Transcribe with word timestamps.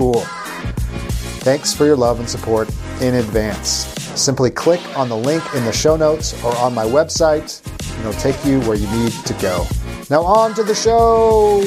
cool. 0.00 0.24
Thanks 1.44 1.74
for 1.74 1.84
your 1.84 1.94
love 1.94 2.20
and 2.20 2.28
support 2.28 2.70
in 3.02 3.16
advance. 3.16 3.84
Simply 4.18 4.50
click 4.50 4.80
on 4.96 5.10
the 5.10 5.16
link 5.16 5.44
in 5.54 5.62
the 5.66 5.72
show 5.72 5.94
notes 5.94 6.32
or 6.42 6.56
on 6.56 6.72
my 6.72 6.86
website, 6.86 7.60
and 7.90 8.00
it'll 8.00 8.18
take 8.18 8.42
you 8.46 8.60
where 8.60 8.78
you 8.78 8.90
need 8.92 9.12
to 9.12 9.34
go. 9.34 9.66
Now, 10.08 10.22
on 10.22 10.54
to 10.54 10.62
the 10.62 10.74
show. 10.74 11.60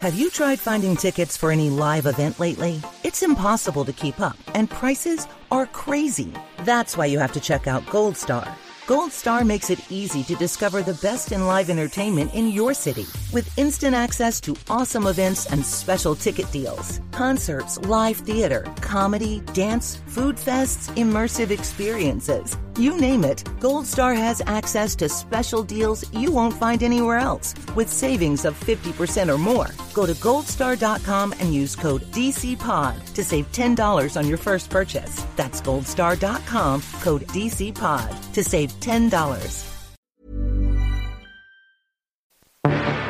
Have 0.00 0.14
you 0.14 0.30
tried 0.30 0.58
finding 0.58 0.96
tickets 0.96 1.36
for 1.36 1.50
any 1.50 1.68
live 1.68 2.06
event 2.06 2.40
lately? 2.40 2.80
It's 3.04 3.22
impossible 3.22 3.84
to 3.84 3.92
keep 3.92 4.18
up, 4.18 4.38
and 4.54 4.70
prices 4.70 5.26
are 5.50 5.66
crazy. 5.66 6.32
That's 6.60 6.96
why 6.96 7.04
you 7.04 7.18
have 7.18 7.32
to 7.32 7.40
check 7.40 7.66
out 7.66 7.84
Goldstar. 7.86 8.56
Goldstar 8.86 9.44
makes 9.44 9.68
it 9.70 9.80
easy 9.90 10.22
to 10.22 10.36
discover 10.36 10.80
the 10.80 10.94
best 11.02 11.32
in 11.32 11.44
live 11.44 11.70
entertainment 11.70 12.32
in 12.34 12.46
your 12.52 12.72
city 12.72 13.04
with 13.32 13.58
instant 13.58 13.96
access 13.96 14.40
to 14.42 14.56
awesome 14.70 15.08
events 15.08 15.46
and 15.46 15.66
special 15.66 16.14
ticket 16.14 16.48
deals. 16.52 17.00
Concerts, 17.10 17.78
live 17.78 18.18
theater, 18.18 18.64
comedy, 18.82 19.40
dance, 19.54 19.96
food 20.06 20.36
fests, 20.36 20.88
immersive 20.94 21.50
experiences. 21.50 22.56
You 22.78 22.96
name 22.96 23.24
it, 23.24 23.42
Goldstar 23.58 24.14
has 24.14 24.42
access 24.46 24.94
to 24.96 25.08
special 25.08 25.62
deals 25.62 26.04
you 26.12 26.30
won't 26.30 26.52
find 26.52 26.82
anywhere 26.82 27.16
else 27.16 27.54
with 27.74 27.90
savings 27.90 28.44
of 28.44 28.54
50% 28.60 29.34
or 29.34 29.38
more. 29.38 29.68
Go 29.94 30.04
to 30.04 30.12
goldstar.com 30.12 31.32
and 31.40 31.54
use 31.54 31.74
code 31.74 32.02
DCPOD 32.12 33.14
to 33.14 33.24
save 33.24 33.50
$10 33.50 34.16
on 34.16 34.28
your 34.28 34.36
first 34.36 34.68
purchase. 34.68 35.24
That's 35.36 35.62
goldstar.com, 35.62 36.82
code 37.00 37.26
DCPOD 37.28 38.32
to 38.34 38.44
save 38.44 38.75
$10. 38.80 39.72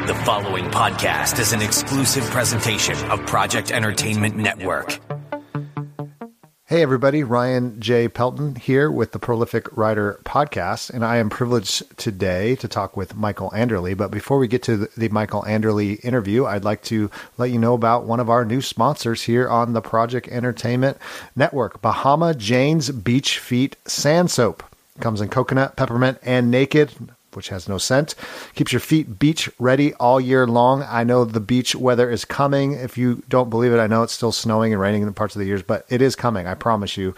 The 0.07 0.15
following 0.25 0.67
podcast 0.67 1.41
is 1.41 1.53
an 1.53 1.63
exclusive 1.63 2.23
presentation 2.25 2.97
of 3.11 3.27
Project 3.27 3.73
Entertainment 3.73 4.37
Network. 4.37 5.01
Hey, 6.69 6.83
everybody, 6.83 7.23
Ryan 7.23 7.81
J. 7.81 8.09
Pelton 8.09 8.57
here 8.57 8.91
with 8.91 9.13
the 9.13 9.21
Prolific 9.21 9.77
Writer 9.77 10.21
Podcast, 10.25 10.91
and 10.91 11.05
I 11.05 11.19
am 11.19 11.31
privileged 11.31 11.97
today 11.97 12.57
to 12.57 12.67
talk 12.67 12.97
with 12.97 13.15
Michael 13.17 13.51
Anderle. 13.51 13.97
But 13.97 14.11
before 14.11 14.39
we 14.39 14.49
get 14.49 14.65
to 14.65 14.89
the 14.97 15.09
Michael 15.09 15.43
Anderle 15.43 16.05
interview, 16.05 16.45
I'd 16.45 16.65
like 16.65 16.83
to 16.85 17.09
let 17.39 17.51
you 17.51 17.59
know 17.59 17.75
about 17.75 18.05
one 18.05 18.19
of 18.19 18.31
our 18.31 18.45
new 18.45 18.61
sponsors 18.61 19.23
here 19.23 19.49
on 19.49 19.75
the 19.75 19.81
Project 19.81 20.27
Entertainment 20.29 20.99
Network 21.37 21.81
Bahama 21.83 22.35
Jane's 22.35 22.91
Beach 22.91 23.39
Feet 23.39 23.77
Sand 23.87 24.33
Soap. 24.33 24.65
Comes 25.01 25.21
in 25.21 25.29
coconut, 25.29 25.77
peppermint, 25.77 26.19
and 26.23 26.51
naked 26.51 26.91
which 27.37 27.51
has 27.51 27.69
no 27.69 27.79
scent. 27.79 28.15
Keeps 28.55 28.73
your 28.73 28.81
feet 28.81 29.19
beach 29.19 29.49
ready 29.59 29.93
all 29.95 30.19
year 30.19 30.47
long. 30.47 30.83
I 30.83 31.05
know 31.05 31.25
the 31.25 31.39
beach 31.39 31.77
weather 31.77 32.11
is 32.11 32.25
coming. 32.25 32.73
If 32.73 32.97
you 32.97 33.23
don't 33.29 33.51
believe 33.51 33.73
it, 33.73 33.79
I 33.79 33.87
know 33.87 34.03
it's 34.03 34.15
still 34.15 34.33
snowing 34.33 34.73
and 34.73 34.81
raining 34.81 35.03
in 35.03 35.13
parts 35.13 35.37
of 35.37 35.41
the 35.41 35.47
years, 35.47 35.63
but 35.63 35.85
it 35.91 36.01
is 36.01 36.17
coming. 36.17 36.47
I 36.47 36.55
promise 36.55 36.97
you. 36.97 37.15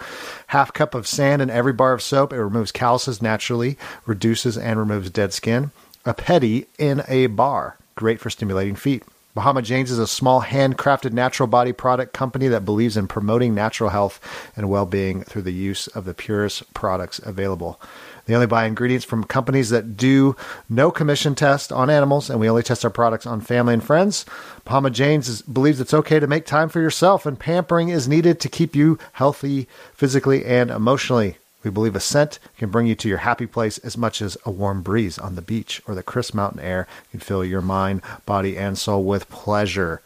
Half 0.49 0.73
cup 0.73 0.95
of 0.95 1.07
sand 1.07 1.41
in 1.41 1.49
every 1.49 1.73
bar 1.73 1.93
of 1.93 2.03
soap. 2.03 2.33
It 2.33 2.43
removes 2.43 2.73
calluses 2.73 3.23
naturally, 3.23 3.79
reduces 4.05 4.59
and 4.59 4.79
removes 4.79 5.09
dead 5.11 5.33
skin. 5.33 5.71
A 6.05 6.13
petty 6.13 6.67
in 6.79 7.03
a 7.07 7.29
bar. 7.29 7.79
Great 7.95 8.21
for 8.21 8.29
stimulating 8.29 8.75
feet. 8.75 9.05
Bahama 9.39 9.63
Jane's 9.63 9.93
is 9.93 10.01
a 10.01 10.09
small 10.09 10.43
handcrafted 10.43 11.13
natural 11.13 11.47
body 11.47 11.73
product 11.73 12.13
company 12.13 12.49
that 12.49 12.65
believes 12.65 12.97
in 12.97 13.07
promoting 13.07 13.55
natural 13.55 13.91
health 13.91 14.19
and 14.57 14.69
well 14.69 14.85
being 14.85 15.23
through 15.23 15.43
the 15.43 15.53
use 15.53 15.87
of 15.87 16.05
the 16.05 16.13
purest 16.13 16.75
products 16.75 17.21
available. 17.21 17.81
They 18.25 18.35
only 18.35 18.49
buy 18.49 18.67
ingredients 18.67 19.05
from 19.05 19.23
companies 19.23 19.71
that 19.71 19.97
do 19.97 20.35
no 20.69 20.91
commission 20.91 21.37
test 21.37 21.71
on 21.71 21.89
animals, 21.89 22.29
and 22.29 22.41
we 22.41 22.51
only 22.51 22.65
test 22.65 22.85
our 22.85 22.91
products 22.91 23.27
on 23.27 23.41
family 23.41 23.75
and 23.75 23.85
friends. 23.85 24.27
Bahama 24.65 24.91
Jane's 24.91 25.29
is, 25.29 25.43
believes 25.43 25.81
it's 25.81 25.95
okay 25.95 26.19
to 26.19 26.27
make 26.27 26.45
time 26.45 26.69
for 26.69 26.81
yourself, 26.81 27.25
and 27.25 27.39
pampering 27.39 27.91
is 27.91 28.09
needed 28.09 28.41
to 28.41 28.49
keep 28.49 28.75
you 28.75 28.99
healthy 29.13 29.69
physically 29.95 30.45
and 30.45 30.69
emotionally. 30.69 31.37
We 31.69 31.73
believe 31.73 31.97
a 31.97 32.01
scent 32.01 32.39
can 32.57 32.71
bring 32.71 32.87
you 32.87 32.95
to 32.95 33.11
your 33.11 33.19
happy 33.19 33.47
place 33.47 33.77
as 33.77 33.99
much 33.99 34.23
as 34.23 34.39
a 34.47 34.51
warm 34.51 34.81
breeze 34.81 35.19
on 35.19 35.35
the 35.35 35.43
beach 35.43 35.83
or 35.87 35.95
the 35.95 36.03
crisp 36.03 36.33
mountain 36.33 36.61
air 36.61 36.87
can 37.11 37.21
fill 37.21 37.45
your 37.45 37.61
mind, 37.61 38.01
body, 38.25 38.57
and 38.57 38.79
soul 38.79 39.05
with 39.05 39.29
pleasure. 39.29 40.01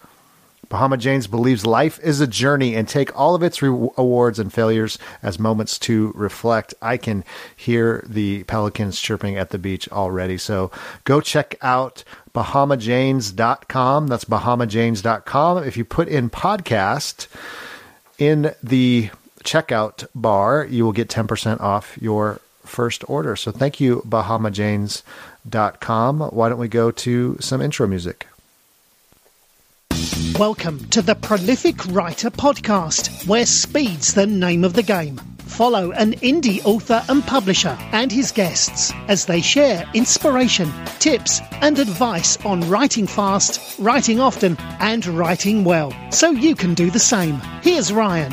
Bahama 0.68 0.96
Janes 0.96 1.28
believes 1.28 1.64
life 1.64 2.00
is 2.02 2.20
a 2.20 2.26
journey 2.26 2.74
and 2.74 2.88
take 2.88 3.16
all 3.16 3.36
of 3.36 3.44
its 3.44 3.62
re- 3.62 3.68
awards 3.96 4.40
and 4.40 4.52
failures 4.52 4.98
as 5.22 5.38
moments 5.38 5.78
to 5.78 6.10
reflect. 6.16 6.74
I 6.82 6.96
can 6.96 7.22
hear 7.54 8.04
the 8.08 8.42
pelicans 8.42 8.98
chirping 8.98 9.36
at 9.36 9.50
the 9.50 9.58
beach 9.58 9.88
already. 9.90 10.38
So 10.38 10.72
go 11.04 11.20
check 11.20 11.54
out 11.62 12.02
bahamajanes.com. 12.34 14.08
That's 14.08 14.24
bahamajanes.com. 14.24 15.62
If 15.62 15.76
you 15.76 15.84
put 15.84 16.08
in 16.08 16.28
podcast 16.28 17.28
in 18.18 18.52
the 18.64 19.10
checkout 19.42 20.06
bar, 20.14 20.66
you 20.68 20.84
will 20.84 20.92
get 20.92 21.08
10% 21.08 21.60
off 21.60 21.98
your 22.00 22.40
first 22.64 23.08
order. 23.08 23.36
So 23.36 23.50
thank 23.50 23.80
you, 23.80 24.02
bahamajanes.com. 24.06 26.20
Why 26.20 26.48
don't 26.48 26.58
we 26.58 26.68
go 26.68 26.90
to 26.90 27.36
some 27.40 27.60
intro 27.60 27.86
music? 27.86 28.26
Welcome 30.38 30.88
to 30.90 31.02
the 31.02 31.14
Prolific 31.14 31.84
Writer 31.86 32.30
Podcast, 32.30 33.28
where 33.28 33.44
speed's 33.44 34.14
the 34.14 34.26
name 34.26 34.64
of 34.64 34.72
the 34.72 34.82
game. 34.82 35.18
Follow 35.38 35.92
an 35.92 36.14
indie 36.14 36.64
author 36.64 37.04
and 37.10 37.22
publisher 37.26 37.76
and 37.92 38.10
his 38.10 38.32
guests 38.32 38.90
as 39.08 39.26
they 39.26 39.42
share 39.42 39.86
inspiration, 39.92 40.72
tips, 40.98 41.42
and 41.60 41.78
advice 41.78 42.42
on 42.46 42.66
writing 42.70 43.06
fast, 43.06 43.78
writing 43.78 44.18
often, 44.18 44.56
and 44.80 45.04
writing 45.06 45.64
well, 45.64 45.94
so 46.10 46.30
you 46.30 46.56
can 46.56 46.72
do 46.72 46.90
the 46.90 46.98
same. 46.98 47.34
Here's 47.62 47.92
Ryan. 47.92 48.32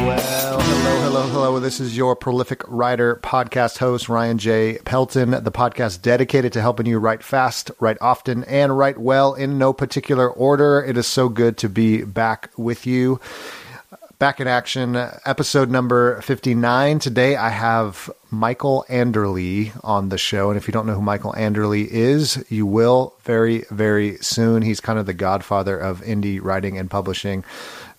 Well, 0.00 0.60
hello, 0.60 1.02
hello, 1.02 1.26
hello. 1.28 1.60
This 1.60 1.78
is 1.78 1.96
your 1.96 2.16
prolific 2.16 2.62
writer 2.66 3.16
podcast 3.22 3.78
host, 3.78 4.08
Ryan 4.08 4.38
J. 4.38 4.78
Pelton, 4.84 5.30
the 5.30 5.52
podcast 5.52 6.00
dedicated 6.02 6.52
to 6.54 6.60
helping 6.60 6.86
you 6.86 6.98
write 6.98 7.22
fast, 7.22 7.70
write 7.80 7.98
often, 8.00 8.42
and 8.44 8.76
write 8.76 8.98
well 8.98 9.34
in 9.34 9.58
no 9.58 9.72
particular 9.72 10.28
order. 10.30 10.82
It 10.82 10.96
is 10.96 11.06
so 11.06 11.28
good 11.28 11.58
to 11.58 11.68
be 11.68 12.02
back 12.02 12.50
with 12.56 12.86
you. 12.86 13.20
back 14.20 14.38
in 14.38 14.46
action, 14.46 14.96
episode 15.24 15.70
number 15.70 16.20
59. 16.20 16.98
Today 16.98 17.36
I 17.36 17.48
have 17.48 18.10
Michael 18.30 18.84
Anderle 18.90 19.72
on 19.82 20.10
the 20.10 20.18
show. 20.18 20.50
And 20.50 20.58
if 20.58 20.68
you 20.68 20.72
don't 20.72 20.86
know 20.86 20.94
who 20.94 21.00
Michael 21.00 21.32
Anderle 21.32 21.86
is, 21.86 22.44
you 22.50 22.66
will 22.66 23.14
very, 23.22 23.64
very 23.70 24.18
soon. 24.18 24.60
He's 24.60 24.78
kind 24.78 24.98
of 24.98 25.06
the 25.06 25.14
godfather 25.14 25.78
of 25.78 26.02
indie 26.02 26.38
writing 26.42 26.76
and 26.76 26.90
publishing. 26.90 27.44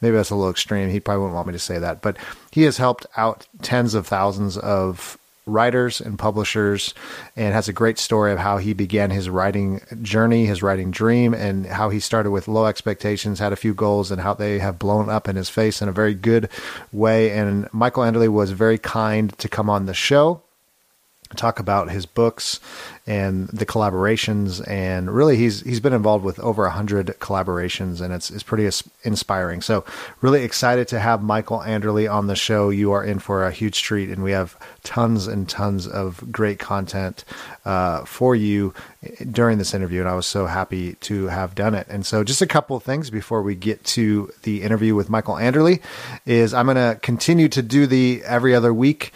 Maybe 0.01 0.15
that's 0.15 0.31
a 0.31 0.35
little 0.35 0.51
extreme. 0.51 0.89
He 0.89 0.99
probably 0.99 1.21
wouldn't 1.21 1.35
want 1.35 1.47
me 1.47 1.53
to 1.53 1.59
say 1.59 1.79
that, 1.79 2.01
but 2.01 2.17
he 2.51 2.63
has 2.63 2.77
helped 2.77 3.05
out 3.15 3.47
tens 3.61 3.93
of 3.93 4.07
thousands 4.07 4.57
of 4.57 5.17
writers 5.45 5.99
and 5.99 6.19
publishers 6.19 6.93
and 7.35 7.53
has 7.53 7.67
a 7.67 7.73
great 7.73 7.97
story 7.97 8.31
of 8.31 8.39
how 8.39 8.57
he 8.57 8.73
began 8.73 9.09
his 9.09 9.29
writing 9.29 9.81
journey, 10.01 10.45
his 10.45 10.61
writing 10.61 10.91
dream, 10.91 11.33
and 11.33 11.65
how 11.65 11.89
he 11.89 11.99
started 11.99 12.31
with 12.31 12.47
low 12.47 12.65
expectations, 12.65 13.39
had 13.39 13.53
a 13.53 13.57
few 13.57 13.73
goals, 13.73 14.11
and 14.11 14.21
how 14.21 14.33
they 14.33 14.59
have 14.59 14.79
blown 14.79 15.09
up 15.09 15.27
in 15.27 15.35
his 15.35 15.49
face 15.49 15.81
in 15.81 15.89
a 15.89 15.93
very 15.93 16.13
good 16.13 16.49
way. 16.91 17.31
And 17.31 17.71
Michael 17.73 18.03
Anderle 18.03 18.29
was 18.29 18.51
very 18.51 18.77
kind 18.77 19.37
to 19.39 19.49
come 19.49 19.69
on 19.69 19.85
the 19.85 19.93
show 19.93 20.41
talk 21.35 21.59
about 21.59 21.89
his 21.89 22.05
books 22.05 22.59
and 23.07 23.47
the 23.49 23.65
collaborations 23.65 24.65
and 24.67 25.13
really 25.13 25.35
he's 25.35 25.61
he's 25.61 25.79
been 25.79 25.93
involved 25.93 26.23
with 26.23 26.39
over 26.39 26.63
100 26.63 27.07
collaborations 27.19 27.99
and 27.99 28.13
it's 28.13 28.29
it's 28.29 28.43
pretty 28.43 28.69
inspiring. 29.03 29.61
So 29.61 29.83
really 30.21 30.43
excited 30.43 30.87
to 30.89 30.99
have 30.99 31.23
Michael 31.23 31.59
Anderle 31.59 32.11
on 32.11 32.27
the 32.27 32.35
show. 32.35 32.69
You 32.69 32.91
are 32.91 33.03
in 33.03 33.19
for 33.19 33.45
a 33.45 33.51
huge 33.51 33.81
treat 33.81 34.09
and 34.09 34.23
we 34.23 34.31
have 34.31 34.55
tons 34.83 35.27
and 35.27 35.49
tons 35.49 35.87
of 35.87 36.31
great 36.31 36.59
content 36.59 37.25
uh, 37.65 38.05
for 38.05 38.35
you 38.35 38.73
during 39.31 39.57
this 39.57 39.73
interview 39.73 40.01
and 40.01 40.09
I 40.09 40.15
was 40.15 40.27
so 40.27 40.45
happy 40.45 40.93
to 40.95 41.27
have 41.27 41.55
done 41.55 41.73
it. 41.73 41.87
And 41.89 42.05
so 42.05 42.23
just 42.23 42.41
a 42.41 42.47
couple 42.47 42.77
of 42.77 42.83
things 42.83 43.09
before 43.09 43.41
we 43.41 43.55
get 43.55 43.83
to 43.85 44.31
the 44.43 44.61
interview 44.61 44.93
with 44.93 45.09
Michael 45.09 45.35
Anderle 45.35 45.81
is 46.25 46.53
I'm 46.53 46.67
going 46.67 46.75
to 46.75 46.99
continue 47.01 47.49
to 47.49 47.61
do 47.61 47.87
the 47.87 48.21
every 48.25 48.53
other 48.53 48.73
week 48.73 49.11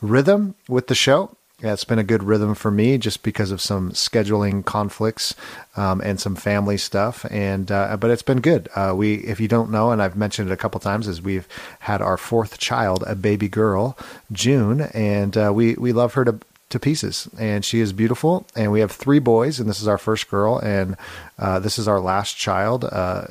rhythm 0.00 0.54
with 0.68 0.86
the 0.86 0.94
show 0.94 1.36
yeah, 1.62 1.74
it's 1.74 1.84
been 1.84 1.98
a 1.98 2.04
good 2.04 2.22
rhythm 2.22 2.54
for 2.54 2.70
me 2.70 2.96
just 2.96 3.22
because 3.22 3.50
of 3.50 3.60
some 3.60 3.92
scheduling 3.92 4.64
conflicts 4.64 5.34
um, 5.76 6.00
and 6.00 6.18
some 6.18 6.34
family 6.34 6.78
stuff. 6.78 7.26
And 7.30 7.70
uh, 7.70 7.96
but 7.98 8.10
it's 8.10 8.22
been 8.22 8.40
good. 8.40 8.68
Uh, 8.74 8.94
we, 8.96 9.16
if 9.16 9.40
you 9.40 9.48
don't 9.48 9.70
know, 9.70 9.90
and 9.90 10.00
I've 10.02 10.16
mentioned 10.16 10.50
it 10.50 10.52
a 10.52 10.56
couple 10.56 10.80
times, 10.80 11.06
is 11.06 11.20
we've 11.20 11.48
had 11.80 12.00
our 12.00 12.16
fourth 12.16 12.58
child, 12.58 13.04
a 13.06 13.14
baby 13.14 13.48
girl, 13.48 13.98
June, 14.32 14.82
and 14.94 15.36
uh, 15.36 15.52
we 15.54 15.74
we 15.74 15.92
love 15.92 16.14
her 16.14 16.24
to 16.24 16.40
to 16.70 16.78
pieces 16.78 17.28
and 17.36 17.64
she 17.64 17.80
is 17.80 17.92
beautiful 17.92 18.46
and 18.54 18.70
we 18.70 18.78
have 18.78 18.92
three 18.92 19.18
boys 19.18 19.58
and 19.58 19.68
this 19.68 19.82
is 19.82 19.88
our 19.88 19.98
first 19.98 20.30
girl 20.30 20.56
and 20.58 20.96
uh, 21.36 21.58
this 21.58 21.80
is 21.80 21.88
our 21.88 21.98
last 21.98 22.36
child 22.36 22.84
uh, 22.84 23.24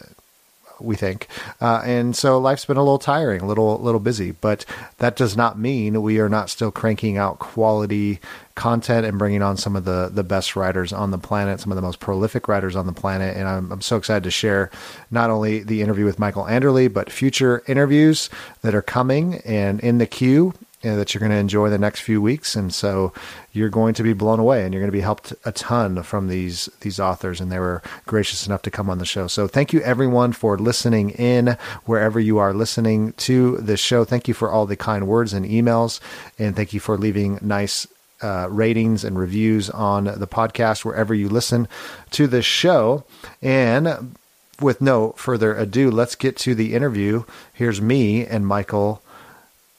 we 0.79 0.95
think. 0.95 1.27
Uh, 1.61 1.81
and 1.85 2.15
so 2.15 2.37
life's 2.37 2.65
been 2.65 2.77
a 2.77 2.83
little 2.83 2.99
tiring, 2.99 3.41
a 3.41 3.47
little 3.47 3.79
little 3.79 3.99
busy, 3.99 4.31
but 4.31 4.65
that 4.97 5.15
does 5.15 5.35
not 5.35 5.57
mean 5.57 6.01
we 6.01 6.19
are 6.19 6.29
not 6.29 6.49
still 6.49 6.71
cranking 6.71 7.17
out 7.17 7.39
quality 7.39 8.19
content 8.55 9.05
and 9.05 9.17
bringing 9.17 9.41
on 9.41 9.55
some 9.55 9.75
of 9.75 9.85
the 9.85 10.09
the 10.11 10.23
best 10.23 10.55
writers 10.55 10.91
on 10.91 11.11
the 11.11 11.17
planet, 11.17 11.59
some 11.59 11.71
of 11.71 11.75
the 11.75 11.81
most 11.81 11.99
prolific 11.99 12.47
writers 12.47 12.75
on 12.75 12.85
the 12.85 12.93
planet. 12.93 13.37
And 13.37 13.47
I'm, 13.47 13.71
I'm 13.71 13.81
so 13.81 13.97
excited 13.97 14.23
to 14.23 14.31
share 14.31 14.69
not 15.11 15.29
only 15.29 15.63
the 15.63 15.81
interview 15.81 16.05
with 16.05 16.19
Michael 16.19 16.43
Anderle, 16.43 16.91
but 16.91 17.11
future 17.11 17.63
interviews 17.67 18.29
that 18.61 18.75
are 18.75 18.81
coming 18.81 19.35
and 19.45 19.79
in 19.79 19.97
the 19.97 20.07
queue 20.07 20.53
you 20.81 20.89
know, 20.89 20.97
that 20.97 21.13
you're 21.13 21.19
going 21.19 21.31
to 21.31 21.37
enjoy 21.37 21.69
the 21.69 21.77
next 21.77 22.01
few 22.01 22.21
weeks, 22.21 22.55
and 22.55 22.73
so 22.73 23.11
you're 23.51 23.69
going 23.69 23.93
to 23.95 24.03
be 24.03 24.13
blown 24.13 24.39
away, 24.39 24.63
and 24.63 24.73
you're 24.73 24.81
going 24.81 24.91
to 24.91 24.97
be 24.97 25.01
helped 25.01 25.33
a 25.43 25.51
ton 25.51 26.03
from 26.03 26.29
these 26.29 26.69
these 26.81 26.99
authors, 26.99 27.41
and 27.41 27.51
they 27.51 27.59
were 27.59 27.81
gracious 28.05 28.47
enough 28.47 28.61
to 28.61 28.71
come 28.71 28.89
on 28.89 28.97
the 28.97 29.05
show. 29.05 29.27
So 29.27 29.47
thank 29.47 29.73
you 29.73 29.81
everyone 29.81 30.31
for 30.31 30.57
listening 30.57 31.09
in 31.11 31.57
wherever 31.85 32.19
you 32.19 32.37
are 32.37 32.53
listening 32.53 33.13
to 33.13 33.57
this 33.57 33.81
show. 33.81 34.05
Thank 34.05 34.27
you 34.27 34.33
for 34.33 34.51
all 34.51 34.65
the 34.65 34.77
kind 34.77 35.07
words 35.07 35.33
and 35.33 35.45
emails, 35.45 35.99
and 36.37 36.55
thank 36.55 36.73
you 36.73 36.79
for 36.79 36.97
leaving 36.97 37.39
nice 37.41 37.85
uh, 38.21 38.47
ratings 38.49 39.03
and 39.03 39.19
reviews 39.19 39.69
on 39.69 40.05
the 40.05 40.27
podcast 40.27 40.85
wherever 40.85 41.13
you 41.13 41.27
listen 41.27 41.67
to 42.11 42.27
this 42.27 42.45
show. 42.45 43.03
And 43.41 44.15
with 44.61 44.81
no 44.81 45.11
further 45.13 45.55
ado, 45.55 45.89
let's 45.91 46.15
get 46.15 46.37
to 46.37 46.55
the 46.55 46.73
interview. 46.73 47.23
Here's 47.53 47.81
me 47.81 48.25
and 48.25 48.45
Michael 48.45 49.01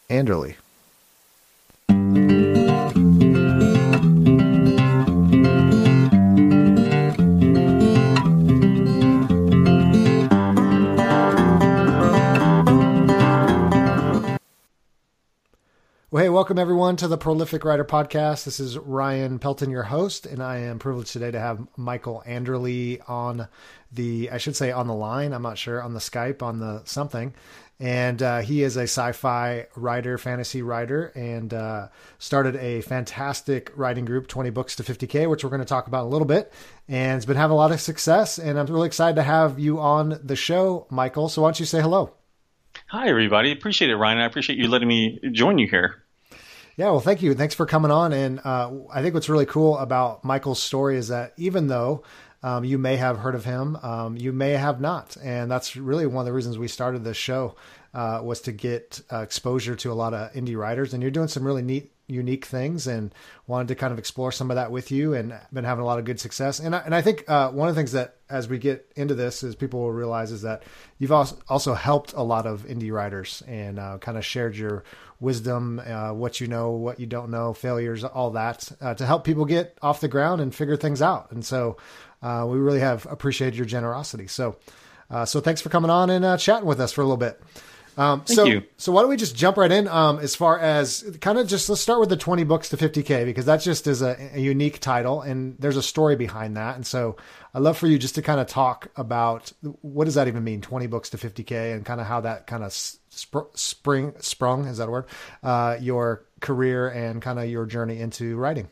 Anderle. 0.08 0.56
Well, 16.20 16.26
hey, 16.26 16.34
welcome 16.34 16.58
everyone 16.58 16.96
to 16.96 17.08
the 17.08 17.16
Prolific 17.16 17.64
Writer 17.64 17.82
Podcast. 17.82 18.44
This 18.44 18.60
is 18.60 18.76
Ryan 18.76 19.38
Pelton, 19.38 19.70
your 19.70 19.84
host, 19.84 20.26
and 20.26 20.42
I 20.42 20.58
am 20.58 20.78
privileged 20.78 21.14
today 21.14 21.30
to 21.30 21.40
have 21.40 21.66
Michael 21.78 22.22
Anderle 22.26 23.00
on 23.08 23.48
the, 23.90 24.28
I 24.30 24.36
should 24.36 24.54
say 24.54 24.70
on 24.70 24.86
the 24.86 24.92
line, 24.92 25.32
I'm 25.32 25.40
not 25.40 25.56
sure, 25.56 25.82
on 25.82 25.94
the 25.94 25.98
Skype, 25.98 26.42
on 26.42 26.58
the 26.58 26.82
something. 26.84 27.32
And 27.78 28.22
uh, 28.22 28.40
he 28.40 28.62
is 28.62 28.76
a 28.76 28.82
sci 28.82 29.12
fi 29.12 29.66
writer, 29.74 30.18
fantasy 30.18 30.60
writer, 30.60 31.06
and 31.14 31.54
uh, 31.54 31.88
started 32.18 32.54
a 32.56 32.82
fantastic 32.82 33.72
writing 33.74 34.04
group, 34.04 34.26
20 34.26 34.50
Books 34.50 34.76
to 34.76 34.82
50K, 34.82 35.26
which 35.26 35.42
we're 35.42 35.48
going 35.48 35.60
to 35.60 35.66
talk 35.66 35.86
about 35.86 36.04
a 36.04 36.10
little 36.10 36.28
bit. 36.28 36.52
And 36.86 37.16
it's 37.16 37.24
been 37.24 37.38
having 37.38 37.54
a 37.54 37.56
lot 37.56 37.72
of 37.72 37.80
success. 37.80 38.38
And 38.38 38.58
I'm 38.58 38.66
really 38.66 38.88
excited 38.88 39.16
to 39.16 39.22
have 39.22 39.58
you 39.58 39.80
on 39.80 40.20
the 40.22 40.36
show, 40.36 40.86
Michael. 40.90 41.30
So 41.30 41.40
why 41.40 41.46
don't 41.46 41.60
you 41.60 41.64
say 41.64 41.80
hello? 41.80 42.12
Hi, 42.88 43.08
everybody. 43.08 43.52
Appreciate 43.52 43.90
it, 43.90 43.96
Ryan. 43.96 44.18
I 44.18 44.26
appreciate 44.26 44.58
you 44.58 44.68
letting 44.68 44.88
me 44.88 45.18
join 45.32 45.56
you 45.56 45.66
here. 45.66 45.99
Yeah, 46.80 46.92
well, 46.92 47.00
thank 47.00 47.20
you. 47.20 47.34
Thanks 47.34 47.54
for 47.54 47.66
coming 47.66 47.90
on. 47.90 48.14
And 48.14 48.40
uh, 48.42 48.70
I 48.90 49.02
think 49.02 49.12
what's 49.12 49.28
really 49.28 49.44
cool 49.44 49.76
about 49.76 50.24
Michael's 50.24 50.62
story 50.62 50.96
is 50.96 51.08
that 51.08 51.34
even 51.36 51.66
though 51.66 52.04
um, 52.42 52.64
you 52.64 52.78
may 52.78 52.96
have 52.96 53.18
heard 53.18 53.34
of 53.34 53.44
him, 53.44 53.76
um, 53.82 54.16
you 54.16 54.32
may 54.32 54.52
have 54.52 54.80
not, 54.80 55.14
and 55.22 55.50
that's 55.50 55.76
really 55.76 56.06
one 56.06 56.22
of 56.22 56.26
the 56.26 56.32
reasons 56.32 56.56
we 56.56 56.68
started 56.68 57.04
this 57.04 57.18
show 57.18 57.54
uh, 57.92 58.22
was 58.24 58.40
to 58.40 58.52
get 58.52 58.98
uh, 59.12 59.18
exposure 59.18 59.76
to 59.76 59.92
a 59.92 59.92
lot 59.92 60.14
of 60.14 60.32
indie 60.32 60.56
writers. 60.56 60.94
And 60.94 61.02
you're 61.02 61.10
doing 61.10 61.28
some 61.28 61.44
really 61.44 61.60
neat 61.60 61.92
unique 62.10 62.44
things 62.44 62.86
and 62.86 63.14
wanted 63.46 63.68
to 63.68 63.74
kind 63.74 63.92
of 63.92 63.98
explore 63.98 64.32
some 64.32 64.50
of 64.50 64.56
that 64.56 64.70
with 64.70 64.90
you 64.90 65.14
and 65.14 65.38
been 65.52 65.64
having 65.64 65.82
a 65.82 65.86
lot 65.86 65.98
of 65.98 66.04
good 66.04 66.18
success. 66.18 66.58
And 66.58 66.74
I, 66.74 66.78
and 66.80 66.94
I 66.94 67.02
think 67.02 67.24
uh, 67.28 67.50
one 67.50 67.68
of 67.68 67.74
the 67.74 67.78
things 67.78 67.92
that 67.92 68.16
as 68.28 68.48
we 68.48 68.58
get 68.58 68.90
into 68.96 69.14
this 69.14 69.42
is 69.42 69.54
people 69.54 69.80
will 69.80 69.92
realize 69.92 70.32
is 70.32 70.42
that 70.42 70.64
you've 70.98 71.12
also, 71.12 71.38
also 71.48 71.74
helped 71.74 72.12
a 72.14 72.22
lot 72.22 72.46
of 72.46 72.66
indie 72.66 72.92
writers 72.92 73.42
and 73.46 73.78
uh, 73.78 73.98
kind 73.98 74.18
of 74.18 74.24
shared 74.24 74.56
your 74.56 74.84
wisdom, 75.20 75.80
uh, 75.84 76.12
what 76.12 76.40
you 76.40 76.46
know, 76.46 76.70
what 76.70 76.98
you 76.98 77.06
don't 77.06 77.30
know, 77.30 77.52
failures, 77.52 78.02
all 78.04 78.30
that 78.30 78.70
uh, 78.80 78.94
to 78.94 79.06
help 79.06 79.24
people 79.24 79.44
get 79.44 79.76
off 79.82 80.00
the 80.00 80.08
ground 80.08 80.40
and 80.40 80.54
figure 80.54 80.76
things 80.76 81.02
out. 81.02 81.30
And 81.30 81.44
so 81.44 81.76
uh, 82.22 82.46
we 82.48 82.58
really 82.58 82.80
have 82.80 83.06
appreciated 83.06 83.56
your 83.56 83.66
generosity. 83.66 84.26
So, 84.26 84.56
uh, 85.10 85.24
so 85.24 85.40
thanks 85.40 85.60
for 85.60 85.68
coming 85.68 85.90
on 85.90 86.10
and 86.10 86.40
chatting 86.40 86.66
with 86.66 86.80
us 86.80 86.92
for 86.92 87.02
a 87.02 87.04
little 87.04 87.16
bit. 87.16 87.40
Um, 87.96 88.22
Thank 88.22 88.36
so, 88.36 88.44
you. 88.44 88.62
so 88.76 88.92
why 88.92 89.02
don't 89.02 89.10
we 89.10 89.16
just 89.16 89.36
jump 89.36 89.56
right 89.56 89.70
in? 89.70 89.88
Um, 89.88 90.20
as 90.20 90.34
far 90.34 90.58
as 90.58 91.04
kind 91.20 91.38
of 91.38 91.48
just 91.48 91.68
let's 91.68 91.82
start 91.82 92.00
with 92.00 92.08
the 92.08 92.16
twenty 92.16 92.44
books 92.44 92.68
to 92.70 92.76
fifty 92.76 93.02
k 93.02 93.24
because 93.24 93.46
that 93.46 93.60
just 93.60 93.86
is 93.86 94.00
a, 94.00 94.30
a, 94.32 94.40
unique 94.40 94.78
title 94.80 95.20
and 95.20 95.56
there's 95.58 95.76
a 95.76 95.82
story 95.82 96.16
behind 96.16 96.56
that. 96.56 96.76
And 96.76 96.86
so 96.86 97.16
I'd 97.52 97.62
love 97.62 97.76
for 97.76 97.88
you 97.88 97.98
just 97.98 98.14
to 98.14 98.22
kind 98.22 98.40
of 98.40 98.46
talk 98.46 98.88
about 98.96 99.52
what 99.82 100.04
does 100.04 100.14
that 100.14 100.28
even 100.28 100.44
mean, 100.44 100.60
twenty 100.60 100.86
books 100.86 101.10
to 101.10 101.18
fifty 101.18 101.42
k, 101.42 101.72
and 101.72 101.84
kind 101.84 102.00
of 102.00 102.06
how 102.06 102.20
that 102.20 102.46
kind 102.46 102.62
of 102.62 102.72
sp- 103.20 103.52
spring 103.54 104.14
sprung 104.20 104.66
is 104.66 104.78
that 104.78 104.88
a 104.88 104.90
word? 104.90 105.06
Uh, 105.42 105.76
your 105.80 106.24
career 106.40 106.88
and 106.88 107.20
kind 107.20 107.38
of 107.38 107.48
your 107.48 107.66
journey 107.66 108.00
into 108.00 108.36
writing. 108.36 108.68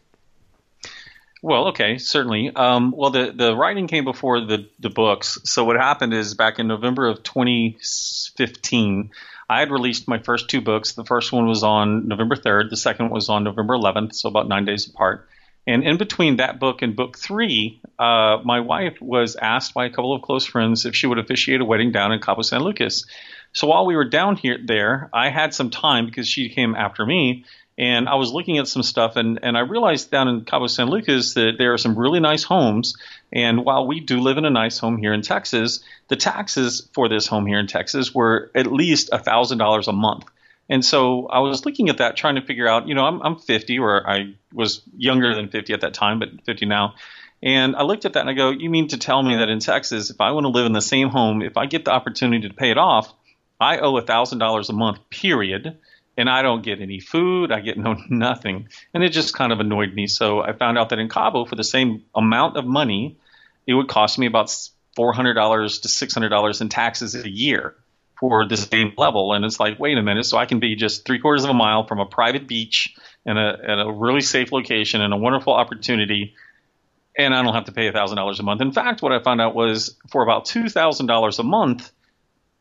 Well, 1.41 1.69
okay, 1.69 1.99
certainly. 1.99 2.51
Um, 2.55 2.93
well, 2.97 3.11
the, 3.11 3.33
the 3.35 3.55
writing 3.55 3.87
came 3.87 4.05
before 4.05 4.41
the, 4.41 4.69
the 4.81 4.91
books. 4.91 5.39
So 5.45 5.65
what 5.65 5.77
happened 5.77 6.13
is 6.13 6.35
back 6.35 6.59
in 6.59 6.67
November 6.67 7.07
of 7.07 7.23
2015, 7.23 9.11
I 9.49 9.61
had 9.61 9.71
released 9.71 10.09
my 10.09 10.19
first 10.19 10.51
two 10.51 10.61
books. 10.61 10.93
The 10.93 11.05
first 11.05 11.33
one 11.33 11.47
was 11.47 11.63
on 11.63 12.09
November 12.09 12.35
3rd. 12.35 12.71
The 12.71 12.77
second 12.77 13.11
was 13.11 13.29
on 13.29 13.45
November 13.45 13.75
11th, 13.75 14.15
so 14.15 14.29
about 14.29 14.49
nine 14.49 14.65
days 14.65 14.89
apart. 14.89 15.29
And 15.67 15.85
in 15.85 15.99
between 15.99 16.37
that 16.37 16.59
book 16.59 16.81
and 16.83 16.97
book 16.97 17.19
three, 17.19 17.81
uh, 17.99 18.39
my 18.45 18.61
wife 18.61 19.01
was 19.01 19.37
asked 19.37 19.75
by 19.75 19.85
a 19.85 19.91
couple 19.91 20.15
of 20.15 20.23
close 20.23 20.47
friends 20.47 20.87
if 20.87 20.95
she 20.97 21.07
would 21.07 21.19
officiate 21.19 21.61
a 21.61 21.65
wedding 21.65 21.93
down 21.93 22.13
in 22.13 22.21
Cabo 22.21 22.43
San 22.43 22.63
Lucas. 22.63 23.07
So 23.53 23.67
while 23.67 23.87
we 23.87 23.97
were 23.97 24.09
down 24.09 24.37
here 24.37 24.59
there, 24.65 25.11
I 25.13 25.31
had 25.31 25.53
some 25.53 25.71
time 25.71 26.07
because 26.07 26.29
she 26.29 26.49
came 26.49 26.75
after 26.75 27.05
me 27.05 27.45
and 27.79 28.09
I 28.09 28.17
was 28.17 28.33
looking 28.33 28.59
at 28.59 28.67
some 28.67 28.83
stuff, 28.83 29.15
and, 29.15 29.39
and 29.41 29.57
I 29.57 29.61
realized 29.61 30.11
down 30.11 30.27
in 30.27 30.45
Cabo 30.45 30.67
San 30.67 30.89
Lucas 30.89 31.35
that 31.35 31.59
there 31.59 31.73
are 31.75 31.79
some 31.79 31.97
really 31.97 32.19
nice 32.19 32.43
homes. 32.43 32.97
And 33.33 33.65
while 33.65 33.87
we 33.87 34.01
do 34.01 34.19
live 34.19 34.37
in 34.37 34.45
a 34.45 34.51
nice 34.51 34.79
home 34.79 34.99
here 34.99 35.13
in 35.13 35.23
Texas, 35.23 35.79
the 36.09 36.17
taxes 36.17 36.89
for 36.93 37.09
this 37.09 37.29
home 37.29 37.47
here 37.47 37.61
in 37.61 37.69
Texas 37.69 38.13
were 38.13 38.51
at 38.53 38.67
least 38.67 39.11
$1,000 39.13 39.87
a 39.87 39.93
month. 39.93 40.25
And 40.69 40.85
so 40.85 41.27
I 41.27 41.41
was 41.41 41.65
looking 41.65 41.89
at 41.89 41.99
that, 41.99 42.17
trying 42.17 42.35
to 42.35 42.43
figure 42.43 42.69
out, 42.69 42.89
you 42.89 42.95
know, 42.95 43.05
I'm, 43.05 43.23
I'm 43.23 43.37
50, 43.37 43.79
or 43.79 44.09
I 44.09 44.35
was 44.53 44.83
younger 44.97 45.35
than 45.35 45.49
50 45.49 45.73
at 45.73 45.81
that 45.81 45.95
time, 45.95 46.19
but 46.19 46.29
50 46.45 46.67
now. 46.67 46.95
And 47.43 47.77
I 47.77 47.83
looked 47.83 48.05
at 48.05 48.15
that 48.15 48.21
and 48.21 48.31
I 48.31 48.35
go, 48.35 48.51
you 48.51 48.69
mean 48.69 48.89
to 48.89 48.99
tell 48.99 49.23
me 49.23 49.37
that 49.37 49.49
in 49.49 49.61
Texas, 49.61 50.11
if 50.11 50.21
I 50.21 50.33
want 50.33 50.45
to 50.45 50.49
live 50.49 50.67
in 50.67 50.73
the 50.73 50.83
same 50.83 51.09
home, 51.09 51.41
if 51.41 51.57
I 51.57 51.67
get 51.67 51.85
the 51.85 51.93
opportunity 51.93 52.49
to 52.49 52.55
pay 52.55 52.71
it 52.71 52.79
off, 52.79 53.13
I 53.61 53.79
owe 53.79 53.95
$1,000 53.95 54.69
a 54.69 54.73
month, 54.73 54.99
period. 55.11 55.79
And 56.17 56.29
I 56.29 56.43
don't 56.43 56.65
get 56.65 56.81
any 56.81 56.99
food. 56.99 57.53
I 57.53 57.61
get 57.61 57.79
no 57.79 57.97
nothing. 58.11 58.69
And 58.93 59.05
it 59.05 59.11
just 59.11 59.35
kind 59.35 59.53
of 59.53 59.61
annoyed 59.61 59.95
me. 59.95 60.09
So 60.09 60.41
I 60.41 60.53
found 60.53 60.77
out 60.77 60.91
that 60.91 60.99
in 60.99 61.09
Cabo, 61.09 61.45
for 61.45 61.55
the 61.55 61.65
same 61.65 62.05
amount 62.15 62.57
of 62.57 62.67
money, 62.67 63.17
it 63.67 63.75
would 63.75 63.89
cost 63.89 64.19
me 64.19 64.27
about 64.27 64.49
$400 64.99 65.83
to 65.83 65.89
$600 65.89 66.61
in 66.61 66.69
taxes 66.69 67.15
a 67.15 67.29
year 67.29 67.77
for 68.21 68.47
the 68.47 68.57
same 68.57 68.93
level. 68.97 69.33
And 69.33 69.45
it's 69.45 69.61
like, 69.61 69.79
wait 69.79 69.99
a 69.99 70.03
minute, 70.03 70.25
so 70.25 70.39
I 70.39 70.47
can 70.47 70.59
be 70.59 70.75
just 70.75 71.05
three 71.05 71.19
quarters 71.19 71.45
of 71.45 71.51
a 71.51 71.55
mile 71.55 71.87
from 71.87 72.01
a 72.01 72.07
private 72.07 72.47
beach 72.49 72.95
and 73.25 73.39
a, 73.39 73.93
really 73.93 74.21
safe 74.21 74.53
location 74.53 75.01
and 75.01 75.13
a 75.13 75.17
wonderful 75.17 75.53
opportunity 75.53 76.35
and 77.19 77.35
I 77.35 77.43
don't 77.43 77.53
have 77.53 77.65
to 77.65 77.73
pay 77.73 77.91
$1,000 77.91 78.39
a 78.39 78.43
month. 78.45 78.61
In 78.61 78.71
fact, 78.71 79.03
what 79.03 79.11
I 79.11 79.21
found 79.21 79.41
out 79.41 79.55
was 79.55 79.97
for 80.09 80.23
about 80.23 80.45
$2,000 80.45 81.39
a 81.39 81.43
month, 81.43 81.91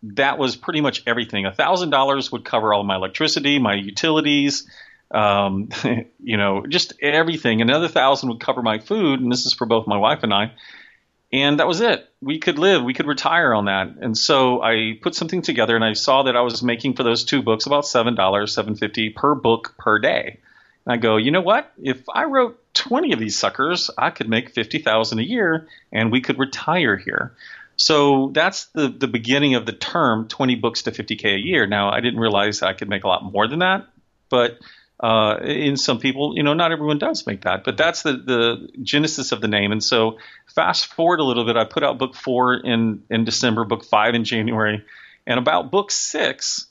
that 0.01 0.39
was 0.39 0.55
pretty 0.55 0.81
much 0.81 1.03
everything. 1.05 1.45
$1,000 1.45 2.31
would 2.31 2.43
cover 2.43 2.73
all 2.73 2.83
my 2.83 2.95
electricity, 2.95 3.59
my 3.59 3.75
utilities, 3.75 4.67
um, 5.11 5.69
you 6.19 6.37
know, 6.37 6.65
just 6.67 6.93
everything. 7.01 7.61
Another 7.61 7.85
1000 7.85 8.29
would 8.29 8.39
cover 8.39 8.63
my 8.63 8.79
food, 8.79 9.21
and 9.21 9.31
this 9.31 9.45
is 9.45 9.53
for 9.53 9.67
both 9.67 9.85
my 9.87 9.97
wife 9.97 10.23
and 10.23 10.33
I. 10.33 10.53
And 11.31 11.59
that 11.59 11.67
was 11.67 11.81
it. 11.81 12.09
We 12.21 12.39
could 12.39 12.57
live, 12.57 12.83
we 12.83 12.93
could 12.93 13.05
retire 13.05 13.53
on 13.53 13.65
that. 13.65 13.89
And 13.99 14.17
so 14.17 14.61
I 14.61 14.97
put 15.01 15.13
something 15.13 15.41
together 15.41 15.75
and 15.75 15.83
I 15.83 15.93
saw 15.93 16.23
that 16.23 16.37
I 16.37 16.41
was 16.41 16.63
making 16.63 16.95
for 16.95 17.03
those 17.03 17.25
two 17.25 17.41
books 17.41 17.65
about 17.65 17.83
$7, 17.83 18.15
$7.50 18.15 19.15
per 19.15 19.35
book 19.35 19.75
per 19.77 19.99
day. 19.99 20.39
And 20.85 20.93
I 20.93 20.97
go, 20.97 21.17
you 21.17 21.31
know 21.31 21.41
what? 21.41 21.71
If 21.81 22.03
I 22.13 22.23
wrote 22.23 22.63
20 22.75 23.11
of 23.11 23.19
these 23.19 23.37
suckers, 23.37 23.91
I 23.97 24.09
could 24.09 24.29
make 24.29 24.51
50,000 24.51 25.19
a 25.19 25.23
year 25.23 25.67
and 25.91 26.13
we 26.13 26.21
could 26.21 26.39
retire 26.39 26.95
here. 26.95 27.33
So 27.75 28.31
that's 28.33 28.65
the, 28.67 28.87
the 28.87 29.07
beginning 29.07 29.55
of 29.55 29.65
the 29.65 29.73
term 29.73 30.27
20 30.29 30.55
books 30.55 30.83
to 30.83 30.91
50K 30.91 31.35
a 31.35 31.39
year. 31.39 31.67
Now, 31.67 31.91
I 31.91 31.99
didn't 31.99 32.19
realize 32.19 32.61
I 32.61 32.73
could 32.73 32.89
make 32.89 33.03
a 33.03 33.07
lot 33.07 33.23
more 33.23 33.47
than 33.47 33.59
that, 33.59 33.85
but 34.29 34.57
uh, 34.99 35.37
in 35.43 35.77
some 35.77 35.99
people, 35.99 36.35
you 36.35 36.43
know, 36.43 36.53
not 36.53 36.71
everyone 36.71 36.97
does 36.97 37.25
make 37.27 37.41
that, 37.41 37.63
but 37.63 37.77
that's 37.77 38.01
the, 38.01 38.13
the 38.13 38.69
genesis 38.81 39.31
of 39.31 39.41
the 39.41 39.47
name. 39.47 39.71
And 39.71 39.83
so 39.83 40.17
fast 40.47 40.87
forward 40.87 41.19
a 41.19 41.23
little 41.23 41.45
bit, 41.45 41.55
I 41.55 41.65
put 41.65 41.83
out 41.83 41.99
book 41.99 42.15
four 42.15 42.55
in, 42.55 43.03
in 43.09 43.23
December, 43.23 43.63
book 43.63 43.85
five 43.85 44.15
in 44.15 44.23
January, 44.23 44.83
and 45.27 45.39
about 45.39 45.71
book 45.71 45.91
six, 45.91 46.67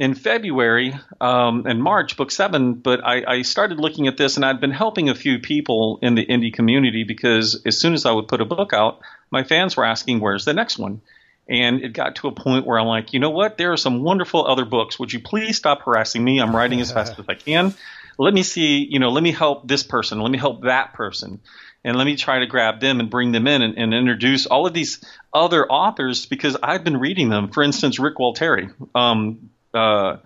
in 0.00 0.14
February 0.14 0.94
um, 1.20 1.66
and 1.66 1.82
March, 1.82 2.16
book 2.16 2.30
seven, 2.30 2.72
but 2.72 3.04
I, 3.04 3.22
I, 3.22 3.42
started 3.42 3.78
looking 3.78 4.06
at 4.06 4.16
this 4.16 4.36
and 4.36 4.46
I'd 4.46 4.58
been 4.58 4.70
helping 4.70 5.10
a 5.10 5.14
few 5.14 5.40
people 5.40 5.98
in 6.00 6.14
the 6.14 6.24
indie 6.24 6.54
community 6.54 7.04
because 7.04 7.60
as 7.66 7.78
soon 7.78 7.92
as 7.92 8.06
I 8.06 8.12
would 8.12 8.26
put 8.26 8.40
a 8.40 8.46
book 8.46 8.72
out, 8.72 9.02
my 9.30 9.44
fans 9.44 9.76
were 9.76 9.84
asking, 9.84 10.20
where's 10.20 10.46
the 10.46 10.54
next 10.54 10.78
one? 10.78 11.02
And 11.50 11.82
it 11.82 11.92
got 11.92 12.16
to 12.16 12.28
a 12.28 12.32
point 12.32 12.64
where 12.64 12.78
I'm 12.78 12.86
like, 12.86 13.12
you 13.12 13.18
know 13.18 13.30
what? 13.30 13.58
There 13.58 13.72
are 13.72 13.76
some 13.76 14.04
wonderful 14.04 14.46
other 14.46 14.64
books. 14.64 15.00
Would 15.00 15.12
you 15.12 15.18
please 15.18 15.56
stop 15.56 15.82
harassing 15.82 16.22
me? 16.22 16.40
I'm 16.40 16.54
writing 16.54 16.80
as 16.80 16.92
fast 16.92 17.18
as 17.18 17.24
I 17.28 17.34
can. 17.34 17.74
Let 18.18 18.32
me 18.32 18.44
see, 18.44 18.86
you 18.88 19.00
know, 19.00 19.10
let 19.10 19.22
me 19.22 19.32
help 19.32 19.66
this 19.66 19.82
person. 19.82 20.20
Let 20.20 20.30
me 20.30 20.38
help 20.38 20.62
that 20.62 20.94
person. 20.94 21.40
And 21.82 21.96
let 21.96 22.04
me 22.04 22.14
try 22.14 22.38
to 22.38 22.46
grab 22.46 22.80
them 22.80 23.00
and 23.00 23.10
bring 23.10 23.32
them 23.32 23.48
in 23.48 23.62
and, 23.62 23.76
and 23.76 23.92
introduce 23.92 24.46
all 24.46 24.66
of 24.66 24.74
these 24.74 25.04
other 25.34 25.66
authors 25.66 26.26
because 26.26 26.56
I've 26.62 26.84
been 26.84 26.98
reading 26.98 27.30
them. 27.30 27.48
For 27.48 27.64
instance, 27.64 27.98
Rick 27.98 28.16
Gualtieri. 28.16 28.72
Um, 28.94 29.50
uh, 29.74 30.18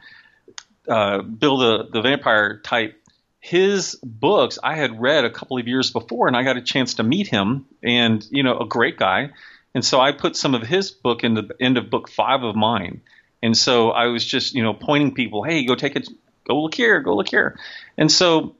uh, 0.86 1.22
Bill 1.22 1.56
the, 1.56 1.88
the 1.90 2.02
Vampire 2.02 2.58
type, 2.58 3.00
his 3.40 3.98
books 4.02 4.58
I 4.62 4.74
had 4.74 5.00
read 5.00 5.24
a 5.24 5.30
couple 5.30 5.58
of 5.58 5.68
years 5.68 5.90
before, 5.90 6.28
and 6.28 6.36
I 6.36 6.42
got 6.42 6.56
a 6.56 6.62
chance 6.62 6.94
to 6.94 7.02
meet 7.02 7.28
him, 7.28 7.66
and 7.82 8.26
you 8.30 8.42
know, 8.42 8.58
a 8.58 8.66
great 8.66 8.98
guy. 8.98 9.30
And 9.74 9.84
so 9.84 10.00
I 10.00 10.12
put 10.12 10.36
some 10.36 10.54
of 10.54 10.62
his 10.62 10.90
book 10.90 11.24
in 11.24 11.34
the 11.34 11.50
end 11.60 11.76
of 11.76 11.90
book 11.90 12.08
five 12.08 12.42
of 12.42 12.54
mine. 12.54 13.02
And 13.42 13.56
so 13.56 13.90
I 13.90 14.06
was 14.06 14.24
just, 14.24 14.54
you 14.54 14.62
know, 14.62 14.72
pointing 14.72 15.14
people, 15.14 15.42
hey, 15.42 15.66
go 15.66 15.74
take 15.74 15.96
it, 15.96 16.08
go 16.46 16.62
look 16.62 16.74
here, 16.74 17.00
go 17.00 17.16
look 17.16 17.28
here. 17.28 17.58
And 17.98 18.10
so 18.10 18.56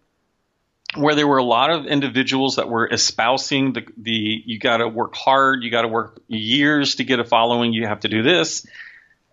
where 0.96 1.14
there 1.14 1.26
were 1.26 1.38
a 1.38 1.44
lot 1.44 1.70
of 1.70 1.86
individuals 1.86 2.56
that 2.56 2.68
were 2.68 2.88
espousing 2.88 3.72
the, 3.72 3.86
the 3.96 4.42
you 4.44 4.58
got 4.58 4.78
to 4.78 4.88
work 4.88 5.14
hard, 5.14 5.62
you 5.62 5.70
got 5.70 5.82
to 5.82 5.88
work 5.88 6.20
years 6.28 6.96
to 6.96 7.04
get 7.04 7.18
a 7.18 7.24
following, 7.24 7.72
you 7.72 7.86
have 7.86 8.00
to 8.00 8.08
do 8.08 8.22
this. 8.22 8.66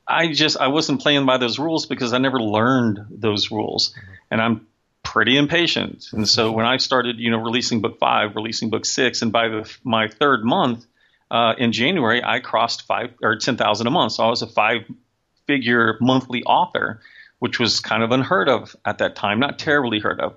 I 0.08 0.32
just 0.34 0.58
I 0.58 0.68
wasn't 0.68 1.02
playing 1.02 1.26
by 1.26 1.38
those 1.38 1.60
rules 1.60 1.86
because 1.86 2.14
I 2.14 2.18
never 2.18 2.40
learned 2.40 3.00
those 3.12 3.52
rules, 3.52 3.96
and 4.30 4.42
I'm 4.42 4.68
pretty 5.04 5.38
impatient. 5.38 6.08
And 6.12 6.28
so 6.28 6.52
when 6.52 6.66
I 6.66 6.78
started, 6.78 7.20
you 7.20 7.32
know, 7.32 7.38
releasing 7.38 7.82
book 7.82 8.00
five, 8.00 8.36
releasing 8.36 8.70
book 8.70 8.86
six, 8.86 9.22
and 9.22 9.32
by 9.32 9.48
the, 9.48 9.78
my 9.84 10.08
third 10.08 10.44
month 10.44 10.86
uh, 11.32 11.54
in 11.58 11.72
January, 11.72 12.22
I 12.24 12.40
crossed 12.42 12.86
five 12.86 13.14
or 13.24 13.38
ten 13.38 13.58
thousand 13.58 13.88
a 13.88 13.92
month. 13.92 14.12
So 14.12 14.24
I 14.24 14.30
was 14.30 14.42
a 14.42 14.48
five-figure 14.48 15.98
monthly 16.02 16.44
author, 16.44 17.02
which 17.40 17.60
was 17.60 17.80
kind 17.80 18.04
of 18.04 18.12
unheard 18.12 18.50
of 18.50 18.76
at 18.86 18.98
that 19.00 19.16
time, 19.16 19.40
not 19.40 19.58
terribly 19.58 20.00
heard 20.00 20.20
of. 20.20 20.36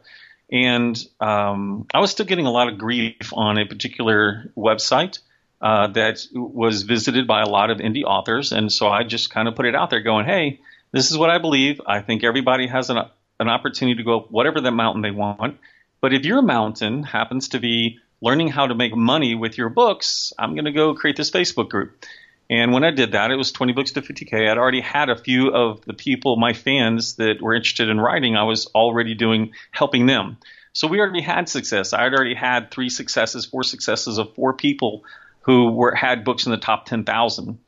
And 0.53 0.97
um, 1.21 1.87
I 1.93 2.01
was 2.01 2.11
still 2.11 2.27
getting 2.27 2.47
a 2.47 2.51
lot 2.51 2.69
of 2.69 2.79
grief 2.79 3.33
on 3.33 3.59
a 3.59 3.67
particular 3.67 4.53
website 4.57 5.19
uh, 5.61 5.89
that 5.89 6.27
was 6.33 6.83
visited 6.83 7.27
by 7.27 7.43
a 7.43 7.49
lot 7.49 7.71
of 7.71 7.79
indie 7.79 8.05
authors. 8.05 8.53
And 8.53 8.71
so 8.71 8.89
I 8.89 9.03
just 9.03 9.31
kind 9.31 9.49
of 9.49 9.57
put 9.57 9.67
it 9.67 9.75
out 9.75 9.91
there 9.91 10.03
going, 10.03 10.27
hey, 10.27 10.61
this 10.93 11.11
is 11.11 11.19
what 11.19 11.31
I 11.31 11.39
believe. 11.39 11.81
I 11.87 12.03
think 12.03 12.23
everybody 12.23 12.69
has 12.69 12.91
an, 12.91 12.99
an 13.41 13.49
opportunity 13.49 13.97
to 13.97 14.05
go 14.05 14.21
up 14.21 14.31
whatever 14.31 14.61
the 14.61 14.71
mountain 14.71 15.03
they 15.03 15.11
want. 15.11 15.59
But 16.01 16.13
if 16.13 16.25
your 16.25 16.43
mountain 16.43 17.03
happens 17.03 17.49
to 17.49 17.59
be 17.59 17.99
learning 18.25 18.49
how 18.49 18.67
to 18.67 18.75
make 18.75 18.97
money 18.97 19.35
with 19.35 19.59
your 19.59 19.69
books, 19.69 20.33
I'm 20.39 20.55
going 20.55 20.65
to 20.65 20.73
go 20.73 20.95
create 20.95 21.17
this 21.17 21.31
Facebook 21.31 21.69
group. 21.69 22.07
And 22.49 22.73
when 22.73 22.83
I 22.83 22.91
did 22.91 23.13
that, 23.13 23.31
it 23.31 23.37
was 23.37 23.53
20 23.53 23.75
books 23.75 23.93
to 23.93 24.03
50K. 24.03 24.51
I'd 24.51 24.57
already 24.57 24.81
had 24.81 25.11
a 25.11 25.17
few 25.17 25.49
of 25.49 25.85
the 25.85 25.93
people, 25.93 26.37
my 26.37 26.55
fans 26.55 27.17
that 27.17 27.43
were 27.43 27.55
interested 27.55 27.91
in 27.91 28.01
writing, 28.01 28.35
I 28.35 28.45
was 28.45 28.67
already 28.75 29.15
doing, 29.15 29.53
helping 29.71 30.07
them. 30.07 30.39
So 30.73 30.89
we 30.89 31.01
already 31.01 31.21
had 31.21 31.51
success. 31.51 31.93
I 31.93 32.03
had 32.03 32.15
already 32.15 32.35
had 32.35 32.71
three 32.71 32.89
successes, 32.89 33.45
four 33.45 33.63
successes 33.63 34.17
of 34.19 34.35
four 34.35 34.55
people 34.55 35.05
who 35.43 35.73
were 35.73 35.95
had 35.95 36.25
books 36.25 36.47
in 36.47 36.53
the 36.53 36.59
top 36.59 36.87
10,000. 36.87 37.59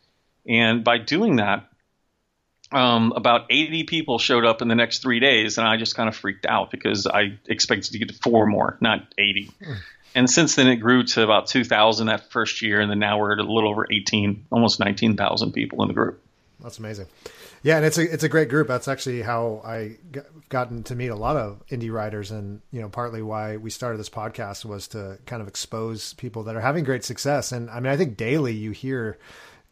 And 0.48 0.84
by 0.84 0.96
doing 0.98 1.36
that, 1.36 1.68
um, 2.72 3.12
about 3.14 3.46
80 3.50 3.84
people 3.84 4.18
showed 4.18 4.44
up 4.44 4.62
in 4.62 4.68
the 4.68 4.74
next 4.74 5.00
three 5.00 5.20
days, 5.20 5.58
and 5.58 5.68
I 5.68 5.76
just 5.76 5.94
kind 5.94 6.08
of 6.08 6.16
freaked 6.16 6.46
out 6.46 6.70
because 6.70 7.06
I 7.06 7.38
expected 7.46 7.92
to 7.92 7.98
get 7.98 8.14
four 8.22 8.46
more, 8.46 8.76
not 8.80 9.06
80. 9.18 9.50
And 10.16 10.30
since 10.30 10.54
then, 10.54 10.66
it 10.66 10.76
grew 10.76 11.04
to 11.04 11.22
about 11.22 11.46
2,000 11.46 12.06
that 12.06 12.30
first 12.32 12.62
year, 12.62 12.80
and 12.80 12.90
then 12.90 12.98
now 12.98 13.18
we're 13.18 13.34
at 13.34 13.38
a 13.38 13.42
little 13.42 13.68
over 13.68 13.86
18, 13.90 14.46
almost 14.50 14.80
19,000 14.80 15.52
people 15.52 15.82
in 15.82 15.88
the 15.88 15.94
group. 15.94 16.22
That's 16.58 16.78
amazing. 16.78 17.06
Yeah, 17.62 17.76
and 17.76 17.84
it's 17.84 17.98
a 17.98 18.12
it's 18.12 18.24
a 18.24 18.28
great 18.28 18.48
group. 18.48 18.66
That's 18.66 18.88
actually 18.88 19.22
how 19.22 19.60
I 19.64 19.96
got, 20.12 20.24
gotten 20.48 20.84
to 20.84 20.94
meet 20.94 21.08
a 21.08 21.16
lot 21.16 21.36
of 21.36 21.62
indie 21.68 21.92
writers, 21.92 22.30
and 22.30 22.62
you 22.70 22.80
know, 22.80 22.88
partly 22.88 23.20
why 23.20 23.58
we 23.58 23.68
started 23.70 23.98
this 23.98 24.08
podcast 24.08 24.64
was 24.64 24.88
to 24.88 25.18
kind 25.26 25.42
of 25.42 25.48
expose 25.48 26.14
people 26.14 26.44
that 26.44 26.56
are 26.56 26.60
having 26.60 26.84
great 26.84 27.04
success. 27.04 27.52
And 27.52 27.68
I 27.68 27.80
mean, 27.80 27.92
I 27.92 27.96
think 27.96 28.16
daily 28.16 28.54
you 28.54 28.70
hear 28.70 29.18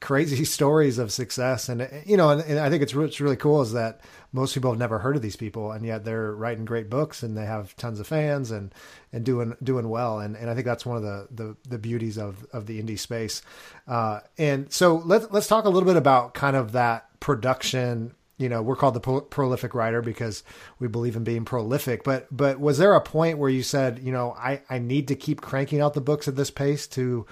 crazy 0.05 0.45
stories 0.45 0.99
of 0.99 1.11
success, 1.11 1.69
and 1.69 1.89
you 2.05 2.17
know, 2.17 2.31
and, 2.31 2.43
and 2.43 2.61
I 2.61 2.69
think 2.71 2.83
it's 2.83 2.95
what's 2.95 3.21
really 3.21 3.37
cool 3.37 3.63
is 3.63 3.73
that 3.73 4.03
most 4.33 4.53
people 4.53 4.71
have 4.71 4.79
never 4.79 4.99
heard 4.99 5.17
of 5.17 5.23
these 5.23 5.35
people, 5.35 5.73
and 5.73 5.85
yet 5.85 6.05
they're 6.05 6.33
writing 6.35 6.67
great 6.67 6.91
books, 6.91 7.23
and 7.23 7.37
they 7.37 7.47
have 7.47 7.75
tons 7.77 7.99
of 7.99 8.07
fans, 8.07 8.51
and 8.51 8.73
and 9.13 9.25
doing 9.25 9.57
doing 9.63 9.89
well. 9.89 10.21
And 10.21 10.37
and 10.37 10.51
I 10.51 10.55
think 10.55 10.67
that's 10.67 10.85
one 10.87 10.99
of 10.99 11.03
the 11.03 11.29
the, 11.31 11.57
the 11.69 11.79
beauties 11.79 12.19
of 12.19 12.47
of 12.53 12.67
the 12.67 12.81
indie 12.81 12.99
space. 12.99 13.43
Uh, 13.89 14.21
and 14.39 14.71
so 14.71 14.97
let's 15.07 15.27
let's 15.31 15.47
talk 15.47 15.65
a 15.65 15.71
little 15.71 15.89
bit 15.89 15.97
about 15.97 16.35
kind 16.35 16.55
of 16.55 16.73
that 16.73 17.09
production 17.19 18.15
you 18.37 18.49
know 18.49 18.61
we're 18.61 18.77
called 18.77 18.95
the 18.95 19.01
pro- 19.01 19.23
prolific 19.23 19.75
writer 19.75 20.03
because 20.03 20.43
we 20.79 20.89
believe 20.89 21.17
in 21.17 21.25
being 21.25 21.45
prolific 21.45 22.03
but 22.05 22.27
but 22.31 22.59
was 22.59 22.79
there 22.79 22.95
a 22.95 23.01
point 23.01 23.39
where 23.39 23.49
you 23.49 23.63
said 23.63 24.01
you 24.01 24.13
know 24.13 24.33
i 24.33 24.61
i 24.69 24.79
need 24.79 25.09
to 25.09 25.15
keep 25.15 25.41
cranking 25.41 25.81
out 25.81 25.95
the 25.95 26.01
books 26.01 26.27
at 26.27 26.35
this 26.37 26.51
pace 26.51 26.87
to 26.89 27.25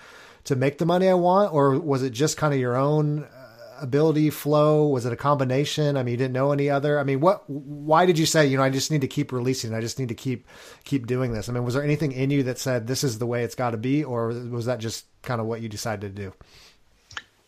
to 0.44 0.56
make 0.56 0.78
the 0.78 0.86
money 0.86 1.08
i 1.08 1.14
want 1.14 1.52
or 1.52 1.78
was 1.78 2.02
it 2.02 2.10
just 2.10 2.36
kind 2.36 2.52
of 2.52 2.60
your 2.60 2.76
own 2.76 3.24
uh, 3.24 3.28
ability 3.80 4.30
flow 4.30 4.86
was 4.88 5.06
it 5.06 5.12
a 5.12 5.16
combination 5.16 5.96
i 5.96 6.02
mean 6.02 6.12
you 6.12 6.16
didn't 6.16 6.32
know 6.32 6.52
any 6.52 6.70
other 6.70 6.98
i 6.98 7.02
mean 7.02 7.20
what 7.20 7.48
why 7.48 8.06
did 8.06 8.18
you 8.18 8.26
say 8.26 8.46
you 8.46 8.56
know 8.56 8.62
i 8.62 8.70
just 8.70 8.90
need 8.90 9.00
to 9.00 9.08
keep 9.08 9.32
releasing 9.32 9.74
i 9.74 9.80
just 9.80 9.98
need 9.98 10.08
to 10.08 10.14
keep 10.14 10.46
keep 10.84 11.06
doing 11.06 11.32
this 11.32 11.48
i 11.48 11.52
mean 11.52 11.64
was 11.64 11.74
there 11.74 11.82
anything 11.82 12.12
in 12.12 12.30
you 12.30 12.42
that 12.42 12.58
said 12.58 12.86
this 12.86 13.02
is 13.02 13.18
the 13.18 13.26
way 13.26 13.42
it's 13.42 13.54
got 13.54 13.70
to 13.70 13.76
be 13.76 14.04
or 14.04 14.28
was 14.28 14.66
that 14.66 14.78
just 14.78 15.04
kind 15.22 15.40
of 15.40 15.46
what 15.46 15.60
you 15.60 15.68
decided 15.68 16.14
to 16.14 16.22
do 16.22 16.32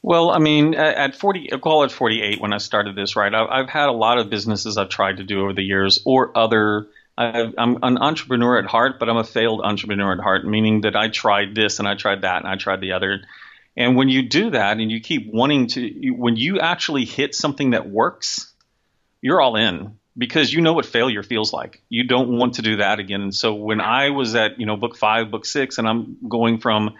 well, 0.04 0.28
I 0.28 0.38
mean, 0.38 0.74
at 0.74 1.16
40, 1.16 1.50
I'll 1.50 1.58
call 1.58 1.82
it 1.84 1.90
48 1.90 2.38
when 2.38 2.52
I 2.52 2.58
started 2.58 2.94
this, 2.94 3.16
right? 3.16 3.32
I've 3.34 3.70
had 3.70 3.88
a 3.88 3.92
lot 3.92 4.18
of 4.18 4.28
businesses 4.28 4.76
I've 4.76 4.90
tried 4.90 5.16
to 5.16 5.24
do 5.24 5.40
over 5.40 5.54
the 5.54 5.62
years 5.62 6.02
or 6.04 6.36
other. 6.36 6.88
I 7.16 7.40
am 7.56 7.78
an 7.82 7.98
entrepreneur 7.98 8.58
at 8.58 8.66
heart, 8.66 8.98
but 8.98 9.08
I'm 9.08 9.16
a 9.16 9.24
failed 9.24 9.60
entrepreneur 9.62 10.12
at 10.12 10.20
heart, 10.20 10.44
meaning 10.44 10.82
that 10.82 10.96
I 10.96 11.08
tried 11.08 11.54
this 11.54 11.78
and 11.78 11.86
I 11.86 11.94
tried 11.94 12.22
that 12.22 12.38
and 12.38 12.48
I 12.48 12.56
tried 12.56 12.80
the 12.80 12.92
other. 12.92 13.20
And 13.76 13.96
when 13.96 14.08
you 14.08 14.28
do 14.28 14.50
that 14.50 14.78
and 14.78 14.90
you 14.90 15.00
keep 15.00 15.32
wanting 15.32 15.68
to, 15.68 16.10
when 16.10 16.36
you 16.36 16.60
actually 16.60 17.04
hit 17.04 17.34
something 17.34 17.70
that 17.70 17.88
works, 17.88 18.52
you're 19.20 19.40
all 19.40 19.56
in 19.56 19.98
because 20.16 20.52
you 20.52 20.60
know 20.60 20.72
what 20.72 20.86
failure 20.86 21.22
feels 21.22 21.52
like. 21.52 21.82
You 21.88 22.04
don't 22.04 22.36
want 22.36 22.54
to 22.54 22.62
do 22.62 22.76
that 22.76 23.00
again. 23.00 23.22
And 23.22 23.34
so 23.34 23.54
when 23.54 23.80
I 23.80 24.10
was 24.10 24.34
at, 24.34 24.60
you 24.60 24.66
know, 24.66 24.76
book 24.76 24.96
five, 24.96 25.30
book 25.30 25.44
six, 25.44 25.78
and 25.78 25.88
I'm 25.88 26.16
going 26.28 26.58
from 26.58 26.94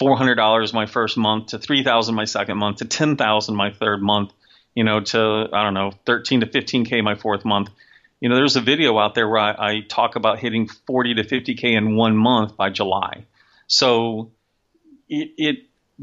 $400 0.00 0.72
my 0.72 0.86
first 0.86 1.16
month 1.16 1.48
to 1.48 1.58
3000 1.58 2.14
my 2.14 2.24
second 2.24 2.58
month 2.58 2.78
to 2.78 2.86
10000 2.86 3.54
my 3.54 3.70
third 3.70 4.02
month 4.02 4.32
you 4.74 4.84
know, 4.84 5.00
to 5.00 5.48
I 5.52 5.62
don't 5.62 5.74
know, 5.74 5.92
13 6.06 6.40
to 6.40 6.46
15k 6.46 7.02
my 7.02 7.14
fourth 7.14 7.44
month. 7.44 7.70
You 8.24 8.30
know, 8.30 8.36
there's 8.36 8.56
a 8.56 8.62
video 8.62 8.98
out 8.98 9.14
there 9.14 9.28
where 9.28 9.38
I, 9.38 9.50
I 9.58 9.80
talk 9.86 10.16
about 10.16 10.38
hitting 10.38 10.66
40 10.66 11.16
to 11.16 11.24
50k 11.24 11.76
in 11.76 11.94
one 11.94 12.16
month 12.16 12.56
by 12.56 12.70
July. 12.70 13.26
So 13.66 14.30
it, 15.10 15.32
it 15.36 15.56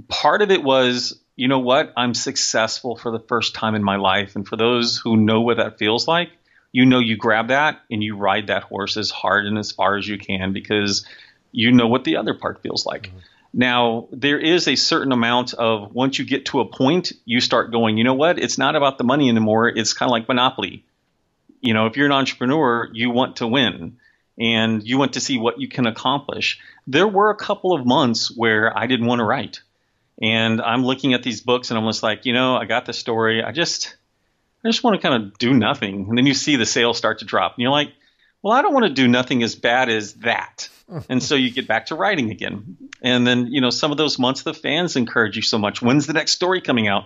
part 0.07 0.43
of 0.43 0.51
it 0.51 0.61
was, 0.63 1.19
you 1.35 1.47
know 1.47 1.57
what, 1.57 1.91
I'm 1.97 2.13
successful 2.13 2.95
for 2.95 3.11
the 3.11 3.25
first 3.27 3.55
time 3.55 3.73
in 3.73 3.83
my 3.83 3.95
life, 3.95 4.35
and 4.35 4.47
for 4.47 4.55
those 4.55 4.97
who 4.97 5.17
know 5.17 5.41
what 5.41 5.57
that 5.57 5.79
feels 5.79 6.07
like, 6.07 6.29
you 6.71 6.85
know 6.85 6.99
you 6.99 7.17
grab 7.17 7.47
that 7.47 7.81
and 7.89 8.03
you 8.03 8.15
ride 8.15 8.45
that 8.47 8.65
horse 8.65 8.97
as 8.97 9.09
hard 9.09 9.47
and 9.47 9.57
as 9.57 9.71
far 9.71 9.97
as 9.97 10.07
you 10.07 10.19
can 10.19 10.53
because 10.53 11.07
you 11.51 11.71
know 11.71 11.87
what 11.87 12.03
the 12.03 12.17
other 12.17 12.35
part 12.35 12.61
feels 12.61 12.85
like. 12.85 13.07
Mm-hmm. 13.07 13.17
Now, 13.53 14.09
there 14.11 14.37
is 14.37 14.67
a 14.67 14.75
certain 14.75 15.11
amount 15.11 15.55
of 15.55 15.91
once 15.91 16.19
you 16.19 16.25
get 16.25 16.45
to 16.45 16.59
a 16.59 16.65
point, 16.65 17.13
you 17.25 17.41
start 17.41 17.71
going, 17.71 17.97
you 17.97 18.03
know 18.03 18.13
what? 18.13 18.37
It's 18.37 18.59
not 18.59 18.75
about 18.75 18.99
the 18.99 19.05
money 19.05 19.27
anymore. 19.27 19.69
It's 19.69 19.93
kind 19.93 20.07
of 20.07 20.11
like 20.11 20.27
Monopoly. 20.27 20.85
You 21.61 21.73
know, 21.73 21.85
if 21.85 21.95
you're 21.95 22.07
an 22.07 22.11
entrepreneur, 22.11 22.89
you 22.91 23.09
want 23.11 23.37
to 23.37 23.47
win 23.47 23.97
and 24.39 24.83
you 24.83 24.97
want 24.97 25.13
to 25.13 25.19
see 25.19 25.37
what 25.37 25.59
you 25.59 25.67
can 25.67 25.85
accomplish. 25.85 26.59
There 26.87 27.07
were 27.07 27.29
a 27.29 27.35
couple 27.35 27.73
of 27.73 27.85
months 27.85 28.35
where 28.35 28.75
I 28.75 28.87
didn't 28.87 29.05
want 29.05 29.19
to 29.19 29.25
write. 29.25 29.61
And 30.21 30.61
I'm 30.61 30.83
looking 30.83 31.13
at 31.13 31.23
these 31.23 31.41
books 31.41 31.71
and 31.71 31.79
I'm 31.79 31.85
just 31.85 32.03
like, 32.03 32.25
you 32.25 32.33
know, 32.33 32.55
I 32.55 32.65
got 32.65 32.85
the 32.85 32.93
story. 32.93 33.43
I 33.43 33.51
just 33.51 33.95
I 34.63 34.69
just 34.69 34.83
want 34.83 34.99
to 34.99 35.07
kind 35.07 35.23
of 35.23 35.37
do 35.37 35.53
nothing. 35.53 36.07
And 36.09 36.17
then 36.17 36.25
you 36.25 36.33
see 36.33 36.55
the 36.55 36.65
sales 36.65 36.97
start 36.97 37.19
to 37.19 37.25
drop. 37.25 37.55
And 37.55 37.63
you're 37.63 37.71
like, 37.71 37.91
well, 38.41 38.53
I 38.53 38.61
don't 38.61 38.73
want 38.73 38.85
to 38.85 38.93
do 38.93 39.07
nothing 39.07 39.43
as 39.43 39.55
bad 39.55 39.89
as 39.89 40.13
that. 40.15 40.69
and 41.09 41.21
so 41.21 41.35
you 41.35 41.51
get 41.51 41.67
back 41.67 41.87
to 41.87 41.95
writing 41.95 42.31
again. 42.31 42.77
And 43.01 43.25
then, 43.25 43.47
you 43.47 43.61
know, 43.61 43.69
some 43.69 43.91
of 43.91 43.97
those 43.97 44.19
months 44.19 44.43
the 44.43 44.53
fans 44.53 44.95
encourage 44.95 45.35
you 45.35 45.41
so 45.41 45.57
much. 45.57 45.81
When's 45.81 46.07
the 46.07 46.13
next 46.13 46.33
story 46.33 46.61
coming 46.61 46.87
out? 46.87 47.05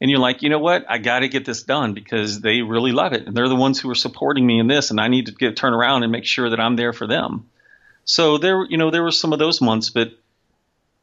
And 0.00 0.10
you're 0.10 0.20
like, 0.20 0.42
you 0.42 0.48
know 0.48 0.58
what? 0.60 0.84
I 0.88 0.98
got 0.98 1.20
to 1.20 1.28
get 1.28 1.44
this 1.44 1.64
done 1.64 1.92
because 1.92 2.40
they 2.40 2.62
really 2.62 2.92
love 2.92 3.12
it. 3.12 3.26
And 3.26 3.36
they're 3.36 3.48
the 3.48 3.56
ones 3.56 3.80
who 3.80 3.90
are 3.90 3.96
supporting 3.96 4.46
me 4.46 4.60
in 4.60 4.68
this. 4.68 4.90
And 4.90 5.00
I 5.00 5.08
need 5.08 5.26
to 5.26 5.32
get 5.32 5.56
turn 5.56 5.74
around 5.74 6.04
and 6.04 6.12
make 6.12 6.24
sure 6.24 6.50
that 6.50 6.60
I'm 6.60 6.76
there 6.76 6.92
for 6.92 7.06
them. 7.06 7.48
So 8.04 8.38
there, 8.38 8.64
you 8.64 8.78
know, 8.78 8.90
there 8.90 9.02
were 9.02 9.10
some 9.10 9.32
of 9.32 9.38
those 9.38 9.60
months, 9.60 9.90
but 9.90 10.12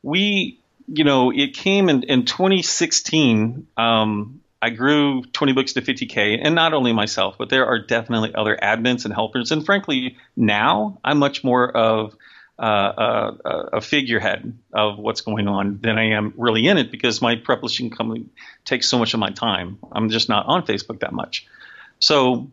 we, 0.02 0.60
you 0.88 1.04
know, 1.04 1.32
it 1.32 1.54
came 1.54 1.90
in, 1.90 2.04
in 2.04 2.26
2016. 2.26 3.68
Um, 3.76 4.42
I 4.62 4.70
grew 4.70 5.24
20 5.24 5.54
books 5.54 5.74
to 5.74 5.82
50K, 5.82 6.40
and 6.42 6.56
not 6.56 6.74
only 6.74 6.94
myself, 6.94 7.36
but 7.38 7.50
there 7.50 7.68
are 7.68 7.80
definitely 7.80 8.34
other 8.34 8.58
admins 8.60 9.06
and 9.06 9.14
helpers. 9.14 9.52
And 9.52 9.64
frankly, 9.66 10.18
now 10.36 11.00
I'm 11.04 11.20
much 11.20 11.44
more 11.44 11.70
of 11.70 12.16
uh, 12.58 13.32
a, 13.44 13.50
a, 13.74 13.82
figurehead 13.82 14.58
of 14.74 14.98
what's 14.98 15.22
going 15.22 15.48
on 15.48 15.80
than 15.82 15.98
I 15.98 16.12
am 16.12 16.34
really 16.38 16.68
in 16.68 16.78
it 16.78 16.90
because 16.90 17.22
my 17.22 17.36
publishing 17.36 17.90
company 17.90 18.28
takes 18.64 18.88
so 18.88 18.98
much 18.98 19.14
of 19.14 19.20
my 19.20 19.30
time. 19.32 19.78
I'm 19.92 20.10
just 20.10 20.30
not 20.30 20.46
on 20.46 20.66
Facebook 20.66 21.02
that 21.02 21.12
much. 21.12 21.48
So, 22.00 22.50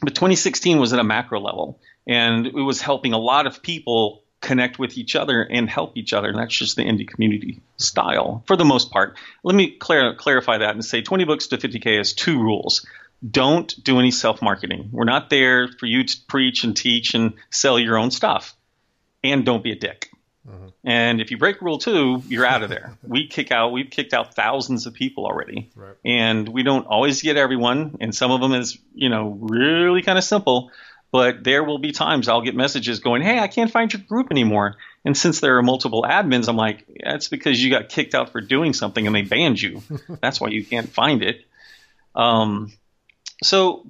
but 0.00 0.14
2016 0.14 0.78
was 0.78 0.94
at 0.94 0.98
a 0.98 1.04
macro 1.04 1.40
level, 1.40 1.80
and 2.06 2.46
it 2.46 2.54
was 2.54 2.80
helping 2.80 3.12
a 3.12 3.18
lot 3.18 3.46
of 3.46 3.62
people 3.62 4.22
connect 4.40 4.78
with 4.78 4.96
each 4.96 5.16
other 5.16 5.42
and 5.42 5.68
help 5.68 5.96
each 5.96 6.12
other. 6.12 6.28
And 6.28 6.38
that's 6.38 6.54
just 6.54 6.76
the 6.76 6.82
indie 6.82 7.08
community 7.08 7.60
style 7.76 8.42
for 8.46 8.56
the 8.56 8.64
most 8.64 8.90
part. 8.90 9.16
Let 9.42 9.54
me 9.54 9.70
clar- 9.70 10.14
clarify 10.14 10.58
that 10.58 10.74
and 10.74 10.84
say 10.84 11.02
20 11.02 11.24
books 11.24 11.48
to 11.48 11.58
50K 11.58 11.98
has 11.98 12.12
two 12.12 12.38
rules. 12.38 12.86
Don't 13.28 13.74
do 13.82 13.98
any 13.98 14.10
self 14.10 14.42
marketing. 14.42 14.90
We're 14.92 15.04
not 15.04 15.30
there 15.30 15.68
for 15.68 15.86
you 15.86 16.04
to 16.04 16.16
preach 16.28 16.64
and 16.64 16.76
teach 16.76 17.14
and 17.14 17.34
sell 17.50 17.78
your 17.78 17.96
own 17.98 18.10
stuff. 18.10 18.54
And 19.24 19.44
don't 19.44 19.64
be 19.64 19.72
a 19.72 19.76
dick. 19.76 20.10
Mm-hmm. 20.48 20.66
And 20.84 21.20
if 21.20 21.30
you 21.30 21.38
break 21.38 21.62
rule 21.62 21.78
two, 21.78 22.22
you're 22.28 22.44
out 22.44 22.62
of 22.62 22.68
there. 22.68 22.96
we 23.02 23.26
kick 23.26 23.50
out, 23.50 23.72
we've 23.72 23.90
kicked 23.90 24.12
out 24.12 24.34
thousands 24.34 24.86
of 24.86 24.94
people 24.94 25.24
already. 25.24 25.70
Right. 25.74 25.96
And 26.04 26.48
we 26.48 26.62
don't 26.62 26.86
always 26.86 27.22
get 27.22 27.36
everyone. 27.36 27.96
And 28.00 28.14
some 28.14 28.30
of 28.30 28.40
them 28.40 28.52
is, 28.52 28.78
you 28.94 29.08
know, 29.08 29.30
really 29.30 30.02
kind 30.02 30.18
of 30.18 30.24
simple 30.24 30.70
but 31.14 31.44
there 31.44 31.62
will 31.62 31.78
be 31.78 31.92
times 31.92 32.28
I'll 32.28 32.40
get 32.40 32.56
messages 32.56 32.98
going, 32.98 33.22
"Hey, 33.22 33.38
I 33.38 33.46
can't 33.46 33.70
find 33.70 33.92
your 33.92 34.02
group 34.02 34.32
anymore." 34.32 34.78
And 35.04 35.16
since 35.16 35.38
there 35.38 35.58
are 35.58 35.62
multiple 35.62 36.02
admins, 36.02 36.48
I'm 36.48 36.56
like, 36.56 36.88
"That's 37.04 37.28
because 37.28 37.62
you 37.62 37.70
got 37.70 37.88
kicked 37.88 38.16
out 38.16 38.30
for 38.30 38.40
doing 38.40 38.72
something 38.72 39.06
and 39.06 39.14
they 39.14 39.22
banned 39.22 39.62
you. 39.62 39.80
That's 40.20 40.40
why 40.40 40.48
you 40.48 40.64
can't 40.64 40.88
find 40.88 41.22
it." 41.22 41.46
Um, 42.16 42.72
so 43.44 43.86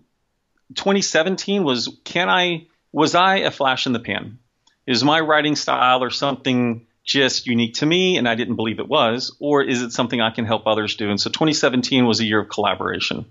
2017 0.75 1.65
was 1.65 1.97
can 2.05 2.29
I 2.29 2.67
was 2.93 3.15
I 3.15 3.37
a 3.37 3.51
flash 3.51 3.87
in 3.87 3.95
the 3.95 4.01
pan? 4.01 4.39
Is 4.87 5.03
my 5.03 5.21
writing 5.21 5.57
style 5.57 6.03
or 6.03 6.11
something 6.11 6.87
just 7.05 7.47
unique 7.47 7.75
to 7.75 7.87
me 7.87 8.17
and 8.17 8.29
I 8.29 8.35
didn't 8.35 8.57
believe 8.57 8.79
it 8.79 8.89
was, 8.89 9.37
or 9.39 9.63
is 9.63 9.83
it 9.83 9.93
something 9.93 10.21
I 10.21 10.31
can 10.31 10.45
help 10.45 10.67
others 10.67 10.97
do? 10.97 11.11
And 11.11 11.21
so 11.21 11.31
2017 11.31 12.07
was 12.07 12.21
a 12.21 12.25
year 12.25 12.41
of 12.41 12.49
collaboration 12.49 13.27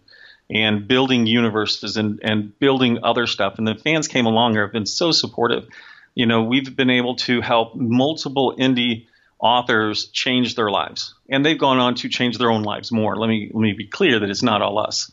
and 0.50 0.88
building 0.88 1.26
universes 1.26 1.98
and, 1.98 2.20
and 2.24 2.58
building 2.60 3.00
other 3.04 3.28
stuff. 3.28 3.58
And 3.58 3.68
the 3.68 3.76
fans 3.76 4.08
came 4.08 4.26
along 4.26 4.52
and 4.52 4.60
have 4.60 4.72
been 4.72 4.86
so 4.86 5.12
supportive. 5.12 5.68
You 6.16 6.26
know, 6.26 6.44
we've 6.44 6.76
been 6.76 6.92
able 6.92 7.16
to 7.18 7.42
help 7.42 7.76
multiple 7.76 8.56
indie 8.58 9.08
authors 9.40 10.06
change 10.08 10.56
their 10.56 10.70
lives, 10.70 11.16
and 11.28 11.46
they've 11.46 11.58
gone 11.58 11.80
on 11.80 11.96
to 11.96 12.10
change 12.10 12.38
their 12.38 12.52
own 12.52 12.64
lives 12.64 12.92
more. 12.92 13.16
Let 13.16 13.28
me 13.28 13.50
let 13.54 13.62
me 13.62 13.74
be 13.74 13.88
clear 13.88 14.20
that 14.20 14.30
it's 14.30 14.44
not 14.44 14.62
all 14.62 14.78
us. 14.80 15.12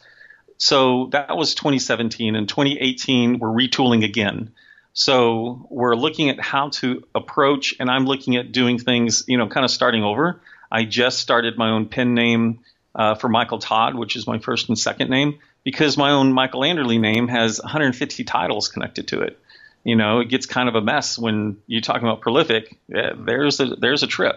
So 0.58 1.08
that 1.12 1.36
was 1.36 1.54
2017. 1.54 2.36
and 2.36 2.46
2018, 2.46 3.38
we're 3.38 3.48
retooling 3.48 4.04
again. 4.04 4.52
So 4.92 5.66
we're 5.70 5.94
looking 5.94 6.30
at 6.30 6.40
how 6.40 6.70
to 6.70 7.04
approach, 7.14 7.74
and 7.78 7.90
I'm 7.90 8.06
looking 8.06 8.36
at 8.36 8.52
doing 8.52 8.78
things, 8.78 9.24
you 9.28 9.38
know, 9.38 9.48
kind 9.48 9.64
of 9.64 9.70
starting 9.70 10.02
over. 10.02 10.40
I 10.70 10.84
just 10.84 11.18
started 11.18 11.56
my 11.56 11.70
own 11.70 11.86
pen 11.86 12.14
name 12.14 12.60
uh, 12.94 13.14
for 13.14 13.28
Michael 13.28 13.58
Todd, 13.58 13.94
which 13.94 14.16
is 14.16 14.26
my 14.26 14.38
first 14.38 14.68
and 14.68 14.78
second 14.78 15.10
name, 15.10 15.38
because 15.64 15.96
my 15.96 16.10
own 16.10 16.32
Michael 16.32 16.62
Anderle 16.62 17.00
name 17.00 17.28
has 17.28 17.60
150 17.60 18.24
titles 18.24 18.68
connected 18.68 19.08
to 19.08 19.20
it. 19.20 19.38
You 19.84 19.96
know, 19.96 20.20
it 20.20 20.28
gets 20.28 20.46
kind 20.46 20.68
of 20.68 20.74
a 20.74 20.80
mess 20.80 21.18
when 21.18 21.58
you're 21.66 21.80
talking 21.80 22.06
about 22.06 22.20
prolific. 22.20 22.78
Yeah, 22.88 23.12
there's 23.16 23.60
a 23.60 23.66
there's 23.66 24.02
a 24.02 24.06
trip. 24.06 24.36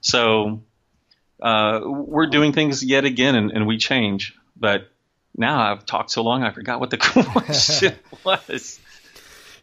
So 0.00 0.60
uh, 1.40 1.80
we're 1.84 2.26
doing 2.26 2.52
things 2.52 2.84
yet 2.84 3.04
again, 3.04 3.34
and, 3.34 3.50
and 3.50 3.66
we 3.66 3.78
change. 3.78 4.34
But 4.56 4.88
now 5.36 5.72
I've 5.72 5.86
talked 5.86 6.10
so 6.10 6.22
long, 6.22 6.42
I 6.42 6.50
forgot 6.50 6.80
what 6.80 6.90
the 6.90 6.98
question 6.98 7.94
was. 8.24 8.78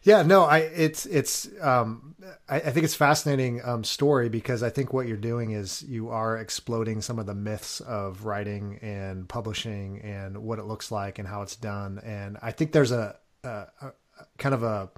Yeah, 0.06 0.22
no, 0.22 0.44
I 0.44 0.58
it's 0.58 1.04
it's 1.04 1.48
um, 1.60 2.14
I, 2.48 2.58
I 2.58 2.70
think 2.70 2.84
it's 2.84 2.94
fascinating 2.94 3.60
um, 3.64 3.82
story 3.82 4.28
because 4.28 4.62
I 4.62 4.70
think 4.70 4.92
what 4.92 5.08
you're 5.08 5.16
doing 5.16 5.50
is 5.50 5.82
you 5.82 6.10
are 6.10 6.38
exploding 6.38 7.02
some 7.02 7.18
of 7.18 7.26
the 7.26 7.34
myths 7.34 7.80
of 7.80 8.24
writing 8.24 8.78
and 8.82 9.28
publishing 9.28 10.00
and 10.02 10.38
what 10.38 10.60
it 10.60 10.64
looks 10.64 10.92
like 10.92 11.18
and 11.18 11.26
how 11.26 11.42
it's 11.42 11.56
done. 11.56 11.98
And 12.04 12.38
I 12.40 12.52
think 12.52 12.70
there's 12.70 12.92
a, 12.92 13.16
a, 13.42 13.48
a 13.48 13.92
kind 14.38 14.54
of 14.54 14.62
a 14.62 14.90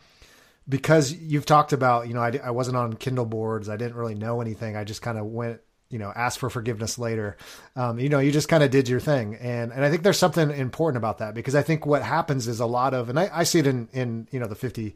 because 0.68 1.10
you've 1.10 1.46
talked 1.46 1.72
about 1.72 2.06
you 2.06 2.12
know 2.12 2.20
I, 2.20 2.38
I 2.44 2.50
wasn't 2.50 2.76
on 2.76 2.92
Kindle 2.92 3.24
boards, 3.24 3.70
I 3.70 3.78
didn't 3.78 3.96
really 3.96 4.14
know 4.14 4.42
anything. 4.42 4.76
I 4.76 4.84
just 4.84 5.00
kind 5.00 5.16
of 5.16 5.24
went 5.24 5.62
you 5.90 5.98
know 5.98 6.12
ask 6.14 6.38
for 6.38 6.50
forgiveness 6.50 6.98
later. 6.98 7.36
Um, 7.76 7.98
you 7.98 8.08
know 8.08 8.18
you 8.18 8.30
just 8.30 8.48
kind 8.48 8.62
of 8.62 8.70
did 8.70 8.88
your 8.88 9.00
thing. 9.00 9.34
And 9.36 9.72
and 9.72 9.84
i 9.84 9.90
think 9.90 10.02
there's 10.02 10.18
something 10.18 10.50
important 10.50 10.98
about 10.98 11.18
that 11.18 11.34
because 11.34 11.54
i 11.54 11.62
think 11.62 11.86
what 11.86 12.02
happens 12.02 12.48
is 12.48 12.60
a 12.60 12.66
lot 12.66 12.94
of 12.94 13.08
and 13.08 13.18
i, 13.18 13.30
I 13.32 13.44
see 13.44 13.58
it 13.60 13.66
in 13.66 13.88
in 13.92 14.28
you 14.30 14.40
know 14.40 14.46
the 14.46 14.54
50 14.54 14.94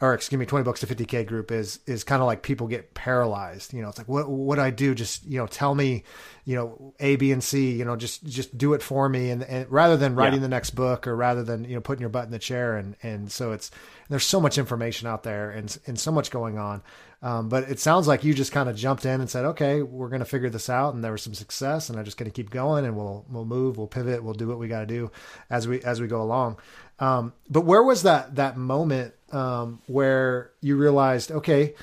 or 0.00 0.14
excuse 0.14 0.38
me 0.38 0.46
20 0.46 0.64
bucks 0.64 0.80
to 0.80 0.86
50k 0.86 1.26
group 1.26 1.50
is 1.50 1.80
is 1.86 2.04
kind 2.04 2.22
of 2.22 2.26
like 2.26 2.42
people 2.42 2.68
get 2.68 2.94
paralyzed. 2.94 3.72
You 3.72 3.82
know 3.82 3.88
it's 3.88 3.98
like 3.98 4.08
what 4.08 4.28
what 4.28 4.56
do 4.56 4.62
i 4.62 4.70
do? 4.70 4.94
Just 4.94 5.24
you 5.26 5.38
know 5.38 5.46
tell 5.46 5.74
me 5.74 6.04
you 6.44 6.54
know 6.54 6.94
a 7.00 7.16
b 7.16 7.32
and 7.32 7.42
c 7.42 7.72
you 7.72 7.84
know 7.84 7.96
just 7.96 8.24
just 8.24 8.56
do 8.56 8.74
it 8.74 8.82
for 8.82 9.08
me. 9.08 9.30
And, 9.30 9.42
and 9.42 9.70
rather 9.70 9.96
than 9.96 10.14
writing 10.14 10.38
yeah. 10.38 10.42
the 10.42 10.48
next 10.48 10.70
book 10.70 11.06
or 11.06 11.16
rather 11.16 11.42
than 11.42 11.64
you 11.64 11.74
know 11.74 11.80
putting 11.80 12.00
your 12.00 12.10
butt 12.10 12.26
in 12.26 12.30
the 12.30 12.38
chair 12.38 12.76
and 12.76 12.96
and 13.02 13.30
so 13.30 13.52
it's 13.52 13.70
there's 14.08 14.24
so 14.24 14.40
much 14.40 14.56
information 14.56 15.08
out 15.08 15.24
there 15.24 15.50
and 15.50 15.76
and 15.86 15.98
so 15.98 16.12
much 16.12 16.30
going 16.30 16.58
on 16.58 16.82
um, 17.20 17.48
but 17.48 17.64
it 17.64 17.80
sounds 17.80 18.06
like 18.06 18.22
you 18.22 18.32
just 18.32 18.52
kind 18.52 18.68
of 18.68 18.76
jumped 18.76 19.04
in 19.04 19.20
and 19.20 19.28
said, 19.28 19.44
"Okay, 19.44 19.82
we're 19.82 20.08
going 20.08 20.20
to 20.20 20.24
figure 20.26 20.50
this 20.50 20.70
out," 20.70 20.94
and 20.94 21.02
there 21.02 21.12
was 21.12 21.22
some 21.22 21.34
success, 21.34 21.88
and 21.88 21.98
I'm 21.98 22.04
just 22.04 22.16
going 22.16 22.30
to 22.30 22.34
keep 22.34 22.50
going, 22.50 22.84
and 22.84 22.96
we'll 22.96 23.24
we'll 23.28 23.44
move, 23.44 23.76
we'll 23.76 23.88
pivot, 23.88 24.22
we'll 24.22 24.34
do 24.34 24.46
what 24.46 24.58
we 24.58 24.68
got 24.68 24.80
to 24.80 24.86
do 24.86 25.10
as 25.50 25.66
we 25.66 25.80
as 25.82 26.00
we 26.00 26.06
go 26.06 26.22
along. 26.22 26.58
Um, 27.00 27.32
but 27.50 27.62
where 27.62 27.82
was 27.82 28.04
that 28.04 28.36
that 28.36 28.56
moment 28.56 29.14
um, 29.32 29.80
where 29.86 30.52
you 30.60 30.76
realized, 30.76 31.32
okay, 31.32 31.74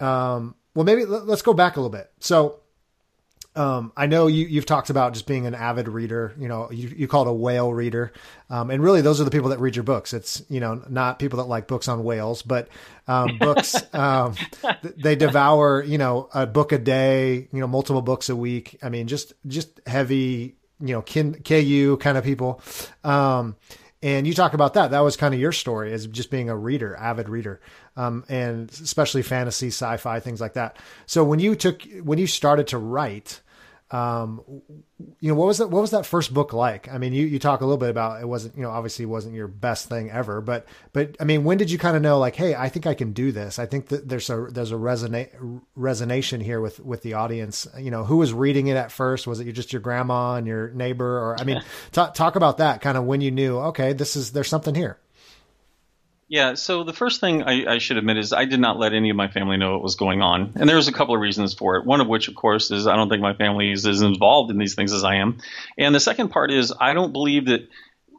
um, 0.00 0.54
well, 0.74 0.84
maybe 0.84 1.04
let, 1.04 1.28
us 1.28 1.42
go 1.42 1.52
back 1.52 1.76
a 1.76 1.80
little 1.80 1.90
bit. 1.90 2.10
So 2.20 2.59
um, 3.56 3.92
I 3.96 4.06
know 4.06 4.28
you, 4.28 4.46
you've 4.46 4.66
talked 4.66 4.90
about 4.90 5.12
just 5.12 5.26
being 5.26 5.46
an 5.46 5.54
avid 5.54 5.88
reader. 5.88 6.34
You 6.38 6.46
know, 6.46 6.70
you, 6.70 6.88
you 6.88 7.08
call 7.08 7.26
it 7.26 7.30
a 7.30 7.32
whale 7.32 7.72
reader, 7.72 8.12
um, 8.48 8.70
and 8.70 8.82
really 8.82 9.00
those 9.00 9.20
are 9.20 9.24
the 9.24 9.30
people 9.30 9.50
that 9.50 9.58
read 9.58 9.74
your 9.74 9.82
books. 9.82 10.12
It's 10.12 10.42
you 10.48 10.60
know 10.60 10.82
not 10.88 11.18
people 11.18 11.38
that 11.38 11.44
like 11.44 11.66
books 11.66 11.88
on 11.88 12.04
whales, 12.04 12.42
but 12.42 12.68
um, 13.08 13.38
books. 13.38 13.76
Um, 13.92 14.36
they 14.96 15.16
devour 15.16 15.82
you 15.82 15.98
know 15.98 16.28
a 16.32 16.46
book 16.46 16.72
a 16.72 16.78
day, 16.78 17.48
you 17.52 17.60
know 17.60 17.66
multiple 17.66 18.02
books 18.02 18.28
a 18.28 18.36
week. 18.36 18.78
I 18.82 18.88
mean, 18.88 19.08
just 19.08 19.32
just 19.46 19.80
heavy 19.86 20.56
you 20.80 20.94
know 20.94 21.02
kin, 21.02 21.34
KU 21.42 21.96
kind 21.98 22.16
of 22.16 22.24
people. 22.24 22.62
Um, 23.02 23.56
and 24.02 24.26
you 24.26 24.32
talk 24.32 24.54
about 24.54 24.74
that. 24.74 24.92
That 24.92 25.00
was 25.00 25.16
kind 25.16 25.34
of 25.34 25.40
your 25.40 25.52
story 25.52 25.92
as 25.92 26.06
just 26.06 26.30
being 26.30 26.48
a 26.48 26.56
reader, 26.56 26.96
avid 26.96 27.28
reader, 27.28 27.60
um, 28.00 28.24
and 28.28 28.70
especially 28.70 29.22
fantasy, 29.22 29.68
sci-fi, 29.68 30.20
things 30.20 30.40
like 30.40 30.54
that. 30.54 30.76
So 31.04 31.22
when 31.22 31.38
you 31.38 31.54
took, 31.54 31.82
when 32.02 32.18
you 32.18 32.26
started 32.26 32.68
to 32.68 32.78
write, 32.78 33.40
um, 33.90 34.40
you 35.18 35.28
know, 35.28 35.34
what 35.34 35.48
was 35.48 35.58
that? 35.58 35.68
What 35.68 35.82
was 35.82 35.90
that 35.90 36.06
first 36.06 36.32
book 36.32 36.52
like? 36.52 36.88
I 36.88 36.96
mean, 36.96 37.12
you, 37.12 37.26
you 37.26 37.38
talk 37.38 37.60
a 37.60 37.64
little 37.64 37.76
bit 37.76 37.90
about 37.90 38.22
it 38.22 38.26
wasn't, 38.26 38.56
you 38.56 38.62
know, 38.62 38.70
obviously 38.70 39.04
wasn't 39.04 39.34
your 39.34 39.48
best 39.48 39.88
thing 39.88 40.10
ever, 40.10 40.40
but, 40.40 40.66
but 40.92 41.16
I 41.20 41.24
mean, 41.24 41.44
when 41.44 41.58
did 41.58 41.70
you 41.70 41.76
kind 41.76 41.96
of 41.96 42.00
know 42.00 42.18
like, 42.18 42.36
Hey, 42.36 42.54
I 42.54 42.68
think 42.70 42.86
I 42.86 42.94
can 42.94 43.12
do 43.12 43.32
this. 43.32 43.58
I 43.58 43.66
think 43.66 43.88
that 43.88 44.08
there's 44.08 44.30
a, 44.30 44.46
there's 44.50 44.72
a 44.72 44.76
resonate 44.76 45.60
resonation 45.76 46.40
here 46.40 46.60
with, 46.60 46.80
with 46.80 47.02
the 47.02 47.14
audience, 47.14 47.66
you 47.78 47.90
know, 47.90 48.04
who 48.04 48.18
was 48.18 48.32
reading 48.32 48.68
it 48.68 48.76
at 48.76 48.92
first? 48.92 49.26
Was 49.26 49.40
it 49.40 49.52
just 49.52 49.72
your 49.72 49.82
grandma 49.82 50.36
and 50.36 50.46
your 50.46 50.70
neighbor? 50.70 51.18
Or, 51.18 51.40
I 51.40 51.44
mean, 51.44 51.60
talk, 51.92 52.14
talk 52.14 52.36
about 52.36 52.58
that 52.58 52.80
kind 52.80 52.96
of 52.96 53.04
when 53.04 53.20
you 53.20 53.32
knew, 53.32 53.58
okay, 53.58 53.92
this 53.92 54.16
is, 54.16 54.30
there's 54.30 54.48
something 54.48 54.74
here. 54.74 54.98
Yeah, 56.30 56.54
so 56.54 56.84
the 56.84 56.92
first 56.92 57.20
thing 57.20 57.42
I, 57.42 57.74
I, 57.74 57.78
should 57.78 57.96
admit 57.96 58.16
is 58.16 58.32
I 58.32 58.44
did 58.44 58.60
not 58.60 58.78
let 58.78 58.94
any 58.94 59.10
of 59.10 59.16
my 59.16 59.26
family 59.26 59.56
know 59.56 59.72
what 59.72 59.82
was 59.82 59.96
going 59.96 60.22
on. 60.22 60.52
And 60.54 60.68
there's 60.68 60.86
a 60.86 60.92
couple 60.92 61.12
of 61.16 61.20
reasons 61.20 61.54
for 61.54 61.76
it. 61.76 61.84
One 61.84 62.00
of 62.00 62.06
which, 62.06 62.28
of 62.28 62.36
course, 62.36 62.70
is 62.70 62.86
I 62.86 62.94
don't 62.94 63.08
think 63.08 63.20
my 63.20 63.34
family 63.34 63.72
is 63.72 63.84
as 63.84 64.00
involved 64.00 64.52
in 64.52 64.56
these 64.56 64.76
things 64.76 64.92
as 64.92 65.02
I 65.02 65.16
am. 65.16 65.38
And 65.76 65.92
the 65.92 65.98
second 65.98 66.28
part 66.28 66.52
is 66.52 66.72
I 66.80 66.94
don't 66.94 67.12
believe 67.12 67.46
that, 67.46 67.68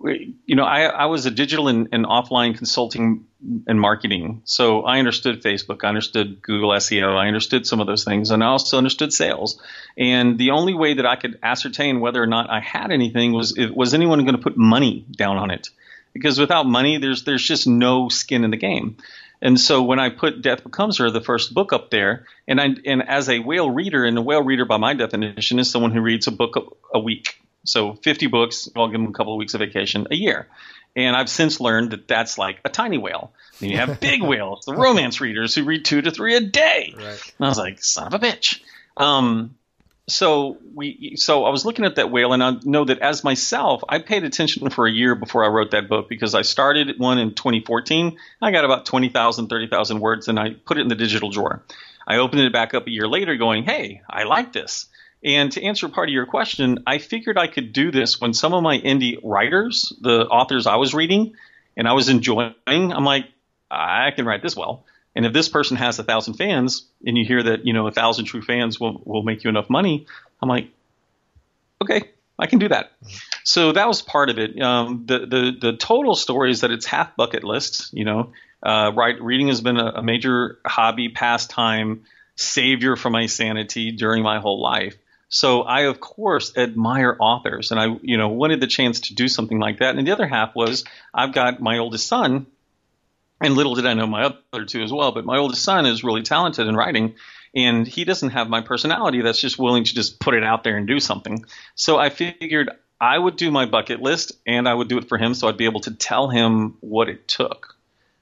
you 0.03 0.57
know, 0.57 0.65
I, 0.65 0.87
I 0.87 1.05
was 1.05 1.25
a 1.25 1.31
digital 1.31 1.69
and, 1.69 1.87
and 1.93 2.05
offline 2.05 2.57
consulting 2.57 3.27
and 3.65 3.79
marketing. 3.79 4.41
So 4.43 4.81
I 4.81 4.99
understood 4.99 5.41
Facebook, 5.41 5.85
I 5.85 5.87
understood 5.87 6.41
Google 6.41 6.71
SEO, 6.71 7.15
I 7.15 7.27
understood 7.27 7.65
some 7.65 7.79
of 7.79 7.87
those 7.87 8.03
things, 8.03 8.29
and 8.29 8.43
I 8.43 8.47
also 8.47 8.77
understood 8.77 9.13
sales. 9.13 9.57
And 9.97 10.37
the 10.37 10.51
only 10.51 10.73
way 10.73 10.95
that 10.95 11.05
I 11.05 11.15
could 11.15 11.39
ascertain 11.41 12.01
whether 12.01 12.21
or 12.21 12.27
not 12.27 12.49
I 12.49 12.59
had 12.59 12.91
anything 12.91 13.31
was 13.31 13.57
was 13.73 13.93
anyone 13.93 14.25
going 14.25 14.35
to 14.35 14.41
put 14.41 14.57
money 14.57 15.05
down 15.15 15.37
on 15.37 15.49
it? 15.49 15.69
Because 16.13 16.39
without 16.39 16.65
money, 16.65 16.97
there's 16.97 17.23
there's 17.23 17.43
just 17.43 17.67
no 17.67 18.09
skin 18.09 18.43
in 18.43 18.51
the 18.51 18.57
game. 18.57 18.97
And 19.41 19.59
so 19.59 19.81
when 19.81 19.99
I 19.99 20.09
put 20.09 20.41
Death 20.41 20.63
Becomes 20.63 20.99
Her, 20.99 21.09
the 21.09 21.21
first 21.21 21.53
book 21.53 21.73
up 21.73 21.89
there, 21.89 22.27
and 22.47 22.61
I 22.61 22.69
and 22.85 23.07
as 23.07 23.27
a 23.27 23.39
whale 23.39 23.69
reader, 23.69 24.05
and 24.05 24.17
a 24.17 24.21
whale 24.21 24.43
reader 24.43 24.65
by 24.65 24.77
my 24.77 24.93
definition 24.93 25.59
is 25.59 25.69
someone 25.71 25.91
who 25.91 26.01
reads 26.01 26.27
a 26.27 26.31
book 26.31 26.55
a, 26.55 26.97
a 26.97 26.99
week. 26.99 27.41
So 27.63 27.93
50 27.93 28.27
books, 28.27 28.69
I'll 28.75 28.87
give 28.87 28.99
them 28.99 29.09
a 29.09 29.13
couple 29.13 29.33
of 29.33 29.37
weeks 29.37 29.53
of 29.53 29.59
vacation 29.59 30.07
a 30.09 30.15
year. 30.15 30.47
And 30.95 31.15
I've 31.15 31.29
since 31.29 31.59
learned 31.59 31.91
that 31.91 32.07
that's 32.07 32.37
like 32.37 32.59
a 32.65 32.69
tiny 32.69 32.97
whale. 32.97 33.33
Then 33.59 33.69
you 33.69 33.77
have 33.77 33.99
big 33.99 34.21
whales, 34.23 34.65
the 34.65 34.73
romance 34.73 35.21
readers 35.21 35.55
who 35.55 35.63
read 35.63 35.85
two 35.85 36.01
to 36.01 36.11
three 36.11 36.35
a 36.35 36.41
day. 36.41 36.93
Right. 36.95 37.33
And 37.37 37.45
I 37.45 37.47
was 37.47 37.57
like, 37.57 37.81
son 37.81 38.07
of 38.07 38.13
a 38.13 38.19
bitch. 38.19 38.61
Um, 38.97 39.55
so 40.07 40.57
we 40.73 41.13
so 41.15 41.45
I 41.45 41.49
was 41.49 41.65
looking 41.65 41.85
at 41.85 41.95
that 41.95 42.11
whale 42.11 42.33
and 42.33 42.43
I 42.43 42.57
know 42.63 42.85
that 42.85 42.99
as 42.99 43.23
myself 43.23 43.83
I 43.87 43.99
paid 43.99 44.23
attention 44.23 44.69
for 44.69 44.87
a 44.87 44.91
year 44.91 45.15
before 45.15 45.45
I 45.45 45.47
wrote 45.47 45.71
that 45.71 45.87
book 45.87 46.09
because 46.09 46.33
I 46.33 46.41
started 46.41 46.97
one 46.97 47.19
in 47.19 47.33
2014 47.33 48.17
I 48.41 48.51
got 48.51 48.65
about 48.65 48.85
20,000 48.85 49.47
30,000 49.47 49.99
words 49.99 50.27
and 50.27 50.39
I 50.39 50.51
put 50.51 50.77
it 50.77 50.81
in 50.81 50.87
the 50.87 50.95
digital 50.95 51.29
drawer. 51.29 51.63
I 52.07 52.17
opened 52.17 52.41
it 52.41 52.51
back 52.51 52.73
up 52.73 52.87
a 52.87 52.91
year 52.91 53.07
later 53.07 53.35
going 53.37 53.63
hey 53.63 54.01
I 54.09 54.23
like 54.23 54.53
this. 54.53 54.87
And 55.23 55.51
to 55.51 55.63
answer 55.63 55.87
part 55.87 56.09
of 56.09 56.13
your 56.13 56.25
question 56.25 56.79
I 56.87 56.97
figured 56.97 57.37
I 57.37 57.47
could 57.47 57.71
do 57.71 57.91
this 57.91 58.19
when 58.19 58.33
some 58.33 58.53
of 58.53 58.63
my 58.63 58.79
indie 58.79 59.19
writers 59.23 59.93
the 60.01 60.25
authors 60.25 60.65
I 60.65 60.77
was 60.77 60.93
reading 60.95 61.35
and 61.77 61.87
I 61.87 61.93
was 61.93 62.09
enjoying 62.09 62.55
I'm 62.67 63.05
like 63.05 63.25
I 63.69 64.11
can 64.11 64.25
write 64.25 64.41
this 64.41 64.55
well 64.55 64.83
and 65.15 65.25
if 65.25 65.33
this 65.33 65.49
person 65.49 65.77
has 65.77 65.99
a 65.99 66.03
thousand 66.03 66.35
fans, 66.35 66.85
and 67.05 67.17
you 67.17 67.25
hear 67.25 67.43
that 67.43 67.65
you 67.65 67.73
know 67.73 67.87
a 67.87 67.91
thousand 67.91 68.25
true 68.25 68.41
fans 68.41 68.79
will 68.79 69.01
will 69.05 69.23
make 69.23 69.43
you 69.43 69.49
enough 69.49 69.69
money, 69.69 70.05
I'm 70.41 70.49
like, 70.49 70.69
okay, 71.81 72.09
I 72.39 72.47
can 72.47 72.59
do 72.59 72.69
that. 72.69 72.91
So 73.43 73.73
that 73.73 73.87
was 73.87 74.01
part 74.01 74.29
of 74.29 74.39
it. 74.39 74.59
Um, 74.61 75.03
the 75.05 75.19
the 75.19 75.57
the 75.59 75.77
total 75.77 76.15
story 76.15 76.51
is 76.51 76.61
that 76.61 76.71
it's 76.71 76.85
half 76.85 77.15
bucket 77.15 77.43
list. 77.43 77.93
You 77.93 78.05
know, 78.05 78.31
uh, 78.63 78.91
right? 78.95 79.21
Reading 79.21 79.49
has 79.49 79.61
been 79.61 79.77
a, 79.77 79.87
a 79.95 80.03
major 80.03 80.59
hobby, 80.65 81.09
pastime, 81.09 82.03
savior 82.35 82.95
for 82.95 83.09
my 83.09 83.25
sanity 83.25 83.91
during 83.91 84.23
my 84.23 84.39
whole 84.39 84.61
life. 84.61 84.95
So 85.27 85.61
I, 85.61 85.83
of 85.83 86.01
course, 86.01 86.57
admire 86.57 87.15
authors, 87.17 87.71
and 87.71 87.79
I, 87.79 87.95
you 88.01 88.17
know, 88.17 88.29
wanted 88.29 88.59
the 88.59 88.67
chance 88.67 89.01
to 89.01 89.15
do 89.15 89.27
something 89.29 89.59
like 89.59 89.79
that. 89.79 89.95
And 89.95 90.05
the 90.05 90.11
other 90.11 90.27
half 90.27 90.55
was 90.55 90.83
I've 91.13 91.33
got 91.33 91.61
my 91.61 91.77
oldest 91.77 92.07
son 92.07 92.47
and 93.41 93.55
little 93.55 93.75
did 93.75 93.85
I 93.85 93.93
know 93.93 94.07
my 94.07 94.33
other 94.53 94.65
two 94.65 94.81
as 94.81 94.93
well, 94.93 95.11
but 95.11 95.25
my 95.25 95.37
oldest 95.37 95.63
son 95.63 95.85
is 95.85 96.03
really 96.03 96.21
talented 96.21 96.67
in 96.67 96.75
writing 96.75 97.15
and 97.53 97.85
he 97.85 98.05
doesn't 98.05 98.29
have 98.29 98.49
my 98.49 98.61
personality 98.61 99.21
that's 99.21 99.41
just 99.41 99.59
willing 99.59 99.83
to 99.83 99.93
just 99.93 100.19
put 100.19 100.35
it 100.35 100.43
out 100.43 100.63
there 100.63 100.77
and 100.77 100.87
do 100.87 100.99
something. 100.99 101.45
So 101.75 101.97
I 101.97 102.09
figured 102.09 102.69
I 102.99 103.17
would 103.17 103.35
do 103.35 103.51
my 103.51 103.65
bucket 103.65 104.01
list 104.01 104.31
and 104.45 104.69
I 104.69 104.73
would 104.73 104.87
do 104.87 104.97
it 104.97 105.09
for 105.09 105.17
him 105.17 105.33
so 105.33 105.47
I'd 105.47 105.57
be 105.57 105.65
able 105.65 105.81
to 105.81 105.91
tell 105.91 106.29
him 106.29 106.77
what 106.79 107.09
it 107.09 107.27
took. 107.27 107.75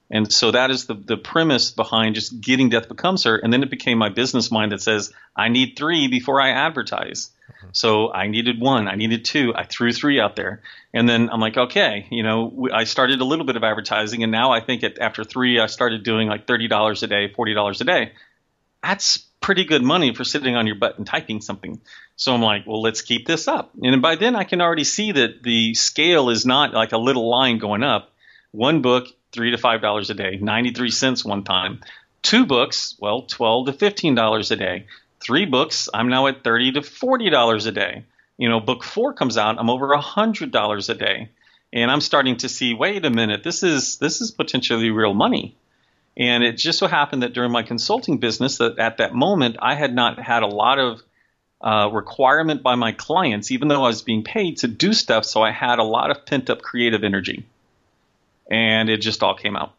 And 0.09 0.31
so 0.31 0.51
that 0.51 0.71
is 0.71 0.85
the, 0.85 0.95
the 0.95 1.17
premise 1.17 1.69
behind 1.69 2.15
just 2.15 2.41
getting 2.41 2.69
Death 2.69 2.87
Becomes 2.87 3.25
Her. 3.25 3.35
And 3.35 3.53
then 3.53 3.61
it 3.61 3.69
became 3.69 3.99
my 3.99 4.09
business 4.09 4.49
mind 4.49 4.71
that 4.71 4.81
says, 4.81 5.13
I 5.35 5.49
need 5.49 5.75
three 5.77 6.07
before 6.07 6.41
I 6.41 6.49
advertise. 6.49 7.29
So 7.71 8.11
I 8.11 8.27
needed 8.27 8.59
one, 8.59 8.87
I 8.87 8.95
needed 8.95 9.25
two, 9.25 9.53
I 9.55 9.63
threw 9.63 9.91
three 9.91 10.19
out 10.19 10.35
there. 10.35 10.61
And 10.93 11.07
then 11.07 11.29
I'm 11.29 11.39
like, 11.39 11.57
okay, 11.57 12.07
you 12.09 12.23
know, 12.23 12.67
I 12.73 12.85
started 12.85 13.21
a 13.21 13.25
little 13.25 13.45
bit 13.45 13.55
of 13.55 13.63
advertising, 13.63 14.23
and 14.23 14.31
now 14.31 14.51
I 14.51 14.61
think 14.61 14.83
at, 14.83 14.99
after 14.99 15.23
three, 15.23 15.59
I 15.59 15.67
started 15.67 16.03
doing 16.03 16.27
like 16.27 16.47
$30 16.47 17.03
a 17.03 17.07
day, 17.07 17.33
$40 17.37 17.81
a 17.81 17.83
day. 17.83 18.11
That's 18.81 19.17
pretty 19.41 19.65
good 19.65 19.83
money 19.83 20.13
for 20.13 20.23
sitting 20.23 20.55
on 20.55 20.67
your 20.67 20.75
butt 20.75 20.97
and 20.97 21.05
typing 21.05 21.41
something. 21.41 21.81
So 22.15 22.33
I'm 22.33 22.41
like, 22.41 22.65
well, 22.65 22.81
let's 22.81 23.01
keep 23.01 23.27
this 23.27 23.47
up. 23.47 23.71
And 23.81 24.01
by 24.01 24.15
then, 24.15 24.35
I 24.35 24.43
can 24.43 24.61
already 24.61 24.83
see 24.83 25.11
that 25.11 25.43
the 25.43 25.73
scale 25.75 26.29
is 26.29 26.45
not 26.45 26.73
like 26.73 26.91
a 26.91 26.97
little 26.97 27.29
line 27.29 27.57
going 27.57 27.83
up. 27.83 28.11
One 28.51 28.81
book, 28.81 29.07
three 29.31 29.51
to 29.51 29.57
five 29.57 29.81
dollars 29.81 30.09
a 30.09 30.13
day, 30.13 30.37
93 30.41 30.91
cents 30.91 31.23
one 31.23 31.43
time. 31.43 31.81
Two 32.21 32.45
books, 32.45 32.95
well, 32.99 33.21
12 33.23 33.67
to 33.67 33.73
15 33.73 34.15
dollars 34.15 34.51
a 34.51 34.55
day 34.55 34.87
three 35.19 35.45
books, 35.45 35.89
I'm 35.93 36.09
now 36.09 36.27
at 36.27 36.43
thirty 36.43 36.71
to 36.73 36.81
forty 36.81 37.29
dollars 37.29 37.65
a 37.65 37.71
day. 37.71 38.05
You 38.37 38.49
know, 38.49 38.59
book 38.59 38.83
four 38.83 39.13
comes 39.13 39.37
out, 39.37 39.57
I'm 39.59 39.69
over 39.69 39.91
a 39.91 40.01
hundred 40.01 40.51
dollars 40.51 40.89
a 40.89 40.95
day, 40.95 41.29
and 41.73 41.91
I'm 41.91 42.01
starting 42.01 42.37
to 42.37 42.49
see, 42.49 42.73
wait 42.73 43.05
a 43.05 43.09
minute, 43.09 43.43
this 43.43 43.63
is 43.63 43.97
this 43.97 44.21
is 44.21 44.31
potentially 44.31 44.89
real 44.91 45.13
money. 45.13 45.55
And 46.17 46.43
it 46.43 46.57
just 46.57 46.79
so 46.79 46.87
happened 46.87 47.23
that 47.23 47.33
during 47.33 47.51
my 47.51 47.63
consulting 47.63 48.17
business, 48.17 48.57
that 48.57 48.77
at 48.79 48.97
that 48.97 49.13
moment 49.13 49.57
I 49.61 49.75
had 49.75 49.93
not 49.93 50.19
had 50.19 50.43
a 50.43 50.47
lot 50.47 50.79
of 50.79 51.01
uh, 51.61 51.89
requirement 51.91 52.63
by 52.63 52.75
my 52.75 52.91
clients, 52.91 53.51
even 53.51 53.67
though 53.67 53.83
I 53.83 53.87
was 53.87 54.01
being 54.01 54.23
paid 54.23 54.57
to 54.57 54.67
do 54.67 54.93
stuff. 54.93 55.25
So 55.25 55.41
I 55.41 55.51
had 55.51 55.79
a 55.79 55.83
lot 55.83 56.11
of 56.11 56.25
pent 56.25 56.49
up 56.49 56.61
creative 56.61 57.03
energy, 57.03 57.45
and 58.49 58.89
it 58.89 58.97
just 58.97 59.23
all 59.23 59.35
came 59.35 59.55
out. 59.55 59.73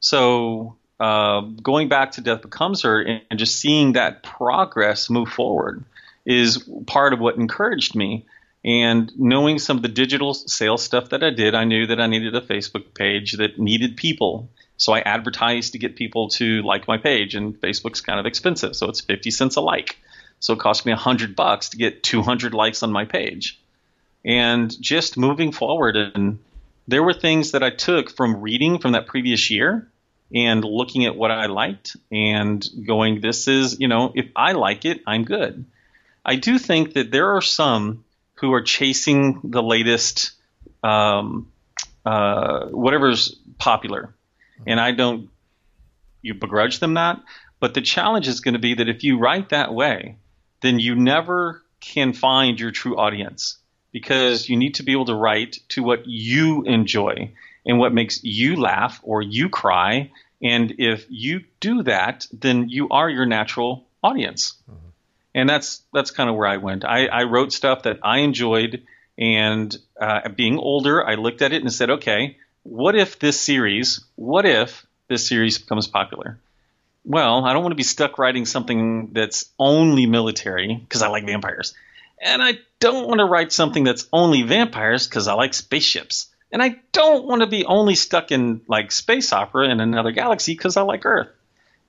So 0.00 0.76
uh, 1.00 1.40
going 1.40 1.88
back 1.88 2.12
to 2.12 2.20
Death 2.20 2.42
Becomes 2.42 2.82
Her 2.82 3.00
and 3.02 3.38
just 3.38 3.58
seeing 3.58 3.92
that 3.92 4.22
progress 4.22 5.10
move 5.10 5.28
forward 5.28 5.84
is 6.24 6.68
part 6.86 7.12
of 7.12 7.20
what 7.20 7.36
encouraged 7.36 7.94
me. 7.94 8.26
And 8.64 9.12
knowing 9.18 9.58
some 9.58 9.76
of 9.76 9.82
the 9.82 9.88
digital 9.88 10.32
sales 10.32 10.82
stuff 10.82 11.10
that 11.10 11.22
I 11.22 11.30
did, 11.30 11.54
I 11.54 11.64
knew 11.64 11.86
that 11.88 12.00
I 12.00 12.06
needed 12.06 12.34
a 12.34 12.40
Facebook 12.40 12.94
page 12.94 13.32
that 13.32 13.58
needed 13.58 13.96
people. 13.96 14.48
So 14.76 14.94
I 14.94 15.00
advertised 15.00 15.72
to 15.72 15.78
get 15.78 15.96
people 15.96 16.28
to 16.30 16.62
like 16.62 16.88
my 16.88 16.96
page, 16.96 17.34
and 17.34 17.60
Facebook's 17.60 18.00
kind 18.00 18.18
of 18.18 18.26
expensive, 18.26 18.74
so 18.74 18.88
it's 18.88 19.00
50 19.00 19.30
cents 19.30 19.56
a 19.56 19.60
like. 19.60 19.98
So 20.40 20.54
it 20.54 20.58
cost 20.60 20.86
me 20.86 20.92
100 20.92 21.36
bucks 21.36 21.70
to 21.70 21.76
get 21.76 22.02
200 22.02 22.54
likes 22.54 22.82
on 22.82 22.90
my 22.90 23.04
page. 23.04 23.60
And 24.24 24.74
just 24.80 25.18
moving 25.18 25.52
forward, 25.52 25.96
and 25.96 26.38
there 26.88 27.02
were 27.02 27.12
things 27.12 27.52
that 27.52 27.62
I 27.62 27.70
took 27.70 28.10
from 28.10 28.40
reading 28.40 28.78
from 28.78 28.92
that 28.92 29.06
previous 29.06 29.50
year 29.50 29.88
and 30.34 30.64
looking 30.64 31.06
at 31.06 31.16
what 31.16 31.30
I 31.30 31.46
liked 31.46 31.96
and 32.10 32.64
going, 32.86 33.20
this 33.20 33.46
is, 33.46 33.78
you 33.78 33.88
know, 33.88 34.12
if 34.14 34.26
I 34.34 34.52
like 34.52 34.84
it, 34.84 35.00
I'm 35.06 35.24
good. 35.24 35.64
I 36.24 36.36
do 36.36 36.58
think 36.58 36.94
that 36.94 37.10
there 37.10 37.36
are 37.36 37.42
some 37.42 38.04
who 38.34 38.52
are 38.52 38.62
chasing 38.62 39.40
the 39.44 39.62
latest, 39.62 40.32
um, 40.82 41.52
uh, 42.04 42.66
whatever's 42.66 43.36
popular. 43.58 44.14
And 44.66 44.80
I 44.80 44.92
don't 44.92 45.30
you 46.24 46.34
begrudge 46.34 46.80
them 46.80 46.94
that. 46.94 47.20
But 47.60 47.74
the 47.74 47.82
challenge 47.82 48.26
is 48.26 48.40
going 48.40 48.54
to 48.54 48.58
be 48.60 48.74
that 48.74 48.88
if 48.88 49.04
you 49.04 49.18
write 49.18 49.50
that 49.50 49.72
way, 49.72 50.16
then 50.62 50.80
you 50.80 50.96
never 50.96 51.62
can 51.80 52.12
find 52.12 52.58
your 52.58 52.72
true 52.72 52.96
audience 52.96 53.58
because 53.92 54.48
you 54.48 54.56
need 54.56 54.76
to 54.76 54.82
be 54.82 54.92
able 54.92 55.04
to 55.04 55.14
write 55.14 55.58
to 55.68 55.82
what 55.82 56.06
you 56.06 56.64
enjoy 56.64 57.32
and 57.64 57.78
what 57.78 57.94
makes 57.94 58.24
you 58.24 58.56
laugh 58.56 59.00
or 59.02 59.22
you 59.22 59.48
cry. 59.48 60.10
And 60.44 60.74
if 60.78 61.06
you 61.08 61.40
do 61.58 61.82
that, 61.84 62.26
then 62.30 62.68
you 62.68 62.90
are 62.90 63.08
your 63.08 63.24
natural 63.24 63.86
audience. 64.02 64.54
Mm-hmm. 64.70 64.88
And 65.36 65.48
that's 65.48 65.82
that's 65.92 66.10
kind 66.10 66.28
of 66.28 66.36
where 66.36 66.46
I 66.46 66.58
went. 66.58 66.84
I, 66.84 67.06
I 67.06 67.22
wrote 67.24 67.52
stuff 67.52 67.84
that 67.84 67.98
I 68.04 68.18
enjoyed, 68.18 68.82
and 69.18 69.76
uh, 69.98 70.28
being 70.28 70.58
older, 70.58 71.04
I 71.04 71.14
looked 71.14 71.42
at 71.42 71.52
it 71.52 71.62
and 71.62 71.72
said, 71.72 71.90
okay, 71.90 72.36
what 72.62 72.94
if 72.94 73.18
this 73.18 73.40
series? 73.40 74.04
What 74.16 74.44
if 74.44 74.86
this 75.08 75.26
series 75.26 75.58
becomes 75.58 75.88
popular? 75.88 76.38
Well, 77.04 77.44
I 77.44 77.52
don't 77.52 77.62
want 77.62 77.72
to 77.72 77.76
be 77.76 77.82
stuck 77.82 78.18
writing 78.18 78.46
something 78.46 79.10
that's 79.12 79.50
only 79.58 80.06
military 80.06 80.76
because 80.76 81.02
I 81.02 81.08
like 81.08 81.26
vampires. 81.26 81.74
And 82.20 82.42
I 82.42 82.58
don't 82.80 83.08
want 83.08 83.18
to 83.18 83.26
write 83.26 83.52
something 83.52 83.84
that's 83.84 84.06
only 84.12 84.42
vampires 84.42 85.06
because 85.06 85.26
I 85.26 85.34
like 85.34 85.52
spaceships. 85.52 86.28
And 86.54 86.62
I 86.62 86.76
don't 86.92 87.26
want 87.26 87.42
to 87.42 87.48
be 87.48 87.64
only 87.64 87.96
stuck 87.96 88.30
in 88.30 88.60
like 88.68 88.92
space 88.92 89.32
opera 89.32 89.68
in 89.68 89.80
another 89.80 90.12
galaxy 90.12 90.54
because 90.54 90.76
I 90.76 90.82
like 90.82 91.04
Earth. 91.04 91.26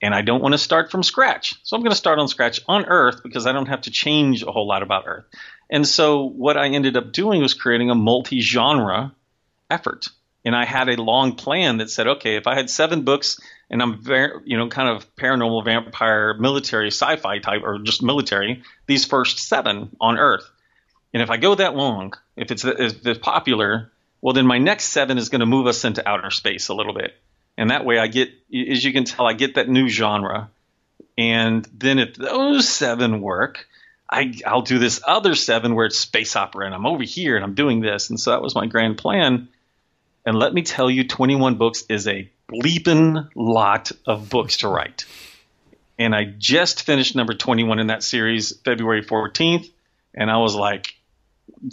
and 0.01 0.13
I 0.13 0.21
don't 0.21 0.41
want 0.41 0.53
to 0.53 0.57
start 0.57 0.91
from 0.91 1.03
scratch. 1.03 1.55
So 1.63 1.75
I'm 1.75 1.81
going 1.81 1.91
to 1.91 1.97
start 1.97 2.19
on 2.19 2.27
scratch 2.27 2.59
on 2.67 2.85
Earth 2.85 3.21
because 3.23 3.47
I 3.47 3.53
don't 3.53 3.67
have 3.67 3.81
to 3.81 3.91
change 3.91 4.43
a 4.43 4.51
whole 4.51 4.67
lot 4.67 4.83
about 4.83 5.05
Earth. 5.07 5.25
And 5.69 5.87
so 5.87 6.25
what 6.25 6.57
I 6.57 6.67
ended 6.67 6.97
up 6.97 7.11
doing 7.11 7.41
was 7.41 7.53
creating 7.53 7.89
a 7.89 7.95
multi-genre 7.95 9.13
effort. 9.69 10.09
And 10.43 10.55
I 10.55 10.65
had 10.65 10.89
a 10.89 11.01
long 11.01 11.35
plan 11.35 11.77
that 11.77 11.89
said, 11.89 12.07
okay, 12.07 12.35
if 12.35 12.45
I 12.45 12.53
had 12.53 12.69
seven 12.69 13.01
books 13.01 13.39
and 13.69 13.81
I'm 13.81 13.99
very, 14.03 14.41
you 14.45 14.57
know, 14.57 14.67
kind 14.67 14.89
of 14.95 15.15
paranormal, 15.15 15.65
vampire, 15.65 16.35
military, 16.35 16.91
sci-fi 16.91 17.39
type, 17.39 17.61
or 17.63 17.79
just 17.79 18.03
military, 18.03 18.61
these 18.85 19.05
first 19.05 19.39
seven 19.39 19.95
on 19.99 20.19
Earth. 20.19 20.47
And 21.13 21.23
if 21.23 21.31
I 21.31 21.37
go 21.37 21.55
that 21.55 21.75
long, 21.75 22.13
if 22.35 22.51
it's 22.51 22.63
if 22.63 23.07
it's 23.07 23.19
popular, 23.19 23.91
well, 24.21 24.33
then 24.33 24.47
my 24.47 24.57
next 24.57 24.85
seven 24.85 25.17
is 25.17 25.29
going 25.29 25.41
to 25.41 25.45
move 25.45 25.67
us 25.67 25.83
into 25.83 26.07
outer 26.07 26.31
space 26.31 26.69
a 26.69 26.73
little 26.73 26.93
bit. 26.93 27.15
And 27.57 27.71
that 27.71 27.85
way 27.85 27.99
I 27.99 28.07
get, 28.07 28.29
as 28.53 28.83
you 28.83 28.91
can 28.91 29.05
tell, 29.05 29.27
I 29.27 29.33
get 29.33 29.55
that 29.55 29.69
new 29.69 29.87
genre. 29.87 30.49
And 31.17 31.67
then 31.73 31.99
if 31.99 32.15
those 32.15 32.67
seven 32.67 33.21
work, 33.21 33.67
I, 34.09 34.33
I'll 34.45 34.61
do 34.61 34.79
this 34.79 35.01
other 35.05 35.35
seven 35.35 35.75
where 35.75 35.85
it's 35.85 35.97
space 35.97 36.35
opera 36.35 36.65
and 36.65 36.75
I'm 36.75 36.85
over 36.85 37.03
here 37.03 37.35
and 37.35 37.45
I'm 37.45 37.55
doing 37.55 37.81
this. 37.81 38.09
And 38.09 38.19
so 38.19 38.31
that 38.31 38.41
was 38.41 38.55
my 38.55 38.65
grand 38.67 38.97
plan. 38.97 39.47
And 40.25 40.37
let 40.37 40.53
me 40.53 40.63
tell 40.63 40.89
you, 40.89 41.07
21 41.07 41.55
books 41.55 41.83
is 41.87 42.07
a 42.07 42.29
bleeping 42.49 43.29
lot 43.35 43.91
of 44.05 44.29
books 44.29 44.57
to 44.57 44.67
write. 44.67 45.05
And 45.97 46.13
I 46.13 46.25
just 46.25 46.83
finished 46.83 47.15
number 47.15 47.33
21 47.33 47.79
in 47.79 47.87
that 47.87 48.03
series 48.03 48.55
February 48.57 49.03
14th. 49.03 49.69
And 50.13 50.29
I 50.29 50.37
was 50.37 50.55
like, 50.55 50.93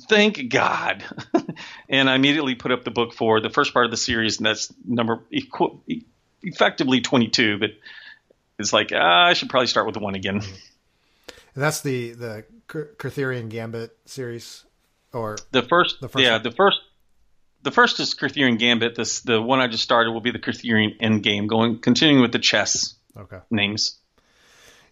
thank 0.08 0.48
God. 0.48 1.04
and 1.88 2.08
I 2.08 2.14
immediately 2.14 2.54
put 2.54 2.72
up 2.72 2.84
the 2.84 2.90
book 2.90 3.12
for 3.12 3.40
the 3.40 3.50
first 3.50 3.72
part 3.72 3.84
of 3.84 3.90
the 3.90 3.96
series, 3.96 4.38
and 4.38 4.46
that's 4.46 4.72
number 4.84 5.20
effectively 6.42 7.00
22, 7.00 7.58
but 7.58 7.70
it's 8.58 8.72
like, 8.72 8.90
ah, 8.94 9.26
I 9.26 9.32
should 9.32 9.50
probably 9.50 9.66
start 9.66 9.86
with 9.86 9.94
the 9.94 10.00
one 10.00 10.14
again. 10.14 10.40
And 11.54 11.62
that's 11.62 11.82
the 11.82 12.12
the 12.12 12.44
Kurtherian 12.68 13.50
Gambit 13.50 13.96
series, 14.06 14.64
or 15.12 15.36
the 15.50 15.62
first, 15.62 16.00
the 16.00 16.08
first 16.08 16.24
yeah, 16.24 16.32
one? 16.32 16.42
the 16.42 16.50
first. 16.50 16.80
The 17.64 17.70
first 17.70 18.00
is 18.00 18.14
Kurtherian 18.14 18.58
Gambit. 18.58 18.96
This 18.96 19.20
the 19.20 19.40
one 19.40 19.60
I 19.60 19.68
just 19.68 19.84
started 19.84 20.10
will 20.12 20.20
be 20.20 20.32
the 20.32 20.38
Kurtherian 20.38 20.98
Endgame, 20.98 21.46
going 21.46 21.78
continuing 21.78 22.20
with 22.20 22.32
the 22.32 22.38
chess 22.38 22.94
okay. 23.16 23.38
names. 23.50 23.98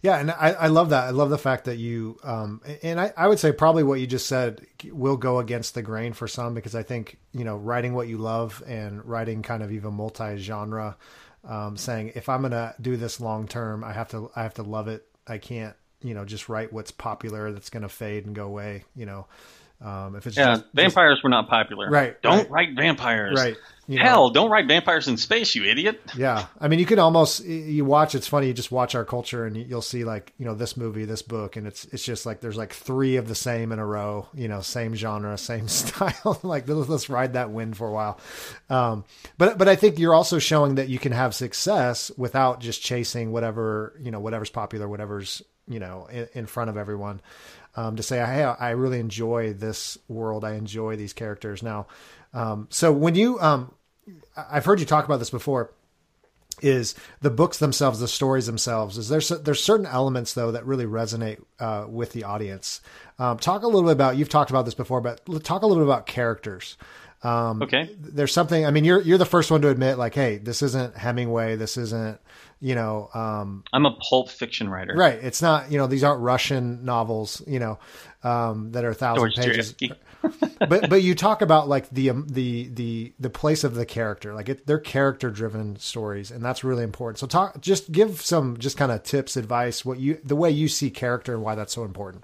Yeah, 0.01 0.17
and 0.17 0.31
I, 0.31 0.51
I 0.51 0.67
love 0.67 0.89
that. 0.89 1.03
I 1.03 1.09
love 1.11 1.29
the 1.29 1.37
fact 1.37 1.65
that 1.65 1.77
you, 1.77 2.17
um, 2.23 2.61
and 2.81 2.99
I, 2.99 3.13
I 3.15 3.27
would 3.27 3.37
say 3.37 3.51
probably 3.51 3.83
what 3.83 3.99
you 3.99 4.07
just 4.07 4.25
said 4.25 4.65
will 4.91 5.17
go 5.17 5.37
against 5.37 5.75
the 5.75 5.83
grain 5.83 6.13
for 6.13 6.27
some 6.27 6.55
because 6.55 6.73
I 6.73 6.81
think 6.81 7.19
you 7.33 7.43
know 7.43 7.55
writing 7.55 7.93
what 7.93 8.07
you 8.07 8.17
love 8.17 8.63
and 8.65 9.05
writing 9.05 9.43
kind 9.43 9.61
of 9.61 9.71
even 9.71 9.93
multi-genre, 9.93 10.97
um, 11.47 11.77
saying 11.77 12.13
if 12.15 12.29
I'm 12.29 12.41
gonna 12.41 12.73
do 12.81 12.97
this 12.97 13.19
long 13.19 13.47
term, 13.47 13.83
I 13.83 13.93
have 13.93 14.09
to 14.09 14.31
I 14.35 14.41
have 14.41 14.55
to 14.55 14.63
love 14.63 14.87
it. 14.87 15.05
I 15.27 15.37
can't 15.37 15.75
you 16.01 16.15
know 16.15 16.25
just 16.25 16.49
write 16.49 16.73
what's 16.73 16.91
popular 16.91 17.51
that's 17.51 17.69
gonna 17.69 17.89
fade 17.89 18.25
and 18.25 18.33
go 18.33 18.45
away. 18.47 18.85
You 18.95 19.05
know, 19.05 19.27
um, 19.81 20.15
if 20.15 20.27
it's 20.27 20.37
yeah, 20.37 20.55
just, 20.55 20.65
vampires 20.73 21.17
just, 21.17 21.23
were 21.23 21.29
not 21.29 21.47
popular. 21.47 21.89
Right. 21.89 22.19
Don't 22.21 22.37
right. 22.37 22.51
write 22.51 22.75
vampires. 22.75 23.37
Right. 23.37 23.55
You 23.91 23.99
Hell, 23.99 24.27
know. 24.27 24.33
don't 24.33 24.49
write 24.49 24.67
vampires 24.67 25.09
in 25.09 25.17
space, 25.17 25.53
you 25.53 25.65
idiot. 25.65 26.01
Yeah. 26.15 26.45
I 26.61 26.69
mean, 26.69 26.79
you 26.79 26.85
can 26.85 26.97
almost 26.97 27.43
you 27.43 27.83
watch. 27.83 28.15
It's 28.15 28.27
funny. 28.27 28.47
You 28.47 28.53
just 28.53 28.71
watch 28.71 28.95
our 28.95 29.03
culture, 29.03 29.45
and 29.45 29.57
you'll 29.57 29.81
see 29.81 30.05
like 30.05 30.31
you 30.37 30.45
know 30.45 30.55
this 30.55 30.77
movie, 30.77 31.03
this 31.03 31.21
book, 31.21 31.57
and 31.57 31.67
it's 31.67 31.83
it's 31.85 32.05
just 32.05 32.25
like 32.25 32.39
there's 32.39 32.55
like 32.55 32.71
three 32.71 33.17
of 33.17 33.27
the 33.27 33.35
same 33.35 33.73
in 33.73 33.79
a 33.79 33.85
row. 33.85 34.27
You 34.33 34.47
know, 34.47 34.61
same 34.61 34.95
genre, 34.95 35.37
same 35.37 35.67
style. 35.67 36.39
like 36.43 36.69
let's, 36.69 36.87
let's 36.87 37.09
ride 37.09 37.33
that 37.33 37.51
wind 37.51 37.75
for 37.75 37.87
a 37.87 37.91
while. 37.91 38.17
Um, 38.69 39.03
but 39.37 39.57
but 39.57 39.67
I 39.67 39.75
think 39.75 39.99
you're 39.99 40.15
also 40.15 40.39
showing 40.39 40.75
that 40.75 40.87
you 40.87 40.97
can 40.97 41.11
have 41.11 41.35
success 41.35 42.11
without 42.15 42.61
just 42.61 42.81
chasing 42.81 43.33
whatever 43.33 43.99
you 44.01 44.11
know 44.11 44.21
whatever's 44.21 44.49
popular, 44.49 44.87
whatever's 44.87 45.41
you 45.67 45.79
know 45.79 46.07
in, 46.09 46.29
in 46.33 46.45
front 46.45 46.69
of 46.69 46.77
everyone 46.77 47.19
um, 47.75 47.95
to 47.95 48.03
say, 48.03 48.17
hey, 48.17 48.43
I 48.43 48.71
really 48.71 48.99
enjoy 48.99 49.53
this 49.53 49.97
world. 50.07 50.43
I 50.43 50.53
enjoy 50.53 50.95
these 50.95 51.13
characters. 51.13 51.63
Now, 51.63 51.87
um, 52.33 52.67
so 52.69 52.91
when 52.91 53.15
you, 53.15 53.39
um, 53.39 53.73
I've 54.35 54.65
heard 54.65 54.79
you 54.79 54.85
talk 54.85 55.05
about 55.05 55.17
this 55.17 55.29
before. 55.29 55.71
Is 56.61 56.93
the 57.21 57.31
books 57.31 57.57
themselves, 57.57 57.99
the 57.99 58.07
stories 58.07 58.45
themselves? 58.45 58.97
Is 58.97 59.09
there 59.09 59.21
there's 59.39 59.63
certain 59.63 59.87
elements 59.87 60.33
though 60.33 60.51
that 60.51 60.65
really 60.65 60.85
resonate 60.85 61.41
uh, 61.59 61.85
with 61.89 62.11
the 62.11 62.23
audience? 62.23 62.81
Um, 63.17 63.37
talk 63.37 63.63
a 63.63 63.65
little 63.65 63.83
bit 63.83 63.93
about. 63.93 64.15
You've 64.15 64.29
talked 64.29 64.51
about 64.51 64.65
this 64.65 64.75
before, 64.75 65.01
but 65.01 65.25
talk 65.43 65.63
a 65.63 65.65
little 65.65 65.83
bit 65.83 65.89
about 65.89 66.05
characters. 66.05 66.77
Um, 67.23 67.61
okay. 67.61 67.89
There's 67.99 68.33
something. 68.33 68.65
I 68.65 68.71
mean, 68.71 68.83
you're 68.83 69.01
you're 69.01 69.17
the 69.17 69.25
first 69.25 69.51
one 69.51 69.61
to 69.61 69.69
admit, 69.69 69.97
like, 69.97 70.15
hey, 70.15 70.37
this 70.37 70.61
isn't 70.61 70.97
Hemingway. 70.97 71.55
This 71.55 71.77
isn't 71.77 72.19
you 72.61 72.75
know 72.75 73.09
um, 73.13 73.63
i'm 73.73 73.85
a 73.85 73.91
pulp 73.91 74.29
fiction 74.29 74.69
writer 74.69 74.93
right 74.95 75.19
it's 75.21 75.41
not 75.41 75.71
you 75.71 75.77
know 75.77 75.87
these 75.87 76.03
aren't 76.03 76.21
russian 76.21 76.85
novels 76.85 77.41
you 77.47 77.59
know 77.59 77.77
um, 78.23 78.71
that 78.71 78.85
are 78.85 78.91
a 78.91 78.93
thousand 78.93 79.33
George 79.33 79.45
pages 79.45 79.75
but 80.69 80.87
but 80.87 81.01
you 81.01 81.15
talk 81.15 81.41
about 81.41 81.67
like 81.67 81.89
the 81.89 82.11
um, 82.11 82.27
the 82.29 82.67
the 82.67 83.13
the 83.19 83.31
place 83.31 83.63
of 83.63 83.73
the 83.73 83.85
character 83.85 84.35
like 84.35 84.47
it, 84.47 84.67
they're 84.67 84.79
character 84.79 85.31
driven 85.31 85.75
stories 85.77 86.29
and 86.29 86.45
that's 86.45 86.63
really 86.63 86.83
important 86.83 87.17
so 87.17 87.25
talk 87.25 87.59
just 87.59 87.91
give 87.91 88.21
some 88.21 88.57
just 88.57 88.77
kind 88.77 88.91
of 88.91 89.01
tips 89.01 89.35
advice 89.35 89.83
what 89.83 89.99
you 89.99 90.19
the 90.23 90.35
way 90.35 90.51
you 90.51 90.67
see 90.67 90.91
character 90.91 91.33
and 91.33 91.41
why 91.41 91.55
that's 91.55 91.73
so 91.73 91.83
important 91.83 92.23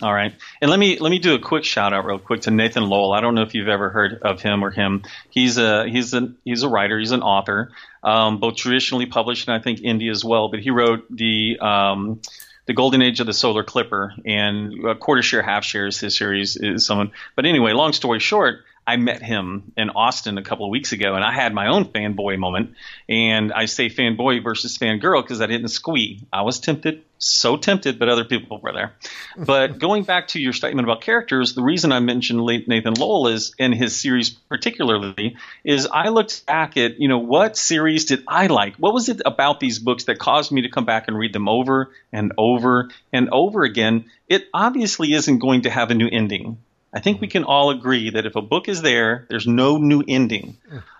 all 0.00 0.12
right, 0.12 0.32
and 0.60 0.70
let 0.70 0.78
me 0.78 0.98
let 0.98 1.10
me 1.10 1.18
do 1.18 1.34
a 1.34 1.40
quick 1.40 1.64
shout 1.64 1.92
out 1.92 2.04
real 2.04 2.20
quick 2.20 2.42
to 2.42 2.52
Nathan 2.52 2.84
Lowell. 2.84 3.12
I 3.12 3.20
don't 3.20 3.34
know 3.34 3.42
if 3.42 3.54
you've 3.54 3.68
ever 3.68 3.90
heard 3.90 4.22
of 4.22 4.40
him 4.40 4.64
or 4.64 4.70
him. 4.70 5.02
He's 5.30 5.58
a 5.58 5.88
he's 5.88 6.14
a 6.14 6.32
he's 6.44 6.62
a 6.62 6.68
writer. 6.68 6.98
He's 6.98 7.10
an 7.10 7.22
author, 7.22 7.72
um, 8.04 8.38
both 8.38 8.56
traditionally 8.56 9.06
published 9.06 9.48
and 9.48 9.56
I 9.56 9.62
think 9.62 9.80
indie 9.80 10.10
as 10.10 10.24
well. 10.24 10.50
But 10.50 10.60
he 10.60 10.70
wrote 10.70 11.04
the 11.10 11.58
um, 11.60 12.20
the 12.66 12.74
Golden 12.74 13.02
Age 13.02 13.18
of 13.18 13.26
the 13.26 13.32
Solar 13.32 13.64
Clipper 13.64 14.14
and 14.24 14.84
a 14.86 14.94
quarter 14.94 15.22
share, 15.22 15.42
half 15.42 15.64
shares. 15.64 15.98
His 15.98 16.16
series 16.16 16.54
is 16.56 16.86
someone. 16.86 17.10
But 17.34 17.46
anyway, 17.46 17.72
long 17.72 17.92
story 17.92 18.20
short, 18.20 18.60
I 18.88 18.96
met 18.96 19.20
him 19.20 19.72
in 19.76 19.90
Austin 19.90 20.38
a 20.38 20.42
couple 20.42 20.64
of 20.64 20.70
weeks 20.70 20.92
ago, 20.92 21.14
and 21.14 21.22
I 21.22 21.30
had 21.30 21.52
my 21.52 21.66
own 21.66 21.84
fanboy 21.84 22.38
moment. 22.38 22.72
And 23.06 23.52
I 23.52 23.66
say 23.66 23.90
fanboy 23.90 24.42
versus 24.42 24.78
fangirl 24.78 25.22
because 25.22 25.42
I 25.42 25.46
didn't 25.46 25.68
squee. 25.68 26.26
I 26.32 26.40
was 26.40 26.58
tempted, 26.58 27.02
so 27.18 27.58
tempted, 27.58 27.98
but 27.98 28.08
other 28.08 28.24
people 28.24 28.58
were 28.62 28.72
there. 28.72 28.94
But 29.36 29.78
going 29.86 30.04
back 30.04 30.28
to 30.28 30.40
your 30.40 30.54
statement 30.54 30.86
about 30.86 31.02
characters, 31.02 31.54
the 31.54 31.62
reason 31.62 31.92
I 31.92 32.00
mentioned 32.00 32.40
Nathan 32.40 32.94
Lowell 32.94 33.28
is 33.28 33.54
in 33.58 33.72
his 33.72 33.94
series 33.94 34.30
particularly 34.30 35.36
is 35.64 35.86
I 35.86 36.08
looked 36.08 36.46
back 36.46 36.78
at 36.78 36.98
you 36.98 37.08
know 37.08 37.18
what 37.18 37.58
series 37.58 38.06
did 38.06 38.24
I 38.26 38.46
like? 38.46 38.76
What 38.76 38.94
was 38.94 39.10
it 39.10 39.20
about 39.26 39.60
these 39.60 39.78
books 39.78 40.04
that 40.04 40.18
caused 40.18 40.50
me 40.50 40.62
to 40.62 40.70
come 40.70 40.86
back 40.86 41.08
and 41.08 41.18
read 41.18 41.34
them 41.34 41.46
over 41.46 41.90
and 42.10 42.32
over 42.38 42.88
and 43.12 43.28
over 43.32 43.64
again? 43.64 44.06
It 44.28 44.48
obviously 44.54 45.12
isn't 45.12 45.40
going 45.40 45.62
to 45.62 45.70
have 45.70 45.90
a 45.90 45.94
new 45.94 46.08
ending 46.10 46.56
I 46.92 47.00
think 47.00 47.20
we 47.20 47.28
can 47.28 47.44
all 47.44 47.70
agree 47.70 48.10
that 48.10 48.26
if 48.26 48.36
a 48.36 48.42
book 48.42 48.68
is 48.68 48.82
there, 48.82 49.26
there's 49.28 49.46
no 49.46 49.76
new 49.76 50.02
ending. 50.06 50.56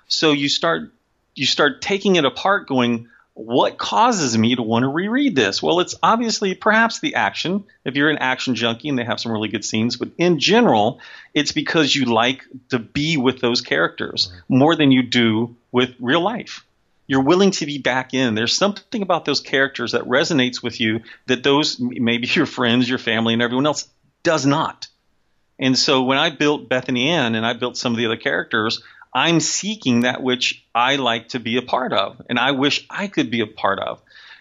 So 0.09 0.33
you 0.33 0.49
start 0.49 0.91
you 1.35 1.47
start 1.47 1.81
taking 1.81 2.17
it 2.17 2.25
apart 2.25 2.67
going, 2.67 3.09
what 3.35 3.79
causes 3.79 4.37
me 4.37 4.57
to 4.57 4.63
want 4.63 4.83
to 4.83 4.89
reread 4.89 5.37
this? 5.37 5.63
Well, 5.63 5.79
it's 5.79 5.95
obviously 6.03 6.55
perhaps 6.55 6.99
the 6.99 7.15
action. 7.15 7.65
If 7.85 7.95
you're 7.95 8.11
an 8.11 8.19
action 8.19 8.57
junkie 8.57 8.89
and 8.89 8.99
they 8.99 9.05
have 9.05 9.21
some 9.21 9.31
really 9.31 9.49
good 9.49 9.65
scenes, 9.65 9.97
but 9.97 10.09
in 10.19 10.41
general, 10.41 11.01
it's 11.35 11.53
because 11.53 11.95
you 11.95 12.07
like 12.07 12.45
to 12.71 12.81
be 12.81 13.17
with 13.17 13.41
those 13.41 13.61
characters 13.61 14.33
more 14.49 14.75
than 14.75 14.91
you 14.91 15.05
do 15.05 15.55
with 15.71 15.95
real 16.01 16.21
life. 16.21 16.65
You're 17.07 17.23
willing 17.23 17.53
to 17.53 17.67
be 17.67 17.79
back 17.79 18.13
in. 18.13 18.35
There's 18.35 18.55
something 18.55 19.03
about 19.03 19.25
those 19.25 19.41
characters 19.41 19.93
that 19.93 20.03
resonates 20.03 20.61
with 20.61 20.81
you 20.81 21.03
that 21.27 21.45
those 21.45 21.79
maybe 21.79 22.27
your 22.27 22.45
friends, 22.45 22.89
your 22.89 22.99
family, 22.99 23.35
and 23.35 23.41
everyone 23.41 23.67
else 23.67 23.89
does 24.25 24.45
not. 24.45 24.88
And 25.59 25.79
so 25.79 26.03
when 26.03 26.19
I 26.19 26.31
built 26.31 26.69
Bethany 26.69 27.09
Ann 27.09 27.35
and 27.35 27.45
I 27.45 27.53
built 27.53 27.77
some 27.77 27.93
of 27.93 27.99
the 27.99 28.07
other 28.07 28.17
characters, 28.17 28.83
I'm 29.13 29.41
seeking 29.41 30.01
that 30.01 30.23
which 30.23 30.65
I 30.75 30.97
like 30.97 31.31
to 31.31 31.41
be 31.41 31.57
a 31.57 31.63
part 31.63 31.93
of, 31.93 32.23
and 32.29 32.39
I 32.39 32.53
wish 32.53 32.87
I 32.91 33.09
could 33.09 33.31
be 33.31 33.41
a 33.41 33.47
part 33.47 33.79
of. 33.79 34.01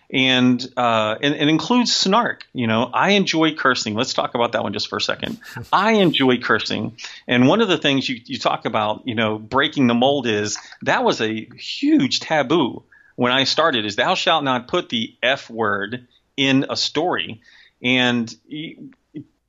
And, 0.09 0.65
uh, 0.77 1.17
and 1.21 1.35
it 1.35 1.49
includes 1.49 1.93
snark. 1.93 2.47
You 2.53 2.67
know, 2.67 2.89
I 2.93 3.11
enjoy 3.11 3.55
cursing. 3.55 3.93
Let's 3.93 4.13
talk 4.13 4.35
about 4.35 4.53
that 4.53 4.63
one 4.63 4.71
just 4.71 4.87
for 4.87 4.97
a 4.97 5.01
second. 5.01 5.39
I 5.73 5.93
enjoy 5.93 6.37
cursing, 6.37 6.97
and 7.27 7.47
one 7.47 7.61
of 7.61 7.67
the 7.67 7.77
things 7.77 8.07
you, 8.07 8.21
you 8.25 8.37
talk 8.37 8.65
about, 8.65 9.05
you 9.05 9.15
know, 9.15 9.37
breaking 9.37 9.87
the 9.87 9.93
mold 9.93 10.27
is 10.27 10.57
that 10.83 11.03
was 11.03 11.21
a 11.21 11.47
huge 11.57 12.21
taboo 12.21 12.83
when 13.15 13.33
I 13.33 13.43
started. 13.43 13.85
Is 13.85 13.97
thou 13.97 14.15
shalt 14.15 14.43
not 14.43 14.67
put 14.67 14.89
the 14.89 15.13
f 15.21 15.49
word 15.49 16.07
in 16.37 16.67
a 16.69 16.77
story, 16.77 17.41
and 17.81 18.33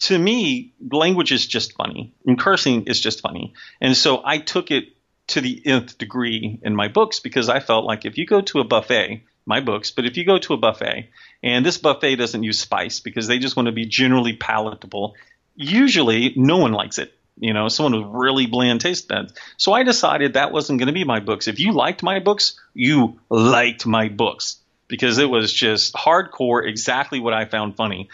to 0.01 0.19
me, 0.19 0.73
language 0.91 1.33
is 1.33 1.47
just 1.47 1.75
funny, 1.75 2.15
and 2.27 2.39
cursing 2.39 2.85
is 2.87 3.01
just 3.01 3.21
funny. 3.21 3.55
And 3.81 3.97
so 3.97 4.23
I 4.25 4.39
took 4.39 4.71
it 4.71 4.85
to 5.29 5.41
the 5.41 5.61
nth 5.67 5.99
degree 5.99 6.59
in 6.63 6.75
my 6.75 6.89
books 6.89 7.21
because 7.21 7.49
I 7.49 7.61
felt 7.61 7.85
like 7.85 8.05
if 8.05 8.17
you 8.17 8.27
go 8.27 8.41
to 8.43 8.61
a 8.61 8.65
buffet, 8.65 9.23
my 9.45 9.61
books, 9.61 9.91
but 9.91 10.05
if 10.07 10.17
you 10.17 10.25
go 10.25 10.39
to 10.39 10.55
a 10.55 10.57
buffet 10.57 11.11
and 11.43 11.65
this 11.65 11.79
buffet 11.79 12.17
doesn't 12.17 12.43
use 12.43 12.59
spice 12.61 13.01
because 13.01 13.27
they 13.27 13.39
just 13.39 13.57
want 13.57 13.67
to 13.67 13.73
be 13.73 13.87
generally 13.87 14.35
palatable, 14.37 15.17
usually 15.57 16.33
no 16.37 16.59
one 16.59 16.73
likes 16.73 16.99
it. 16.99 17.13
You 17.41 17.53
know, 17.55 17.69
someone 17.69 18.03
with 18.03 18.15
really 18.15 18.47
bland 18.47 18.81
taste 18.81 19.09
buds. 19.09 19.33
So 19.57 19.73
I 19.73 19.85
decided 19.85 20.35
that 20.35 20.53
wasn't 20.53 20.81
going 20.81 20.89
to 20.89 20.93
be 20.93 21.05
my 21.05 21.21
books. 21.21 21.49
If 21.49 21.61
you 21.61 21.73
liked 21.73 22.03
my 22.03 22.19
books, 22.19 22.59
you 22.75 23.21
liked 23.31 23.87
my 23.87 24.09
books. 24.09 24.59
because 24.89 25.19
it 25.19 25.29
was 25.29 25.53
just 25.53 25.95
hardcore, 25.95 26.67
exactly 26.67 27.21
what 27.21 27.35
I 27.35 27.45
found 27.45 27.77
funny. 27.77 28.09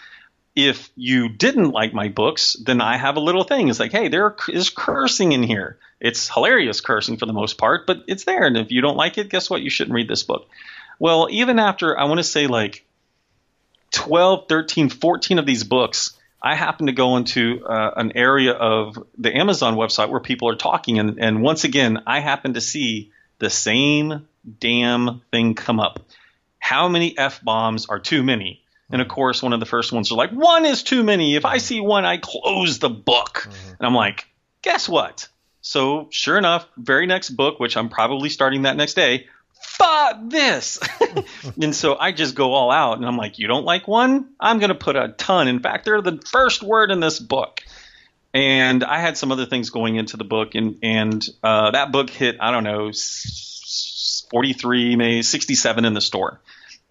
If 0.55 0.89
you 0.95 1.27
didn't 1.29 1.71
like 1.71 1.93
my 1.93 2.07
books, 2.07 2.53
then 2.53 2.79
I 2.79 2.97
have 2.97 3.17
a 3.17 3.21
little 3.21 3.43
thing. 3.43 3.67
It's 3.67 3.79
like, 3.79 3.91
hey, 3.91 4.07
there 4.07 4.35
is 4.47 4.69
cursing 4.69 5.33
in 5.33 5.43
here. 5.43 5.77
It's 5.99 6.29
hilarious 6.29 6.81
cursing 6.81 7.17
for 7.17 7.25
the 7.25 7.33
most 7.33 7.57
part, 7.57 7.85
but 7.85 8.03
it's 8.07 8.23
there. 8.23 8.45
And 8.45 8.55
if 8.55 8.71
you 8.71 8.81
don't 8.81 8.95
like 8.95 9.17
it, 9.17 9.29
guess 9.29 9.49
what? 9.49 9.61
You 9.61 9.69
shouldn't 9.69 9.95
read 9.95 10.07
this 10.07 10.23
book. 10.23 10.47
Well, 10.97 11.27
even 11.29 11.59
after, 11.59 11.97
I 11.97 12.05
want 12.05 12.19
to 12.19 12.23
say 12.23 12.47
like 12.47 12.85
12, 13.91 14.47
13, 14.47 14.89
14 14.89 15.39
of 15.39 15.45
these 15.45 15.63
books, 15.63 16.17
I 16.41 16.55
happen 16.55 16.85
to 16.85 16.91
go 16.91 17.17
into 17.17 17.65
uh, 17.65 17.91
an 17.97 18.13
area 18.15 18.51
of 18.53 18.97
the 19.17 19.35
Amazon 19.35 19.75
website 19.75 20.09
where 20.09 20.19
people 20.19 20.49
are 20.49 20.55
talking. 20.55 20.99
And, 20.99 21.19
and 21.19 21.41
once 21.41 21.63
again, 21.63 22.03
I 22.05 22.19
happen 22.19 22.53
to 22.53 22.61
see 22.61 23.11
the 23.39 23.49
same 23.49 24.27
damn 24.59 25.21
thing 25.31 25.55
come 25.55 25.79
up. 25.79 25.99
How 26.59 26.87
many 26.87 27.17
F 27.17 27.43
bombs 27.43 27.87
are 27.87 27.99
too 27.99 28.23
many? 28.23 28.61
And 28.91 29.01
of 29.01 29.07
course, 29.07 29.41
one 29.41 29.53
of 29.53 29.59
the 29.59 29.65
first 29.65 29.91
ones 29.91 30.11
are 30.11 30.15
like, 30.15 30.31
one 30.31 30.65
is 30.65 30.83
too 30.83 31.03
many. 31.03 31.35
If 31.35 31.45
I 31.45 31.57
see 31.57 31.81
one, 31.81 32.05
I 32.05 32.17
close 32.17 32.79
the 32.79 32.89
book. 32.89 33.47
Mm-hmm. 33.47 33.69
And 33.79 33.87
I'm 33.87 33.95
like, 33.95 34.27
guess 34.61 34.87
what? 34.87 35.27
So, 35.61 36.07
sure 36.11 36.37
enough, 36.37 36.67
very 36.77 37.07
next 37.07 37.31
book, 37.31 37.59
which 37.59 37.75
I'm 37.75 37.89
probably 37.89 38.29
starting 38.29 38.63
that 38.63 38.77
next 38.77 38.93
day, 38.93 39.27
fuck 39.59 40.17
this. 40.27 40.79
and 41.61 41.75
so 41.75 41.97
I 41.97 42.11
just 42.11 42.35
go 42.35 42.53
all 42.53 42.71
out 42.71 42.97
and 42.97 43.05
I'm 43.05 43.17
like, 43.17 43.39
you 43.39 43.47
don't 43.47 43.65
like 43.65 43.87
one? 43.87 44.29
I'm 44.39 44.59
going 44.59 44.69
to 44.69 44.75
put 44.75 44.95
a 44.95 45.09
ton. 45.17 45.47
In 45.47 45.59
fact, 45.59 45.85
they're 45.85 46.01
the 46.01 46.21
first 46.31 46.61
word 46.61 46.91
in 46.91 46.99
this 46.99 47.19
book. 47.19 47.61
And 48.33 48.83
I 48.83 48.99
had 48.99 49.17
some 49.17 49.31
other 49.31 49.45
things 49.45 49.69
going 49.69 49.95
into 49.95 50.17
the 50.17 50.25
book, 50.25 50.55
and 50.55 50.79
and 50.83 51.25
uh, 51.41 51.71
that 51.71 51.93
book 51.93 52.09
hit 52.09 52.35
I 52.41 52.51
don't 52.51 52.65
know 52.65 52.91
43, 54.29 54.97
maybe 54.97 55.21
67 55.21 55.85
in 55.85 55.93
the 55.93 56.01
store. 56.01 56.41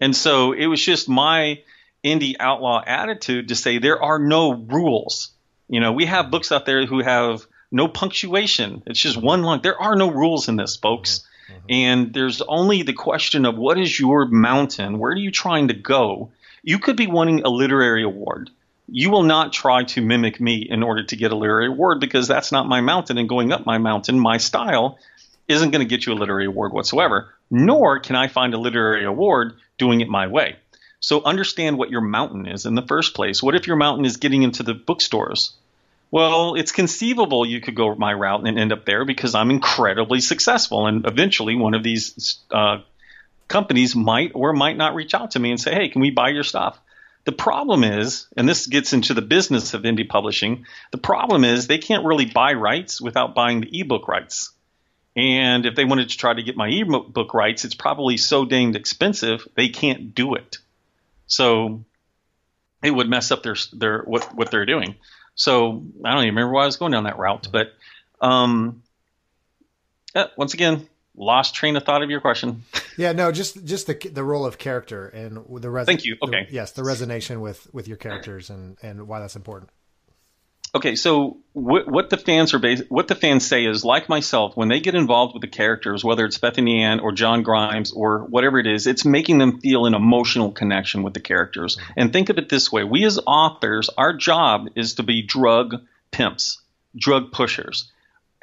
And 0.01 0.15
so 0.15 0.53
it 0.53 0.65
was 0.65 0.83
just 0.83 1.07
my 1.07 1.61
indie 2.05 2.35
outlaw 2.39 2.81
attitude 2.85 3.49
to 3.49 3.55
say 3.55 3.79
there 3.79 4.01
are 4.01 4.19
no 4.19 4.53
rules. 4.53 5.31
You 5.67 5.79
know, 5.79 5.91
we 5.91 6.05
have 6.05 6.31
books 6.31 6.51
out 6.51 6.65
there 6.65 6.85
who 6.85 7.03
have 7.03 7.45
no 7.71 7.87
punctuation. 7.87 8.83
It's 8.85 8.99
just 8.99 9.17
one 9.17 9.41
line. 9.41 9.61
There 9.63 9.81
are 9.81 9.95
no 9.95 10.11
rules 10.11 10.47
in 10.47 10.55
this, 10.55 10.75
folks. 10.75 11.25
Mm-hmm. 11.49 11.65
And 11.69 12.13
there's 12.13 12.41
only 12.41 12.83
the 12.83 12.93
question 12.93 13.45
of 13.45 13.57
what 13.57 13.79
is 13.79 13.99
your 13.99 14.27
mountain? 14.27 14.99
Where 14.99 15.11
are 15.11 15.17
you 15.17 15.31
trying 15.31 15.69
to 15.69 15.73
go? 15.73 16.31
You 16.63 16.79
could 16.79 16.95
be 16.95 17.07
wanting 17.07 17.41
a 17.41 17.49
literary 17.49 18.03
award. 18.03 18.49
You 18.87 19.09
will 19.09 19.23
not 19.23 19.51
try 19.51 19.83
to 19.83 20.01
mimic 20.01 20.39
me 20.39 20.67
in 20.69 20.83
order 20.83 21.03
to 21.03 21.15
get 21.15 21.31
a 21.31 21.35
literary 21.35 21.67
award 21.67 21.99
because 21.99 22.27
that's 22.27 22.51
not 22.51 22.67
my 22.67 22.81
mountain. 22.81 23.17
And 23.17 23.27
going 23.27 23.51
up 23.51 23.65
my 23.65 23.79
mountain, 23.79 24.19
my 24.19 24.37
style 24.37 24.99
isn't 25.47 25.71
going 25.71 25.81
to 25.81 25.89
get 25.89 26.05
you 26.05 26.13
a 26.13 26.15
literary 26.15 26.45
award 26.45 26.71
whatsoever, 26.71 27.33
nor 27.49 27.99
can 27.99 28.15
I 28.15 28.27
find 28.27 28.53
a 28.53 28.59
literary 28.59 29.05
award 29.05 29.53
doing 29.77 30.01
it 30.01 30.07
my 30.07 30.27
way. 30.27 30.55
So 30.99 31.23
understand 31.23 31.77
what 31.77 31.91
your 31.91 32.01
mountain 32.01 32.47
is 32.47 32.65
in 32.65 32.75
the 32.75 32.81
first 32.81 33.13
place. 33.13 33.43
What 33.43 33.55
if 33.55 33.67
your 33.67 33.75
mountain 33.75 34.05
is 34.05 34.17
getting 34.17 34.43
into 34.43 34.63
the 34.63 34.73
bookstores? 34.73 35.53
Well, 36.11 36.55
it's 36.55 36.71
conceivable 36.71 37.45
you 37.45 37.61
could 37.61 37.75
go 37.75 37.93
my 37.95 38.13
route 38.13 38.47
and 38.47 38.57
end 38.57 38.71
up 38.71 38.85
there 38.85 39.05
because 39.05 39.35
I'm 39.35 39.51
incredibly 39.51 40.21
successful. 40.21 40.87
And 40.87 41.05
eventually, 41.05 41.55
one 41.55 41.73
of 41.73 41.83
these 41.83 42.39
uh, 42.51 42.79
companies 43.47 43.95
might 43.95 44.31
or 44.33 44.53
might 44.53 44.77
not 44.77 44.95
reach 44.95 45.13
out 45.13 45.31
to 45.31 45.39
me 45.39 45.51
and 45.51 45.59
say, 45.59 45.73
hey, 45.73 45.89
can 45.89 46.01
we 46.01 46.11
buy 46.11 46.29
your 46.29 46.43
stuff? 46.43 46.79
The 47.25 47.31
problem 47.31 47.83
is, 47.83 48.27
and 48.37 48.47
this 48.47 48.67
gets 48.67 48.93
into 48.93 49.15
the 49.15 49.21
business 49.21 49.73
of 49.73 49.81
indie 49.81 50.07
publishing, 50.07 50.65
the 50.91 50.99
problem 50.99 51.43
is 51.43 51.65
they 51.65 51.79
can't 51.79 52.05
really 52.05 52.25
buy 52.25 52.53
rights 52.53 53.01
without 53.01 53.33
buying 53.33 53.61
the 53.61 53.79
ebook 53.79 54.07
rights. 54.07 54.51
And 55.15 55.65
if 55.65 55.75
they 55.75 55.85
wanted 55.85 56.09
to 56.09 56.17
try 56.17 56.33
to 56.33 56.43
get 56.43 56.55
my 56.55 56.67
ebook 56.67 57.33
rights, 57.33 57.65
it's 57.65 57.73
probably 57.73 58.17
so 58.17 58.45
danged 58.45 58.75
expensive 58.75 59.47
they 59.55 59.69
can't 59.69 60.13
do 60.13 60.35
it. 60.35 60.59
So 61.27 61.83
it 62.83 62.91
would 62.91 63.09
mess 63.09 63.31
up 63.31 63.43
their 63.43 63.55
their 63.73 64.01
what 64.03 64.35
what 64.35 64.51
they're 64.51 64.65
doing. 64.65 64.95
So 65.35 65.83
I 66.03 66.11
don't 66.11 66.23
even 66.23 66.35
remember 66.35 66.53
why 66.53 66.63
I 66.63 66.65
was 66.65 66.77
going 66.77 66.91
down 66.91 67.03
that 67.05 67.17
route, 67.17 67.47
but 67.51 67.73
um, 68.21 68.83
yeah, 70.15 70.27
once 70.37 70.53
again, 70.53 70.87
lost 71.15 71.55
train 71.55 71.75
of 71.75 71.83
thought 71.83 72.01
of 72.03 72.09
your 72.09 72.21
question. 72.21 72.63
Yeah, 72.97 73.11
no, 73.11 73.29
just 73.29 73.65
just 73.65 73.87
the 73.87 73.95
the 73.95 74.23
role 74.23 74.45
of 74.45 74.57
character 74.57 75.07
and 75.09 75.43
the 75.61 75.69
res- 75.69 75.85
Thank 75.85 76.05
you. 76.05 76.15
Okay. 76.23 76.45
The, 76.45 76.53
yes, 76.53 76.71
the 76.71 76.81
resonation 76.81 77.41
with 77.41 77.67
with 77.73 77.89
your 77.89 77.97
characters 77.97 78.49
and 78.49 78.77
and 78.81 79.05
why 79.05 79.19
that's 79.19 79.35
important. 79.35 79.69
Okay, 80.75 80.97
so 80.97 81.37
what, 81.53 81.87
what 81.87 82.09
the 82.09 82.17
fans 82.17 82.53
are 82.53 82.59
bas- 82.59 82.83
what 82.89 83.07
the 83.07 83.15
fans 83.15 83.47
say 83.47 83.65
is 83.65 83.85
like 83.85 84.09
myself 84.09 84.57
when 84.57 84.67
they 84.67 84.81
get 84.81 84.93
involved 84.93 85.33
with 85.33 85.39
the 85.39 85.47
characters, 85.47 86.03
whether 86.03 86.25
it's 86.25 86.37
Bethany 86.37 86.83
Ann 86.83 86.99
or 86.99 87.13
John 87.13 87.43
Grimes 87.43 87.93
or 87.93 88.25
whatever 88.25 88.59
it 88.59 88.67
is, 88.67 88.85
it's 88.85 89.05
making 89.05 89.37
them 89.37 89.61
feel 89.61 89.85
an 89.85 89.93
emotional 89.93 90.51
connection 90.51 91.01
with 91.01 91.13
the 91.13 91.21
characters. 91.21 91.77
Mm-hmm. 91.77 91.93
And 91.95 92.13
think 92.13 92.27
of 92.27 92.37
it 92.37 92.49
this 92.49 92.73
way: 92.73 92.83
we 92.83 93.05
as 93.05 93.17
authors, 93.25 93.89
our 93.97 94.11
job 94.11 94.67
is 94.75 94.95
to 94.95 95.03
be 95.03 95.21
drug 95.21 95.81
pimps, 96.11 96.61
drug 96.93 97.31
pushers. 97.31 97.89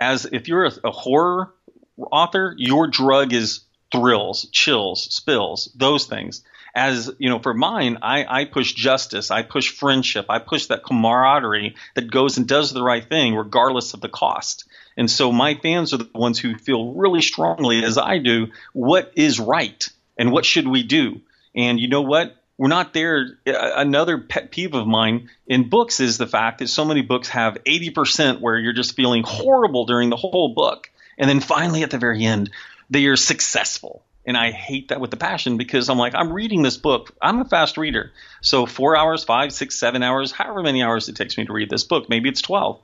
As 0.00 0.24
if 0.24 0.48
you're 0.48 0.64
a, 0.64 0.72
a 0.84 0.90
horror 0.90 1.52
author, 1.98 2.54
your 2.56 2.86
drug 2.86 3.34
is 3.34 3.60
thrills, 3.92 4.48
chills, 4.52 5.04
spills, 5.14 5.70
those 5.76 6.06
things 6.06 6.42
as 6.74 7.11
you 7.18 7.28
know, 7.28 7.38
for 7.38 7.52
mine, 7.52 7.98
I, 8.02 8.24
I 8.42 8.44
push 8.46 8.72
justice, 8.72 9.30
I 9.30 9.42
push 9.42 9.70
friendship, 9.70 10.26
I 10.28 10.38
push 10.38 10.66
that 10.66 10.85
camaraderie 10.85 11.76
that 11.94 12.11
goes 12.11 12.38
and 12.38 12.48
does 12.48 12.72
the 12.72 12.82
right 12.82 13.06
thing 13.06 13.35
regardless 13.35 13.94
of 13.94 14.00
the 14.00 14.08
cost. 14.08 14.64
And 14.96 15.11
so 15.11 15.32
my 15.32 15.54
fans 15.54 15.92
are 15.92 15.98
the 15.98 16.08
ones 16.14 16.38
who 16.38 16.56
feel 16.56 16.92
really 16.92 17.22
strongly, 17.22 17.85
as 17.85 17.98
I 17.98 18.18
do, 18.18 18.48
what 18.72 19.12
is 19.16 19.38
right 19.38 19.87
and 20.16 20.32
what 20.32 20.44
should 20.44 20.66
we 20.66 20.82
do. 20.82 21.20
And 21.54 21.78
you 21.78 21.88
know 21.88 22.02
what? 22.02 22.37
We're 22.58 22.68
not 22.68 22.94
there. 22.94 23.38
Another 23.46 24.18
pet 24.18 24.50
peeve 24.50 24.74
of 24.74 24.87
mine 24.87 25.30
in 25.46 25.68
books 25.68 26.00
is 26.00 26.18
the 26.18 26.26
fact 26.26 26.58
that 26.58 26.68
so 26.68 26.85
many 26.85 27.02
books 27.02 27.28
have 27.28 27.58
80% 27.64 28.40
where 28.40 28.58
you're 28.58 28.72
just 28.72 28.94
feeling 28.94 29.24
horrible 29.26 29.85
during 29.87 30.11
the 30.11 30.16
whole 30.16 30.54
book. 30.54 30.90
And 31.18 31.28
then 31.28 31.40
finally 31.40 31.82
at 31.82 31.90
the 31.90 31.98
very 31.98 32.24
end, 32.24 32.50
they 32.88 33.06
are 33.06 33.16
successful 33.16 34.04
and 34.24 34.37
I 34.37 34.52
hate 34.52 34.88
that 34.88 35.00
with 35.00 35.12
a 35.12 35.16
passion 35.16 35.56
because 35.56 35.88
I'm 35.88 35.98
like, 35.98 36.14
I'm 36.14 36.32
reading 36.32 36.62
this 36.62 36.76
book. 36.76 37.12
I'm 37.20 37.40
a 37.40 37.44
fast 37.44 37.76
reader. 37.76 38.12
So 38.40 38.66
four 38.66 38.96
hours, 38.96 39.24
five, 39.24 39.52
six, 39.52 39.78
seven 39.78 40.02
hours, 40.02 40.30
however 40.30 40.62
many 40.62 40.82
hours 40.82 41.08
it 41.08 41.16
takes 41.16 41.37
me 41.37 41.44
to 41.46 41.52
read 41.52 41.70
this 41.70 41.85
book, 41.85 42.08
maybe 42.08 42.28
it's 42.28 42.42
12. 42.42 42.80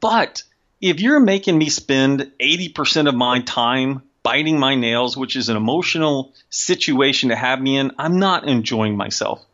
But 0.00 0.44
if 0.80 1.00
you're 1.00 1.20
making 1.20 1.58
me 1.58 1.70
spend 1.70 2.30
80% 2.40 3.08
of 3.08 3.14
my 3.14 3.40
time 3.40 4.02
biting 4.22 4.58
my 4.58 4.74
nails, 4.74 5.16
which 5.16 5.36
is 5.36 5.48
an 5.48 5.56
emotional 5.56 6.32
situation 6.50 7.30
to 7.30 7.36
have 7.36 7.60
me 7.60 7.78
in, 7.78 7.92
I'm 7.98 8.18
not 8.18 8.46
enjoying 8.46 8.96
myself. 8.96 9.44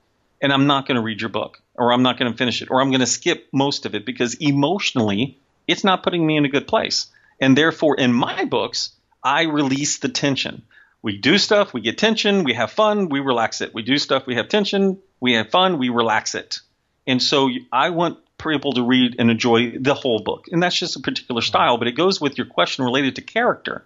And 0.41 0.53
I'm 0.53 0.67
not 0.67 0.89
going 0.89 0.97
to 0.97 1.03
read 1.03 1.21
your 1.21 1.31
book, 1.31 1.63
or 1.75 1.93
I'm 1.93 2.03
not 2.03 2.19
going 2.19 2.31
to 2.31 2.37
finish 2.37 2.63
it, 2.63 2.71
or 2.71 2.81
I'm 2.81 2.91
going 2.91 3.01
to 3.01 3.07
skip 3.07 3.49
most 3.53 3.87
of 3.87 3.95
it 3.95 4.05
because 4.05 4.35
emotionally, 4.35 5.39
it's 5.69 5.85
not 5.85 6.03
putting 6.03 6.27
me 6.27 6.37
in 6.37 6.45
a 6.45 6.49
good 6.49 6.67
place. 6.67 7.07
And 7.41 7.57
therefore, 7.57 7.97
in 7.97 8.13
my 8.13 8.45
books, 8.45 8.91
I 9.23 9.43
release 9.43 9.99
the 9.99 10.09
tension 10.09 10.63
we 11.03 11.19
do 11.19 11.37
stuff, 11.37 11.75
we 11.75 11.81
get 11.81 11.99
tension, 11.99 12.45
we 12.45 12.55
have 12.55 12.71
fun, 12.71 13.09
we 13.09 13.21
relax 13.21 13.61
it. 13.61 13.75
We 13.75 13.83
do 13.83 13.99
stuff, 13.99 14.27
we 14.27 14.37
have 14.37 14.49
tension, 14.49 14.99
we 15.21 15.35
have 15.35 15.51
fun, 15.51 15.79
we 15.79 15.89
relax 15.89 16.35
it. 16.35 16.61
And 17.07 17.21
so 17.21 17.51
I 17.73 17.91
want 17.91 18.19
people 18.39 18.73
to 18.75 18.83
read 18.85 19.17
and 19.19 19.31
enjoy 19.31 19.79
the 19.79 19.95
whole 19.95 20.23
book. 20.23 20.47
And 20.51 20.63
that's 20.63 20.77
just 20.77 20.97
a 20.97 21.01
particular 21.01 21.43
style, 21.43 21.77
but 21.79 21.89
it 21.89 21.93
goes 21.93 22.21
with 22.21 22.39
your 22.39 22.47
question 22.47 22.85
related 22.85 23.17
to 23.17 23.23
character. 23.23 23.85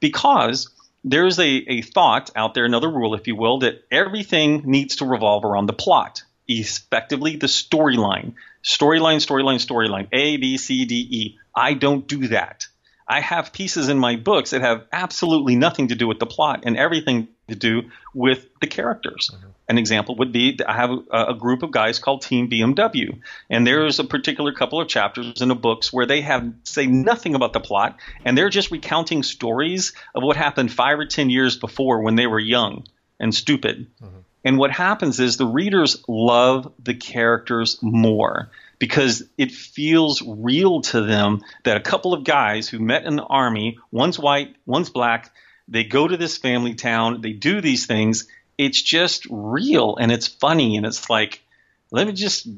Because 0.00 0.70
there's 1.04 1.38
a, 1.38 1.48
a 1.48 1.82
thought 1.82 2.30
out 2.36 2.54
there, 2.54 2.64
another 2.64 2.90
rule, 2.90 3.14
if 3.14 3.26
you 3.26 3.36
will, 3.36 3.60
that 3.60 3.84
everything 3.90 4.62
needs 4.64 4.96
to 4.96 5.06
revolve 5.06 5.44
around 5.44 5.66
the 5.66 5.72
plot, 5.72 6.22
effectively 6.48 7.36
the 7.36 7.46
storyline. 7.46 8.34
Storyline, 8.62 9.16
storyline, 9.16 9.64
storyline. 9.64 10.08
A, 10.12 10.36
B, 10.36 10.56
C, 10.58 10.84
D, 10.84 11.08
E. 11.10 11.38
I 11.54 11.74
don't 11.74 12.06
do 12.06 12.28
that. 12.28 12.66
I 13.12 13.20
have 13.20 13.52
pieces 13.52 13.90
in 13.90 13.98
my 13.98 14.16
books 14.16 14.52
that 14.52 14.62
have 14.62 14.86
absolutely 14.90 15.54
nothing 15.54 15.88
to 15.88 15.94
do 15.94 16.08
with 16.08 16.18
the 16.18 16.24
plot 16.24 16.62
and 16.62 16.78
everything 16.78 17.28
to 17.48 17.54
do 17.54 17.90
with 18.14 18.46
the 18.62 18.66
characters. 18.66 19.30
Mm-hmm. 19.30 19.48
An 19.68 19.76
example 19.76 20.16
would 20.16 20.32
be 20.32 20.58
I 20.66 20.72
have 20.72 20.90
a, 21.10 21.24
a, 21.26 21.34
group 21.34 21.62
of 21.62 21.70
guys 21.72 21.98
called 21.98 22.22
Team 22.22 22.48
BMW, 22.48 23.20
and 23.50 23.66
there's 23.66 23.98
a 23.98 24.04
particular 24.04 24.52
couple 24.52 24.80
of 24.80 24.88
chapters 24.88 25.42
in 25.42 25.48
the 25.48 25.54
books 25.54 25.92
where 25.92 26.06
they 26.06 26.22
have 26.22 26.54
say 26.64 26.86
nothing 26.86 27.34
about 27.34 27.52
the 27.52 27.60
plot, 27.60 27.98
and 28.24 28.36
they're 28.36 28.48
just 28.48 28.70
recounting 28.70 29.22
stories 29.22 29.92
of 30.14 30.22
what 30.22 30.38
happened 30.38 30.72
five 30.72 30.98
or 30.98 31.04
ten 31.04 31.28
years 31.28 31.58
before 31.58 32.00
when 32.00 32.16
they 32.16 32.26
were 32.26 32.40
young 32.40 32.86
and 33.20 33.34
stupid. 33.34 33.88
Mm-hmm. 34.02 34.18
And 34.44 34.56
what 34.56 34.70
happens 34.70 35.20
is 35.20 35.36
the 35.36 35.46
readers 35.46 36.02
love 36.08 36.72
the 36.78 36.94
characters 36.94 37.78
more 37.82 38.50
because 38.82 39.22
it 39.38 39.52
feels 39.52 40.20
real 40.26 40.80
to 40.80 41.02
them 41.02 41.40
that 41.62 41.76
a 41.76 41.80
couple 41.80 42.12
of 42.12 42.24
guys 42.24 42.68
who 42.68 42.80
met 42.80 43.04
in 43.04 43.14
the 43.14 43.22
army, 43.22 43.78
one's 43.92 44.18
white, 44.18 44.56
one's 44.66 44.90
black, 44.90 45.32
they 45.68 45.84
go 45.84 46.08
to 46.08 46.16
this 46.16 46.36
family 46.36 46.74
town, 46.74 47.20
they 47.20 47.32
do 47.32 47.60
these 47.60 47.86
things. 47.86 48.26
It's 48.58 48.82
just 48.82 49.24
real 49.30 49.98
and 49.98 50.10
it's 50.10 50.26
funny 50.26 50.76
and 50.76 50.84
it's 50.84 51.08
like, 51.08 51.44
let 51.92 52.08
me 52.08 52.12
just 52.12 52.48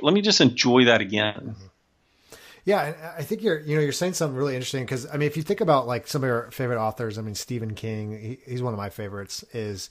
let 0.00 0.14
me 0.14 0.22
just 0.22 0.40
enjoy 0.40 0.86
that 0.86 1.02
again. 1.02 1.34
Mm-hmm. 1.34 2.36
Yeah, 2.64 3.12
I 3.18 3.22
think 3.22 3.42
you're 3.42 3.60
you 3.60 3.76
know 3.76 3.82
you're 3.82 3.92
saying 3.92 4.14
something 4.14 4.34
really 4.34 4.54
interesting 4.54 4.82
because 4.82 5.06
I 5.06 5.18
mean 5.18 5.26
if 5.26 5.36
you 5.36 5.42
think 5.42 5.60
about 5.60 5.86
like 5.86 6.06
some 6.06 6.22
of 6.22 6.26
your 6.26 6.50
favorite 6.52 6.82
authors, 6.82 7.18
I 7.18 7.20
mean 7.20 7.34
Stephen 7.34 7.74
King, 7.74 8.18
he, 8.18 8.38
he's 8.50 8.62
one 8.62 8.72
of 8.72 8.78
my 8.78 8.88
favorites. 8.88 9.44
Is 9.52 9.90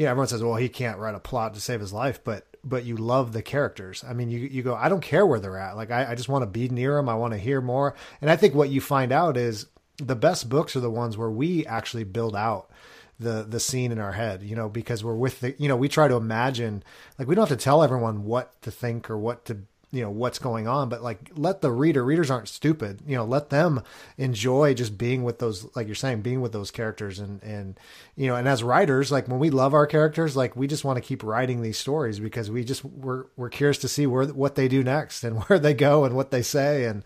you 0.00 0.06
know, 0.06 0.12
everyone 0.12 0.28
says, 0.28 0.42
well, 0.42 0.56
he 0.56 0.70
can't 0.70 0.98
write 0.98 1.14
a 1.14 1.20
plot 1.20 1.52
to 1.52 1.60
save 1.60 1.78
his 1.78 1.92
life, 1.92 2.24
but 2.24 2.46
but 2.64 2.86
you 2.86 2.96
love 2.96 3.34
the 3.34 3.42
characters. 3.42 4.02
I 4.02 4.14
mean, 4.14 4.30
you 4.30 4.38
you 4.38 4.62
go, 4.62 4.74
I 4.74 4.88
don't 4.88 5.02
care 5.02 5.26
where 5.26 5.38
they're 5.38 5.58
at. 5.58 5.76
Like 5.76 5.90
I, 5.90 6.12
I 6.12 6.14
just 6.14 6.30
want 6.30 6.40
to 6.40 6.46
be 6.46 6.70
near 6.70 6.96
them. 6.96 7.06
I 7.06 7.16
want 7.16 7.34
to 7.34 7.38
hear 7.38 7.60
more. 7.60 7.94
And 8.22 8.30
I 8.30 8.36
think 8.36 8.54
what 8.54 8.70
you 8.70 8.80
find 8.80 9.12
out 9.12 9.36
is 9.36 9.66
the 9.98 10.16
best 10.16 10.48
books 10.48 10.74
are 10.74 10.80
the 10.80 10.90
ones 10.90 11.18
where 11.18 11.30
we 11.30 11.66
actually 11.66 12.04
build 12.04 12.34
out 12.34 12.70
the 13.18 13.44
the 13.46 13.60
scene 13.60 13.92
in 13.92 13.98
our 13.98 14.12
head, 14.12 14.42
you 14.42 14.56
know, 14.56 14.70
because 14.70 15.04
we're 15.04 15.14
with 15.14 15.40
the, 15.40 15.54
you 15.58 15.68
know, 15.68 15.76
we 15.76 15.86
try 15.86 16.08
to 16.08 16.16
imagine, 16.16 16.82
like 17.18 17.28
we 17.28 17.34
don't 17.34 17.46
have 17.46 17.58
to 17.58 17.62
tell 17.62 17.82
everyone 17.82 18.24
what 18.24 18.58
to 18.62 18.70
think 18.70 19.10
or 19.10 19.18
what 19.18 19.44
to 19.44 19.58
you 19.92 20.02
know 20.02 20.10
what's 20.10 20.38
going 20.38 20.68
on 20.68 20.88
but 20.88 21.02
like 21.02 21.30
let 21.34 21.60
the 21.60 21.70
reader 21.70 22.04
readers 22.04 22.30
aren't 22.30 22.48
stupid. 22.48 23.00
You 23.06 23.16
know 23.16 23.24
let 23.24 23.50
them 23.50 23.82
enjoy 24.18 24.74
just 24.74 24.96
being 24.96 25.24
with 25.24 25.38
those 25.38 25.66
like 25.74 25.86
you're 25.86 25.94
saying 25.94 26.22
being 26.22 26.40
with 26.40 26.52
those 26.52 26.70
characters 26.70 27.18
and 27.18 27.42
and 27.42 27.78
you 28.14 28.28
know 28.28 28.36
and 28.36 28.46
as 28.46 28.62
writers 28.62 29.10
like 29.10 29.26
when 29.28 29.38
we 29.38 29.50
love 29.50 29.74
our 29.74 29.86
characters 29.86 30.36
like 30.36 30.54
we 30.54 30.66
just 30.66 30.84
want 30.84 30.96
to 30.96 31.02
keep 31.02 31.22
writing 31.22 31.62
these 31.62 31.78
stories 31.78 32.20
because 32.20 32.50
we 32.50 32.64
just 32.64 32.84
we're 32.84 33.26
we're 33.36 33.48
curious 33.48 33.78
to 33.78 33.88
see 33.88 34.06
where 34.06 34.26
what 34.26 34.54
they 34.54 34.68
do 34.68 34.84
next 34.84 35.24
and 35.24 35.40
where 35.44 35.58
they 35.58 35.74
go 35.74 36.04
and 36.04 36.14
what 36.14 36.30
they 36.30 36.42
say 36.42 36.84
and 36.84 37.04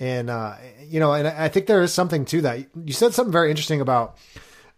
and 0.00 0.28
uh 0.28 0.56
you 0.86 0.98
know 0.98 1.12
and 1.12 1.28
i 1.28 1.48
think 1.48 1.66
there 1.66 1.82
is 1.82 1.92
something 1.92 2.24
to 2.24 2.40
that. 2.42 2.66
You 2.74 2.92
said 2.92 3.14
something 3.14 3.32
very 3.32 3.50
interesting 3.50 3.80
about 3.80 4.16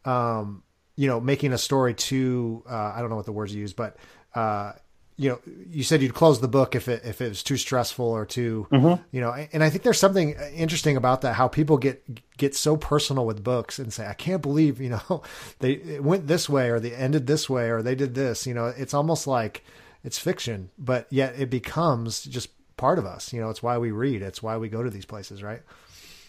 um 0.05 0.63
you 0.95 1.09
know 1.09 1.21
making 1.21 1.53
a 1.53 1.59
story 1.59 1.95
too 1.95 2.63
uh 2.69 2.93
i 2.95 3.01
don't 3.01 3.11
know 3.11 3.17
what 3.17 3.27
the 3.27 3.33
words 3.33 3.55
you 3.55 3.61
use 3.61 3.73
but 3.73 3.97
uh 4.35 4.73
you 5.19 5.31
know, 5.31 5.41
you 5.71 5.83
said 5.83 6.03
you'd 6.03 6.15
close 6.15 6.41
the 6.41 6.49
book 6.49 6.75
if 6.75 6.89
it 6.89 7.03
if 7.05 7.23
it 7.23 7.29
was 7.31 7.43
too 7.43 7.57
stressful 7.57 8.05
or 8.05 8.27
too, 8.27 8.67
mm-hmm. 8.71 9.03
you 9.11 9.21
know, 9.21 9.33
and 9.33 9.65
I 9.65 9.71
think 9.71 9.83
there's 9.83 9.99
something 9.99 10.35
interesting 10.55 10.97
about 10.97 11.23
that. 11.23 11.35
How 11.35 11.49
people 11.49 11.79
get 11.79 12.37
get 12.37 12.55
so 12.55 12.77
personal 12.77 13.25
with 13.25 13.43
books 13.43 13.79
and 13.79 13.93
say, 13.93 14.07
I 14.07 14.13
can't 14.13 14.43
believe, 14.43 14.81
you 14.81 14.91
know, 14.91 15.23
they 15.61 15.73
it 15.73 16.05
went 16.05 16.27
this 16.27 16.49
way 16.49 16.71
or 16.71 16.81
they 16.81 16.93
ended 16.95 17.27
this 17.27 17.49
way 17.49 17.71
or 17.71 17.83
they 17.83 17.95
did 17.95 18.15
this. 18.15 18.47
You 18.47 18.55
know, 18.55 18.67
it's 18.67 18.95
almost 18.95 19.27
like 19.27 19.65
it's 20.05 20.19
fiction, 20.19 20.71
but 20.79 21.07
yet 21.11 21.35
it 21.39 21.49
becomes 21.49 22.23
just 22.25 22.51
part 22.77 22.99
of 22.99 23.07
us. 23.07 23.33
You 23.33 23.41
know, 23.41 23.49
it's 23.49 23.63
why 23.63 23.79
we 23.79 23.93
read. 23.93 24.21
It's 24.21 24.43
why 24.43 24.59
we 24.59 24.69
go 24.69 24.83
to 24.83 24.91
these 24.91 25.07
places, 25.07 25.43
right? 25.43 25.63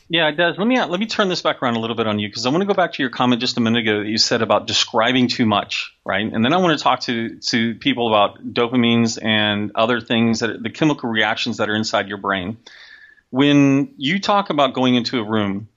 Yeah, 0.09 0.29
it 0.29 0.37
does. 0.37 0.57
Let 0.57 0.65
me 0.65 0.79
let 0.79 0.99
me 0.99 1.05
turn 1.05 1.27
this 1.27 1.41
back 1.41 1.61
around 1.61 1.75
a 1.75 1.79
little 1.79 1.95
bit 1.95 2.07
on 2.07 2.17
you 2.17 2.29
because 2.29 2.45
I 2.45 2.49
want 2.49 2.61
to 2.61 2.65
go 2.65 2.73
back 2.73 2.93
to 2.93 3.03
your 3.03 3.09
comment 3.09 3.41
just 3.41 3.57
a 3.57 3.59
minute 3.59 3.81
ago 3.81 3.99
that 3.99 4.07
you 4.07 4.17
said 4.17 4.41
about 4.41 4.65
describing 4.65 5.27
too 5.27 5.45
much, 5.45 5.93
right? 6.05 6.25
And 6.25 6.45
then 6.45 6.53
I 6.53 6.57
want 6.57 6.77
to 6.77 6.81
talk 6.81 7.01
to 7.01 7.37
to 7.37 7.75
people 7.75 8.07
about 8.07 8.41
dopamines 8.53 9.21
and 9.21 9.71
other 9.75 9.99
things 9.99 10.39
that 10.39 10.63
the 10.63 10.69
chemical 10.69 11.09
reactions 11.09 11.57
that 11.57 11.69
are 11.69 11.75
inside 11.75 12.07
your 12.07 12.19
brain. 12.19 12.57
When 13.31 13.95
you 13.97 14.21
talk 14.21 14.49
about 14.49 14.73
going 14.73 14.95
into 14.95 15.19
a 15.19 15.23
room, 15.23 15.67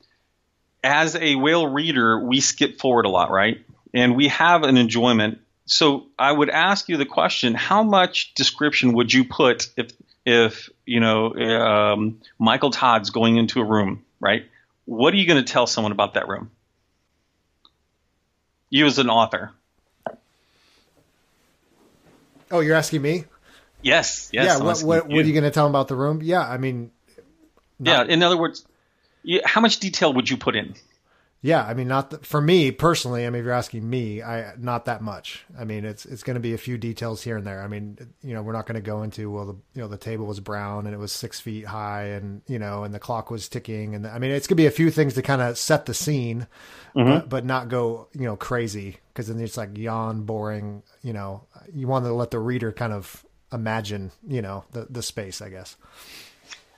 as 0.84 1.16
a 1.16 1.34
whale 1.34 1.66
reader, 1.66 2.20
we 2.20 2.40
skip 2.40 2.78
forward 2.78 3.06
a 3.06 3.08
lot, 3.08 3.32
right? 3.32 3.64
And 3.92 4.14
we 4.14 4.28
have 4.28 4.62
an 4.62 4.76
enjoyment. 4.76 5.40
So 5.64 6.06
I 6.16 6.30
would 6.30 6.50
ask 6.50 6.88
you 6.88 6.96
the 6.98 7.06
question: 7.06 7.54
How 7.54 7.82
much 7.82 8.32
description 8.34 8.92
would 8.92 9.12
you 9.12 9.24
put 9.24 9.70
if 9.76 9.90
if 10.24 10.70
you 10.86 11.00
know 11.00 11.34
um, 11.34 12.20
Michael 12.38 12.70
Todd's 12.70 13.10
going 13.10 13.36
into 13.36 13.60
a 13.60 13.64
room? 13.64 14.04
Right? 14.20 14.46
What 14.84 15.14
are 15.14 15.16
you 15.16 15.26
going 15.26 15.44
to 15.44 15.52
tell 15.52 15.66
someone 15.66 15.92
about 15.92 16.14
that 16.14 16.28
room? 16.28 16.50
You 18.68 18.86
as 18.86 18.98
an 18.98 19.10
author. 19.10 19.52
Oh, 22.50 22.60
you're 22.60 22.76
asking 22.76 23.02
me? 23.02 23.24
Yes. 23.82 24.28
Yes. 24.32 24.46
Yeah. 24.46 24.64
What, 24.64 24.82
what, 24.82 25.08
what, 25.08 25.18
are 25.18 25.22
you 25.22 25.32
going 25.32 25.44
to 25.44 25.50
tell 25.50 25.64
them 25.64 25.72
about 25.72 25.88
the 25.88 25.96
room? 25.96 26.20
Yeah. 26.22 26.42
I 26.42 26.58
mean. 26.58 26.90
Not... 27.78 28.08
Yeah. 28.08 28.14
In 28.14 28.22
other 28.22 28.36
words, 28.36 28.64
how 29.44 29.60
much 29.60 29.80
detail 29.80 30.12
would 30.12 30.28
you 30.28 30.36
put 30.36 30.56
in? 30.56 30.74
Yeah, 31.42 31.64
I 31.64 31.72
mean, 31.72 31.88
not 31.88 32.10
the, 32.10 32.18
for 32.18 32.38
me 32.38 32.70
personally. 32.70 33.26
I 33.26 33.30
mean, 33.30 33.40
if 33.40 33.46
you're 33.46 33.54
asking 33.54 33.88
me, 33.88 34.22
I 34.22 34.52
not 34.58 34.84
that 34.84 35.00
much. 35.00 35.46
I 35.58 35.64
mean, 35.64 35.86
it's 35.86 36.04
it's 36.04 36.22
going 36.22 36.34
to 36.34 36.40
be 36.40 36.52
a 36.52 36.58
few 36.58 36.76
details 36.76 37.22
here 37.22 37.38
and 37.38 37.46
there. 37.46 37.62
I 37.62 37.66
mean, 37.66 37.96
you 38.22 38.34
know, 38.34 38.42
we're 38.42 38.52
not 38.52 38.66
going 38.66 38.74
to 38.74 38.82
go 38.82 39.02
into 39.02 39.30
well, 39.30 39.46
the 39.46 39.56
you 39.74 39.80
know 39.80 39.88
the 39.88 39.96
table 39.96 40.26
was 40.26 40.38
brown 40.38 40.84
and 40.84 40.94
it 40.94 40.98
was 40.98 41.12
six 41.12 41.40
feet 41.40 41.64
high, 41.64 42.08
and 42.08 42.42
you 42.46 42.58
know, 42.58 42.84
and 42.84 42.92
the 42.92 42.98
clock 42.98 43.30
was 43.30 43.48
ticking, 43.48 43.94
and 43.94 44.06
I 44.06 44.18
mean, 44.18 44.32
it's 44.32 44.46
going 44.46 44.56
to 44.56 44.62
be 44.62 44.66
a 44.66 44.70
few 44.70 44.90
things 44.90 45.14
to 45.14 45.22
kind 45.22 45.40
of 45.40 45.56
set 45.56 45.86
the 45.86 45.94
scene, 45.94 46.46
mm-hmm. 46.94 47.08
but, 47.08 47.28
but 47.30 47.44
not 47.46 47.68
go 47.70 48.08
you 48.12 48.26
know 48.26 48.36
crazy 48.36 48.98
because 49.14 49.28
then 49.28 49.40
it's 49.40 49.56
like 49.56 49.78
yawn, 49.78 50.24
boring. 50.24 50.82
You 51.02 51.14
know, 51.14 51.46
you 51.72 51.88
want 51.88 52.04
to 52.04 52.12
let 52.12 52.32
the 52.32 52.38
reader 52.38 52.70
kind 52.70 52.92
of 52.92 53.24
imagine, 53.50 54.10
you 54.28 54.42
know, 54.42 54.64
the 54.72 54.88
the 54.90 55.02
space, 55.02 55.40
I 55.40 55.48
guess. 55.48 55.78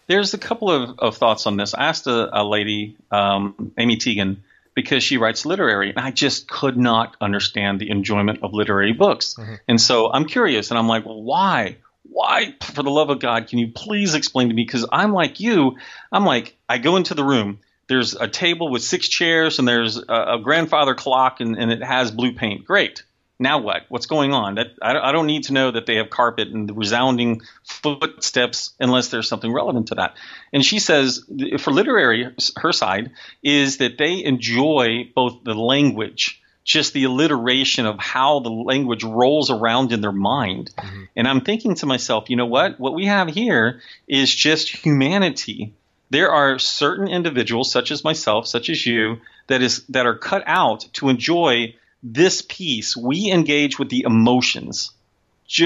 There's 0.06 0.34
a 0.34 0.38
couple 0.38 0.70
of, 0.70 0.98
of 1.00 1.16
thoughts 1.16 1.46
on 1.46 1.56
this. 1.56 1.74
I 1.74 1.86
asked 1.86 2.06
a, 2.06 2.40
a 2.40 2.42
lady, 2.44 2.96
um, 3.10 3.72
Amy 3.78 3.96
Tegan 3.96 4.42
because 4.74 5.02
she 5.02 5.18
writes 5.18 5.44
literary. 5.44 5.90
And 5.90 5.98
I 5.98 6.10
just 6.10 6.48
could 6.48 6.76
not 6.76 7.16
understand 7.20 7.80
the 7.80 7.90
enjoyment 7.90 8.40
of 8.42 8.52
literary 8.52 8.92
books. 8.92 9.34
Mm-hmm. 9.38 9.54
And 9.68 9.80
so 9.80 10.10
I'm 10.12 10.24
curious 10.24 10.70
and 10.70 10.78
I'm 10.78 10.88
like, 10.88 11.04
well, 11.04 11.22
why? 11.22 11.78
Why, 12.04 12.54
for 12.60 12.82
the 12.82 12.90
love 12.90 13.10
of 13.10 13.20
God, 13.20 13.48
can 13.48 13.58
you 13.58 13.72
please 13.74 14.14
explain 14.14 14.48
to 14.48 14.54
me? 14.54 14.64
Because 14.64 14.86
I'm 14.92 15.12
like 15.12 15.40
you. 15.40 15.76
I'm 16.10 16.24
like, 16.24 16.56
I 16.68 16.78
go 16.78 16.96
into 16.96 17.14
the 17.14 17.24
room. 17.24 17.60
There's 17.88 18.14
a 18.14 18.28
table 18.28 18.70
with 18.70 18.82
six 18.82 19.08
chairs 19.08 19.58
and 19.58 19.66
there's 19.66 19.96
a, 19.96 20.34
a 20.34 20.40
grandfather 20.42 20.94
clock 20.94 21.40
and, 21.40 21.56
and 21.56 21.70
it 21.70 21.82
has 21.82 22.10
blue 22.10 22.32
paint. 22.32 22.64
Great 22.64 23.02
now 23.42 23.58
what? 23.60 23.82
What's 23.88 24.06
going 24.06 24.32
on? 24.32 24.54
That 24.54 24.68
I, 24.80 24.96
I 24.98 25.12
don't 25.12 25.26
need 25.26 25.44
to 25.44 25.52
know 25.52 25.70
that 25.70 25.86
they 25.86 25.96
have 25.96 26.10
carpet 26.10 26.48
and 26.48 26.68
the 26.68 26.74
resounding 26.74 27.42
footsteps 27.64 28.72
unless 28.80 29.08
there's 29.08 29.28
something 29.28 29.52
relevant 29.52 29.88
to 29.88 29.96
that. 29.96 30.14
And 30.52 30.64
she 30.64 30.78
says, 30.78 31.24
for 31.58 31.72
literary, 31.72 32.34
her 32.56 32.72
side 32.72 33.10
is 33.42 33.78
that 33.78 33.98
they 33.98 34.24
enjoy 34.24 35.10
both 35.14 35.44
the 35.44 35.54
language, 35.54 36.40
just 36.64 36.92
the 36.92 37.04
alliteration 37.04 37.86
of 37.86 37.98
how 37.98 38.40
the 38.40 38.50
language 38.50 39.04
rolls 39.04 39.50
around 39.50 39.92
in 39.92 40.00
their 40.00 40.12
mind. 40.12 40.70
Mm-hmm. 40.78 41.02
And 41.16 41.28
I'm 41.28 41.40
thinking 41.40 41.74
to 41.76 41.86
myself, 41.86 42.30
you 42.30 42.36
know 42.36 42.46
what? 42.46 42.78
What 42.78 42.94
we 42.94 43.06
have 43.06 43.28
here 43.28 43.80
is 44.06 44.34
just 44.34 44.68
humanity. 44.68 45.74
There 46.10 46.30
are 46.30 46.58
certain 46.58 47.08
individuals, 47.08 47.72
such 47.72 47.90
as 47.90 48.04
myself, 48.04 48.46
such 48.46 48.68
as 48.70 48.86
you, 48.86 49.18
that 49.48 49.62
is 49.62 49.84
that 49.88 50.06
are 50.06 50.16
cut 50.16 50.44
out 50.46 50.86
to 50.94 51.08
enjoy 51.08 51.74
this 52.02 52.42
piece, 52.42 52.96
we 52.96 53.30
engage 53.30 53.78
with 53.78 53.88
the 53.88 54.04
emotions, 54.06 54.90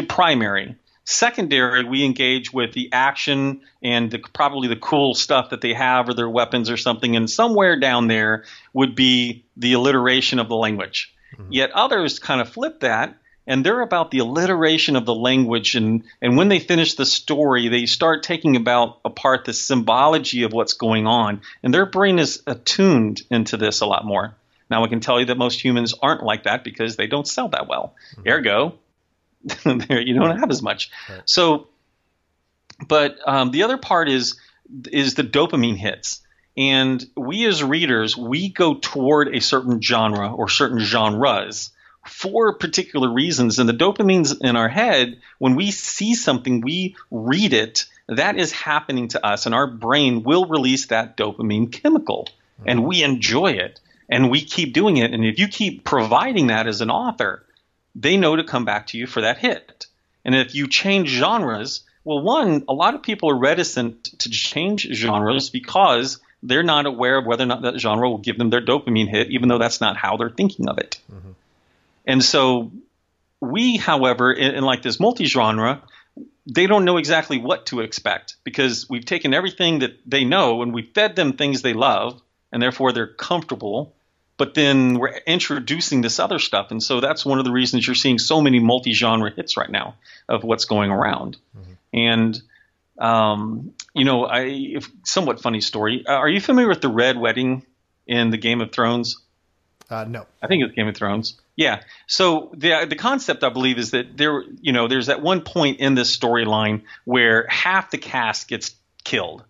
primary. 0.09 0.77
Secondary, 1.05 1.85
we 1.85 2.05
engage 2.05 2.53
with 2.53 2.73
the 2.73 2.93
action 2.93 3.61
and 3.81 4.11
the, 4.11 4.19
probably 4.19 4.67
the 4.67 4.77
cool 4.77 5.15
stuff 5.15 5.51
that 5.51 5.61
they 5.61 5.73
have 5.73 6.09
or 6.09 6.15
their 6.15 6.29
weapons 6.29 6.69
or 6.69 6.77
something. 6.77 7.15
And 7.15 7.31
somewhere 7.31 7.79
down 7.79 8.09
there 8.09 8.45
would 8.73 8.97
be 8.97 9.45
the 9.57 9.75
alliteration 9.75 10.41
of 10.41 10.49
the 10.49 10.57
language. 10.57 11.15
Mm-hmm. 11.35 11.53
Yet 11.53 11.71
others 11.71 12.19
kind 12.19 12.41
of 12.41 12.49
flip 12.49 12.81
that 12.81 13.17
and 13.47 13.65
they're 13.65 13.81
about 13.81 14.11
the 14.11 14.19
alliteration 14.19 14.97
of 14.97 15.07
the 15.07 15.15
language 15.15 15.77
and 15.77 16.05
and 16.21 16.37
when 16.37 16.49
they 16.49 16.59
finish 16.59 16.95
the 16.95 17.07
story 17.07 17.69
they 17.69 17.87
start 17.87 18.23
taking 18.23 18.57
about 18.57 18.99
apart 19.05 19.45
the 19.45 19.53
symbology 19.53 20.43
of 20.43 20.53
what's 20.53 20.73
going 20.73 21.07
on 21.07 21.41
and 21.63 21.73
their 21.73 21.87
brain 21.87 22.19
is 22.19 22.43
attuned 22.47 23.23
into 23.31 23.57
this 23.57 23.81
a 23.81 23.87
lot 23.87 24.05
more 24.05 24.35
now, 24.71 24.85
I 24.85 24.89
can 24.89 25.01
tell 25.01 25.21
you 25.21 25.27
that 25.27 25.39
most 25.39 25.63
humans 25.63 25.95
aren't 26.01 26.23
like 26.23 26.45
that 26.45 26.65
because 26.65 26.97
they 26.97 27.07
don't 27.07 27.27
sell 27.27 27.49
that 27.49 27.69
well. 27.69 27.95
Mm-hmm. 28.17 28.29
Ergo, 28.29 28.79
you 30.05 30.15
don't 30.15 30.39
have 30.39 30.51
as 30.51 30.63
much. 30.63 30.91
Right. 31.09 31.23
So, 31.25 31.69
but 32.87 33.17
um, 33.27 33.51
the 33.53 33.63
other 33.63 33.79
part 33.79 34.09
is 34.09 34.37
is 34.91 35.15
the 35.15 35.23
dopamine 35.23 35.77
hits. 35.77 36.23
And 36.57 37.05
we 37.17 37.47
as 37.47 37.63
readers, 37.63 38.17
we 38.17 38.49
go 38.49 38.75
toward 38.75 39.35
a 39.35 39.41
certain 39.41 39.81
genre 39.81 40.33
or 40.33 40.49
certain 40.49 40.81
genres 40.81 41.71
for 42.05 42.55
particular 42.55 43.13
reasons. 43.13 43.59
And 43.59 43.69
the 43.69 43.75
dopamine's 43.75 44.33
in 44.41 44.57
our 44.57 44.69
head, 44.69 45.21
when 45.39 45.55
we 45.55 45.71
see 45.71 46.15
something, 46.15 46.63
we 46.63 46.97
read 47.11 47.53
it, 47.53 47.85
that 48.09 48.39
is 48.39 48.53
happening 48.53 49.09
to 49.09 49.25
us, 49.25 49.47
and 49.47 49.55
our 49.55 49.67
brain 49.67 50.23
will 50.23 50.47
release 50.47 50.87
that 50.87 51.17
dopamine 51.17 51.71
chemical, 51.71 52.29
mm-hmm. 52.61 52.69
and 52.69 52.85
we 52.87 53.03
enjoy 53.03 53.53
it 53.53 53.81
and 54.09 54.31
we 54.31 54.43
keep 54.43 54.73
doing 54.73 54.97
it. 54.97 55.13
And 55.13 55.25
if 55.25 55.39
you 55.39 55.49
keep 55.49 55.85
providing 55.85 56.49
that 56.49 56.67
as 56.67 56.81
an 56.81 56.91
author, 56.91 57.45
they 57.95 58.17
know 58.17 58.37
to 58.37 58.45
come 58.45 58.65
back 58.65 58.89
to 58.89 58.99
you 58.99 59.07
for 59.07 59.23
that 59.23 59.39
hit. 59.39 59.87
And 60.25 60.35
if 60.35 60.55
you 60.55 60.69
change 60.69 61.09
genres, 61.09 61.83
well, 62.05 62.21
one, 62.21 62.65
a 62.69 62.73
lot 62.73 62.95
of 62.95 63.03
people 63.03 63.31
are 63.31 63.39
reticent 63.39 64.05
to 64.21 64.31
change 64.31 64.87
genres 64.93 65.51
because 65.51 66.21
they're 66.43 66.63
not 66.63 66.87
aware 66.87 67.19
of 67.19 67.27
whether 67.27 67.43
or 67.43 67.47
not 67.47 67.63
that 67.63 67.81
genre 67.81 68.09
will 68.09 68.19
give 68.19 68.39
them 68.39 68.51
their 68.51 68.65
dopamine 68.65 69.09
hit, 69.09 69.31
even 69.31 69.49
though 69.49 69.59
that's 69.59 69.81
not 69.81 69.97
how 69.97 70.17
they're 70.17 70.31
thinking 70.31 70.69
of 70.69 70.79
it. 70.79 71.01
Mm-hmm. 71.13 71.31
And 72.07 72.23
so, 72.23 72.71
we, 73.41 73.77
however, 73.77 74.33
in, 74.33 74.55
in 74.55 74.65
like 74.65 74.83
this 74.83 75.01
multi 75.01 75.25
genre, 75.25 75.83
they 76.47 76.69
don't 76.69 76.85
know 76.85 76.97
exactly 76.97 77.39
what 77.39 77.67
to 77.67 77.81
expect 77.81 78.37
because 78.45 78.89
we've 78.89 79.05
taken 79.05 79.35
everything 79.35 79.81
that 79.81 79.99
they 80.07 80.25
know 80.25 80.63
and 80.63 80.73
we 80.73 80.83
fed 80.83 81.17
them 81.17 81.33
things 81.33 81.63
they 81.63 81.75
love, 81.75 82.23
and 82.53 82.63
therefore 82.63 82.93
they're 82.93 83.09
comfortable 83.09 83.96
but 84.39 84.55
then 84.55 84.99
we're 84.99 85.17
introducing 85.27 86.01
this 86.01 86.19
other 86.19 86.39
stuff 86.39 86.71
and 86.71 86.83
so 86.83 87.01
that's 87.01 87.25
one 87.25 87.39
of 87.39 87.45
the 87.45 87.53
reasons 87.53 87.87
you're 87.87 87.95
seeing 87.95 88.19
so 88.19 88.41
many 88.41 88.59
multi-genre 88.59 89.31
hits 89.31 89.57
right 89.57 89.71
now 89.71 89.95
of 90.29 90.45
what's 90.45 90.65
going 90.65 90.91
around 90.91 91.37
mm-hmm. 91.57 91.73
and 91.93 92.43
um, 92.99 93.75
you 93.95 94.05
know 94.05 94.27
i 94.27 94.77
somewhat 95.05 95.41
funny 95.41 95.61
story 95.61 96.05
uh, 96.07 96.13
are 96.13 96.29
you 96.29 96.41
familiar 96.41 96.69
with 96.69 96.81
the 96.81 96.89
red 96.89 97.19
wedding 97.19 97.65
in 98.07 98.31
the 98.31 98.39
game 98.39 98.61
of 98.61 98.73
thrones 98.73 99.17
Uh, 99.89 100.05
no, 100.05 100.27
I 100.43 100.49
think 100.49 100.65
it's 100.65 100.75
Game 100.75 100.89
of 100.89 100.97
Thrones. 100.97 101.41
Yeah. 101.55 101.83
So 102.09 102.51
the 102.57 102.87
the 102.89 102.97
concept 102.97 103.45
I 103.45 103.51
believe 103.51 103.79
is 103.79 103.93
that 103.93 104.17
there, 104.17 104.43
you 104.61 104.73
know, 104.73 104.89
there's 104.89 105.09
at 105.09 105.23
one 105.23 105.43
point 105.43 105.79
in 105.79 105.95
this 105.95 106.17
storyline 106.17 106.83
where 107.05 107.47
half 107.49 107.91
the 107.91 107.99
cast 107.99 108.49
gets 108.49 108.75
killed, 109.05 109.45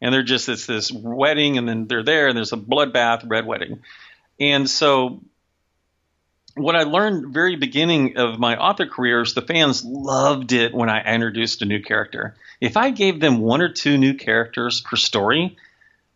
and 0.00 0.12
they're 0.12 0.22
just 0.22 0.48
it's 0.48 0.64
this 0.64 0.90
wedding, 0.90 1.58
and 1.58 1.68
then 1.68 1.86
they're 1.86 2.02
there, 2.02 2.28
and 2.28 2.36
there's 2.36 2.54
a 2.54 2.56
bloodbath, 2.56 3.28
red 3.28 3.44
wedding, 3.44 3.82
and 4.38 4.68
so 4.68 5.20
what 6.56 6.76
I 6.76 6.84
learned 6.84 7.34
very 7.34 7.56
beginning 7.56 8.16
of 8.16 8.38
my 8.38 8.56
author 8.56 8.86
career 8.86 9.22
is 9.22 9.34
the 9.34 9.42
fans 9.42 9.84
loved 9.84 10.52
it 10.52 10.72
when 10.72 10.88
I 10.88 11.02
introduced 11.14 11.62
a 11.62 11.66
new 11.66 11.82
character. 11.82 12.36
If 12.60 12.76
I 12.76 12.90
gave 12.90 13.20
them 13.20 13.40
one 13.40 13.60
or 13.60 13.70
two 13.70 13.98
new 13.98 14.14
characters 14.14 14.80
per 14.80 14.96
story, 14.96 15.56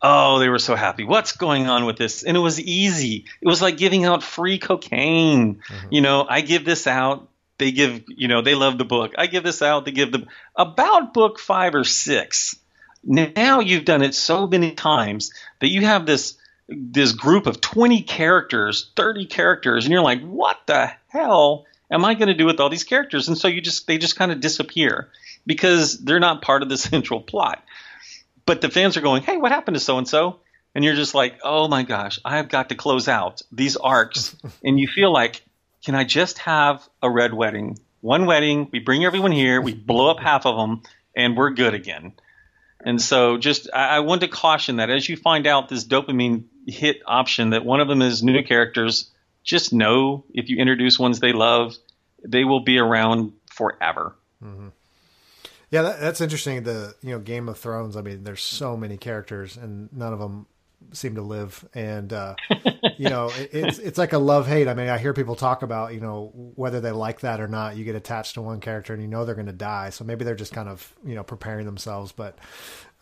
oh, 0.00 0.38
they 0.38 0.48
were 0.48 0.60
so 0.60 0.76
happy. 0.76 1.04
What's 1.04 1.32
going 1.32 1.68
on 1.68 1.86
with 1.86 1.96
this? 1.96 2.22
And 2.22 2.36
it 2.36 2.40
was 2.40 2.60
easy. 2.60 3.24
It 3.40 3.48
was 3.48 3.60
like 3.60 3.76
giving 3.76 4.04
out 4.04 4.22
free 4.22 4.58
cocaine. 4.58 5.56
Mm-hmm. 5.56 5.88
You 5.90 6.00
know, 6.02 6.24
I 6.28 6.40
give 6.40 6.64
this 6.64 6.86
out. 6.86 7.28
They 7.58 7.72
give, 7.72 8.04
you 8.06 8.28
know, 8.28 8.40
they 8.40 8.54
love 8.54 8.78
the 8.78 8.84
book. 8.84 9.14
I 9.18 9.26
give 9.26 9.42
this 9.42 9.62
out. 9.62 9.84
They 9.84 9.90
give 9.90 10.12
the 10.12 10.26
about 10.54 11.12
book 11.12 11.40
five 11.40 11.74
or 11.74 11.82
six. 11.82 12.54
Now 13.02 13.60
you've 13.60 13.84
done 13.84 14.02
it 14.02 14.14
so 14.14 14.46
many 14.46 14.72
times 14.72 15.32
that 15.60 15.68
you 15.68 15.84
have 15.84 16.06
this 16.06 16.37
this 16.68 17.12
group 17.12 17.46
of 17.46 17.60
20 17.60 18.02
characters, 18.02 18.90
30 18.94 19.26
characters, 19.26 19.84
and 19.84 19.92
you're 19.92 20.02
like, 20.02 20.20
what 20.22 20.58
the 20.66 20.90
hell 21.08 21.66
am 21.90 22.04
I 22.04 22.14
going 22.14 22.28
to 22.28 22.34
do 22.34 22.46
with 22.46 22.60
all 22.60 22.68
these 22.68 22.84
characters? 22.84 23.28
And 23.28 23.38
so 23.38 23.48
you 23.48 23.60
just 23.60 23.86
they 23.86 23.98
just 23.98 24.16
kind 24.16 24.32
of 24.32 24.40
disappear 24.40 25.10
because 25.46 25.98
they're 25.98 26.20
not 26.20 26.42
part 26.42 26.62
of 26.62 26.68
the 26.68 26.78
central 26.78 27.20
plot. 27.20 27.64
But 28.46 28.60
the 28.60 28.70
fans 28.70 28.96
are 28.96 29.02
going, 29.02 29.22
hey, 29.22 29.36
what 29.36 29.52
happened 29.52 29.76
to 29.76 29.80
so 29.80 29.98
and 29.98 30.08
so? 30.08 30.40
And 30.74 30.84
you're 30.84 30.94
just 30.94 31.14
like, 31.14 31.40
oh 31.42 31.68
my 31.68 31.82
gosh, 31.82 32.18
I've 32.24 32.48
got 32.48 32.68
to 32.68 32.74
close 32.74 33.08
out 33.08 33.42
these 33.50 33.76
arcs. 33.76 34.36
and 34.64 34.78
you 34.78 34.86
feel 34.86 35.12
like, 35.12 35.42
can 35.84 35.94
I 35.94 36.04
just 36.04 36.38
have 36.38 36.86
a 37.02 37.10
red 37.10 37.32
wedding? 37.32 37.78
One 38.00 38.26
wedding, 38.26 38.68
we 38.70 38.78
bring 38.78 39.04
everyone 39.04 39.32
here, 39.32 39.60
we 39.60 39.74
blow 39.74 40.10
up 40.10 40.20
half 40.20 40.46
of 40.46 40.56
them, 40.56 40.82
and 41.16 41.36
we're 41.36 41.50
good 41.50 41.74
again. 41.74 42.12
And 42.84 43.02
so, 43.02 43.38
just 43.38 43.68
I, 43.74 43.96
I 43.96 44.00
want 44.00 44.20
to 44.20 44.28
caution 44.28 44.76
that 44.76 44.88
as 44.88 45.08
you 45.08 45.16
find 45.16 45.46
out 45.46 45.68
this 45.68 45.84
dopamine 45.84 46.44
hit 46.68 47.02
option, 47.06 47.50
that 47.50 47.64
one 47.64 47.80
of 47.80 47.88
them 47.88 48.02
is 48.02 48.22
new 48.22 48.42
characters, 48.42 49.10
just 49.42 49.72
know 49.72 50.24
if 50.32 50.48
you 50.48 50.58
introduce 50.58 50.98
ones 50.98 51.20
they 51.20 51.32
love, 51.32 51.76
they 52.24 52.44
will 52.44 52.60
be 52.60 52.78
around 52.78 53.32
forever. 53.50 54.14
Mm-hmm. 54.44 54.68
Yeah, 55.70 55.82
that, 55.82 56.00
that's 56.00 56.20
interesting. 56.20 56.62
The 56.62 56.94
you 57.02 57.10
know 57.10 57.18
Game 57.18 57.48
of 57.48 57.58
Thrones. 57.58 57.96
I 57.96 58.02
mean, 58.02 58.24
there's 58.24 58.42
so 58.42 58.76
many 58.76 58.96
characters, 58.96 59.56
and 59.56 59.92
none 59.92 60.12
of 60.12 60.18
them 60.18 60.46
seem 60.92 61.16
to 61.16 61.22
live. 61.22 61.66
And 61.74 62.12
uh, 62.12 62.36
you 62.96 63.10
know, 63.10 63.30
it, 63.36 63.50
it's 63.52 63.78
it's 63.78 63.98
like 63.98 64.12
a 64.12 64.18
love 64.18 64.46
hate. 64.46 64.68
I 64.68 64.74
mean, 64.74 64.88
I 64.88 64.98
hear 64.98 65.12
people 65.12 65.36
talk 65.36 65.62
about 65.62 65.92
you 65.92 66.00
know 66.00 66.32
whether 66.54 66.80
they 66.80 66.90
like 66.90 67.20
that 67.20 67.40
or 67.40 67.48
not. 67.48 67.76
You 67.76 67.84
get 67.84 67.96
attached 67.96 68.34
to 68.34 68.42
one 68.42 68.60
character, 68.60 68.92
and 68.94 69.02
you 69.02 69.08
know 69.08 69.24
they're 69.24 69.34
going 69.34 69.46
to 69.46 69.52
die. 69.52 69.90
So 69.90 70.04
maybe 70.04 70.24
they're 70.24 70.34
just 70.34 70.52
kind 70.52 70.68
of 70.68 70.94
you 71.04 71.14
know 71.14 71.22
preparing 71.22 71.66
themselves. 71.66 72.12
But 72.12 72.38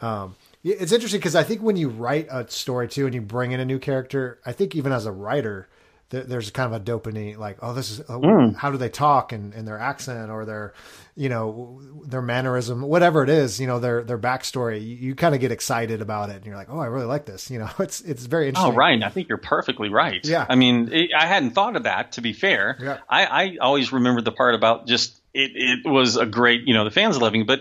um, 0.00 0.34
it's 0.72 0.92
interesting 0.92 1.20
because 1.20 1.36
I 1.36 1.42
think 1.42 1.62
when 1.62 1.76
you 1.76 1.88
write 1.88 2.28
a 2.30 2.48
story 2.50 2.88
too, 2.88 3.06
and 3.06 3.14
you 3.14 3.20
bring 3.20 3.52
in 3.52 3.60
a 3.60 3.64
new 3.64 3.78
character, 3.78 4.40
I 4.44 4.52
think 4.52 4.74
even 4.74 4.92
as 4.92 5.06
a 5.06 5.12
writer 5.12 5.68
there's 6.08 6.50
kind 6.50 6.72
of 6.72 6.80
a 6.80 6.84
dopamine 6.84 7.36
like 7.36 7.58
oh 7.62 7.72
this 7.72 7.90
is 7.90 8.00
oh, 8.08 8.20
mm. 8.20 8.54
how 8.54 8.70
do 8.70 8.78
they 8.78 8.88
talk 8.88 9.32
and, 9.32 9.52
and 9.54 9.66
their 9.66 9.78
accent 9.78 10.30
or 10.30 10.44
their 10.44 10.72
you 11.16 11.28
know 11.28 11.80
their 12.04 12.22
mannerism 12.22 12.80
whatever 12.82 13.24
it 13.24 13.28
is 13.28 13.60
you 13.60 13.66
know 13.66 13.80
their 13.80 14.04
their 14.04 14.18
backstory 14.18 14.80
you, 14.80 14.94
you 14.94 15.14
kind 15.16 15.34
of 15.34 15.40
get 15.40 15.50
excited 15.50 16.00
about 16.00 16.30
it 16.30 16.36
and 16.36 16.46
you're 16.46 16.54
like 16.54 16.68
oh 16.70 16.78
i 16.78 16.86
really 16.86 17.06
like 17.06 17.26
this 17.26 17.50
you 17.50 17.58
know 17.58 17.68
it's 17.80 18.00
it's 18.02 18.24
very 18.24 18.46
interesting 18.48 18.72
oh 18.72 18.76
right 18.76 19.02
i 19.02 19.08
think 19.08 19.28
you're 19.28 19.36
perfectly 19.36 19.88
right 19.88 20.24
yeah 20.24 20.46
i 20.48 20.54
mean 20.54 20.88
it, 20.92 21.10
i 21.16 21.26
hadn't 21.26 21.50
thought 21.50 21.74
of 21.74 21.82
that 21.82 22.12
to 22.12 22.20
be 22.20 22.32
fair 22.32 22.76
yeah. 22.80 22.98
i 23.08 23.26
i 23.26 23.56
always 23.60 23.92
remember 23.92 24.20
the 24.20 24.32
part 24.32 24.54
about 24.54 24.86
just 24.86 25.20
it 25.34 25.50
it 25.54 25.88
was 25.88 26.16
a 26.16 26.26
great 26.26 26.62
you 26.68 26.74
know 26.74 26.84
the 26.84 26.90
fans 26.90 27.18
loving 27.18 27.46
but 27.46 27.60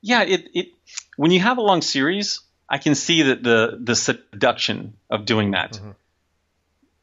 yeah 0.00 0.22
it 0.22 0.48
it 0.54 0.68
when 1.20 1.30
you 1.30 1.40
have 1.40 1.58
a 1.58 1.66
long 1.70 1.82
series 1.82 2.40
i 2.68 2.78
can 2.78 2.94
see 2.94 3.22
that 3.22 3.42
the 3.42 3.78
the 3.90 3.96
seduction 3.96 4.94
of 5.10 5.24
doing 5.24 5.50
that 5.52 5.72
mm-hmm 5.72 5.90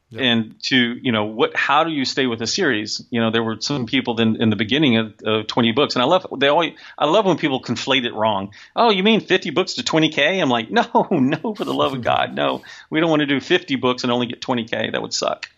Yep. 0.10 0.22
And 0.22 0.64
to 0.64 0.78
you 0.78 1.12
know 1.12 1.26
what, 1.26 1.56
how 1.56 1.84
do 1.84 1.92
you 1.92 2.06
stay 2.06 2.28
with 2.28 2.42
a 2.42 2.48
series? 2.48 3.06
You 3.10 3.20
know, 3.20 3.30
there 3.30 3.44
were 3.44 3.58
some 3.60 3.86
people 3.86 4.22
in, 4.22 4.42
in 4.42 4.50
the 4.50 4.56
beginning 4.56 4.96
of, 4.98 5.14
of 5.26 5.48
20 5.48 5.74
books, 5.74 5.96
and 5.96 6.02
I 6.02 6.06
love 6.06 6.26
they 6.38 6.48
always 6.48 6.76
I 6.98 7.08
love 7.08 7.26
when 7.26 7.36
people 7.38 7.62
conflate 7.62 8.06
it 8.06 8.14
wrong. 8.14 8.54
Oh, 8.74 8.90
you 8.90 9.04
mean 9.04 9.20
50 9.20 9.50
books 9.50 9.74
to 9.74 9.84
20k? 9.84 10.42
I'm 10.42 10.50
like, 10.50 10.72
no, 10.72 11.08
no, 11.12 11.54
for 11.54 11.66
the 11.66 11.74
love 11.74 11.94
of 11.94 12.04
God, 12.04 12.34
no. 12.34 12.62
We 12.90 13.02
don't 13.02 13.10
want 13.10 13.20
to 13.20 13.26
do 13.26 13.42
50 13.42 13.76
books 13.76 14.04
and 14.04 14.12
only 14.12 14.28
get 14.28 14.40
20k. 14.40 14.94
That 14.94 15.02
would 15.02 15.14
suck. 15.14 15.50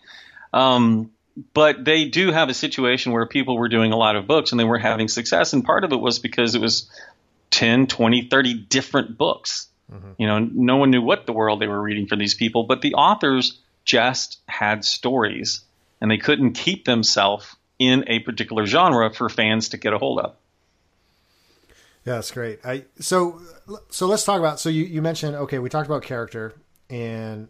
Um, 0.52 1.12
but 1.54 1.84
they 1.84 2.06
do 2.06 2.32
have 2.32 2.48
a 2.48 2.54
situation 2.54 3.12
where 3.12 3.26
people 3.26 3.56
were 3.56 3.68
doing 3.68 3.92
a 3.92 3.96
lot 3.96 4.16
of 4.16 4.26
books 4.26 4.50
and 4.50 4.58
they 4.58 4.64
were 4.64 4.78
having 4.78 5.06
success, 5.06 5.52
and 5.52 5.64
part 5.64 5.84
of 5.84 5.92
it 5.92 6.00
was 6.00 6.18
because 6.18 6.56
it 6.56 6.60
was 6.60 6.90
10, 7.50 7.86
20, 7.86 8.28
30 8.28 8.54
different 8.54 9.18
books. 9.18 9.68
Mm-hmm. 9.92 10.12
You 10.18 10.26
know, 10.26 10.38
no 10.38 10.76
one 10.76 10.90
knew 10.90 11.02
what 11.02 11.26
the 11.26 11.32
world 11.32 11.60
they 11.60 11.66
were 11.66 11.80
reading 11.80 12.06
for 12.06 12.16
these 12.16 12.34
people, 12.34 12.64
but 12.64 12.80
the 12.80 12.94
authors 12.94 13.58
just 13.84 14.38
had 14.46 14.84
stories 14.84 15.62
and 16.00 16.10
they 16.10 16.18
couldn't 16.18 16.52
keep 16.52 16.84
themselves 16.84 17.56
in 17.78 18.04
a 18.06 18.20
particular 18.20 18.66
genre 18.66 19.12
for 19.12 19.28
fans 19.28 19.70
to 19.70 19.76
get 19.76 19.92
a 19.92 19.98
hold 19.98 20.20
of. 20.20 20.36
Yeah, 22.04 22.14
that's 22.14 22.30
great. 22.30 22.64
I 22.64 22.84
so 22.98 23.40
so 23.90 24.06
let's 24.06 24.24
talk 24.24 24.38
about. 24.38 24.58
So 24.58 24.68
you 24.68 24.84
you 24.84 25.02
mentioned 25.02 25.36
okay, 25.36 25.58
we 25.58 25.68
talked 25.68 25.86
about 25.86 26.02
character 26.02 26.54
and 26.88 27.48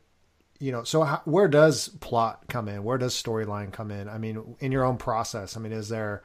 you 0.58 0.72
know 0.72 0.82
so 0.82 1.02
how, 1.02 1.22
where 1.24 1.46
does 1.46 1.88
plot 2.00 2.44
come 2.48 2.68
in? 2.68 2.82
Where 2.82 2.98
does 2.98 3.20
storyline 3.20 3.72
come 3.72 3.90
in? 3.90 4.08
I 4.08 4.18
mean, 4.18 4.56
in 4.58 4.72
your 4.72 4.84
own 4.84 4.96
process. 4.96 5.56
I 5.56 5.60
mean, 5.60 5.72
is 5.72 5.88
there 5.88 6.22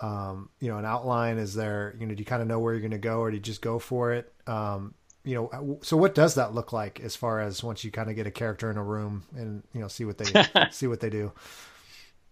um, 0.00 0.48
you 0.60 0.68
know 0.68 0.78
an 0.78 0.84
outline? 0.84 1.38
Is 1.38 1.54
there 1.54 1.94
you 1.98 2.06
know 2.06 2.14
do 2.14 2.20
you 2.20 2.26
kind 2.26 2.42
of 2.42 2.48
know 2.48 2.58
where 2.58 2.72
you're 2.72 2.80
going 2.80 2.92
to 2.92 2.98
go, 2.98 3.20
or 3.20 3.30
do 3.30 3.36
you 3.36 3.42
just 3.42 3.62
go 3.62 3.78
for 3.78 4.12
it? 4.12 4.32
Um, 4.46 4.94
you 5.24 5.34
know 5.34 5.78
so 5.82 5.96
what 5.96 6.14
does 6.14 6.34
that 6.34 6.54
look 6.54 6.72
like 6.72 7.00
as 7.00 7.14
far 7.14 7.40
as 7.40 7.62
once 7.62 7.84
you 7.84 7.90
kind 7.90 8.10
of 8.10 8.16
get 8.16 8.26
a 8.26 8.30
character 8.30 8.70
in 8.70 8.76
a 8.76 8.82
room 8.82 9.22
and 9.36 9.62
you 9.72 9.80
know 9.80 9.88
see 9.88 10.04
what 10.04 10.18
they 10.18 10.44
see 10.70 10.86
what 10.86 11.00
they 11.00 11.10
do 11.10 11.32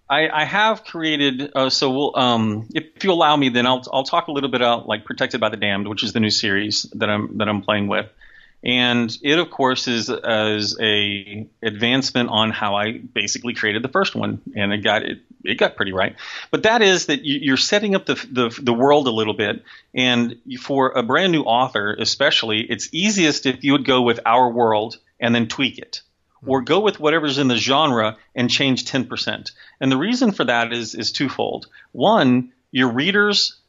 I, 0.08 0.28
I 0.28 0.44
have 0.44 0.84
created 0.84 1.52
uh, 1.54 1.70
so 1.70 1.90
we'll 1.90 2.18
um, 2.18 2.68
if 2.74 3.04
you 3.04 3.12
allow 3.12 3.36
me 3.36 3.48
then 3.48 3.66
I'll 3.66 3.82
I'll 3.92 4.04
talk 4.04 4.26
a 4.26 4.32
little 4.32 4.50
bit 4.50 4.60
about 4.60 4.88
like 4.88 5.04
protected 5.04 5.40
by 5.40 5.50
the 5.50 5.56
damned 5.56 5.88
which 5.88 6.02
is 6.02 6.12
the 6.12 6.20
new 6.20 6.30
series 6.30 6.82
that 6.94 7.08
I'm 7.08 7.38
that 7.38 7.48
I'm 7.48 7.62
playing 7.62 7.86
with 7.86 8.10
and 8.62 9.16
it 9.22 9.38
of 9.38 9.50
course 9.50 9.88
is 9.88 10.10
as 10.10 10.76
a 10.80 11.46
advancement 11.62 12.28
on 12.28 12.50
how 12.50 12.74
I 12.74 12.92
basically 12.92 13.54
created 13.54 13.82
the 13.82 13.88
first 13.88 14.14
one. 14.14 14.40
And 14.54 14.72
it 14.72 14.78
got 14.78 15.02
it 15.02 15.20
it 15.44 15.56
got 15.56 15.76
pretty 15.76 15.92
right. 15.92 16.16
But 16.50 16.64
that 16.64 16.82
is 16.82 17.06
that 17.06 17.20
you're 17.24 17.56
setting 17.56 17.94
up 17.94 18.04
the, 18.04 18.14
the, 18.30 18.60
the 18.62 18.74
world 18.74 19.06
a 19.06 19.10
little 19.10 19.32
bit. 19.32 19.64
And 19.94 20.36
for 20.60 20.90
a 20.90 21.02
brand 21.02 21.32
new 21.32 21.42
author 21.42 21.96
especially 21.98 22.60
it's 22.60 22.88
easiest 22.92 23.46
if 23.46 23.64
you 23.64 23.72
would 23.72 23.86
go 23.86 24.02
with 24.02 24.20
our 24.26 24.50
world 24.50 24.98
and 25.18 25.34
then 25.34 25.48
tweak 25.48 25.78
it. 25.78 26.02
Or 26.46 26.62
go 26.62 26.80
with 26.80 26.98
whatever's 26.98 27.36
in 27.36 27.48
the 27.48 27.56
genre 27.56 28.16
and 28.34 28.50
change 28.50 28.84
10% 28.84 29.52
and 29.80 29.92
the 29.92 29.96
reason 29.96 30.32
for 30.32 30.44
that 30.44 30.72
is 30.72 30.94
is 30.94 31.12
twofold. 31.12 31.66
One 31.92 32.52
your 32.72 32.92
readers 32.92 33.59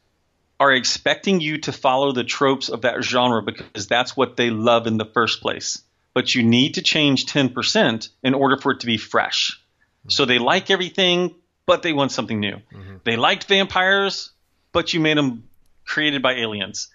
are 0.62 0.72
expecting 0.72 1.41
you 1.41 1.57
to 1.57 1.72
follow 1.72 2.12
the 2.12 2.24
tropes 2.24 2.70
of 2.70 2.82
that 2.84 3.03
genre 3.03 3.41
because 3.41 3.88
that's 3.88 4.16
what 4.16 4.38
they 4.38 4.51
love 4.51 4.86
in 4.86 4.97
the 4.97 5.05
first 5.05 5.41
place. 5.41 5.82
But 6.14 6.36
you 6.36 6.43
need 6.43 6.76
to 6.76 6.84
change 6.84 7.26
10% 7.26 8.09
in 8.22 8.34
order 8.36 8.57
for 8.57 8.74
it 8.74 8.82
to 8.82 8.86
be 8.86 8.97
fresh. 8.97 9.59
Mm-hmm. 10.01 10.09
So 10.12 10.26
they 10.26 10.38
like 10.38 10.70
everything, 10.70 11.34
but 11.66 11.82
they 11.82 11.93
want 11.93 12.12
something 12.12 12.39
new. 12.39 12.57
Mm-hmm. 12.57 12.97
They 13.03 13.16
liked 13.16 13.45
vampires, 13.45 14.30
but 14.72 14.93
you 14.93 14.99
made 14.99 15.18
them 15.18 15.49
created 15.84 16.22
by 16.22 16.34
aliens. 16.34 16.89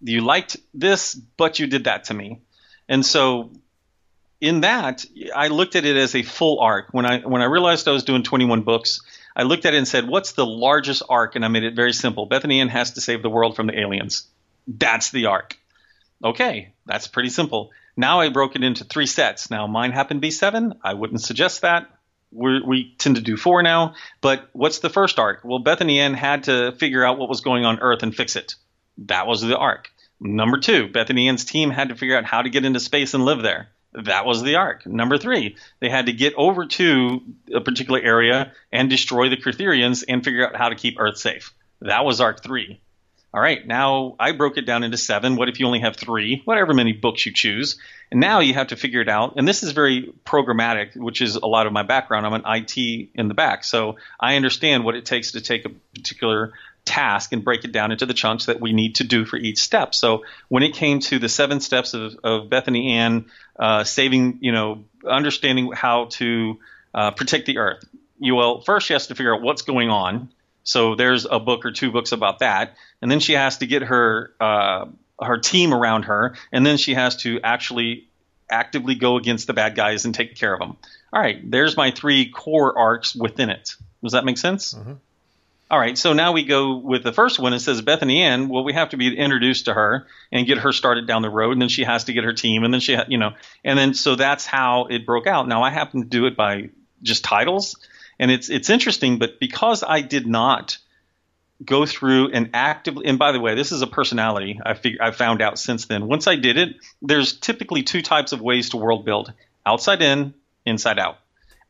You 0.00 0.22
liked 0.22 0.56
this, 0.74 1.14
but 1.14 1.60
you 1.60 1.68
did 1.68 1.84
that 1.84 2.06
to 2.06 2.14
me. 2.14 2.40
And 2.88 3.06
so 3.06 3.52
in 4.40 4.62
that, 4.62 5.04
I 5.36 5.48
looked 5.48 5.76
at 5.76 5.84
it 5.84 5.96
as 5.96 6.16
a 6.16 6.22
full 6.22 6.58
arc. 6.58 6.88
When 6.90 7.06
I 7.06 7.20
when 7.20 7.42
I 7.42 7.44
realized 7.44 7.86
I 7.86 7.92
was 7.92 8.02
doing 8.02 8.24
21 8.24 8.62
books, 8.62 9.02
I 9.36 9.42
looked 9.42 9.66
at 9.66 9.74
it 9.74 9.78
and 9.78 9.88
said, 9.88 10.06
"What's 10.06 10.32
the 10.32 10.46
largest 10.46 11.02
arc?" 11.08 11.36
And 11.36 11.44
I 11.44 11.48
made 11.48 11.64
it 11.64 11.74
very 11.74 11.92
simple. 11.92 12.26
Bethany 12.26 12.60
Ann 12.60 12.68
has 12.68 12.92
to 12.92 13.00
save 13.00 13.22
the 13.22 13.30
world 13.30 13.56
from 13.56 13.66
the 13.66 13.78
aliens. 13.78 14.26
That's 14.66 15.10
the 15.10 15.26
arc. 15.26 15.58
Okay, 16.22 16.72
that's 16.86 17.08
pretty 17.08 17.30
simple. 17.30 17.70
Now 17.96 18.20
I 18.20 18.28
broke 18.28 18.56
it 18.56 18.64
into 18.64 18.84
three 18.84 19.06
sets. 19.06 19.50
Now 19.50 19.66
mine 19.66 19.92
happened 19.92 20.20
to 20.20 20.26
be 20.26 20.30
seven. 20.30 20.74
I 20.82 20.94
wouldn't 20.94 21.20
suggest 21.20 21.62
that. 21.62 21.90
We're, 22.32 22.64
we 22.64 22.94
tend 22.98 23.16
to 23.16 23.22
do 23.22 23.36
four 23.36 23.62
now. 23.62 23.94
But 24.20 24.48
what's 24.52 24.80
the 24.80 24.90
first 24.90 25.18
arc? 25.18 25.40
Well, 25.44 25.60
Bethany 25.60 26.00
Ann 26.00 26.14
had 26.14 26.44
to 26.44 26.72
figure 26.72 27.04
out 27.04 27.18
what 27.18 27.28
was 27.28 27.40
going 27.40 27.64
on 27.64 27.78
Earth 27.80 28.02
and 28.02 28.14
fix 28.14 28.36
it. 28.36 28.54
That 28.98 29.26
was 29.26 29.42
the 29.42 29.56
arc. 29.56 29.90
Number 30.20 30.58
two, 30.58 30.88
Bethany 30.88 31.28
Ann's 31.28 31.44
team 31.44 31.70
had 31.70 31.90
to 31.90 31.94
figure 31.94 32.16
out 32.16 32.24
how 32.24 32.42
to 32.42 32.50
get 32.50 32.64
into 32.64 32.80
space 32.80 33.14
and 33.14 33.24
live 33.24 33.42
there 33.42 33.68
that 33.94 34.26
was 34.26 34.42
the 34.42 34.56
arc. 34.56 34.86
Number 34.86 35.18
three, 35.18 35.56
they 35.80 35.88
had 35.88 36.06
to 36.06 36.12
get 36.12 36.34
over 36.36 36.66
to 36.66 37.20
a 37.54 37.60
particular 37.60 38.00
area 38.00 38.52
and 38.72 38.90
destroy 38.90 39.28
the 39.28 39.36
Kurtherians 39.36 40.04
and 40.08 40.24
figure 40.24 40.46
out 40.46 40.56
how 40.56 40.68
to 40.68 40.74
keep 40.74 40.98
Earth 40.98 41.18
safe. 41.18 41.54
That 41.80 42.04
was 42.04 42.20
arc 42.20 42.42
three. 42.42 42.80
all 43.32 43.40
right, 43.40 43.66
now 43.66 44.16
I 44.18 44.32
broke 44.32 44.56
it 44.56 44.66
down 44.66 44.84
into 44.84 44.96
seven. 44.96 45.36
What 45.36 45.48
if 45.48 45.60
you 45.60 45.66
only 45.66 45.80
have 45.80 45.96
three? 45.96 46.42
Whatever 46.44 46.74
many 46.74 46.92
books 46.92 47.26
you 47.26 47.32
choose. 47.32 47.78
And 48.10 48.20
now 48.20 48.40
you 48.40 48.54
have 48.54 48.68
to 48.68 48.76
figure 48.76 49.00
it 49.00 49.08
out. 49.08 49.34
And 49.36 49.46
this 49.46 49.62
is 49.62 49.72
very 49.72 50.12
programmatic, 50.24 50.96
which 50.96 51.20
is 51.20 51.36
a 51.36 51.46
lot 51.46 51.66
of 51.66 51.72
my 51.72 51.82
background. 51.82 52.26
I'm 52.26 52.32
an 52.32 52.42
IT 52.46 53.10
in 53.14 53.28
the 53.28 53.34
back. 53.34 53.64
So 53.64 53.96
I 54.20 54.36
understand 54.36 54.84
what 54.84 54.94
it 54.94 55.04
takes 55.04 55.32
to 55.32 55.40
take 55.40 55.64
a 55.64 55.70
particular 55.94 56.52
task 56.84 57.32
and 57.32 57.44
break 57.44 57.64
it 57.64 57.72
down 57.72 57.92
into 57.92 58.06
the 58.06 58.14
chunks 58.14 58.46
that 58.46 58.60
we 58.60 58.72
need 58.72 58.96
to 58.96 59.04
do 59.04 59.24
for 59.24 59.36
each 59.36 59.62
step. 59.62 59.94
So 59.94 60.24
when 60.48 60.62
it 60.62 60.74
came 60.74 61.00
to 61.00 61.18
the 61.18 61.28
seven 61.28 61.60
steps 61.60 61.94
of, 61.94 62.16
of 62.22 62.50
Bethany 62.50 62.92
Ann 62.92 63.26
uh, 63.58 63.84
saving, 63.84 64.38
you 64.40 64.52
know, 64.52 64.84
understanding 65.08 65.72
how 65.72 66.06
to 66.12 66.58
uh, 66.92 67.10
protect 67.12 67.46
the 67.46 67.58
earth, 67.58 67.84
you 68.18 68.34
well, 68.34 68.60
first 68.60 68.86
she 68.86 68.92
has 68.92 69.06
to 69.08 69.14
figure 69.14 69.34
out 69.34 69.42
what's 69.42 69.62
going 69.62 69.90
on 69.90 70.28
so 70.64 70.94
there's 70.94 71.26
a 71.30 71.38
book 71.38 71.64
or 71.64 71.70
two 71.70 71.92
books 71.92 72.12
about 72.12 72.40
that, 72.40 72.76
and 73.00 73.10
then 73.10 73.20
she 73.20 73.34
has 73.34 73.58
to 73.58 73.66
get 73.66 73.82
her 73.82 74.32
uh, 74.40 74.86
her 75.20 75.38
team 75.38 75.72
around 75.72 76.06
her, 76.06 76.34
and 76.50 76.66
then 76.66 76.78
she 76.78 76.94
has 76.94 77.16
to 77.18 77.40
actually 77.42 78.08
actively 78.50 78.94
go 78.94 79.16
against 79.16 79.46
the 79.46 79.52
bad 79.52 79.76
guys 79.76 80.06
and 80.06 80.14
take 80.14 80.34
care 80.34 80.52
of 80.52 80.60
them. 80.60 80.76
All 81.12 81.20
right, 81.20 81.38
there's 81.48 81.76
my 81.76 81.90
three 81.90 82.30
core 82.30 82.76
arcs 82.76 83.14
within 83.14 83.50
it. 83.50 83.76
Does 84.02 84.12
that 84.12 84.24
make 84.24 84.38
sense? 84.38 84.74
Mm-hmm. 84.74 84.94
All 85.74 85.80
right, 85.80 85.98
so 85.98 86.12
now 86.12 86.30
we 86.30 86.44
go 86.44 86.76
with 86.76 87.02
the 87.02 87.12
first 87.12 87.40
one. 87.40 87.52
It 87.52 87.58
says 87.58 87.82
Bethany 87.82 88.22
Ann. 88.22 88.48
Well, 88.48 88.62
we 88.62 88.74
have 88.74 88.90
to 88.90 88.96
be 88.96 89.18
introduced 89.18 89.64
to 89.64 89.74
her 89.74 90.06
and 90.30 90.46
get 90.46 90.58
her 90.58 90.70
started 90.70 91.08
down 91.08 91.22
the 91.22 91.30
road, 91.30 91.50
and 91.50 91.60
then 91.60 91.68
she 91.68 91.82
has 91.82 92.04
to 92.04 92.12
get 92.12 92.22
her 92.22 92.32
team, 92.32 92.62
and 92.62 92.72
then 92.72 92.80
she, 92.80 92.94
ha- 92.94 93.06
you 93.08 93.18
know, 93.18 93.32
and 93.64 93.76
then 93.76 93.92
so 93.92 94.14
that's 94.14 94.46
how 94.46 94.86
it 94.88 95.04
broke 95.04 95.26
out. 95.26 95.48
Now 95.48 95.64
I 95.64 95.70
happen 95.70 96.02
to 96.02 96.06
do 96.06 96.26
it 96.26 96.36
by 96.36 96.70
just 97.02 97.24
titles, 97.24 97.76
and 98.20 98.30
it's 98.30 98.50
it's 98.50 98.70
interesting, 98.70 99.18
but 99.18 99.40
because 99.40 99.82
I 99.82 100.00
did 100.00 100.28
not 100.28 100.78
go 101.64 101.86
through 101.86 102.30
and 102.30 102.50
actively 102.54 103.06
and 103.06 103.18
by 103.18 103.32
the 103.32 103.40
way, 103.40 103.56
this 103.56 103.72
is 103.72 103.82
a 103.82 103.88
personality 103.88 104.60
I 104.64 104.74
fig- 104.74 105.00
I 105.00 105.10
found 105.10 105.42
out 105.42 105.58
since 105.58 105.86
then. 105.86 106.06
Once 106.06 106.28
I 106.28 106.36
did 106.36 106.56
it, 106.56 106.76
there's 107.02 107.32
typically 107.32 107.82
two 107.82 108.00
types 108.00 108.30
of 108.30 108.40
ways 108.40 108.70
to 108.70 108.76
world 108.76 109.04
build: 109.04 109.32
outside 109.66 110.02
in, 110.02 110.34
inside 110.64 111.00
out. 111.00 111.18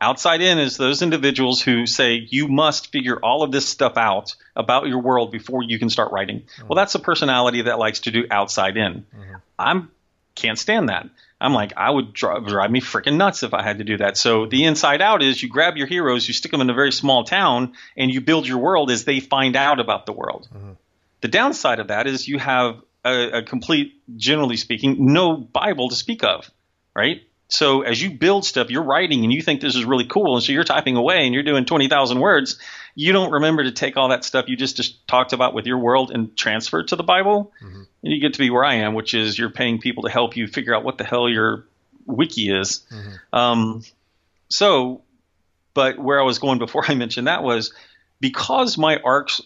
Outside 0.01 0.43
in 0.43 0.59
is 0.59 0.77
those 0.77 1.03
individuals 1.03 1.63
who 1.63 1.87
say 1.87 2.27
you 2.29 2.49
must 2.49 2.93
figure 2.93 3.17
all 3.17 3.43
of 3.43 3.53
this 3.53 3.67
stuff 3.67 3.97
out 3.97 4.35
about 4.55 4.87
your 4.87 5.01
world 5.01 5.31
before 5.31 5.63
you 5.63 5.79
can 5.79 5.89
start 5.89 6.13
writing. 6.13 6.41
Mm-hmm. 6.41 6.69
Well, 6.69 6.77
that's 6.77 6.95
a 6.95 6.99
personality 6.99 7.63
that 7.63 7.79
likes 7.79 8.01
to 8.01 8.11
do 8.11 8.27
outside 8.31 8.77
in. 8.77 9.07
Mm-hmm. 9.15 9.35
I'm 9.59 9.91
can't 10.35 10.59
stand 10.59 10.89
that. 10.89 11.09
I'm 11.41 11.53
like, 11.53 11.75
I 11.77 11.91
would 11.91 12.13
drive, 12.13 12.47
drive 12.47 12.71
me 12.71 12.81
freaking 12.81 13.17
nuts 13.17 13.43
if 13.43 13.55
I 13.55 13.63
had 13.63 13.79
to 13.79 13.85
do 13.85 13.99
that. 13.99 14.17
So 14.17 14.47
the 14.47 14.65
inside 14.65 15.03
out 15.03 15.23
is 15.23 15.43
you 15.43 15.49
grab 15.49 15.77
your 15.77 15.87
heroes, 15.87 16.27
you 16.27 16.35
stick 16.35 16.51
them 16.51 16.61
in 16.61 16.71
a 16.71 16.75
very 16.75 16.93
small 16.93 17.25
town, 17.25 17.75
and 17.97 18.11
you 18.13 18.21
build 18.21 18.47
your 18.47 18.59
world 18.59 18.91
as 18.91 19.05
they 19.05 19.21
find 19.21 19.55
out 19.55 19.81
about 19.81 20.07
the 20.07 20.13
world. 20.13 20.49
Mm-hmm. 20.53 20.73
The 21.21 21.29
downside 21.29 21.81
of 21.81 21.89
that 21.89 22.07
is 22.07 22.27
you 22.27 22.39
have 22.39 22.81
a, 23.05 23.39
a 23.39 23.43
complete, 23.43 23.95
generally 24.17 24.57
speaking, 24.57 25.13
no 25.13 25.37
Bible 25.37 25.89
to 25.91 25.95
speak 25.95 26.25
of, 26.25 26.51
right? 26.95 27.23
So 27.49 27.83
as 27.83 28.01
you 28.01 28.11
build 28.11 28.45
stuff, 28.45 28.71
you're 28.71 28.83
writing 28.85 29.23
and 29.23 29.33
you 29.33 29.43
think 29.43 29.61
this 29.61 29.77
is 29.77 29.85
really 29.85 30.07
cool, 30.07 30.35
and 30.35 30.43
so 30.45 30.53
you're 30.53 30.65
typing 30.65 30.97
away 30.97 31.25
and 31.25 31.35
you're 31.35 31.43
doing 31.43 31.65
twenty 31.65 31.89
thousand 31.89 32.21
words. 32.21 32.59
You 32.95 33.13
don't 33.13 33.33
remember 33.33 33.65
to 33.65 33.73
take 33.73 33.97
all 33.97 34.11
that 34.11 34.25
stuff 34.25 34.49
you 34.49 34.57
just, 34.57 34.77
just 34.77 35.07
talked 35.09 35.33
about 35.33 35.53
with 35.53 35.67
your 35.67 35.79
world 35.79 36.13
and 36.13 36.37
transfer 36.37 36.81
it 36.81 36.89
to 36.89 36.97
the 36.97 37.03
Bible. 37.03 37.53
Mm-hmm. 37.63 37.83
And 38.03 38.13
you 38.13 38.21
get 38.21 38.35
to 38.35 38.39
be 38.39 38.51
where 38.51 38.65
I 38.65 38.77
am, 38.77 38.95
which 38.95 39.15
is 39.15 39.37
you're 39.37 39.51
paying 39.51 39.81
people 39.81 40.05
to 40.05 40.11
help 40.11 40.37
you 40.37 40.47
figure 40.47 40.75
out 40.75 40.85
what 40.85 40.97
the 40.97 41.05
hell 41.05 41.29
your 41.29 41.65
wiki 42.07 42.51
is. 42.51 42.85
Mm-hmm. 42.91 43.37
Um, 43.37 43.83
so, 44.49 45.03
but 45.75 45.99
where 45.99 46.21
I 46.21 46.25
was 46.25 46.39
going 46.39 46.59
before 46.59 46.85
I 46.89 46.95
mentioned 46.95 47.27
that 47.27 47.43
was 47.43 47.73
because 48.21 48.79
my 48.79 48.99
arcs, 49.05 49.41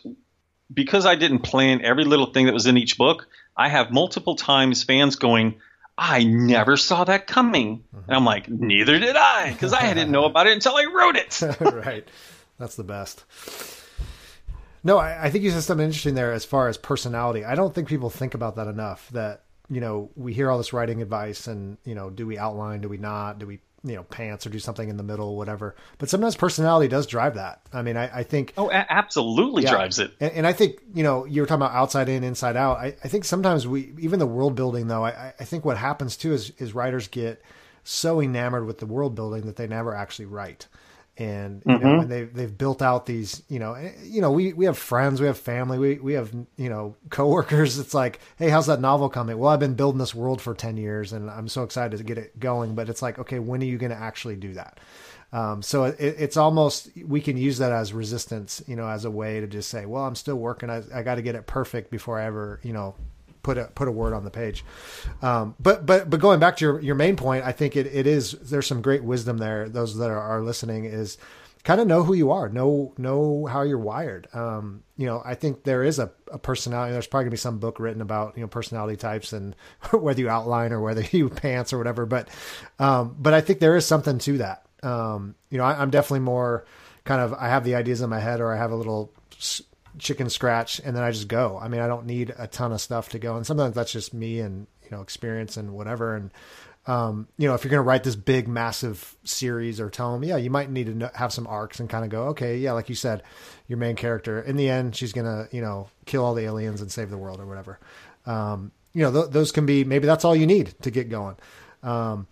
because 0.73 1.07
I 1.07 1.15
didn't 1.15 1.41
plan 1.41 1.81
every 1.83 2.05
little 2.05 2.33
thing 2.33 2.47
that 2.47 2.55
was 2.55 2.67
in 2.67 2.77
each 2.77 2.99
book. 2.99 3.29
I 3.57 3.69
have 3.69 3.91
multiple 3.91 4.37
times 4.37 4.85
fans 4.85 5.17
going 5.17 5.61
I 6.01 6.23
never 6.23 6.77
saw 6.77 7.03
that 7.05 7.27
coming. 7.27 7.79
Mm-hmm. 7.79 8.05
And 8.07 8.17
I'm 8.17 8.25
like, 8.25 8.49
neither 8.49 9.01
did 9.01 9.17
I, 9.17 9.53
because 9.53 9.73
I 9.73 9.93
didn't 9.93 10.13
know 10.13 10.25
about 10.25 10.47
it 10.47 10.53
until 10.53 10.77
I 10.77 10.85
wrote 10.85 11.17
it. 11.17 11.43
right. 11.61 12.07
That's 12.57 12.77
the 12.77 12.85
best. 12.85 13.25
No, 14.85 14.99
I, 14.99 15.25
I, 15.25 15.31
think 15.31 15.43
you 15.43 15.51
said 15.51 15.65
something 15.65 15.85
interesting 15.85 16.15
there 16.15 16.33
as 16.33 16.45
far 16.45 16.69
as 16.69 16.79
personality. 16.79 17.45
I 17.45 17.57
don't 17.57 17.75
think 17.75 17.89
people 17.89 18.11
think 18.11 18.35
about 18.35 18.57
that 18.57 18.69
enough. 18.69 19.09
That 19.11 19.43
you 19.69 19.81
know, 19.81 20.11
we 20.15 20.33
hear 20.33 20.51
all 20.51 20.59
this 20.59 20.73
writing 20.73 21.03
advice, 21.03 21.49
and 21.49 21.79
you 21.85 21.97
know, 21.97 22.11
do 22.11 22.27
we 22.27 22.39
outline? 22.39 22.81
Do 22.81 22.89
we 22.89 22.97
not? 22.97 23.41
Do 23.41 23.47
we 23.47 23.59
you 23.85 23.95
know 23.95 24.03
pants 24.05 24.47
or 24.47 24.51
do 24.51 24.59
something 24.59 24.89
in 24.89 24.97
the 24.97 25.03
middle 25.03 25.37
whatever. 25.37 25.75
But 25.99 26.09
sometimes 26.09 26.37
personality 26.37 26.89
does 26.89 27.07
drive 27.07 27.35
that. 27.35 27.61
I 27.73 27.83
mean 27.83 27.97
i, 27.97 28.19
I 28.19 28.23
think 28.23 28.53
oh 28.57 28.71
a- 28.71 28.87
absolutely 28.89 29.63
yeah. 29.63 29.71
drives 29.71 29.99
it. 29.99 30.13
And, 30.21 30.33
and, 30.33 30.47
i 30.47 30.53
think 30.53 30.81
you 30.95 31.03
know 31.03 31.25
you 31.25 31.41
were 31.41 31.47
talking 31.47 31.63
about 31.63 31.75
outside 31.75 32.09
in 32.09 32.25
inside 32.25 32.57
out. 32.57 32.79
I, 32.79 32.97
I 33.03 33.09
think 33.09 33.25
sometimes 33.25 33.67
we 33.67 33.93
even 33.99 34.19
the 34.19 34.27
world 34.27 34.55
building 34.55 34.89
though 34.89 35.05
I, 35.05 35.33
I 35.39 35.45
think 35.45 35.65
what 35.65 35.77
happens 35.77 36.17
too 36.17 36.33
is 36.33 36.53
is 36.59 36.75
writers 36.75 37.09
get 37.09 37.43
so 37.85 38.21
enamored 38.21 38.67
with 38.67 38.79
the 38.79 38.87
world 38.87 39.15
building 39.15 39.47
that 39.47 39.57
they 39.57 39.67
never 39.67 39.95
actually 39.95 40.27
write 40.27 40.67
and 41.19 41.63
you 41.67 41.73
mm-hmm. 41.73 41.85
know, 41.85 42.01
and 42.01 42.11
they 42.11 42.25
they've 42.25 42.57
built 42.57 42.81
out 42.81 43.05
these, 43.05 43.43
you 43.49 43.59
know, 43.59 43.75
eh, 43.75 43.93
you 44.05 44.21
know, 44.21 44.31
we 44.31 44.53
we 44.53 44.67
have 44.67 44.79
friends, 44.79 45.21
we 45.21 45.27
have 45.27 45.37
family, 45.37 45.79
we 45.79 45.99
we 45.99 46.13
have 46.13 46.33
you 46.57 46.69
know 46.69 46.95
coworkers. 47.11 47.79
It's 47.79 47.93
like, 47.93 48.21
hey, 48.37 48.49
how's 48.49 48.67
that 48.67 48.81
novel 48.81 49.09
coming? 49.09 49.37
Well, 49.37 49.51
I've 49.51 49.61
been 49.61 49.75
building 49.75 49.99
this 49.99 50.15
world 50.15 50.41
for 50.41 50.55
ten 50.55 50.77
years, 50.77 51.13
and 51.13 51.29
I'm 51.29 51.49
so 51.49 51.65
excited 51.65 51.97
to 51.99 52.05
get 52.05 52.19
it 52.19 52.39
going. 52.39 52.77
But 52.77 52.89
it's 52.89 53.03
like, 53.03 53.19
okay, 53.19 53.41
when 53.41 53.61
are 53.63 53.67
you 53.67 53.79
going 53.79 53.91
to 53.91 53.99
actually 53.99 54.37
do 54.37 54.55
that? 54.55 54.79
Um, 55.33 55.61
so 55.61 55.85
it, 55.85 55.97
it's 55.99 56.37
almost 56.37 56.91
we 57.05 57.21
can 57.21 57.37
use 57.37 57.59
that 57.59 57.73
as 57.73 57.93
resistance, 57.93 58.63
you 58.67 58.77
know, 58.77 58.89
as 58.89 59.05
a 59.05 59.11
way 59.11 59.41
to 59.41 59.47
just 59.47 59.69
say, 59.69 59.87
well, 59.87 60.05
I'm 60.05 60.15
still 60.15 60.37
working. 60.37 60.71
I, 60.71 60.83
I 60.95 61.03
got 61.03 61.17
to 61.17 61.23
get 61.23 61.35
it 61.35 61.47
perfect 61.47 61.91
before 61.91 62.19
I 62.19 62.27
ever, 62.27 62.61
you 62.63 62.73
know, 62.73 62.95
put 63.43 63.59
a 63.59 63.65
put 63.65 63.89
a 63.89 63.91
word 63.91 64.13
on 64.13 64.25
the 64.25 64.31
page. 64.31 64.65
Um, 65.23 65.55
but 65.61 65.87
but 65.87 66.11
but 66.11 66.21
going 66.21 66.41
back 66.41 66.57
to 66.59 66.65
your, 66.65 66.81
your 66.81 66.95
main 66.95 67.17
point, 67.17 67.45
I 67.45 67.53
think 67.53 67.77
it, 67.77 67.87
it 67.87 68.07
is 68.07 68.33
there's 68.33 68.67
some 68.67 68.83
great 68.83 69.05
wisdom 69.05 69.39
there. 69.39 69.69
Those 69.69 69.97
that 69.99 70.11
are, 70.11 70.21
are 70.21 70.43
listening 70.43 70.85
is 70.85 71.19
kind 71.65 71.81
of 71.81 71.87
know 71.87 72.03
who 72.03 72.15
you 72.15 72.31
are, 72.31 72.49
know 72.49 72.95
know 72.99 73.47
how 73.47 73.63
you're 73.63 73.79
wired. 73.79 74.29
Um, 74.33 74.83
you 74.97 75.07
know, 75.07 75.23
I 75.25 75.35
think 75.35 75.65
there 75.65 75.83
is 75.83 75.99
a, 75.99 76.11
a 76.33 76.39
personality. 76.39 76.93
There's 76.93 77.07
probably 77.07 77.25
gonna 77.25 77.33
be 77.33 77.37
some 77.39 77.59
book 77.59 77.79
written 77.79 78.01
about 78.01 78.37
you 78.37 78.43
know 78.43 78.49
personality 78.49 78.97
types 78.97 79.33
and 79.33 79.55
whether 79.93 80.21
you 80.21 80.29
outline 80.29 80.73
or 80.73 80.81
whether 80.81 81.03
you 81.11 81.29
pants 81.29 81.73
or 81.73 81.79
whatever. 81.79 82.07
But 82.07 82.29
um, 82.79 83.17
but 83.19 83.35
I 83.35 83.41
think 83.41 83.61
there 83.61 83.77
is 83.77 83.87
something 83.87 84.19
to 84.19 84.39
that. 84.39 84.65
Um, 84.83 85.35
you 85.51 85.59
know, 85.59 85.65
I, 85.65 85.81
I'm 85.81 85.91
definitely 85.91 86.21
more 86.21 86.65
kind 87.05 87.21
of 87.21 87.35
I 87.35 87.49
have 87.49 87.65
the 87.65 87.75
ideas 87.75 88.01
in 88.01 88.11
my 88.11 88.21
head 88.21 88.41
or 88.41 88.53
I 88.53 88.57
have 88.57 88.71
a 88.71 88.77
little 88.77 89.13
chicken 89.99 90.31
scratch 90.31 90.81
and 90.85 90.97
then 90.97 91.03
I 91.03 91.11
just 91.11 91.29
go. 91.29 91.59
I 91.61 91.69
mean, 91.69 91.81
I 91.81 91.87
don't 91.87 92.07
need 92.07 92.35
a 92.39 92.47
ton 92.47 92.73
of 92.73 92.81
stuff 92.81 93.11
to 93.11 93.19
go. 93.19 93.37
And 93.37 93.47
sometimes 93.47 93.75
that's 93.75 93.93
just 93.93 94.15
me 94.15 94.41
and, 94.41 94.67
you 94.83 94.91
know, 94.91 95.03
experience 95.03 95.57
and 95.57 95.73
whatever. 95.73 96.17
And, 96.17 96.31
um, 96.87 97.29
you 97.37 97.47
know, 97.47 97.55
if 97.55 97.65
you're 97.65 97.71
going 97.71 97.83
to 97.83 97.87
write 97.87 98.05
this 98.05 98.17
big, 98.17 98.49
massive 98.49 99.17
series 99.25 99.81
or 99.81 99.91
tell 99.91 100.13
them, 100.13 100.25
yeah, 100.25 100.37
you 100.37 100.51
might 100.51 100.71
need 100.71 100.87
to 100.87 100.95
know, 100.95 101.11
have 101.15 101.33
some 101.33 101.47
arcs 101.47 101.81
and 101.81 101.91
kind 101.91 102.05
of 102.05 102.11
go, 102.11 102.29
okay, 102.29 102.57
yeah, 102.57 102.73
like 102.73 102.89
you 102.89 102.95
said, 102.95 103.23
your 103.67 103.79
main 103.79 103.97
character, 103.97 104.41
in 104.41 104.57
the 104.57 104.71
end, 104.71 104.97
she's 104.97 105.13
going 105.13 105.27
to, 105.27 105.55
you 105.55 105.61
know, 105.61 105.89
kill 106.07 106.25
all 106.25 106.35
the 106.35 106.45
aliens 106.45 106.81
and 106.81 106.91
save 106.91 107.11
the 107.11 107.19
world 107.19 107.41
or 107.41 107.47
whatever. 107.47 107.79
Um, 108.25 108.73
you 108.95 109.03
know, 109.03 109.13
th- 109.13 109.31
those 109.31 109.53
can 109.53 109.67
be, 109.67 109.85
maybe 109.85 110.07
that's 110.07 110.25
all 110.25 110.35
you 110.35 110.47
need 110.47 110.75
to 110.83 110.91
get 110.91 111.11
going. 111.11 111.37
Um, 111.83 112.27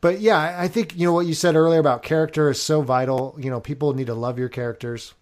but 0.00 0.20
yeah, 0.20 0.56
I 0.58 0.68
think, 0.68 0.96
you 0.96 1.06
know, 1.06 1.12
what 1.12 1.26
you 1.26 1.34
said 1.34 1.56
earlier 1.56 1.80
about 1.80 2.02
character 2.02 2.50
is 2.50 2.62
so 2.62 2.82
vital. 2.82 3.36
You 3.38 3.50
know, 3.50 3.60
people 3.60 3.92
need 3.94 4.06
to 4.06 4.14
love 4.14 4.38
your 4.38 4.48
characters 4.48 5.12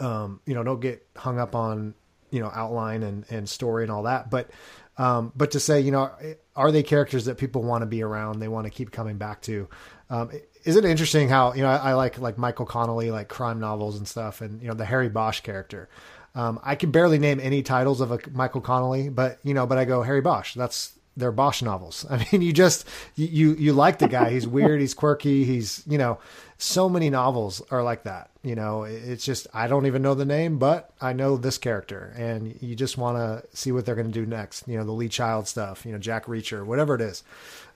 um, 0.00 0.40
you 0.46 0.54
know, 0.54 0.62
don't 0.62 0.80
get 0.80 1.06
hung 1.16 1.38
up 1.38 1.54
on, 1.54 1.94
you 2.30 2.40
know, 2.40 2.50
outline 2.54 3.02
and, 3.02 3.24
and 3.30 3.48
story 3.48 3.84
and 3.84 3.92
all 3.92 4.04
that. 4.04 4.30
But, 4.30 4.50
um, 4.96 5.32
but 5.36 5.52
to 5.52 5.60
say, 5.60 5.80
you 5.80 5.90
know, 5.90 6.10
are 6.56 6.72
they 6.72 6.82
characters 6.82 7.26
that 7.26 7.38
people 7.38 7.62
want 7.62 7.82
to 7.82 7.86
be 7.86 8.02
around? 8.02 8.40
They 8.40 8.48
want 8.48 8.66
to 8.66 8.70
keep 8.70 8.90
coming 8.90 9.16
back 9.16 9.42
to. 9.42 9.68
Um, 10.10 10.30
isn't 10.64 10.84
it 10.84 10.90
interesting 10.90 11.28
how 11.28 11.54
you 11.54 11.62
know 11.62 11.68
I, 11.68 11.90
I, 11.90 11.94
like 11.94 12.18
like 12.18 12.36
Michael 12.36 12.66
Connelly, 12.66 13.10
like 13.10 13.28
crime 13.28 13.60
novels 13.60 13.96
and 13.96 14.08
stuff, 14.08 14.40
and 14.40 14.60
you 14.60 14.68
know 14.68 14.74
the 14.74 14.84
Harry 14.84 15.08
Bosch 15.08 15.40
character. 15.40 15.88
Um, 16.34 16.60
I 16.62 16.74
can 16.74 16.90
barely 16.90 17.18
name 17.18 17.40
any 17.40 17.62
titles 17.62 18.00
of 18.00 18.12
a 18.12 18.18
Michael 18.32 18.60
Connelly, 18.60 19.08
but 19.08 19.38
you 19.44 19.54
know, 19.54 19.66
but 19.66 19.78
I 19.78 19.84
go 19.84 20.02
Harry 20.02 20.20
Bosch. 20.20 20.54
That's 20.54 20.97
they're 21.18 21.32
Bosch 21.32 21.62
novels. 21.62 22.06
I 22.10 22.26
mean, 22.32 22.42
you 22.42 22.52
just 22.52 22.86
you 23.16 23.54
you 23.54 23.72
like 23.72 23.98
the 23.98 24.08
guy. 24.08 24.30
He's 24.30 24.46
weird. 24.46 24.80
He's 24.80 24.94
quirky. 24.94 25.44
He's 25.44 25.82
you 25.86 25.98
know, 25.98 26.18
so 26.58 26.88
many 26.88 27.10
novels 27.10 27.60
are 27.70 27.82
like 27.82 28.04
that. 28.04 28.30
You 28.42 28.54
know, 28.54 28.84
it's 28.84 29.24
just 29.24 29.46
I 29.52 29.66
don't 29.66 29.86
even 29.86 30.02
know 30.02 30.14
the 30.14 30.24
name, 30.24 30.58
but 30.58 30.92
I 31.00 31.12
know 31.12 31.36
this 31.36 31.58
character, 31.58 32.14
and 32.16 32.56
you 32.62 32.74
just 32.74 32.96
want 32.96 33.18
to 33.18 33.56
see 33.56 33.72
what 33.72 33.84
they're 33.84 33.94
going 33.94 34.10
to 34.10 34.12
do 34.12 34.26
next. 34.26 34.66
You 34.66 34.78
know, 34.78 34.84
the 34.84 34.92
Lee 34.92 35.08
Child 35.08 35.48
stuff. 35.48 35.84
You 35.84 35.92
know, 35.92 35.98
Jack 35.98 36.26
Reacher, 36.26 36.64
whatever 36.64 36.94
it 36.94 37.00
is. 37.00 37.22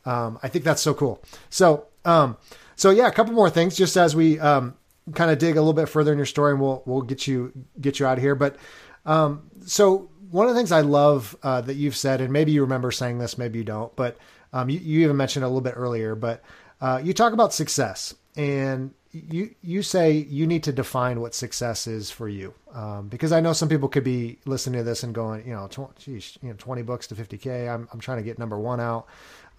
Um, 0.04 0.38
I 0.42 0.48
think 0.48 0.64
that's 0.64 0.82
so 0.82 0.94
cool. 0.94 1.22
So, 1.50 1.86
um, 2.04 2.36
so 2.76 2.90
yeah, 2.90 3.06
a 3.06 3.12
couple 3.12 3.34
more 3.34 3.50
things 3.50 3.76
just 3.76 3.96
as 3.96 4.16
we 4.16 4.38
um, 4.40 4.74
kind 5.14 5.30
of 5.30 5.38
dig 5.38 5.56
a 5.56 5.60
little 5.60 5.72
bit 5.72 5.88
further 5.88 6.12
in 6.12 6.18
your 6.18 6.26
story, 6.26 6.52
and 6.52 6.60
we'll 6.60 6.82
we'll 6.86 7.02
get 7.02 7.26
you 7.26 7.52
get 7.80 8.00
you 8.00 8.06
out 8.06 8.18
of 8.18 8.22
here. 8.22 8.34
But 8.34 8.56
um, 9.04 9.50
so 9.66 10.10
one 10.32 10.48
of 10.48 10.54
the 10.54 10.58
things 10.58 10.72
I 10.72 10.80
love 10.80 11.36
uh, 11.42 11.60
that 11.60 11.74
you've 11.74 11.96
said, 11.96 12.20
and 12.20 12.32
maybe 12.32 12.52
you 12.52 12.62
remember 12.62 12.90
saying 12.90 13.18
this, 13.18 13.36
maybe 13.36 13.58
you 13.58 13.64
don't, 13.64 13.94
but 13.96 14.16
um, 14.52 14.70
you, 14.70 14.78
you, 14.78 15.04
even 15.04 15.16
mentioned 15.16 15.44
a 15.44 15.48
little 15.48 15.60
bit 15.60 15.74
earlier, 15.76 16.14
but 16.14 16.42
uh, 16.80 17.00
you 17.02 17.12
talk 17.12 17.34
about 17.34 17.52
success, 17.52 18.14
and 18.34 18.92
you 19.12 19.54
you 19.62 19.82
say 19.82 20.10
you 20.12 20.46
need 20.46 20.62
to 20.62 20.72
define 20.72 21.20
what 21.20 21.34
success 21.34 21.86
is 21.86 22.10
for 22.10 22.28
you, 22.28 22.54
um, 22.72 23.08
because 23.08 23.30
I 23.30 23.40
know 23.40 23.52
some 23.52 23.68
people 23.68 23.88
could 23.88 24.04
be 24.04 24.38
listening 24.46 24.80
to 24.80 24.84
this 24.84 25.02
and 25.02 25.14
going, 25.14 25.46
you 25.46 25.54
know, 25.54 25.68
tw- 25.68 25.94
geez, 25.98 26.38
you 26.42 26.48
know, 26.48 26.54
twenty 26.56 26.82
books 26.82 27.06
to 27.08 27.14
fifty 27.14 27.36
k. 27.36 27.68
I'm 27.68 27.88
I'm 27.92 28.00
trying 28.00 28.18
to 28.18 28.24
get 28.24 28.38
number 28.38 28.58
one 28.58 28.80
out. 28.80 29.06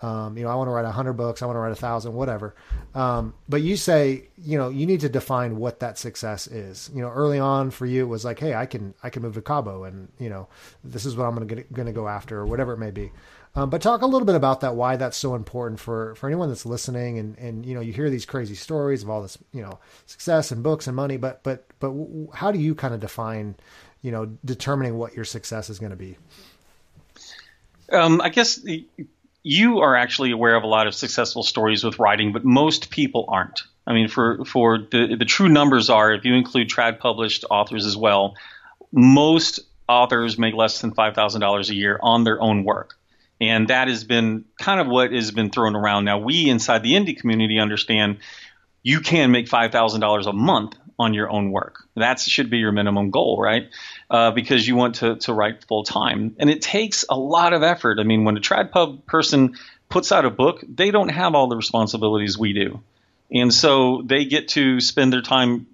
Um, 0.04 0.38
you 0.38 0.44
know, 0.44 0.50
I 0.50 0.56
want 0.56 0.68
to 0.68 0.72
write 0.72 0.84
a 0.84 0.92
hundred 0.92 1.14
books. 1.14 1.42
I 1.42 1.46
want 1.46 1.56
to 1.56 1.62
write 1.62 1.72
a 1.72 1.76
thousand, 1.76 2.14
whatever. 2.14 2.54
Um, 2.94 3.34
but 3.48 3.62
you 3.62 3.78
say, 3.78 4.26
you 4.38 4.58
know, 4.58 4.68
you 4.68 4.86
need 4.86 5.00
to 5.00 5.10
define 5.10 5.56
what 5.56 5.80
that 5.80 5.98
success 5.98 6.46
is. 6.46 6.92
You 6.94 7.02
know, 7.02 7.10
early 7.10 7.40
on 7.40 7.72
for 7.72 7.86
you, 7.86 8.04
it 8.04 8.10
was 8.10 8.26
like, 8.26 8.38
hey, 8.38 8.54
I 8.54 8.66
can, 8.66 8.94
I 9.02 9.10
can 9.10 9.22
move 9.22 9.36
to 9.36 9.42
Cabo, 9.42 9.86
and 9.86 10.10
you 10.20 10.30
know, 10.30 10.50
this 10.84 11.06
is 11.06 11.16
what 11.16 11.26
I'm 11.26 11.48
going 11.48 11.88
to 11.88 11.92
go 11.94 12.08
after, 12.10 12.38
or 12.38 12.46
whatever 12.46 12.74
it 12.74 12.80
may 12.80 12.92
be. 12.92 13.14
Um, 13.56 13.70
but 13.70 13.82
talk 13.82 14.02
a 14.02 14.06
little 14.08 14.26
bit 14.26 14.36
about 14.36 14.62
that, 14.62 14.76
why 14.76 14.96
that's 14.98 15.16
so 15.16 15.36
important 15.36 15.80
for, 15.80 16.16
for 16.16 16.28
anyone 16.28 16.50
that's 16.50 16.66
listening, 16.66 17.20
and, 17.20 17.38
and 17.38 17.66
you 17.66 17.76
know, 17.76 17.82
you 17.82 17.94
hear 17.94 18.10
these 18.10 18.26
crazy 18.26 18.56
stories 18.56 19.04
of 19.04 19.10
all 19.10 19.22
this, 19.22 19.38
you 19.54 19.62
know, 19.62 19.80
success 20.08 20.52
and 20.52 20.64
books 20.64 20.88
and 20.88 20.96
money, 20.96 21.18
but 21.18 21.44
but 21.44 21.66
but 21.80 21.94
how 22.34 22.52
do 22.52 22.60
you 22.60 22.74
kind 22.76 22.94
of 22.94 23.00
define, 23.00 23.56
you 24.02 24.12
know, 24.12 24.26
determining 24.44 24.98
what 24.98 25.16
your 25.16 25.24
success 25.24 25.70
is 25.70 25.78
going 25.78 25.92
to 25.92 25.96
be? 25.96 26.18
Um, 27.92 28.22
I 28.22 28.30
guess 28.30 28.66
you 29.44 29.80
are 29.80 29.96
actually 29.96 30.32
aware 30.32 30.56
of 30.56 30.64
a 30.64 30.68
lot 30.68 30.88
of 30.88 30.96
successful 30.96 31.44
stories 31.44 31.84
with 31.84 32.00
writing, 32.00 32.32
but 32.32 32.46
most 32.46 32.90
people 32.90 33.26
aren't. 33.28 33.62
I 33.86 33.94
mean, 33.94 34.08
for 34.08 34.46
for 34.46 34.78
the 34.78 35.18
the 35.20 35.26
true 35.26 35.50
numbers 35.50 35.90
are, 35.90 36.14
if 36.14 36.24
you 36.24 36.34
include 36.34 36.70
trad 36.70 37.00
published 37.00 37.44
authors 37.50 37.86
as 37.86 37.98
well, 37.98 38.36
most 38.94 39.60
authors 39.90 40.38
make 40.38 40.54
less 40.54 40.80
than 40.80 40.94
five 40.94 41.16
thousand 41.16 41.42
dollars 41.42 41.70
a 41.70 41.76
year 41.76 42.00
on 42.02 42.24
their 42.24 42.42
own 42.42 42.64
work, 42.64 42.96
and 43.42 43.68
that 43.68 43.90
has 43.90 44.06
been 44.06 44.46
kind 44.58 44.80
of 44.80 44.88
what 44.88 45.12
has 45.12 45.32
been 45.32 45.50
thrown 45.50 45.76
around. 45.76 46.06
Now, 46.06 46.20
we 46.20 46.50
inside 46.50 46.82
the 46.82 46.94
indie 46.94 47.20
community 47.20 47.60
understand 47.60 48.20
you 48.82 49.02
can 49.02 49.32
make 49.32 49.50
five 49.50 49.74
thousand 49.74 50.00
dollars 50.00 50.28
a 50.28 50.34
month 50.34 50.76
on 50.98 51.14
your 51.14 51.30
own 51.30 51.52
work. 51.52 51.84
That 51.96 52.20
should 52.22 52.50
be 52.50 52.60
your 52.60 52.72
minimum 52.72 53.12
goal, 53.12 53.42
right? 53.42 53.70
Uh, 54.14 54.30
because 54.30 54.68
you 54.68 54.76
want 54.76 54.94
to, 54.94 55.16
to 55.16 55.34
write 55.34 55.64
full 55.64 55.84
time. 55.84 56.36
And 56.38 56.48
it 56.48 56.62
takes 56.62 57.04
a 57.10 57.18
lot 57.18 57.52
of 57.52 57.64
effort. 57.64 57.98
I 58.00 58.04
mean, 58.04 58.26
when 58.26 58.38
a 58.38 58.40
TradPub 58.40 59.08
person 59.08 59.56
puts 59.90 60.12
out 60.12 60.24
a 60.24 60.30
book, 60.30 60.64
they 60.68 60.92
don't 60.92 61.10
have 61.10 61.34
all 61.34 61.48
the 61.48 61.56
responsibilities 61.56 62.38
we 62.38 62.54
do. 62.54 62.80
And 63.32 63.52
so 63.52 64.04
they 64.06 64.26
get 64.26 64.50
to 64.50 64.80
spend 64.82 65.12
their 65.12 65.24
time 65.24 65.66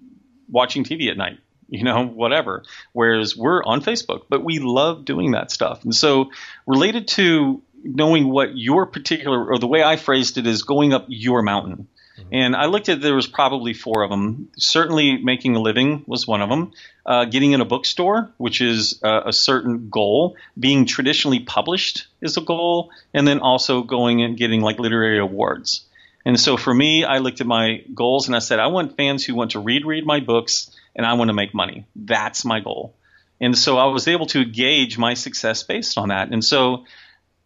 watching 0.48 0.84
TV 0.84 1.10
at 1.10 1.18
night, 1.18 1.38
you 1.68 1.84
know, 1.84 2.06
whatever. 2.06 2.62
Whereas 2.94 3.36
we're 3.36 3.62
on 3.62 3.82
Facebook, 3.82 4.22
but 4.30 4.42
we 4.42 4.58
love 4.58 5.04
doing 5.04 5.32
that 5.32 5.50
stuff. 5.50 5.84
And 5.84 5.94
so, 5.94 6.30
related 6.66 7.08
to 7.08 7.62
knowing 7.84 8.30
what 8.30 8.56
your 8.56 8.86
particular, 8.86 9.52
or 9.52 9.58
the 9.58 9.66
way 9.66 9.82
I 9.82 9.96
phrased 9.96 10.38
it 10.38 10.46
is 10.46 10.62
going 10.62 10.94
up 10.94 11.04
your 11.08 11.42
mountain. 11.42 11.88
Mm-hmm. 12.18 12.28
And 12.32 12.56
I 12.56 12.66
looked 12.66 12.88
at 12.88 13.00
there 13.00 13.14
was 13.14 13.26
probably 13.26 13.72
four 13.72 14.02
of 14.02 14.10
them. 14.10 14.50
Certainly, 14.56 15.18
making 15.18 15.56
a 15.56 15.60
living 15.60 16.04
was 16.06 16.26
one 16.26 16.42
of 16.42 16.48
them. 16.48 16.72
Uh, 17.06 17.24
getting 17.24 17.52
in 17.52 17.60
a 17.60 17.64
bookstore, 17.64 18.30
which 18.36 18.60
is 18.60 19.00
uh, 19.02 19.22
a 19.26 19.32
certain 19.32 19.88
goal. 19.88 20.36
Being 20.58 20.86
traditionally 20.86 21.40
published 21.40 22.06
is 22.20 22.36
a 22.36 22.40
goal, 22.40 22.90
and 23.14 23.26
then 23.26 23.40
also 23.40 23.82
going 23.82 24.22
and 24.22 24.36
getting 24.36 24.60
like 24.60 24.78
literary 24.78 25.18
awards. 25.18 25.84
And 26.24 26.38
so 26.38 26.56
for 26.56 26.72
me, 26.72 27.04
I 27.04 27.18
looked 27.18 27.40
at 27.40 27.46
my 27.46 27.82
goals 27.94 28.26
and 28.26 28.36
I 28.36 28.40
said, 28.40 28.58
I 28.58 28.66
want 28.66 28.96
fans 28.96 29.24
who 29.24 29.34
want 29.34 29.52
to 29.52 29.60
read 29.60 29.86
read 29.86 30.04
my 30.04 30.20
books, 30.20 30.70
and 30.94 31.06
I 31.06 31.14
want 31.14 31.28
to 31.28 31.34
make 31.34 31.54
money. 31.54 31.86
That's 31.96 32.44
my 32.44 32.60
goal. 32.60 32.94
And 33.40 33.56
so 33.56 33.78
I 33.78 33.86
was 33.86 34.06
able 34.06 34.26
to 34.26 34.44
gauge 34.44 34.98
my 34.98 35.14
success 35.14 35.62
based 35.62 35.96
on 35.96 36.08
that. 36.10 36.30
And 36.30 36.44
so 36.44 36.84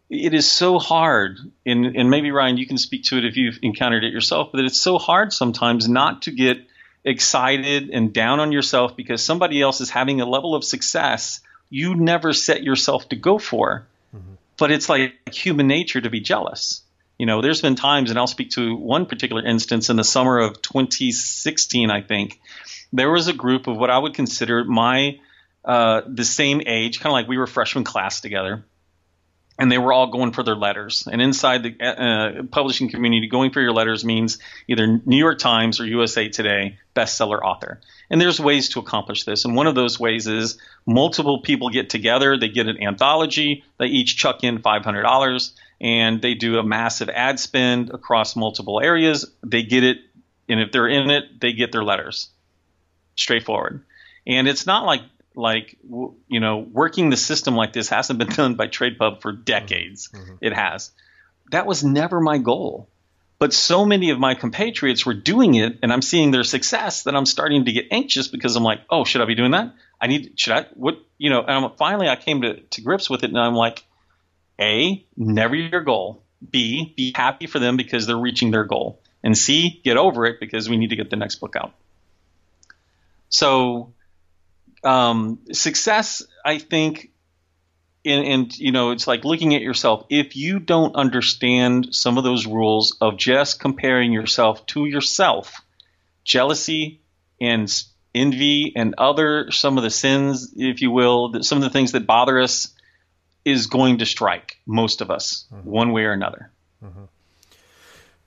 it 0.09 0.33
is 0.33 0.49
so 0.49 0.77
hard, 0.77 1.39
and, 1.65 1.95
and 1.95 2.09
maybe 2.09 2.31
Ryan, 2.31 2.57
you 2.57 2.67
can 2.67 2.77
speak 2.77 3.05
to 3.05 3.17
it 3.17 3.25
if 3.25 3.37
you've 3.37 3.59
encountered 3.61 4.03
it 4.03 4.13
yourself, 4.13 4.49
but 4.51 4.63
it's 4.63 4.79
so 4.79 4.97
hard 4.97 5.33
sometimes 5.33 5.89
not 5.89 6.23
to 6.23 6.31
get 6.31 6.57
excited 7.03 7.89
and 7.89 8.13
down 8.13 8.39
on 8.39 8.51
yourself 8.51 8.95
because 8.95 9.23
somebody 9.23 9.61
else 9.61 9.81
is 9.81 9.89
having 9.89 10.21
a 10.21 10.25
level 10.25 10.55
of 10.55 10.63
success 10.63 11.41
you 11.69 11.95
never 11.95 12.33
set 12.33 12.63
yourself 12.63 13.09
to 13.09 13.15
go 13.15 13.39
for. 13.39 13.87
Mm-hmm. 14.15 14.35
But 14.57 14.71
it's 14.71 14.89
like 14.89 15.13
human 15.33 15.67
nature 15.67 15.99
to 15.99 16.09
be 16.09 16.19
jealous. 16.19 16.81
You 17.17 17.25
know, 17.25 17.41
there's 17.41 17.61
been 17.61 17.75
times, 17.75 18.09
and 18.11 18.19
I'll 18.19 18.27
speak 18.27 18.51
to 18.51 18.75
one 18.75 19.07
particular 19.07 19.45
instance 19.45 19.89
in 19.89 19.95
the 19.95 20.03
summer 20.03 20.39
of 20.39 20.61
2016, 20.61 21.89
I 21.89 22.01
think. 22.01 22.39
There 22.93 23.11
was 23.11 23.27
a 23.27 23.33
group 23.33 23.67
of 23.67 23.77
what 23.77 23.89
I 23.89 23.97
would 23.97 24.13
consider 24.13 24.63
my 24.63 25.19
uh, 25.63 26.01
the 26.07 26.25
same 26.25 26.61
age, 26.65 26.99
kind 26.99 27.07
of 27.07 27.13
like 27.13 27.27
we 27.27 27.37
were 27.37 27.47
freshman 27.47 27.83
class 27.83 28.21
together 28.21 28.63
and 29.57 29.71
they 29.71 29.77
were 29.77 29.93
all 29.93 30.07
going 30.07 30.31
for 30.31 30.43
their 30.43 30.55
letters. 30.55 31.07
And 31.09 31.21
inside 31.21 31.63
the 31.63 31.81
uh, 31.81 32.43
publishing 32.43 32.89
community, 32.89 33.27
going 33.27 33.51
for 33.51 33.61
your 33.61 33.71
letters 33.71 34.03
means 34.03 34.37
either 34.67 35.01
New 35.05 35.17
York 35.17 35.39
Times 35.39 35.79
or 35.79 35.85
USA 35.85 36.27
Today 36.27 36.77
bestseller 36.95 37.41
author. 37.41 37.79
And 38.09 38.19
there's 38.19 38.39
ways 38.39 38.69
to 38.69 38.79
accomplish 38.79 39.23
this. 39.23 39.45
And 39.45 39.55
one 39.55 39.67
of 39.67 39.75
those 39.75 39.99
ways 39.99 40.27
is 40.27 40.57
multiple 40.85 41.41
people 41.41 41.69
get 41.69 41.89
together, 41.89 42.37
they 42.37 42.49
get 42.49 42.67
an 42.67 42.81
anthology, 42.81 43.63
they 43.79 43.87
each 43.87 44.17
chuck 44.17 44.43
in 44.43 44.59
$500, 44.59 45.51
and 45.79 46.21
they 46.21 46.33
do 46.33 46.59
a 46.59 46.63
massive 46.63 47.09
ad 47.09 47.39
spend 47.39 47.91
across 47.91 48.35
multiple 48.35 48.81
areas. 48.81 49.25
They 49.43 49.63
get 49.63 49.83
it, 49.83 49.97
and 50.49 50.59
if 50.59 50.71
they're 50.71 50.87
in 50.87 51.09
it, 51.09 51.39
they 51.39 51.53
get 51.53 51.71
their 51.71 51.83
letters. 51.83 52.29
Straightforward. 53.15 53.83
And 54.27 54.47
it's 54.47 54.65
not 54.65 54.85
like 54.85 55.01
like 55.35 55.77
you 55.83 56.39
know 56.39 56.57
working 56.59 57.09
the 57.09 57.17
system 57.17 57.55
like 57.55 57.73
this 57.73 57.89
hasn't 57.89 58.19
been 58.19 58.29
done 58.35 58.55
by 58.55 58.67
TradPub 58.67 59.21
for 59.21 59.31
decades. 59.31 60.09
Mm-hmm. 60.09 60.35
It 60.41 60.53
has. 60.53 60.91
That 61.51 61.65
was 61.65 61.83
never 61.83 62.19
my 62.19 62.37
goal. 62.37 62.89
But 63.37 63.53
so 63.53 63.85
many 63.85 64.11
of 64.11 64.19
my 64.19 64.33
compatriots 64.33 65.05
were 65.05 65.13
doing 65.13 65.55
it, 65.55 65.79
and 65.83 65.91
I'm 65.91 66.01
seeing 66.01 66.31
their 66.31 66.43
success 66.43 67.03
that 67.03 67.15
I'm 67.15 67.25
starting 67.25 67.65
to 67.65 67.71
get 67.71 67.87
anxious 67.91 68.29
because 68.29 68.55
I'm 68.55 68.63
like, 68.63 68.79
oh, 68.89 69.03
should 69.03 69.21
I 69.21 69.25
be 69.25 69.35
doing 69.35 69.51
that? 69.51 69.73
I 69.99 70.07
need, 70.07 70.39
should 70.39 70.53
I, 70.53 70.65
what, 70.73 70.99
you 71.17 71.29
know, 71.29 71.41
and 71.41 71.65
I'm, 71.65 71.71
finally 71.77 72.07
I 72.07 72.15
came 72.15 72.43
to, 72.43 72.61
to 72.61 72.81
grips 72.81 73.09
with 73.09 73.23
it, 73.23 73.29
and 73.29 73.37
I'm 73.37 73.53
like, 73.53 73.83
A, 74.59 75.05
never 75.17 75.53
your 75.53 75.81
goal. 75.81 76.23
B, 76.49 76.93
be 76.95 77.11
happy 77.13 77.47
for 77.47 77.59
them 77.59 77.75
because 77.75 78.07
they're 78.07 78.17
reaching 78.17 78.51
their 78.51 78.63
goal. 78.63 79.01
And 79.21 79.37
C, 79.37 79.81
get 79.83 79.97
over 79.97 80.25
it 80.25 80.39
because 80.39 80.69
we 80.69 80.77
need 80.77 80.91
to 80.91 80.95
get 80.95 81.09
the 81.09 81.15
next 81.15 81.35
book 81.35 81.55
out. 81.57 81.73
So 83.29 83.93
um, 84.85 85.39
success, 85.51 86.23
I 86.43 86.59
think, 86.59 87.11
and, 88.05 88.25
and 88.25 88.57
you 88.57 88.71
know, 88.71 88.91
it's 88.91 89.07
like 89.07 89.25
looking 89.25 89.55
at 89.55 89.61
yourself. 89.61 90.05
If 90.09 90.35
you 90.35 90.59
don't 90.59 90.95
understand 90.95 91.89
some 91.91 92.17
of 92.17 92.23
those 92.23 92.45
rules 92.45 92.97
of 93.01 93.17
just 93.17 93.59
comparing 93.59 94.13
yourself 94.13 94.65
to 94.67 94.85
yourself, 94.85 95.61
jealousy 96.23 97.01
and 97.41 97.71
envy 98.13 98.73
and 98.75 98.95
other 98.97 99.51
some 99.51 99.77
of 99.77 99.83
the 99.83 99.89
sins, 99.89 100.53
if 100.55 100.81
you 100.81 100.91
will, 100.91 101.43
some 101.43 101.57
of 101.57 101.63
the 101.63 101.69
things 101.69 101.93
that 101.93 102.05
bother 102.05 102.39
us, 102.39 102.69
is 103.43 103.67
going 103.67 103.99
to 103.99 104.05
strike 104.05 104.57
most 104.65 105.01
of 105.01 105.11
us 105.11 105.45
mm-hmm. 105.53 105.69
one 105.69 105.91
way 105.91 106.03
or 106.03 106.13
another. 106.13 106.51
Mm-hmm. 106.83 107.03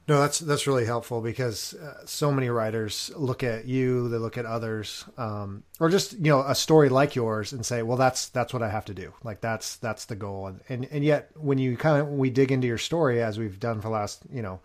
No, 0.08 0.20
that's 0.22 0.38
that's 0.38 0.66
really 0.66 0.86
helpful 0.86 1.20
because 1.20 1.74
uh, 1.74 2.06
so 2.06 2.32
many 2.32 2.48
writers 2.48 3.10
look 3.14 3.42
at 3.42 3.66
you, 3.66 4.08
they 4.08 4.16
look 4.16 4.38
at 4.38 4.46
others, 4.46 5.04
um, 5.18 5.64
or 5.80 5.90
just 5.90 6.14
you 6.14 6.30
know 6.30 6.40
a 6.40 6.54
story 6.54 6.88
like 6.88 7.14
yours 7.14 7.52
and 7.52 7.64
say, 7.64 7.82
well, 7.82 7.98
that's 7.98 8.30
that's 8.30 8.54
what 8.54 8.62
I 8.62 8.70
have 8.70 8.86
to 8.86 8.94
do. 8.94 9.12
Like 9.22 9.42
that's 9.42 9.76
that's 9.76 10.06
the 10.06 10.16
goal. 10.16 10.46
And 10.46 10.60
and, 10.70 10.88
and 10.90 11.04
yet 11.04 11.30
when 11.36 11.58
you 11.58 11.76
kind 11.76 12.00
of 12.00 12.08
we 12.08 12.30
dig 12.30 12.50
into 12.50 12.66
your 12.66 12.78
story 12.78 13.22
as 13.22 13.38
we've 13.38 13.60
done 13.60 13.82
for 13.82 13.88
the 13.88 13.94
last 13.94 14.22
you 14.32 14.40
know 14.40 14.60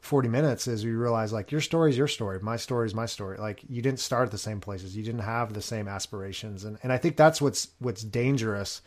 40 0.00 0.28
minutes 0.28 0.66
is 0.66 0.84
we 0.84 0.90
realize 0.90 1.32
like 1.32 1.52
your 1.52 1.60
story 1.60 1.90
is 1.90 1.98
your 1.98 2.08
story 2.08 2.40
my 2.40 2.56
story 2.56 2.86
is 2.86 2.94
my 2.94 3.06
story 3.06 3.36
like 3.38 3.62
you 3.68 3.82
didn't 3.82 4.00
start 4.00 4.26
at 4.26 4.30
the 4.32 4.38
same 4.38 4.60
places 4.60 4.96
you 4.96 5.02
didn't 5.02 5.22
have 5.22 5.52
the 5.52 5.60
same 5.60 5.88
aspirations 5.88 6.62
and 6.62 6.78
and 6.84 6.92
i 6.92 6.96
think 6.96 7.16
that's 7.16 7.42
what's 7.42 7.70
what's 7.80 8.04
dangerous 8.04 8.80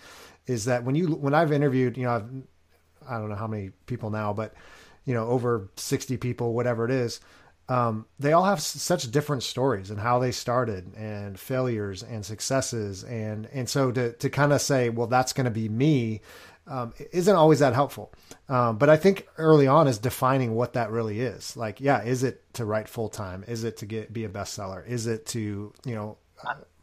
is 0.48 0.64
that 0.66 0.86
when 0.86 0.96
you 0.96 1.08
when 1.08 1.34
i've 1.34 1.52
interviewed 1.52 1.98
you 1.98 2.06
know 2.06 2.16
I've, 2.16 2.30
i 3.10 3.18
don't 3.18 3.28
know 3.28 3.36
how 3.36 3.48
many 3.48 3.72
people 3.88 4.10
now 4.10 4.32
but 4.32 4.54
you 5.06 5.14
know, 5.14 5.28
over 5.28 5.70
60 5.76 6.18
people, 6.18 6.54
whatever 6.54 6.86
it 6.86 6.92
is, 6.92 7.20
um, 7.70 8.06
they 8.20 8.34
all 8.34 8.44
have 8.44 8.60
such 8.60 9.10
different 9.12 9.44
stories 9.44 9.92
and 9.92 10.00
how 10.00 10.20
they 10.20 10.32
started 10.32 10.94
and 10.96 11.40
failures 11.40 12.04
and 12.04 12.26
successes. 12.26 13.04
And, 13.04 13.48
and 13.54 13.70
so 13.70 13.92
to, 13.92 14.12
to 14.14 14.30
kind 14.30 14.52
of 14.52 14.62
say, 14.62 14.90
well, 14.90 15.08
that's 15.08 15.32
going 15.32 15.46
to 15.46 15.52
be 15.52 15.70
me, 15.70 16.22
um, 16.68 16.94
isn't 17.12 17.36
always 17.36 17.60
that 17.60 17.74
helpful. 17.74 18.14
Um, 18.50 18.78
but 18.78 18.90
I 18.90 18.98
think 18.98 19.28
early 19.38 19.68
on 19.68 19.88
is 19.88 19.98
defining 19.98 20.54
what 20.54 20.74
that 20.74 20.92
really 20.92 21.22
is. 21.22 21.56
Like, 21.56 21.80
yeah, 21.80 22.04
is 22.04 22.24
it 22.24 22.44
to 22.54 22.66
write 22.66 22.90
full 22.90 23.10
time? 23.10 23.46
Is 23.48 23.64
it 23.64 23.78
to 23.78 23.86
get, 23.86 24.12
be 24.12 24.26
a 24.26 24.30
bestseller? 24.30 24.86
Is 24.86 25.08
it 25.08 25.26
to, 25.28 25.74
you 25.86 25.96
know, 25.96 26.18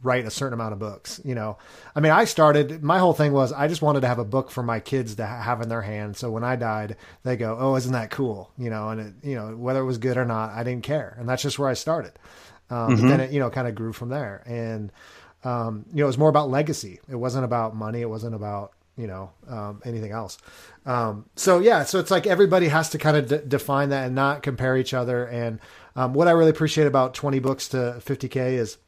write 0.02 0.24
a 0.26 0.30
certain 0.30 0.54
amount 0.54 0.72
of 0.72 0.78
books. 0.78 1.20
You 1.24 1.34
know, 1.34 1.58
I 1.94 2.00
mean, 2.00 2.12
I 2.12 2.24
started, 2.24 2.82
my 2.82 2.98
whole 2.98 3.14
thing 3.14 3.32
was 3.32 3.52
I 3.52 3.66
just 3.66 3.82
wanted 3.82 4.02
to 4.02 4.08
have 4.08 4.18
a 4.20 4.24
book 4.24 4.50
for 4.50 4.62
my 4.62 4.78
kids 4.80 5.16
to 5.16 5.26
have 5.26 5.60
in 5.60 5.68
their 5.68 5.82
hand. 5.82 6.16
So 6.16 6.30
when 6.30 6.44
I 6.44 6.56
died, 6.56 6.96
they 7.24 7.36
go, 7.36 7.56
Oh, 7.58 7.74
isn't 7.76 7.92
that 7.92 8.10
cool? 8.10 8.50
You 8.56 8.70
know, 8.70 8.90
and 8.90 9.00
it, 9.00 9.14
you 9.28 9.34
know, 9.34 9.56
whether 9.56 9.80
it 9.80 9.86
was 9.86 9.98
good 9.98 10.16
or 10.16 10.24
not, 10.24 10.50
I 10.50 10.62
didn't 10.62 10.84
care. 10.84 11.16
And 11.18 11.28
that's 11.28 11.42
just 11.42 11.58
where 11.58 11.68
I 11.68 11.74
started. 11.74 12.12
Um, 12.70 12.96
mm-hmm. 12.96 13.08
Then 13.08 13.20
it, 13.20 13.30
you 13.32 13.40
know, 13.40 13.50
kind 13.50 13.66
of 13.66 13.74
grew 13.74 13.92
from 13.92 14.10
there. 14.10 14.42
And, 14.46 14.92
um, 15.44 15.84
you 15.90 15.98
know, 15.98 16.04
it 16.04 16.06
was 16.06 16.18
more 16.18 16.28
about 16.28 16.50
legacy. 16.50 17.00
It 17.08 17.16
wasn't 17.16 17.44
about 17.44 17.74
money. 17.74 18.00
It 18.00 18.10
wasn't 18.10 18.34
about, 18.34 18.72
you 18.96 19.06
know, 19.06 19.30
um, 19.48 19.80
anything 19.84 20.12
else. 20.12 20.38
Um, 20.86 21.26
so 21.36 21.58
yeah, 21.58 21.84
so 21.84 21.98
it's 21.98 22.10
like 22.10 22.26
everybody 22.26 22.68
has 22.68 22.90
to 22.90 22.98
kind 22.98 23.16
of 23.16 23.28
d- 23.28 23.40
define 23.48 23.88
that 23.90 24.06
and 24.06 24.14
not 24.14 24.42
compare 24.42 24.76
each 24.76 24.94
other. 24.94 25.24
And 25.24 25.60
Um, 25.96 26.14
what 26.14 26.28
I 26.28 26.30
really 26.30 26.50
appreciate 26.50 26.86
about 26.86 27.14
20 27.14 27.40
books 27.40 27.68
to 27.70 27.96
50K 27.98 28.52
is, 28.54 28.78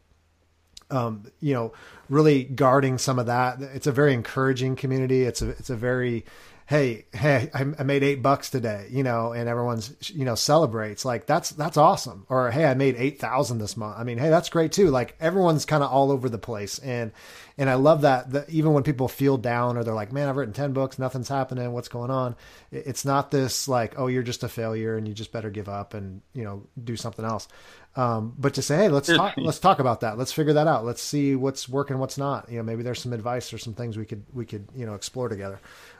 um, 0.90 1.24
you 1.40 1.54
know, 1.54 1.72
really 2.08 2.44
guarding 2.44 2.98
some 2.98 3.18
of 3.18 3.26
that. 3.26 3.60
It's 3.60 3.86
a 3.86 3.92
very 3.92 4.12
encouraging 4.12 4.76
community. 4.76 5.22
It's 5.22 5.42
a, 5.42 5.50
it's 5.50 5.70
a 5.70 5.76
very, 5.76 6.24
hey, 6.70 7.04
hey, 7.12 7.50
I 7.52 7.82
made 7.82 8.04
eight 8.04 8.22
bucks 8.22 8.48
today, 8.48 8.86
you 8.90 9.02
know, 9.02 9.32
and 9.32 9.48
everyone's, 9.48 9.92
you 10.08 10.24
know, 10.24 10.36
celebrates 10.36 11.04
like 11.04 11.26
that's, 11.26 11.50
that's 11.50 11.76
awesome. 11.76 12.26
Or, 12.28 12.52
hey, 12.52 12.64
I 12.64 12.74
made 12.74 12.94
8,000 12.96 13.58
this 13.58 13.76
month. 13.76 13.96
I 13.98 14.04
mean, 14.04 14.18
hey, 14.18 14.28
that's 14.30 14.48
great 14.50 14.70
too. 14.70 14.90
Like 14.90 15.16
everyone's 15.18 15.64
kind 15.64 15.82
of 15.82 15.90
all 15.90 16.12
over 16.12 16.28
the 16.28 16.38
place. 16.38 16.78
And, 16.78 17.10
and 17.58 17.68
I 17.68 17.74
love 17.74 18.02
that, 18.02 18.30
that 18.30 18.50
even 18.50 18.72
when 18.72 18.84
people 18.84 19.08
feel 19.08 19.36
down 19.36 19.76
or 19.76 19.82
they're 19.82 19.94
like, 19.94 20.12
man, 20.12 20.28
I've 20.28 20.36
written 20.36 20.54
10 20.54 20.72
books, 20.72 20.96
nothing's 20.96 21.28
happening. 21.28 21.72
What's 21.72 21.88
going 21.88 22.12
on? 22.12 22.36
It's 22.70 23.04
not 23.04 23.32
this 23.32 23.66
like, 23.66 23.98
oh, 23.98 24.06
you're 24.06 24.22
just 24.22 24.44
a 24.44 24.48
failure 24.48 24.96
and 24.96 25.08
you 25.08 25.12
just 25.12 25.32
better 25.32 25.50
give 25.50 25.68
up 25.68 25.92
and, 25.92 26.22
you 26.34 26.44
know, 26.44 26.62
do 26.82 26.94
something 26.94 27.24
else. 27.24 27.48
Um, 27.96 28.34
but 28.38 28.54
to 28.54 28.62
say, 28.62 28.76
hey, 28.76 28.88
let's 28.88 29.08
talk, 29.08 29.34
let's 29.36 29.58
talk 29.58 29.80
about 29.80 30.00
that. 30.00 30.16
Let's 30.16 30.32
figure 30.32 30.52
that 30.52 30.68
out. 30.68 30.84
Let's 30.84 31.02
see 31.02 31.34
what's 31.34 31.68
working, 31.68 31.98
what's 31.98 32.16
not. 32.16 32.50
You 32.50 32.58
know, 32.58 32.62
maybe 32.62 32.82
there's 32.82 33.00
some 33.00 33.12
advice 33.12 33.52
or 33.52 33.58
some 33.58 33.74
things 33.74 33.98
we 33.98 34.04
could 34.04 34.22
we 34.32 34.46
could 34.46 34.66
you 34.76 34.86
know 34.86 34.94
explore 34.94 35.28
together. 35.28 35.58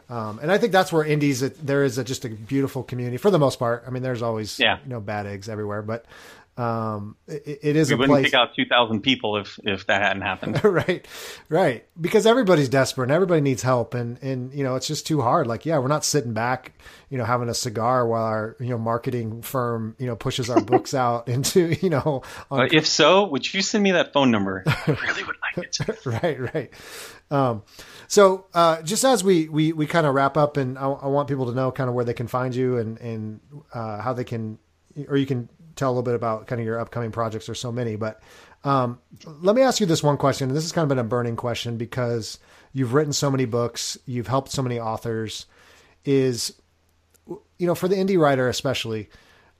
Um, 0.09 0.41
and 0.41 0.51
I 0.51 0.59
think 0.59 0.73
that's 0.73 0.93
where 0.93 1.05
indies 1.05 1.41
there 1.41 1.85
is 1.85 1.97
a, 1.97 2.03
just 2.03 2.25
a 2.25 2.29
beautiful 2.29 2.83
community 2.83 3.17
for 3.17 3.31
the 3.31 3.39
most 3.39 3.59
part. 3.59 3.85
I 3.87 3.91
mean, 3.91 4.03
there's 4.03 4.23
always 4.23 4.59
yeah. 4.59 4.79
you 4.85 4.91
know 4.91 5.01
bad 5.01 5.27
eggs 5.27 5.49
everywhere, 5.49 5.83
but 5.83 6.05
um, 6.61 7.17
it, 7.27 7.61
it 7.63 7.77
is 7.77 7.89
we 7.89 7.95
a 7.95 7.97
wouldn't 7.97 8.19
place. 8.19 8.25
pick 8.27 8.35
out 8.35 8.55
two 8.55 8.67
thousand 8.67 9.01
people 9.01 9.39
if 9.39 9.59
if 9.65 9.87
that 9.87 10.03
hadn't 10.03 10.21
happened. 10.21 10.63
right, 10.65 11.07
right. 11.49 11.87
Because 11.99 12.27
everybody's 12.27 12.69
desperate 12.69 13.05
and 13.05 13.13
everybody 13.13 13.41
needs 13.41 13.63
help, 13.63 13.95
and 13.95 14.23
and 14.23 14.53
you 14.53 14.63
know 14.63 14.75
it's 14.75 14.87
just 14.87 15.07
too 15.07 15.23
hard. 15.23 15.47
Like, 15.47 15.65
yeah, 15.65 15.79
we're 15.79 15.89
not 15.89 16.05
sitting 16.05 16.35
back, 16.35 16.73
you 17.09 17.17
know, 17.17 17.25
having 17.25 17.49
a 17.49 17.55
cigar 17.55 18.07
while 18.07 18.25
our 18.25 18.57
you 18.61 18.69
know 18.69 18.77
marketing 18.77 19.41
firm 19.41 19.97
you 19.99 20.07
know 20.07 20.17
pushes 20.17 20.51
our 20.51 20.61
books 20.61 20.93
out 21.07 21.29
into 21.29 21.75
you 21.81 21.89
know. 21.89 22.23
On... 22.51 22.69
If 22.71 22.87
so, 22.87 23.27
would 23.29 23.53
you 23.55 23.63
send 23.63 23.83
me 23.83 23.93
that 23.93 24.13
phone 24.13 24.31
number? 24.31 24.63
I 24.67 24.99
really 25.03 25.25
would 25.25 25.37
like 25.57 25.67
it. 25.79 26.07
right, 26.07 26.55
right. 26.55 26.71
Um, 27.31 27.63
so 28.07 28.47
uh, 28.53 28.83
just 28.83 29.05
as 29.05 29.25
we 29.25 29.49
we, 29.49 29.73
we 29.73 29.87
kind 29.87 30.07
of 30.07 30.13
wrap 30.13 30.37
up, 30.37 30.59
and 30.59 30.77
I, 30.77 30.91
I, 30.91 31.07
want 31.07 31.27
people 31.29 31.47
to 31.47 31.53
know 31.53 31.73
kind 31.73 31.89
of 31.89 31.95
where 31.95 32.05
they 32.05 32.13
can 32.13 32.27
find 32.27 32.55
you 32.55 32.77
and 32.77 32.99
and 32.99 33.41
uh, 33.73 34.03
how 34.03 34.13
they 34.13 34.25
can, 34.25 34.59
or 35.09 35.17
you 35.17 35.27
can 35.27 35.49
tell 35.81 35.89
a 35.89 35.93
little 35.93 36.03
bit 36.03 36.15
about 36.15 36.47
kind 36.47 36.61
of 36.61 36.67
your 36.67 36.79
upcoming 36.79 37.11
projects. 37.11 37.47
There's 37.47 37.61
so 37.61 37.73
many, 37.73 37.97
but 37.97 38.21
um, 38.65 39.01
let 39.25 39.57
me 39.57 39.63
ask 39.63 39.81
you 39.81 39.87
this 39.87 40.03
one 40.03 40.17
question. 40.17 40.49
And 40.49 40.57
this 40.57 40.65
has 40.65 40.73
kind 40.73 40.85
of 40.85 40.89
been 40.89 40.99
a 40.99 41.05
burning 41.05 41.37
question 41.37 41.77
because 41.77 42.39
you've 42.73 42.95
written 42.95 43.13
so 43.13 43.31
many 43.31 43.47
books, 43.47 43.99
you've 44.07 44.29
helped 44.29 44.53
so 44.53 44.63
many 44.63 44.79
authors. 44.79 45.47
Is 46.05 46.55
you 47.59 47.67
know 47.67 47.75
for 47.75 47.89
the 47.89 47.97
indie 47.97 48.19
writer 48.19 48.49
especially, 48.49 49.11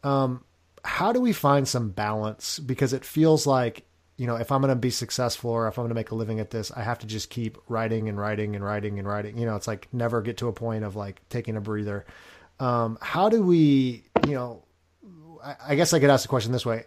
um, 0.05 0.45
how 0.85 1.13
do 1.13 1.21
we 1.21 1.33
find 1.33 1.67
some 1.67 1.91
balance? 1.91 2.59
Because 2.59 2.93
it 2.93 3.05
feels 3.05 3.47
like 3.47 3.85
you 4.21 4.27
know, 4.27 4.37
if 4.37 4.53
I'm 4.53 4.61
going 4.61 4.69
to 4.69 4.77
be 4.77 4.91
successful 4.91 5.51
or 5.51 5.67
if 5.67 5.79
I'm 5.79 5.85
going 5.85 5.89
to 5.89 5.95
make 5.95 6.11
a 6.11 6.15
living 6.15 6.41
at 6.41 6.51
this, 6.51 6.71
I 6.71 6.83
have 6.83 6.99
to 6.99 7.07
just 7.07 7.31
keep 7.31 7.57
writing 7.69 8.07
and 8.07 8.19
writing 8.19 8.55
and 8.55 8.63
writing 8.63 8.99
and 8.99 9.09
writing. 9.09 9.39
You 9.39 9.47
know, 9.47 9.57
it's 9.57 9.67
like 9.67 9.89
never 9.95 10.21
get 10.21 10.37
to 10.39 10.49
a 10.49 10.53
point 10.53 10.85
of 10.85 10.95
like 10.95 11.27
taking 11.31 11.57
a 11.57 11.61
breather. 11.63 12.05
Um, 12.59 12.99
how 13.01 13.31
do 13.31 13.43
we, 13.43 14.05
you 14.27 14.35
know, 14.35 14.63
I, 15.43 15.75
guess 15.75 15.93
I 15.93 16.01
could 16.01 16.11
ask 16.11 16.23
the 16.23 16.29
question 16.29 16.53
this 16.53 16.67
way. 16.67 16.85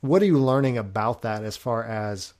What 0.00 0.22
are 0.22 0.26
you 0.26 0.38
learning 0.38 0.78
about 0.78 1.22
that 1.22 1.44
as 1.44 1.56
far 1.56 1.84
as, 1.84 2.34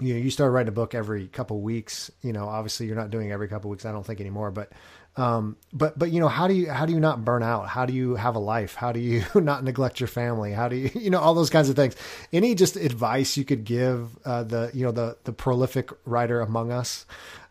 you 0.00 0.14
know, 0.14 0.20
you 0.20 0.30
started 0.30 0.52
writing 0.52 0.68
a 0.68 0.72
book 0.72 0.94
every 0.94 1.28
couple 1.28 1.60
weeks, 1.60 2.10
you 2.22 2.32
know, 2.32 2.48
obviously 2.48 2.86
you're 2.86 2.96
not 2.96 3.10
doing 3.10 3.32
every 3.32 3.48
couple 3.48 3.70
weeks. 3.70 3.84
I 3.84 3.92
don't 3.92 4.04
think 4.04 4.20
anymore, 4.20 4.50
but, 4.50 4.72
um, 5.16 5.56
but, 5.72 5.98
but, 5.98 6.10
you 6.10 6.20
know, 6.20 6.28
how 6.28 6.48
do 6.48 6.54
you, 6.54 6.70
how 6.70 6.86
do 6.86 6.92
you 6.92 7.00
not 7.00 7.24
burn 7.24 7.42
out? 7.42 7.68
How 7.68 7.84
do 7.84 7.92
you 7.92 8.14
have 8.14 8.36
a 8.36 8.38
life? 8.38 8.74
How 8.74 8.92
do 8.92 9.00
you 9.00 9.24
not 9.34 9.62
neglect 9.62 10.00
your 10.00 10.06
family? 10.06 10.52
How 10.52 10.68
do 10.68 10.76
you, 10.76 10.90
you 10.94 11.10
know, 11.10 11.18
all 11.18 11.34
those 11.34 11.50
kinds 11.50 11.68
of 11.68 11.76
things. 11.76 11.96
Any 12.32 12.54
just 12.54 12.76
advice 12.76 13.36
you 13.36 13.44
could 13.44 13.64
give, 13.64 14.16
uh, 14.24 14.44
the, 14.44 14.70
you 14.72 14.84
know, 14.84 14.92
the, 14.92 15.16
the 15.24 15.32
prolific 15.32 15.90
writer 16.06 16.40
among 16.40 16.72
us, 16.72 17.04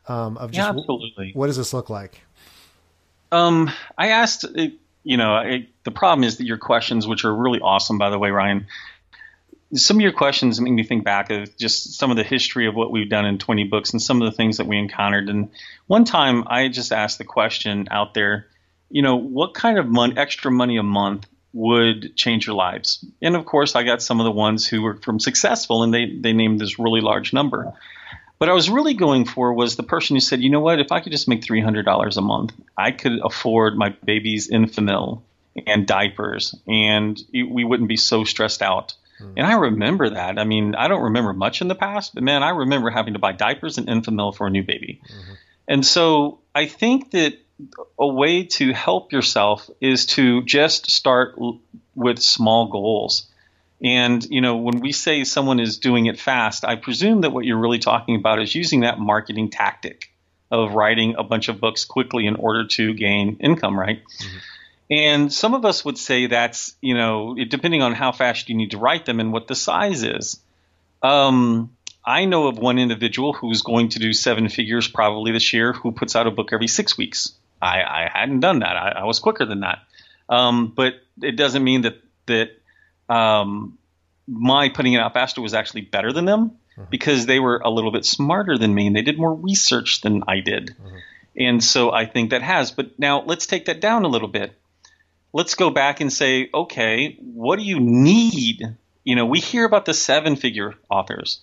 um, 0.07 0.37
of 0.37 0.51
just, 0.51 0.57
yeah, 0.57 0.69
absolutely. 0.69 1.31
what 1.35 1.47
does 1.47 1.57
this 1.57 1.73
look 1.73 1.89
like? 1.89 2.21
Um, 3.31 3.69
I 3.95 4.09
asked, 4.09 4.45
you 5.03 5.17
know, 5.17 5.33
I, 5.33 5.67
the 5.89 5.95
problem 5.95 6.23
is 6.23 6.37
that 6.37 6.45
your 6.45 6.59
questions, 6.59 7.07
which 7.07 7.25
are 7.25 7.35
really 7.35 7.59
awesome, 7.61 7.97
by 7.97 8.11
the 8.11 8.19
way, 8.19 8.29
Ryan, 8.29 8.67
some 9.73 9.97
of 9.97 10.01
your 10.01 10.11
questions 10.11 10.61
make 10.61 10.71
me 10.71 10.83
think 10.83 11.03
back 11.03 11.31
of 11.31 11.57
just 11.57 11.97
some 11.97 12.11
of 12.11 12.17
the 12.17 12.23
history 12.23 12.67
of 12.67 12.75
what 12.75 12.91
we've 12.91 13.09
done 13.09 13.25
in 13.25 13.39
20 13.39 13.63
books 13.63 13.91
and 13.91 13.99
some 13.99 14.21
of 14.21 14.31
the 14.31 14.37
things 14.37 14.57
that 14.57 14.67
we 14.67 14.77
encountered. 14.77 15.29
And 15.29 15.49
one 15.87 16.05
time 16.05 16.43
I 16.45 16.67
just 16.67 16.91
asked 16.91 17.17
the 17.17 17.23
question 17.23 17.87
out 17.89 18.13
there, 18.13 18.45
you 18.91 19.01
know, 19.01 19.15
what 19.15 19.55
kind 19.55 19.79
of 19.79 19.87
mon- 19.87 20.19
extra 20.19 20.51
money 20.51 20.77
a 20.77 20.83
month 20.83 21.27
would 21.53 22.15
change 22.15 22.45
your 22.45 22.55
lives? 22.55 23.03
And 23.19 23.35
of 23.35 23.45
course, 23.45 23.75
I 23.75 23.81
got 23.81 24.03
some 24.03 24.19
of 24.19 24.25
the 24.25 24.31
ones 24.31 24.67
who 24.67 24.83
were 24.83 24.97
from 24.97 25.19
successful 25.19 25.81
and 25.81 25.91
they, 25.91 26.05
they 26.19 26.33
named 26.33 26.61
this 26.61 26.77
really 26.77 27.01
large 27.01 27.33
number. 27.33 27.73
What 28.37 28.49
I 28.49 28.53
was 28.53 28.69
really 28.69 28.93
going 28.93 29.25
for 29.25 29.53
was 29.53 29.75
the 29.75 29.81
person 29.81 30.15
who 30.15 30.19
said, 30.19 30.41
you 30.41 30.51
know 30.51 30.59
what, 30.59 30.79
if 30.79 30.91
I 30.91 30.99
could 30.99 31.11
just 31.11 31.27
make 31.27 31.41
$300 31.41 32.17
a 32.17 32.21
month, 32.21 32.53
I 32.77 32.91
could 32.91 33.19
afford 33.23 33.75
my 33.75 33.89
baby's 34.05 34.51
Enfamil 34.51 35.23
and 35.67 35.87
diapers 35.87 36.55
and 36.67 37.21
we 37.33 37.63
wouldn't 37.63 37.89
be 37.89 37.97
so 37.97 38.23
stressed 38.23 38.61
out 38.61 38.93
Mm. 39.21 39.33
And 39.37 39.47
I 39.47 39.53
remember 39.53 40.09
that. 40.11 40.39
I 40.39 40.43
mean, 40.43 40.75
I 40.75 40.87
don't 40.87 41.03
remember 41.03 41.33
much 41.33 41.61
in 41.61 41.67
the 41.67 41.75
past, 41.75 42.13
but 42.13 42.23
man, 42.23 42.43
I 42.43 42.49
remember 42.49 42.89
having 42.89 43.13
to 43.13 43.19
buy 43.19 43.33
diapers 43.33 43.77
and 43.77 43.87
Enfamil 43.87 44.35
for 44.35 44.47
a 44.47 44.49
new 44.49 44.63
baby. 44.63 45.01
Mm-hmm. 45.03 45.33
And 45.67 45.85
so 45.85 46.39
I 46.55 46.65
think 46.65 47.11
that 47.11 47.37
a 47.97 48.07
way 48.07 48.45
to 48.45 48.73
help 48.73 49.11
yourself 49.11 49.69
is 49.81 50.05
to 50.07 50.43
just 50.43 50.89
start 50.89 51.35
l- 51.39 51.59
with 51.95 52.19
small 52.19 52.67
goals. 52.67 53.27
And, 53.81 54.25
you 54.29 54.41
know, 54.41 54.57
when 54.57 54.79
we 54.79 54.91
say 54.91 55.23
someone 55.23 55.59
is 55.59 55.77
doing 55.77 56.05
it 56.07 56.19
fast, 56.19 56.65
I 56.65 56.75
presume 56.75 57.21
that 57.21 57.31
what 57.31 57.45
you're 57.45 57.59
really 57.59 57.79
talking 57.79 58.15
about 58.15 58.41
is 58.41 58.53
using 58.55 58.81
that 58.81 58.99
marketing 58.99 59.49
tactic 59.49 60.09
of 60.51 60.73
writing 60.73 61.15
a 61.17 61.23
bunch 61.23 61.47
of 61.47 61.59
books 61.59 61.85
quickly 61.85 62.25
in 62.25 62.35
order 62.35 62.65
to 62.65 62.93
gain 62.93 63.37
income, 63.39 63.79
right? 63.79 63.99
Mm-hmm. 63.99 64.37
And 64.89 65.31
some 65.31 65.53
of 65.53 65.65
us 65.65 65.85
would 65.85 65.97
say 65.97 66.27
that's, 66.27 66.75
you 66.81 66.95
know, 66.95 67.35
depending 67.35 67.81
on 67.83 67.93
how 67.93 68.11
fast 68.11 68.49
you 68.49 68.55
need 68.55 68.71
to 68.71 68.79
write 68.79 69.05
them 69.05 69.19
and 69.19 69.31
what 69.31 69.47
the 69.47 69.55
size 69.55 70.03
is. 70.03 70.39
Um, 71.03 71.75
I 72.03 72.25
know 72.25 72.47
of 72.47 72.57
one 72.57 72.79
individual 72.79 73.33
who's 73.33 73.61
going 73.61 73.89
to 73.89 73.99
do 73.99 74.13
seven 74.13 74.49
figures 74.49 74.87
probably 74.87 75.31
this 75.31 75.53
year 75.53 75.73
who 75.73 75.91
puts 75.91 76.15
out 76.15 76.25
a 76.25 76.31
book 76.31 76.49
every 76.53 76.67
six 76.67 76.97
weeks. 76.97 77.33
I, 77.61 77.83
I 77.83 78.09
hadn't 78.11 78.39
done 78.39 78.59
that. 78.59 78.75
I, 78.75 78.89
I 79.01 79.03
was 79.03 79.19
quicker 79.19 79.45
than 79.45 79.59
that. 79.59 79.79
Um, 80.27 80.73
but 80.75 80.95
it 81.21 81.35
doesn't 81.35 81.63
mean 81.63 81.81
that, 81.81 82.01
that 82.25 82.49
um, 83.13 83.77
my 84.27 84.69
putting 84.69 84.93
it 84.93 85.01
out 85.01 85.13
faster 85.13 85.41
was 85.41 85.53
actually 85.53 85.81
better 85.81 86.11
than 86.11 86.25
them 86.25 86.51
mm-hmm. 86.77 86.89
because 86.89 87.27
they 87.27 87.39
were 87.39 87.57
a 87.57 87.69
little 87.69 87.91
bit 87.91 88.05
smarter 88.05 88.57
than 88.57 88.73
me 88.73 88.87
and 88.87 88.95
they 88.95 89.01
did 89.03 89.19
more 89.19 89.33
research 89.33 90.01
than 90.01 90.23
I 90.27 90.39
did. 90.39 90.67
Mm-hmm. 90.69 90.97
And 91.37 91.63
so 91.63 91.91
I 91.91 92.05
think 92.05 92.31
that 92.31 92.41
has. 92.41 92.71
But 92.71 92.97
now 92.97 93.21
let's 93.21 93.45
take 93.45 93.65
that 93.65 93.81
down 93.81 94.03
a 94.03 94.07
little 94.07 94.27
bit 94.27 94.55
let's 95.33 95.55
go 95.55 95.69
back 95.69 96.01
and 96.01 96.11
say, 96.11 96.49
okay, 96.53 97.17
what 97.21 97.59
do 97.59 97.65
you 97.65 97.79
need? 97.79 98.61
You 99.03 99.15
know, 99.15 99.25
we 99.25 99.39
hear 99.39 99.65
about 99.65 99.85
the 99.85 99.93
seven 99.93 100.35
figure 100.35 100.75
authors, 100.89 101.39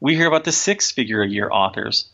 we 0.00 0.14
hear 0.16 0.26
about 0.26 0.44
the 0.44 0.52
six 0.52 0.90
figure 0.90 1.22
a 1.22 1.28
year 1.28 1.48
authors, 1.50 2.10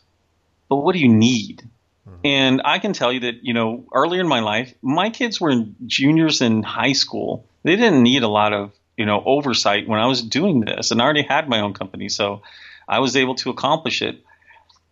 but 0.69 0.77
what 0.77 0.93
do 0.95 0.99
you 0.99 1.09
need? 1.09 1.63
Mm-hmm. 2.09 2.21
And 2.25 2.63
I 2.65 2.79
can 2.79 2.93
tell 2.93 3.13
you 3.13 3.21
that, 3.21 3.43
you 3.43 3.55
know, 3.55 3.85
earlier 3.95 4.21
in 4.21 4.29
my 4.29 4.41
life, 4.41 4.75
my 4.83 5.11
kids 5.11 5.41
were 5.41 5.65
juniors 5.87 6.41
in 6.41 6.63
high 6.63 6.93
school. 6.93 7.47
They 7.63 7.77
didn't 7.77 8.03
need 8.03 8.23
a 8.23 8.29
lot 8.29 8.53
of, 8.53 8.73
you 8.97 9.07
know, 9.07 9.23
oversight 9.25 9.89
when 9.89 10.01
I 10.01 10.07
was 10.07 10.23
doing 10.23 10.61
this, 10.61 10.91
and 10.91 11.01
I 11.01 11.05
already 11.05 11.23
had 11.23 11.49
my 11.49 11.61
own 11.61 11.75
company, 11.75 12.09
so 12.09 12.43
I 12.89 13.01
was 13.01 13.17
able 13.17 13.37
to 13.37 13.51
accomplish 13.51 14.03
it 14.03 14.23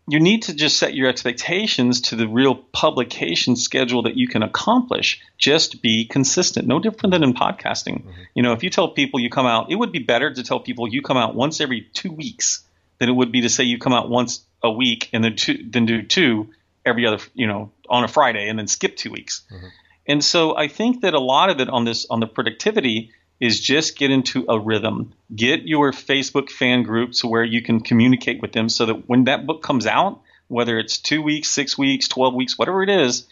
you 0.08 0.20
need 0.20 0.44
to 0.44 0.54
just 0.54 0.78
set 0.78 0.94
your 0.94 1.08
expectations 1.08 2.00
to 2.02 2.16
the 2.16 2.28
real 2.28 2.54
publication 2.54 3.56
schedule 3.56 4.02
that 4.02 4.16
you 4.16 4.28
can 4.28 4.42
accomplish. 4.42 5.20
Just 5.36 5.82
be 5.82 6.04
consistent. 6.04 6.68
No 6.68 6.78
different 6.78 7.12
than 7.12 7.24
in 7.24 7.34
podcasting. 7.34 8.02
Mm-hmm. 8.02 8.22
You 8.34 8.42
know, 8.44 8.52
if 8.52 8.62
you 8.62 8.70
tell 8.70 8.88
people 8.88 9.18
you 9.18 9.30
come 9.30 9.46
out, 9.46 9.70
it 9.70 9.74
would 9.74 9.90
be 9.90 9.98
better 9.98 10.32
to 10.32 10.42
tell 10.44 10.60
people 10.60 10.86
you 10.86 11.02
come 11.02 11.16
out 11.16 11.34
once 11.34 11.60
every 11.60 11.88
two 11.92 12.12
weeks 12.12 12.64
than 12.98 13.08
it 13.08 13.12
would 13.12 13.32
be 13.32 13.42
to 13.42 13.48
say 13.48 13.64
you 13.64 13.78
come 13.78 13.92
out 13.92 14.08
once 14.08 14.44
a 14.62 14.70
week 14.70 15.10
and 15.12 15.24
then 15.24 15.34
two, 15.34 15.58
then 15.68 15.86
do 15.86 16.02
two 16.02 16.50
every 16.84 17.04
other, 17.04 17.18
you 17.34 17.48
know, 17.48 17.72
on 17.88 18.04
a 18.04 18.08
Friday 18.08 18.48
and 18.48 18.58
then 18.58 18.68
skip 18.68 18.96
two 18.96 19.10
weeks. 19.10 19.42
Mm-hmm. 19.52 19.66
And 20.06 20.24
so 20.24 20.56
I 20.56 20.68
think 20.68 21.02
that 21.02 21.14
a 21.14 21.20
lot 21.20 21.50
of 21.50 21.58
it 21.58 21.68
on 21.68 21.84
this 21.84 22.06
on 22.08 22.20
the 22.20 22.28
productivity 22.28 23.10
is 23.40 23.60
just 23.60 23.98
get 23.98 24.10
into 24.10 24.44
a 24.48 24.58
rhythm. 24.58 25.12
Get 25.34 25.66
your 25.66 25.92
Facebook 25.92 26.50
fan 26.50 26.82
groups 26.82 27.24
where 27.24 27.44
you 27.44 27.62
can 27.62 27.80
communicate 27.80 28.40
with 28.40 28.52
them 28.52 28.68
so 28.68 28.86
that 28.86 29.08
when 29.08 29.24
that 29.24 29.46
book 29.46 29.62
comes 29.62 29.86
out, 29.86 30.20
whether 30.48 30.78
it's 30.78 30.98
two 30.98 31.22
weeks, 31.22 31.48
six 31.48 31.76
weeks, 31.76 32.08
12 32.08 32.34
weeks, 32.34 32.58
whatever 32.58 32.82
it 32.82 32.88
is, 32.88 33.26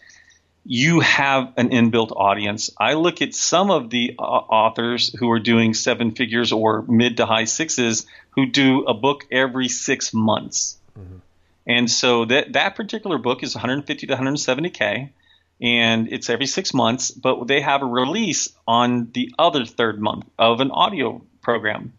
you 0.64 1.00
have 1.00 1.52
an 1.56 1.70
inbuilt 1.70 2.10
audience. 2.16 2.70
I 2.78 2.94
look 2.94 3.20
at 3.20 3.34
some 3.34 3.70
of 3.70 3.90
the 3.90 4.14
uh, 4.18 4.22
authors 4.22 5.14
who 5.14 5.30
are 5.30 5.38
doing 5.38 5.74
seven 5.74 6.12
figures 6.12 6.52
or 6.52 6.82
mid 6.88 7.18
to 7.18 7.26
high 7.26 7.44
sixes 7.44 8.06
who 8.30 8.46
do 8.46 8.84
a 8.84 8.94
book 8.94 9.26
every 9.30 9.68
six 9.68 10.14
months. 10.14 10.78
Mm-hmm. 10.98 11.16
And 11.66 11.90
so 11.90 12.24
that, 12.26 12.54
that 12.54 12.76
particular 12.76 13.18
book 13.18 13.42
is 13.42 13.54
150 13.54 14.06
to 14.06 14.16
170K. 14.16 15.10
And 15.60 16.12
it's 16.12 16.30
every 16.30 16.46
six 16.46 16.74
months, 16.74 17.10
but 17.10 17.46
they 17.46 17.60
have 17.60 17.82
a 17.82 17.86
release 17.86 18.50
on 18.66 19.10
the 19.12 19.34
other 19.38 19.64
third 19.64 20.00
month 20.00 20.26
of 20.38 20.60
an 20.60 20.70
audio 20.70 21.22
program. 21.42 21.92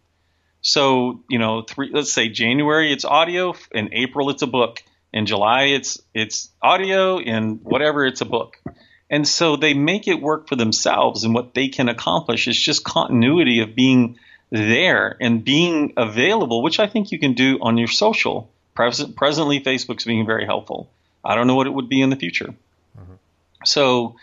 So, 0.60 1.20
you 1.30 1.38
know, 1.38 1.62
three, 1.62 1.90
let's 1.92 2.12
say 2.12 2.28
January 2.28 2.92
it's 2.92 3.04
audio, 3.04 3.54
in 3.72 3.90
April 3.92 4.30
it's 4.30 4.42
a 4.42 4.46
book, 4.46 4.82
in 5.12 5.26
July 5.26 5.64
it's 5.76 6.00
it's 6.12 6.50
audio, 6.60 7.18
in 7.18 7.56
whatever 7.62 8.04
it's 8.04 8.20
a 8.20 8.24
book. 8.24 8.56
And 9.08 9.26
so 9.26 9.56
they 9.56 9.74
make 9.74 10.08
it 10.08 10.20
work 10.20 10.48
for 10.48 10.56
themselves 10.56 11.22
and 11.24 11.32
what 11.34 11.54
they 11.54 11.68
can 11.68 11.88
accomplish 11.88 12.48
is 12.48 12.60
just 12.60 12.82
continuity 12.84 13.60
of 13.60 13.76
being 13.76 14.18
there 14.50 15.16
and 15.20 15.44
being 15.44 15.92
available, 15.96 16.62
which 16.62 16.80
I 16.80 16.86
think 16.86 17.12
you 17.12 17.18
can 17.18 17.34
do 17.34 17.58
on 17.60 17.78
your 17.78 17.88
social. 17.88 18.50
Present, 18.74 19.16
presently, 19.16 19.60
Facebook's 19.60 20.04
being 20.04 20.26
very 20.26 20.44
helpful. 20.44 20.90
I 21.24 21.34
don't 21.34 21.46
know 21.46 21.54
what 21.54 21.66
it 21.66 21.72
would 21.72 21.88
be 21.88 22.00
in 22.00 22.10
the 22.10 22.16
future. 22.16 22.54
Mm-hmm. 22.98 23.14
So 23.66 24.16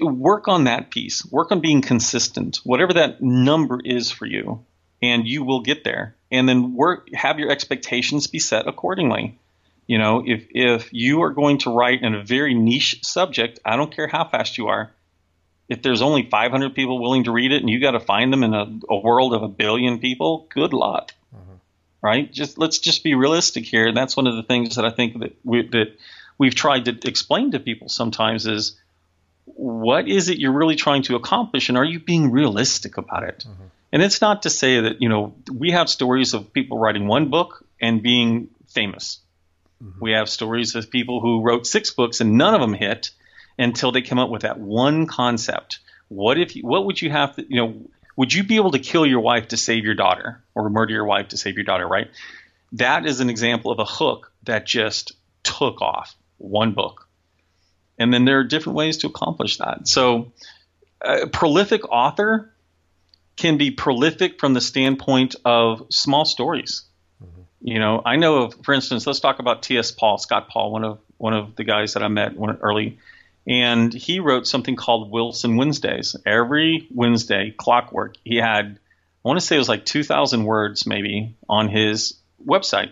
work 0.00 0.48
on 0.48 0.64
that 0.64 0.90
piece. 0.90 1.24
Work 1.26 1.52
on 1.52 1.60
being 1.60 1.82
consistent, 1.82 2.60
whatever 2.64 2.94
that 2.94 3.20
number 3.20 3.80
is 3.84 4.10
for 4.10 4.26
you 4.26 4.64
and 5.02 5.26
you 5.26 5.42
will 5.42 5.60
get 5.60 5.84
there. 5.84 6.14
And 6.30 6.48
then 6.48 6.74
work, 6.74 7.08
have 7.12 7.38
your 7.38 7.50
expectations 7.50 8.28
be 8.28 8.38
set 8.38 8.68
accordingly. 8.68 9.38
You 9.86 9.98
know, 9.98 10.22
if 10.24 10.46
if 10.50 10.88
you 10.92 11.22
are 11.22 11.30
going 11.30 11.58
to 11.58 11.74
write 11.74 12.02
in 12.02 12.14
a 12.14 12.22
very 12.22 12.54
niche 12.54 13.00
subject, 13.02 13.58
I 13.64 13.76
don't 13.76 13.94
care 13.94 14.06
how 14.06 14.24
fast 14.24 14.56
you 14.56 14.68
are. 14.68 14.92
If 15.68 15.82
there's 15.82 16.02
only 16.02 16.28
500 16.30 16.74
people 16.74 17.00
willing 17.00 17.24
to 17.24 17.32
read 17.32 17.52
it, 17.52 17.60
and 17.60 17.68
you 17.68 17.80
got 17.80 17.92
to 17.92 18.00
find 18.00 18.32
them 18.32 18.44
in 18.44 18.54
a, 18.54 18.78
a, 18.88 18.98
world 18.98 19.34
of 19.34 19.42
a 19.42 19.48
billion 19.48 19.98
people, 19.98 20.46
good 20.50 20.72
luck. 20.72 21.12
Mm-hmm. 21.34 21.54
Right? 22.00 22.32
Just 22.32 22.58
let's 22.58 22.78
just 22.78 23.02
be 23.02 23.14
realistic 23.14 23.64
here. 23.64 23.88
And 23.88 23.96
that's 23.96 24.16
one 24.16 24.26
of 24.26 24.36
the 24.36 24.42
things 24.42 24.76
that 24.76 24.84
I 24.84 24.90
think 24.90 25.18
that 25.18 25.36
we, 25.44 25.66
that 25.68 25.96
we've 26.38 26.54
tried 26.54 26.84
to 26.86 26.98
explain 27.08 27.52
to 27.52 27.60
people 27.60 27.88
sometimes 27.88 28.46
is 28.46 28.78
what 29.44 30.08
is 30.08 30.28
it 30.28 30.38
you're 30.38 30.52
really 30.52 30.76
trying 30.76 31.02
to 31.02 31.16
accomplish, 31.16 31.68
and 31.68 31.76
are 31.76 31.84
you 31.84 32.00
being 32.00 32.30
realistic 32.30 32.96
about 32.96 33.24
it? 33.24 33.44
Mm-hmm. 33.48 33.64
And 33.92 34.02
it's 34.02 34.20
not 34.20 34.42
to 34.42 34.50
say 34.50 34.80
that, 34.80 35.02
you 35.02 35.08
know, 35.08 35.34
we 35.52 35.72
have 35.72 35.90
stories 35.90 36.32
of 36.32 36.52
people 36.52 36.78
writing 36.78 37.06
one 37.06 37.28
book 37.28 37.64
and 37.80 38.02
being 38.02 38.48
famous. 38.68 39.18
Mm-hmm. 39.82 39.98
We 40.00 40.12
have 40.12 40.30
stories 40.30 40.74
of 40.74 40.90
people 40.90 41.20
who 41.20 41.42
wrote 41.42 41.66
six 41.66 41.90
books 41.90 42.20
and 42.20 42.38
none 42.38 42.54
of 42.54 42.60
them 42.60 42.72
hit 42.72 43.10
until 43.58 43.92
they 43.92 44.00
come 44.00 44.18
up 44.18 44.30
with 44.30 44.42
that 44.42 44.58
one 44.58 45.06
concept. 45.06 45.80
What 46.08 46.38
if 46.38 46.56
you, 46.56 46.62
what 46.62 46.86
would 46.86 47.02
you 47.02 47.10
have 47.10 47.36
to, 47.36 47.44
you 47.46 47.56
know, 47.56 47.82
would 48.16 48.32
you 48.32 48.44
be 48.44 48.56
able 48.56 48.72
to 48.72 48.78
kill 48.78 49.06
your 49.06 49.20
wife 49.20 49.48
to 49.48 49.56
save 49.56 49.84
your 49.84 49.94
daughter 49.94 50.42
or 50.54 50.70
murder 50.70 50.94
your 50.94 51.04
wife 51.04 51.28
to 51.28 51.36
save 51.36 51.56
your 51.56 51.64
daughter, 51.64 51.86
right? 51.86 52.08
That 52.72 53.06
is 53.06 53.20
an 53.20 53.28
example 53.28 53.72
of 53.72 53.78
a 53.78 53.84
hook 53.84 54.32
that 54.44 54.66
just 54.66 55.12
took 55.42 55.82
off 55.82 56.14
one 56.42 56.72
book. 56.72 57.08
And 57.98 58.12
then 58.12 58.24
there 58.24 58.38
are 58.40 58.44
different 58.44 58.76
ways 58.76 58.98
to 58.98 59.06
accomplish 59.06 59.58
that. 59.58 59.86
So, 59.86 60.32
a 61.00 61.26
prolific 61.26 61.88
author 61.88 62.52
can 63.36 63.58
be 63.58 63.70
prolific 63.70 64.38
from 64.38 64.54
the 64.54 64.60
standpoint 64.60 65.36
of 65.44 65.86
small 65.90 66.24
stories. 66.24 66.82
Mm-hmm. 67.22 67.40
You 67.60 67.78
know, 67.78 68.02
I 68.04 68.16
know 68.16 68.44
of, 68.44 68.54
for 68.64 68.74
instance, 68.74 69.06
let's 69.06 69.20
talk 69.20 69.38
about 69.38 69.62
T.S. 69.62 69.90
Paul, 69.90 70.18
Scott 70.18 70.48
Paul, 70.48 70.72
one 70.72 70.84
of 70.84 70.98
one 71.22 71.34
of 71.34 71.54
the 71.54 71.62
guys 71.62 71.94
that 71.94 72.02
I 72.02 72.08
met 72.08 72.32
early, 72.60 72.98
and 73.46 73.92
he 73.92 74.18
wrote 74.18 74.46
something 74.46 74.74
called 74.74 75.10
Wilson 75.10 75.56
Wednesdays. 75.56 76.16
Every 76.26 76.88
Wednesday, 76.92 77.54
clockwork, 77.56 78.16
he 78.24 78.36
had, 78.36 78.80
I 79.24 79.28
want 79.28 79.38
to 79.38 79.46
say 79.46 79.54
it 79.54 79.60
was 79.60 79.68
like 79.68 79.84
2,000 79.84 80.44
words 80.44 80.84
maybe 80.84 81.36
on 81.48 81.68
his 81.68 82.18
website, 82.44 82.90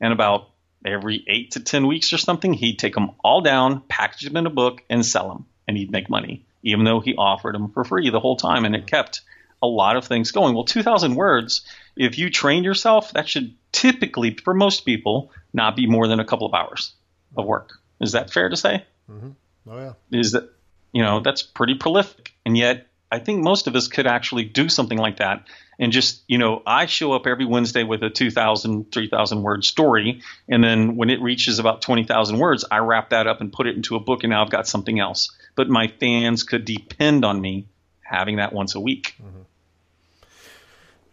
and 0.00 0.12
about 0.12 0.48
every 0.84 1.24
eight 1.26 1.52
to 1.52 1.60
10 1.60 1.86
weeks 1.86 2.12
or 2.12 2.18
something, 2.18 2.52
he'd 2.52 2.78
take 2.78 2.94
them 2.94 3.12
all 3.22 3.40
down, 3.40 3.82
package 3.88 4.22
them 4.22 4.36
in 4.36 4.46
a 4.46 4.50
book, 4.50 4.82
and 4.88 5.04
sell 5.04 5.28
them, 5.28 5.46
and 5.66 5.76
he'd 5.76 5.90
make 5.90 6.08
money, 6.08 6.44
even 6.62 6.84
though 6.84 7.00
he 7.00 7.14
offered 7.16 7.54
them 7.54 7.70
for 7.70 7.84
free 7.84 8.10
the 8.10 8.20
whole 8.20 8.36
time, 8.36 8.64
and 8.64 8.74
it 8.74 8.86
kept 8.86 9.22
a 9.62 9.66
lot 9.66 9.96
of 9.96 10.04
things 10.04 10.30
going. 10.30 10.54
Well, 10.54 10.64
2,000 10.64 11.14
words, 11.14 11.62
if 11.96 12.18
you 12.18 12.30
train 12.30 12.64
yourself, 12.64 13.12
that 13.12 13.28
should 13.28 13.54
typically, 13.72 14.34
for 14.34 14.54
most 14.54 14.84
people, 14.84 15.32
not 15.52 15.76
be 15.76 15.86
more 15.86 16.06
than 16.06 16.20
a 16.20 16.24
couple 16.24 16.46
of 16.46 16.54
hours 16.54 16.94
of 17.36 17.44
work. 17.44 17.72
Is 18.00 18.12
that 18.12 18.32
fair 18.32 18.48
to 18.48 18.56
say? 18.56 18.84
Mm-hmm. 19.10 19.30
Oh, 19.68 19.78
yeah. 19.78 19.92
Is 20.12 20.32
that, 20.32 20.50
you 20.92 21.02
know, 21.02 21.20
that's 21.20 21.42
pretty 21.42 21.74
prolific. 21.74 22.32
And 22.46 22.56
yet, 22.56 22.86
I 23.10 23.18
think 23.18 23.42
most 23.42 23.66
of 23.66 23.74
us 23.74 23.88
could 23.88 24.06
actually 24.06 24.44
do 24.44 24.68
something 24.68 24.98
like 24.98 25.18
that. 25.18 25.46
And 25.78 25.92
just, 25.92 26.22
you 26.26 26.38
know, 26.38 26.62
I 26.66 26.86
show 26.86 27.12
up 27.12 27.26
every 27.26 27.44
Wednesday 27.44 27.84
with 27.84 28.02
a 28.02 28.10
2,000, 28.10 28.90
3,000 28.90 29.42
word 29.42 29.64
story. 29.64 30.22
And 30.48 30.62
then 30.64 30.96
when 30.96 31.08
it 31.08 31.20
reaches 31.20 31.60
about 31.60 31.82
20,000 31.82 32.38
words, 32.38 32.64
I 32.68 32.78
wrap 32.78 33.10
that 33.10 33.28
up 33.28 33.40
and 33.40 33.52
put 33.52 33.68
it 33.68 33.76
into 33.76 33.94
a 33.94 34.00
book. 34.00 34.24
And 34.24 34.30
now 34.30 34.42
I've 34.42 34.50
got 34.50 34.66
something 34.66 34.98
else. 34.98 35.30
But 35.54 35.68
my 35.68 35.86
fans 35.86 36.42
could 36.42 36.64
depend 36.64 37.24
on 37.24 37.40
me 37.40 37.68
having 38.02 38.36
that 38.36 38.52
once 38.52 38.74
a 38.74 38.80
week. 38.80 39.14
Mm-hmm. 39.22 39.42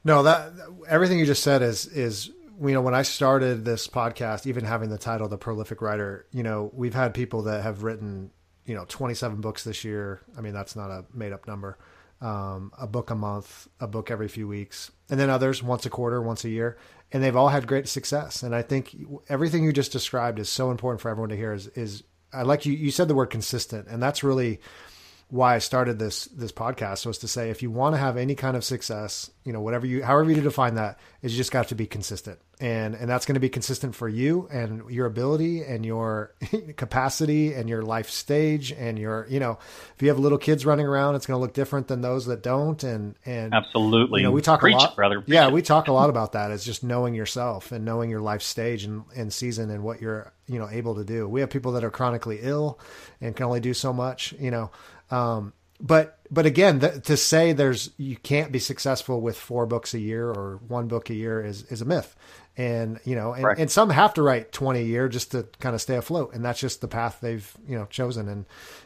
No, 0.05 0.21
that 0.21 0.53
everything 0.87 1.17
you 1.17 1.25
just 1.25 1.41
said 1.41 1.63
is 1.63 1.87
is 1.87 2.27
you 2.61 2.73
know 2.73 2.81
when 2.81 2.93
I 2.93 3.01
started 3.01 3.65
this 3.65 3.87
podcast, 3.87 4.45
even 4.45 4.63
having 4.63 4.89
the 4.89 4.99
title 4.99 5.27
"The 5.27 5.37
Prolific 5.37 5.81
Writer," 5.81 6.27
you 6.31 6.43
know 6.43 6.69
we've 6.73 6.93
had 6.93 7.15
people 7.15 7.41
that 7.43 7.63
have 7.63 7.81
written 7.83 8.29
you 8.65 8.75
know 8.75 8.85
27 8.87 9.41
books 9.41 9.63
this 9.63 9.83
year. 9.83 10.21
I 10.37 10.41
mean 10.41 10.53
that's 10.53 10.75
not 10.75 10.91
a 10.91 11.05
made 11.11 11.33
up 11.33 11.47
number. 11.47 11.77
Um, 12.21 12.71
a 12.79 12.87
book 12.87 13.09
a 13.11 13.15
month, 13.15 13.67
a 13.79 13.87
book 13.87 14.09
every 14.09 14.29
few 14.29 14.47
weeks, 14.47 14.89
and 15.09 15.19
then 15.19 15.29
others 15.29 15.61
once 15.61 15.85
a 15.85 15.89
quarter, 15.89 16.21
once 16.21 16.45
a 16.45 16.49
year, 16.49 16.77
and 17.11 17.21
they've 17.21 17.35
all 17.35 17.49
had 17.49 17.67
great 17.67 17.87
success. 17.87 18.41
And 18.41 18.55
I 18.55 18.61
think 18.61 18.95
everything 19.27 19.63
you 19.63 19.73
just 19.73 19.91
described 19.91 20.39
is 20.39 20.49
so 20.49 20.71
important 20.71 21.01
for 21.01 21.09
everyone 21.09 21.29
to 21.29 21.35
hear. 21.35 21.53
Is 21.53 21.67
is 21.67 22.03
I 22.33 22.43
like 22.43 22.65
you 22.65 22.73
you 22.73 22.89
said 22.89 23.09
the 23.09 23.15
word 23.15 23.29
consistent, 23.29 23.87
and 23.87 24.01
that's 24.01 24.23
really 24.23 24.59
why 25.29 25.55
I 25.55 25.57
started 25.57 25.97
this 25.97 26.25
this 26.25 26.51
podcast 26.51 27.05
was 27.05 27.17
to 27.19 27.27
say 27.27 27.49
if 27.49 27.63
you 27.63 27.71
want 27.71 27.95
to 27.95 27.97
have 27.97 28.15
any 28.15 28.35
kind 28.35 28.55
of 28.55 28.63
success, 28.63 29.31
you 29.43 29.53
know, 29.53 29.61
whatever 29.61 29.87
you 29.87 30.03
however 30.03 30.31
you 30.31 30.39
define 30.39 30.75
that, 30.75 30.99
is 31.23 31.33
you 31.33 31.37
just 31.37 31.51
got 31.51 31.69
to 31.69 31.75
be 31.75 31.87
consistent. 31.87 32.39
And 32.61 32.93
and 32.93 33.09
that's 33.09 33.25
going 33.25 33.33
to 33.33 33.39
be 33.39 33.49
consistent 33.49 33.95
for 33.95 34.07
you 34.07 34.47
and 34.51 34.87
your 34.89 35.07
ability 35.07 35.63
and 35.63 35.83
your 35.83 36.35
capacity 36.77 37.53
and 37.53 37.67
your 37.67 37.81
life 37.81 38.09
stage 38.09 38.71
and 38.71 38.99
your, 38.99 39.25
you 39.27 39.39
know, 39.39 39.57
if 39.95 40.01
you 40.01 40.09
have 40.09 40.19
little 40.19 40.37
kids 40.37 40.63
running 40.65 40.85
around, 40.85 41.15
it's 41.15 41.25
going 41.25 41.37
to 41.37 41.41
look 41.41 41.53
different 41.53 41.87
than 41.87 42.01
those 42.01 42.27
that 42.27 42.43
don't 42.43 42.83
and 42.83 43.15
and 43.25 43.53
Absolutely. 43.53 44.21
You 44.21 44.27
know, 44.27 44.31
we 44.31 44.43
talk 44.43 44.59
Preach, 44.59 44.75
a 44.75 44.77
lot 44.77 44.95
brother. 44.95 45.23
Yeah, 45.25 45.49
we 45.49 45.63
talk 45.63 45.87
a 45.87 45.91
lot 45.91 46.11
about 46.11 46.33
that. 46.33 46.51
It's 46.51 46.63
just 46.63 46.83
knowing 46.83 47.15
yourself 47.15 47.71
and 47.71 47.83
knowing 47.83 48.11
your 48.11 48.21
life 48.21 48.43
stage 48.43 48.83
and, 48.83 49.03
and 49.15 49.33
season 49.33 49.71
and 49.71 49.83
what 49.83 50.01
you're, 50.01 50.31
you 50.47 50.59
know, 50.59 50.69
able 50.69 50.95
to 50.95 51.03
do. 51.03 51.27
We 51.27 51.41
have 51.41 51.49
people 51.49 51.71
that 51.73 51.83
are 51.83 51.91
chronically 51.91 52.39
ill 52.41 52.79
and 53.19 53.35
can 53.35 53.47
only 53.47 53.59
do 53.59 53.73
so 53.73 53.91
much, 53.91 54.33
you 54.39 54.51
know. 54.51 54.69
Um, 55.11 55.53
but 55.79 56.19
but 56.31 56.45
again, 56.45 56.79
the, 56.79 56.99
to 57.01 57.17
say 57.17 57.53
there's 57.53 57.91
you 57.97 58.15
can't 58.15 58.51
be 58.51 58.59
successful 58.59 59.21
with 59.21 59.37
four 59.37 59.65
books 59.65 59.93
a 59.93 59.99
year 59.99 60.29
or 60.29 60.59
one 60.67 60.87
book 60.87 61.09
a 61.09 61.13
year 61.13 61.43
is 61.43 61.63
is 61.63 61.81
a 61.81 61.85
myth. 61.85 62.15
And 62.57 62.99
you 63.03 63.15
know, 63.15 63.33
and, 63.33 63.43
right. 63.43 63.57
and 63.57 63.69
some 63.69 63.89
have 63.89 64.13
to 64.13 64.21
write 64.21 64.51
twenty 64.51 64.79
a 64.79 64.85
year 64.85 65.09
just 65.09 65.31
to 65.31 65.43
kind 65.59 65.75
of 65.75 65.81
stay 65.81 65.97
afloat, 65.97 66.33
and 66.33 66.43
that's 66.43 66.59
just 66.59 66.81
the 66.81 66.87
path 66.87 67.19
they've 67.21 67.49
you 67.67 67.77
know 67.77 67.85
chosen. 67.85 68.29
And 68.29 68.45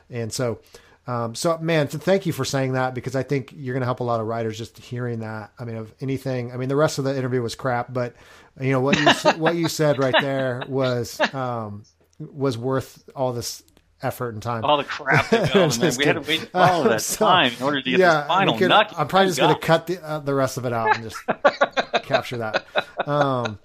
and 0.09 0.34
so, 0.34 0.59
um, 1.05 1.36
so 1.36 1.55
man, 1.59 1.88
thank 1.88 2.26
you 2.26 2.34
for 2.34 2.45
saying 2.45 2.74
that 2.74 2.95
because 2.95 3.15
I 3.15 3.22
think 3.22 3.53
you're 3.55 3.74
going 3.74 3.82
to 3.82 3.86
help 3.86 3.99
a 3.99 4.03
lot 4.03 4.20
of 4.20 4.28
writers 4.28 4.57
just 4.57 4.80
hearing 4.80 5.20
that. 5.20 5.51
I 5.59 5.65
mean, 5.65 5.76
of 5.76 5.93
anything. 6.01 6.51
I 6.51 6.57
mean, 6.57 6.67
the 6.67 6.76
rest 6.76 6.97
of 6.97 7.05
the 7.05 7.15
interview 7.15 7.43
was 7.43 7.53
crap, 7.53 7.93
but 7.93 8.15
you 8.59 8.72
know 8.72 8.82
what 8.82 8.99
you 8.99 9.32
what 9.39 9.55
you 9.55 9.67
said 9.67 9.99
right 9.99 10.15
there 10.20 10.63
was 10.67 11.22
um, 11.36 11.84
was 12.20 12.57
worth 12.57 13.07
all 13.15 13.34
this 13.34 13.63
effort 14.02 14.34
and 14.34 14.41
time. 14.41 14.64
All 14.64 14.78
the 14.78 14.84
crap 14.84 15.30
that 15.30 15.54
goes, 15.54 15.80
man. 15.80 15.93
We 15.97 16.06
had 16.06 16.14
to 16.14 16.22
wait 16.22 16.50
all 16.54 16.84
that 16.84 17.02
so, 17.02 17.26
time 17.26 17.54
in 17.58 17.64
order 17.64 17.82
to 17.82 17.89
get 17.89 18.00
yeah, 18.00 18.22
the 18.22 18.28
final 18.28 18.58
could, 18.58 18.70
nut. 18.70 18.93
I'm 18.97 19.08
probably 19.08 19.28
just 19.28 19.39
going 19.39 19.54
to 19.54 19.60
cut 19.60 19.88
the, 19.88 20.04
uh, 20.04 20.20
the 20.20 20.34
rest 20.34 20.58
of 20.58 20.66
it 20.66 20.74
out 20.74 20.95
and 20.95 21.04
just 21.04 22.04
capture 22.04 22.38
that. 22.38 22.66
Um, 23.08 23.60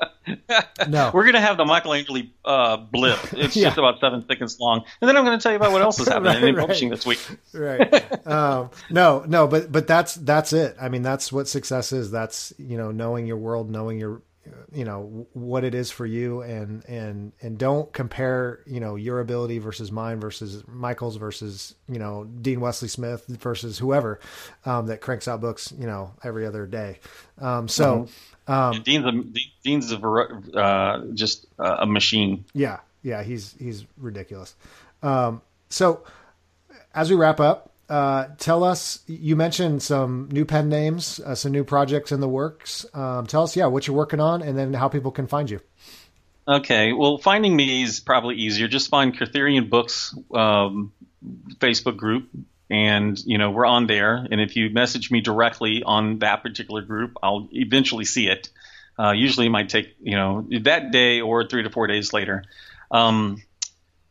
no, 0.88 1.10
we're 1.12 1.24
going 1.24 1.34
to 1.34 1.40
have 1.40 1.56
the 1.56 1.64
Michelangelo 1.64 2.22
uh, 2.44 2.76
blip. 2.76 3.18
It's 3.32 3.56
yeah. 3.56 3.64
just 3.64 3.78
about 3.78 4.00
seven 4.00 4.26
seconds 4.26 4.58
long, 4.58 4.84
and 5.00 5.08
then 5.08 5.16
I'm 5.16 5.24
going 5.24 5.38
to 5.38 5.42
tell 5.42 5.52
you 5.52 5.56
about 5.56 5.72
what 5.72 5.82
else 5.82 5.98
is 6.00 6.08
happening 6.08 6.42
right, 6.42 6.44
in 6.44 6.56
publishing 6.56 6.90
this 6.90 7.06
week. 7.06 7.20
right. 7.52 8.26
Um, 8.26 8.70
no, 8.90 9.24
no, 9.26 9.46
but 9.46 9.70
but 9.70 9.86
that's 9.86 10.14
that's 10.14 10.52
it. 10.52 10.76
I 10.80 10.88
mean, 10.88 11.02
that's 11.02 11.32
what 11.32 11.48
success 11.48 11.92
is. 11.92 12.10
That's 12.10 12.52
you 12.58 12.76
know 12.76 12.90
knowing 12.90 13.26
your 13.26 13.36
world, 13.36 13.70
knowing 13.70 13.98
your 13.98 14.22
you 14.72 14.84
know 14.84 15.26
what 15.32 15.64
it 15.64 15.74
is 15.74 15.90
for 15.90 16.06
you 16.06 16.42
and 16.42 16.84
and 16.86 17.32
and 17.40 17.58
don't 17.58 17.92
compare 17.92 18.60
you 18.66 18.80
know 18.80 18.96
your 18.96 19.20
ability 19.20 19.58
versus 19.58 19.92
mine 19.92 20.20
versus 20.20 20.62
michael's 20.66 21.16
versus 21.16 21.74
you 21.88 21.98
know 21.98 22.24
dean 22.24 22.60
wesley 22.60 22.88
smith 22.88 23.24
versus 23.26 23.78
whoever 23.78 24.20
um, 24.64 24.86
that 24.86 25.00
cranks 25.00 25.28
out 25.28 25.40
books 25.40 25.72
you 25.78 25.86
know 25.86 26.12
every 26.22 26.46
other 26.46 26.66
day. 26.66 26.98
Um, 27.40 27.68
so 27.68 28.08
mm-hmm. 28.48 28.52
um, 28.52 28.82
dean's 28.82 29.04
a 29.06 29.40
dean's 29.62 29.92
a, 29.92 30.58
uh, 30.58 31.04
just 31.14 31.46
a 31.58 31.86
machine. 31.86 32.44
Yeah. 32.54 32.80
Yeah. 33.02 33.22
He's 33.22 33.54
he's 33.58 33.84
ridiculous. 33.98 34.54
Um, 35.02 35.42
so 35.68 36.02
as 36.94 37.10
we 37.10 37.16
wrap 37.16 37.40
up 37.40 37.70
uh, 37.94 38.26
tell 38.38 38.64
us, 38.64 39.04
you 39.06 39.36
mentioned 39.36 39.80
some 39.80 40.28
new 40.32 40.44
pen 40.44 40.68
names, 40.68 41.20
uh, 41.20 41.36
some 41.36 41.52
new 41.52 41.62
projects 41.62 42.10
in 42.10 42.18
the 42.18 42.28
works. 42.28 42.84
Um, 42.92 43.24
tell 43.28 43.44
us, 43.44 43.54
yeah, 43.54 43.66
what 43.66 43.86
you're 43.86 43.94
working 43.96 44.18
on 44.18 44.42
and 44.42 44.58
then 44.58 44.74
how 44.74 44.88
people 44.88 45.12
can 45.12 45.28
find 45.28 45.48
you. 45.48 45.60
Okay, 46.48 46.92
well, 46.92 47.18
finding 47.18 47.54
me 47.54 47.84
is 47.84 48.00
probably 48.00 48.34
easier. 48.34 48.66
Just 48.66 48.88
find 48.88 49.16
Kurtherian 49.16 49.70
Books 49.70 50.12
um, 50.34 50.92
Facebook 51.60 51.96
group, 51.96 52.30
and 52.68 53.16
you 53.24 53.38
know 53.38 53.52
we're 53.52 53.64
on 53.64 53.86
there. 53.86 54.26
And 54.28 54.40
if 54.40 54.56
you 54.56 54.70
message 54.70 55.12
me 55.12 55.20
directly 55.20 55.84
on 55.84 56.18
that 56.18 56.42
particular 56.42 56.82
group, 56.82 57.16
I'll 57.22 57.48
eventually 57.52 58.04
see 58.04 58.26
it. 58.26 58.48
Uh, 58.98 59.12
usually, 59.12 59.46
it 59.46 59.50
might 59.50 59.68
take 59.68 59.94
you 60.02 60.16
know 60.16 60.44
that 60.62 60.90
day 60.90 61.20
or 61.20 61.46
three 61.46 61.62
to 61.62 61.70
four 61.70 61.86
days 61.86 62.12
later. 62.12 62.42
Um, 62.90 63.40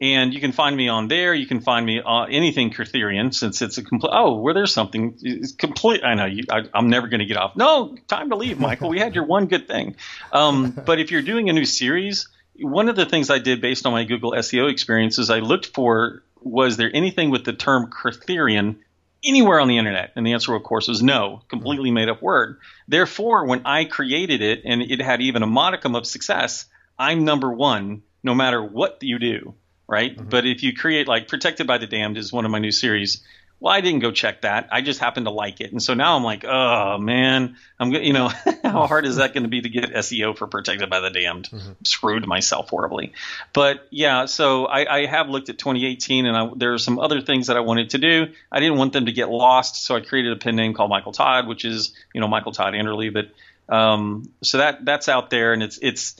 and 0.04 0.34
you 0.34 0.41
can 0.41 0.51
find 0.51 0.76
me 0.76 0.89
on 0.89 1.08
there. 1.08 1.34
You 1.34 1.47
can 1.47 1.62
find 1.62 1.86
me 1.86 2.01
on 2.01 2.30
anything 2.30 2.72
Kurtherian 2.72 3.34
since 3.34 3.62
it's 3.62 3.78
a 3.78 3.84
complete. 3.84 4.12
Oh, 4.12 4.36
where 4.36 4.54
there's 4.54 4.74
something 4.74 5.18
it's 5.22 5.54
complete. 5.54 6.04
I 6.04 6.16
know 6.16 6.26
you. 6.26 6.43
I, 6.51 6.64
am 6.76 6.89
never 6.89 7.08
going 7.08 7.22
to 7.22 7.26
get 7.26 7.38
off. 7.38 7.56
No, 7.56 7.95
time 8.10 8.30
to 8.30 8.36
leave, 8.36 8.60
Michael. 8.60 8.89
we 8.89 8.99
had 8.99 9.16
your 9.16 9.24
one 9.24 9.45
good 9.45 9.66
thing. 9.66 9.95
Um, 10.34 10.72
but 10.72 10.99
if 10.99 11.10
you're 11.10 11.22
doing 11.22 11.49
a 11.49 11.54
new 11.54 11.64
series, 11.64 12.28
one 12.60 12.89
of 12.89 12.97
the 12.97 13.06
things 13.06 13.30
I 13.30 13.39
did 13.39 13.62
based 13.62 13.86
on 13.86 13.93
my 13.93 14.04
Google 14.04 14.34
SEO 14.34 14.70
experiences, 14.70 15.30
I 15.30 15.39
looked 15.39 15.68
for 15.68 16.22
was 16.41 16.76
there 16.76 16.91
anything 16.93 17.30
with 17.30 17.45
the 17.45 17.54
term 17.54 17.89
Kurtherian 17.89 18.80
anywhere 19.24 19.62
on 19.62 19.70
the 19.70 19.78
internet? 19.78 20.12
And 20.18 20.28
the 20.28 20.34
answer, 20.34 20.54
of 20.54 20.64
course, 20.64 20.89
was 20.89 21.01
no, 21.01 21.43
completely 21.47 21.91
made 21.91 22.10
up 22.10 22.22
word. 22.22 22.60
Therefore, 22.89 23.45
when 23.45 23.66
I 23.66 23.86
created 23.86 24.41
it 24.41 24.64
and 24.66 24.82
it 24.82 25.01
had 25.01 25.22
even 25.22 25.43
a 25.43 25.47
modicum 25.47 25.95
of 25.95 26.06
success, 26.06 26.66
I'm 26.99 27.24
number 27.24 27.49
one 27.49 28.01
no 28.22 28.36
matter 28.36 28.62
what 28.62 28.97
you 29.01 29.18
do 29.18 29.56
right? 29.88 30.15
Mm-hmm. 30.15 30.29
But 30.29 30.45
if 30.45 30.63
you 30.63 30.73
create 30.73 31.07
like 31.07 31.27
Protected 31.27 31.67
by 31.67 31.77
the 31.77 31.88
Damned 31.88 32.17
is 32.17 32.31
one 32.31 32.45
of 32.45 32.51
my 32.51 32.59
new 32.59 32.71
series. 32.71 33.21
Well, 33.59 33.71
I 33.71 33.79
didn't 33.79 34.01
go 34.01 34.11
check 34.11 34.41
that. 34.41 34.67
I 34.73 34.81
just 34.81 34.99
happened 34.99 35.25
to 35.25 35.31
like 35.31 35.61
it, 35.61 35.71
and 35.71 35.81
so 35.81 35.93
now 35.93 36.17
I'm 36.17 36.23
like, 36.23 36.43
oh 36.43 36.97
man, 36.97 37.55
I'm 37.79 37.93
you 37.93 38.11
know 38.11 38.27
how 38.63 38.88
hard 38.88 39.05
is 39.05 39.15
that 39.15 39.34
going 39.34 39.43
to 39.43 39.49
be 39.49 39.61
to 39.61 39.69
get 39.69 39.93
SEO 39.93 40.38
for 40.38 40.47
Protected 40.47 40.89
by 40.89 40.99
the 40.99 41.09
Damned? 41.09 41.49
Mm-hmm. 41.49 41.71
Screwed 41.86 42.27
myself 42.27 42.69
horribly, 42.69 43.13
but 43.53 43.88
yeah. 43.89 44.25
So 44.25 44.65
I, 44.65 45.03
I 45.03 45.05
have 45.05 45.29
looked 45.29 45.47
at 45.47 45.57
2018, 45.57 46.25
and 46.25 46.36
I, 46.36 46.49
there 46.57 46.73
are 46.73 46.77
some 46.77 46.99
other 46.99 47.21
things 47.21 47.47
that 47.47 47.55
I 47.55 47.61
wanted 47.61 47.91
to 47.91 47.99
do. 47.99 48.34
I 48.51 48.59
didn't 48.59 48.77
want 48.79 48.91
them 48.91 49.05
to 49.05 49.13
get 49.13 49.29
lost, 49.29 49.86
so 49.86 49.95
I 49.95 50.01
created 50.01 50.34
a 50.34 50.36
pen 50.36 50.57
name 50.57 50.73
called 50.73 50.89
Michael 50.89 51.13
Todd, 51.13 51.47
which 51.47 51.63
is 51.63 51.93
you 52.13 52.19
know 52.19 52.27
Michael 52.27 52.51
Todd 52.51 52.73
Anderle. 52.73 53.13
But 53.13 53.29
um, 53.73 54.29
so 54.41 54.57
that 54.57 54.84
that's 54.84 55.07
out 55.07 55.29
there, 55.29 55.53
and 55.53 55.63
it's 55.63 55.79
it's 55.81 56.17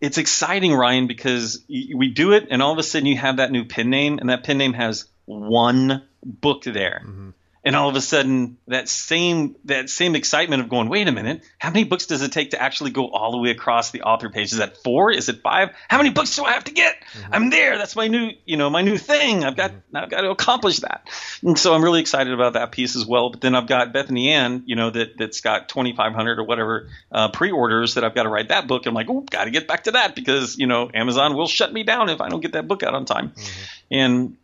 it's 0.00 0.18
exciting, 0.18 0.74
Ryan, 0.74 1.06
because 1.06 1.64
we 1.68 2.12
do 2.14 2.32
it, 2.32 2.48
and 2.50 2.62
all 2.62 2.72
of 2.72 2.78
a 2.78 2.82
sudden 2.82 3.06
you 3.06 3.16
have 3.16 3.38
that 3.38 3.50
new 3.50 3.64
pin 3.64 3.90
name, 3.90 4.18
and 4.18 4.30
that 4.30 4.44
pin 4.44 4.58
name 4.58 4.72
has 4.74 5.06
one 5.24 6.02
book 6.22 6.64
there. 6.64 7.02
Mm-hmm 7.04 7.30
and 7.66 7.74
all 7.74 7.88
of 7.88 7.96
a 7.96 8.00
sudden 8.00 8.58
that 8.68 8.88
same 8.88 9.56
that 9.64 9.90
same 9.90 10.14
excitement 10.14 10.62
of 10.62 10.68
going 10.68 10.88
wait 10.88 11.08
a 11.08 11.12
minute. 11.12 11.42
How 11.58 11.70
many 11.70 11.82
books 11.82 12.06
does 12.06 12.22
it 12.22 12.30
take 12.30 12.52
to 12.52 12.62
actually 12.62 12.92
go 12.92 13.08
all 13.08 13.32
the 13.32 13.38
way 13.38 13.50
across 13.50 13.90
the 13.90 14.02
author 14.02 14.30
page? 14.30 14.52
Is 14.52 14.58
that 14.58 14.76
four? 14.76 15.10
Is 15.10 15.28
it 15.28 15.42
five? 15.42 15.70
How 15.88 15.98
many 15.98 16.10
books 16.10 16.36
do 16.36 16.44
i 16.44 16.52
have 16.52 16.62
to 16.64 16.72
get? 16.72 16.94
Mm-hmm. 16.94 17.34
i'm 17.34 17.50
there. 17.50 17.76
That's 17.76 17.96
my 17.96 18.06
new 18.06 18.30
you 18.44 18.56
know 18.56 18.70
my 18.70 18.82
new 18.82 18.96
thing. 18.96 19.42
I've 19.44 19.56
got 19.56 19.72
mm-hmm. 19.72 19.96
i've 19.96 20.08
got 20.08 20.20
to 20.20 20.30
accomplish 20.30 20.78
that. 20.78 21.08
And 21.42 21.58
so 21.58 21.74
i'm 21.74 21.82
really 21.82 22.00
excited 22.00 22.32
about 22.32 22.52
that 22.52 22.70
piece 22.70 22.94
as 22.94 23.04
well. 23.04 23.30
But 23.30 23.40
then 23.40 23.56
i've 23.56 23.66
got 23.66 23.92
bethany 23.92 24.30
anne 24.30 24.62
you 24.66 24.76
know 24.76 24.90
that 24.90 25.18
that's 25.18 25.40
got 25.40 25.68
2500 25.68 26.38
or 26.38 26.44
whatever 26.44 26.88
uh, 27.10 27.32
pre-orders 27.32 27.94
that 27.94 28.04
i've 28.04 28.14
got 28.14 28.22
to 28.22 28.28
write 28.28 28.50
that 28.50 28.68
book. 28.68 28.86
I'm 28.86 28.94
like 28.94 29.10
oh 29.10 29.22
got 29.22 29.44
to 29.44 29.50
get 29.50 29.66
back 29.66 29.84
to 29.84 29.92
that 29.92 30.14
because 30.14 30.56
you 30.56 30.68
know 30.68 30.88
amazon 30.94 31.34
will 31.34 31.48
shut 31.48 31.72
me 31.72 31.82
down 31.82 32.10
if 32.10 32.20
i 32.20 32.28
don't 32.28 32.40
get 32.40 32.52
that 32.52 32.68
book 32.68 32.84
out 32.84 32.94
on 32.94 33.06
time. 33.06 33.30
Mm-hmm. 33.30 33.64
and 33.90 34.36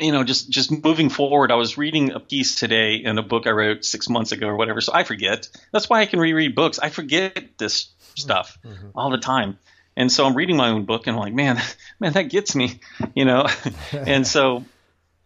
you 0.00 0.12
know, 0.12 0.24
just 0.24 0.50
just 0.50 0.70
moving 0.84 1.08
forward, 1.08 1.52
I 1.52 1.54
was 1.54 1.78
reading 1.78 2.12
a 2.12 2.20
piece 2.20 2.56
today 2.56 2.96
in 2.96 3.18
a 3.18 3.22
book 3.22 3.46
I 3.46 3.50
wrote 3.50 3.84
six 3.84 4.08
months 4.08 4.32
ago 4.32 4.48
or 4.48 4.56
whatever. 4.56 4.80
So 4.80 4.92
I 4.92 5.04
forget. 5.04 5.48
That's 5.72 5.88
why 5.88 6.00
I 6.00 6.06
can 6.06 6.18
reread 6.18 6.54
books. 6.54 6.78
I 6.78 6.88
forget 6.88 7.58
this 7.58 7.88
stuff 8.14 8.58
mm-hmm. 8.64 8.88
all 8.94 9.10
the 9.10 9.18
time. 9.18 9.58
And 9.96 10.10
so 10.10 10.26
I'm 10.26 10.34
reading 10.34 10.56
my 10.56 10.70
own 10.70 10.84
book 10.84 11.06
and 11.06 11.16
I'm 11.16 11.20
like, 11.20 11.34
man, 11.34 11.60
man, 12.00 12.12
that 12.14 12.24
gets 12.24 12.54
me, 12.54 12.80
you 13.14 13.24
know. 13.24 13.46
and 13.92 14.26
so, 14.26 14.64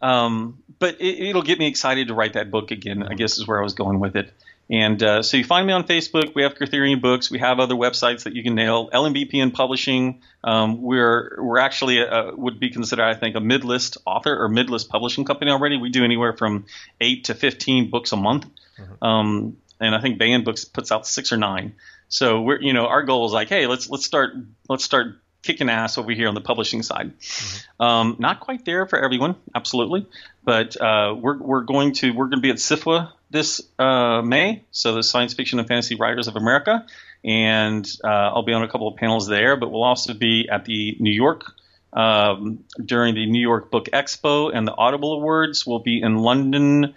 um, 0.00 0.62
but 0.78 1.00
it, 1.00 1.34
will 1.34 1.42
get 1.42 1.58
me 1.58 1.66
excited 1.66 2.08
to 2.08 2.14
write 2.14 2.34
that 2.34 2.50
book 2.50 2.70
again. 2.70 3.02
I 3.02 3.14
guess 3.14 3.38
is 3.38 3.46
where 3.46 3.58
I 3.58 3.62
was 3.62 3.74
going 3.74 4.00
with 4.00 4.16
it. 4.16 4.32
And 4.70 5.02
uh, 5.02 5.22
so 5.22 5.38
you 5.38 5.44
find 5.44 5.66
me 5.66 5.72
on 5.72 5.84
Facebook. 5.84 6.34
We 6.34 6.42
have 6.42 6.54
Kurtherian 6.54 7.00
Books. 7.00 7.30
We 7.30 7.38
have 7.38 7.58
other 7.58 7.74
websites 7.74 8.24
that 8.24 8.34
you 8.34 8.42
can 8.42 8.54
nail. 8.54 8.90
LMBPN 8.90 9.54
Publishing. 9.54 10.20
Um, 10.44 10.82
we're 10.82 11.36
we're 11.38 11.58
actually 11.58 12.02
a, 12.02 12.32
would 12.34 12.60
be 12.60 12.68
considered, 12.68 13.04
I 13.04 13.14
think, 13.14 13.34
a 13.34 13.40
mid-list 13.40 13.96
author 14.04 14.36
or 14.36 14.48
mid-list 14.48 14.90
publishing 14.90 15.24
company 15.24 15.50
already. 15.50 15.78
We 15.78 15.88
do 15.88 16.04
anywhere 16.04 16.34
from 16.34 16.66
eight 17.00 17.24
to 17.24 17.34
fifteen 17.34 17.88
books 17.88 18.12
a 18.12 18.16
month, 18.16 18.46
mm-hmm. 18.78 19.04
um, 19.04 19.56
and 19.80 19.94
I 19.94 20.02
think 20.02 20.18
Baen 20.18 20.44
Books 20.44 20.66
puts 20.66 20.92
out 20.92 21.06
six 21.06 21.32
or 21.32 21.38
nine. 21.38 21.74
So 22.08 22.42
we're 22.42 22.60
you 22.60 22.74
know 22.74 22.86
our 22.86 23.02
goal 23.04 23.24
is 23.24 23.32
like, 23.32 23.48
hey, 23.48 23.66
let's 23.66 23.88
let's 23.88 24.04
start 24.04 24.34
let's 24.68 24.84
start 24.84 25.16
kicking 25.42 25.70
ass 25.70 25.96
over 25.96 26.12
here 26.12 26.28
on 26.28 26.34
the 26.34 26.42
publishing 26.42 26.82
side. 26.82 27.18
Mm-hmm. 27.18 27.82
Um, 27.82 28.16
not 28.18 28.40
quite 28.40 28.66
there 28.66 28.86
for 28.86 29.02
everyone, 29.02 29.36
absolutely, 29.54 30.06
but 30.44 30.78
uh, 30.78 31.14
we're 31.18 31.38
we're 31.38 31.62
going 31.62 31.94
to 31.94 32.10
we're 32.10 32.26
going 32.26 32.38
to 32.38 32.42
be 32.42 32.50
at 32.50 32.56
SFWA 32.56 33.12
this 33.30 33.60
uh, 33.78 34.22
May, 34.22 34.64
so 34.70 34.94
the 34.94 35.02
Science 35.02 35.34
Fiction 35.34 35.58
and 35.58 35.68
Fantasy 35.68 35.94
Writers 35.94 36.28
of 36.28 36.36
America, 36.36 36.86
and 37.24 37.86
uh, 38.02 38.08
I'll 38.08 38.42
be 38.42 38.52
on 38.52 38.62
a 38.62 38.68
couple 38.68 38.88
of 38.88 38.96
panels 38.96 39.26
there. 39.26 39.56
But 39.56 39.70
we'll 39.70 39.84
also 39.84 40.14
be 40.14 40.48
at 40.50 40.64
the 40.64 40.96
New 40.98 41.12
York 41.12 41.44
um, 41.92 42.64
during 42.82 43.14
the 43.14 43.26
New 43.26 43.40
York 43.40 43.70
Book 43.70 43.86
Expo 43.86 44.54
and 44.54 44.66
the 44.66 44.74
Audible 44.76 45.14
Awards. 45.14 45.66
We'll 45.66 45.80
be 45.80 46.00
in 46.00 46.16
London, 46.16 46.94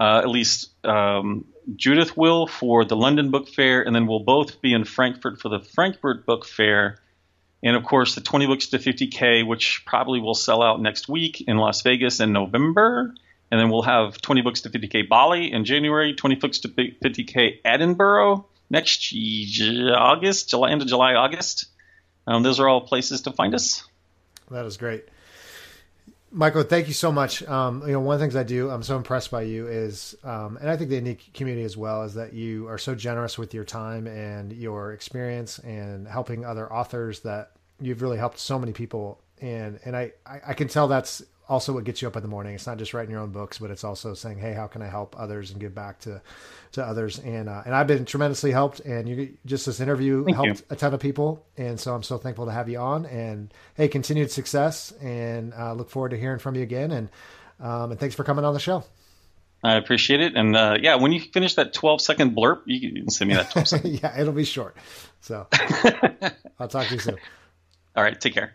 uh, 0.00 0.18
at 0.18 0.28
least 0.28 0.70
um, 0.84 1.46
Judith 1.76 2.16
will 2.16 2.46
for 2.46 2.84
the 2.84 2.96
London 2.96 3.30
Book 3.30 3.48
Fair, 3.48 3.82
and 3.82 3.94
then 3.94 4.06
we'll 4.06 4.20
both 4.20 4.60
be 4.60 4.72
in 4.72 4.84
Frankfurt 4.84 5.40
for 5.40 5.48
the 5.48 5.60
Frankfurt 5.60 6.26
Book 6.26 6.44
Fair. 6.44 6.98
And 7.62 7.76
of 7.76 7.84
course, 7.84 8.14
the 8.14 8.20
20 8.20 8.46
books 8.46 8.66
to 8.68 8.78
50K, 8.78 9.46
which 9.46 9.84
probably 9.86 10.20
will 10.20 10.34
sell 10.34 10.62
out 10.62 10.82
next 10.82 11.08
week 11.08 11.42
in 11.48 11.56
Las 11.56 11.80
Vegas 11.80 12.20
in 12.20 12.32
November. 12.32 13.14
And 13.50 13.60
then 13.60 13.70
we'll 13.70 13.82
have 13.82 14.20
20 14.20 14.42
books 14.42 14.62
to 14.62 14.70
50K 14.70 15.08
Bali 15.08 15.52
in 15.52 15.64
January, 15.64 16.14
20 16.14 16.34
books 16.36 16.58
to 16.60 16.68
50K 16.68 17.60
Edinburgh 17.64 18.46
next 18.70 19.14
August, 19.14 20.48
July, 20.48 20.70
end 20.70 20.82
of 20.82 20.88
July, 20.88 21.14
August. 21.14 21.66
Um, 22.26 22.42
those 22.42 22.58
are 22.58 22.68
all 22.68 22.80
places 22.80 23.22
to 23.22 23.32
find 23.32 23.54
us. 23.54 23.84
That 24.50 24.64
is 24.64 24.76
great. 24.76 25.04
Michael, 26.30 26.64
thank 26.64 26.88
you 26.88 26.94
so 26.94 27.12
much. 27.12 27.44
Um, 27.44 27.82
you 27.86 27.92
know, 27.92 28.00
one 28.00 28.14
of 28.14 28.20
the 28.20 28.24
things 28.24 28.34
I 28.34 28.42
do, 28.42 28.68
I'm 28.68 28.82
so 28.82 28.96
impressed 28.96 29.30
by 29.30 29.42
you 29.42 29.68
is, 29.68 30.16
um, 30.24 30.56
and 30.56 30.68
I 30.68 30.76
think 30.76 30.90
the 30.90 31.00
indie 31.00 31.32
community 31.32 31.64
as 31.64 31.76
well, 31.76 32.02
is 32.02 32.14
that 32.14 32.32
you 32.32 32.66
are 32.66 32.76
so 32.76 32.96
generous 32.96 33.38
with 33.38 33.54
your 33.54 33.62
time 33.62 34.08
and 34.08 34.52
your 34.52 34.92
experience 34.92 35.60
and 35.60 36.08
helping 36.08 36.44
other 36.44 36.72
authors 36.72 37.20
that 37.20 37.52
you've 37.80 38.02
really 38.02 38.18
helped 38.18 38.40
so 38.40 38.58
many 38.58 38.72
people. 38.72 39.20
And, 39.40 39.78
and 39.84 39.96
I, 39.96 40.12
I, 40.26 40.40
I 40.48 40.54
can 40.54 40.66
tell 40.66 40.88
that's 40.88 41.22
also 41.48 41.72
what 41.72 41.84
gets 41.84 42.00
you 42.00 42.08
up 42.08 42.16
in 42.16 42.22
the 42.22 42.28
morning. 42.28 42.54
It's 42.54 42.66
not 42.66 42.78
just 42.78 42.94
writing 42.94 43.10
your 43.10 43.20
own 43.20 43.30
books, 43.30 43.58
but 43.58 43.70
it's 43.70 43.84
also 43.84 44.14
saying, 44.14 44.38
"Hey, 44.38 44.52
how 44.52 44.66
can 44.66 44.82
I 44.82 44.88
help 44.88 45.14
others 45.18 45.50
and 45.50 45.60
give 45.60 45.74
back 45.74 46.00
to 46.00 46.20
to 46.72 46.84
others?" 46.84 47.18
And 47.18 47.48
uh, 47.48 47.62
and 47.64 47.74
I've 47.74 47.86
been 47.86 48.04
tremendously 48.04 48.50
helped. 48.50 48.80
And 48.80 49.08
you 49.08 49.36
just 49.44 49.66
this 49.66 49.80
interview 49.80 50.24
Thank 50.24 50.36
helped 50.36 50.60
you. 50.60 50.66
a 50.70 50.76
ton 50.76 50.94
of 50.94 51.00
people, 51.00 51.44
and 51.56 51.78
so 51.78 51.94
I'm 51.94 52.02
so 52.02 52.18
thankful 52.18 52.46
to 52.46 52.52
have 52.52 52.68
you 52.68 52.78
on. 52.78 53.06
And 53.06 53.52
hey, 53.74 53.88
continued 53.88 54.30
success, 54.30 54.92
and 55.02 55.52
uh, 55.54 55.74
look 55.74 55.90
forward 55.90 56.10
to 56.10 56.18
hearing 56.18 56.38
from 56.38 56.54
you 56.54 56.62
again. 56.62 56.90
And 56.90 57.08
um, 57.60 57.90
and 57.90 58.00
thanks 58.00 58.14
for 58.14 58.24
coming 58.24 58.44
on 58.44 58.54
the 58.54 58.60
show. 58.60 58.84
I 59.62 59.76
appreciate 59.76 60.20
it. 60.20 60.36
And 60.36 60.54
uh, 60.54 60.76
yeah, 60.80 60.96
when 60.96 61.12
you 61.12 61.20
finish 61.20 61.54
that 61.54 61.72
12 61.72 62.02
second 62.02 62.36
blurb, 62.36 62.60
you 62.66 62.92
can 62.92 63.08
send 63.08 63.28
me 63.28 63.34
that 63.34 63.50
12 63.50 63.68
second. 63.68 63.90
yeah, 64.02 64.20
it'll 64.20 64.34
be 64.34 64.44
short. 64.44 64.76
So 65.22 65.46
I'll 66.60 66.68
talk 66.68 66.88
to 66.88 66.94
you 66.94 67.00
soon. 67.00 67.16
All 67.96 68.02
right, 68.02 68.20
take 68.20 68.34
care. 68.34 68.54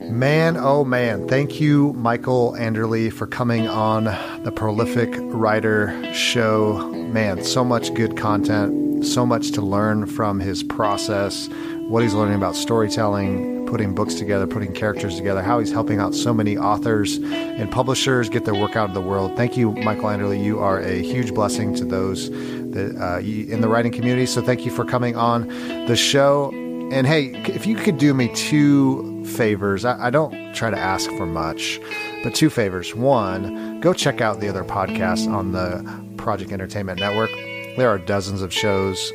Man, 0.00 0.56
oh 0.56 0.84
man. 0.84 1.28
Thank 1.28 1.60
you, 1.60 1.92
Michael 1.92 2.56
Anderle, 2.58 3.12
for 3.12 3.28
coming 3.28 3.68
on 3.68 4.04
the 4.42 4.50
Prolific 4.50 5.14
Writer 5.20 6.12
Show. 6.12 6.90
Man, 6.92 7.44
so 7.44 7.64
much 7.64 7.94
good 7.94 8.16
content, 8.16 9.06
so 9.06 9.24
much 9.24 9.52
to 9.52 9.62
learn 9.62 10.06
from 10.06 10.40
his 10.40 10.64
process, 10.64 11.48
what 11.86 12.02
he's 12.02 12.12
learning 12.12 12.34
about 12.34 12.56
storytelling, 12.56 13.66
putting 13.66 13.94
books 13.94 14.14
together, 14.14 14.48
putting 14.48 14.72
characters 14.72 15.16
together, 15.16 15.42
how 15.42 15.60
he's 15.60 15.70
helping 15.70 16.00
out 16.00 16.12
so 16.12 16.34
many 16.34 16.58
authors 16.58 17.18
and 17.18 17.70
publishers 17.70 18.28
get 18.28 18.44
their 18.44 18.54
work 18.56 18.74
out 18.74 18.88
in 18.88 18.94
the 18.94 19.00
world. 19.00 19.36
Thank 19.36 19.56
you, 19.56 19.70
Michael 19.74 20.06
Anderle. 20.06 20.42
You 20.42 20.58
are 20.58 20.80
a 20.80 21.02
huge 21.02 21.32
blessing 21.32 21.72
to 21.76 21.84
those 21.84 22.30
that, 22.30 22.96
uh, 23.00 23.20
in 23.20 23.60
the 23.60 23.68
writing 23.68 23.92
community. 23.92 24.26
So 24.26 24.42
thank 24.42 24.64
you 24.64 24.72
for 24.72 24.84
coming 24.84 25.14
on 25.14 25.46
the 25.86 25.94
show. 25.94 26.50
And 26.90 27.06
hey, 27.06 27.26
if 27.46 27.64
you 27.64 27.76
could 27.76 27.98
do 27.98 28.12
me 28.12 28.34
two 28.34 29.13
favors. 29.24 29.84
I, 29.84 30.06
I, 30.06 30.10
don't 30.10 30.54
try 30.54 30.70
to 30.70 30.78
ask 30.78 31.10
for 31.12 31.26
much, 31.26 31.80
but 32.22 32.34
two 32.34 32.50
favors. 32.50 32.94
One, 32.94 33.80
go 33.80 33.92
check 33.92 34.20
out 34.20 34.40
the 34.40 34.48
other 34.48 34.64
podcasts 34.64 35.28
on 35.30 35.52
the 35.52 35.82
Project 36.16 36.52
Entertainment 36.52 37.00
Network. 37.00 37.30
There 37.76 37.88
are 37.88 37.98
dozens 37.98 38.42
of 38.42 38.52
shows 38.52 39.12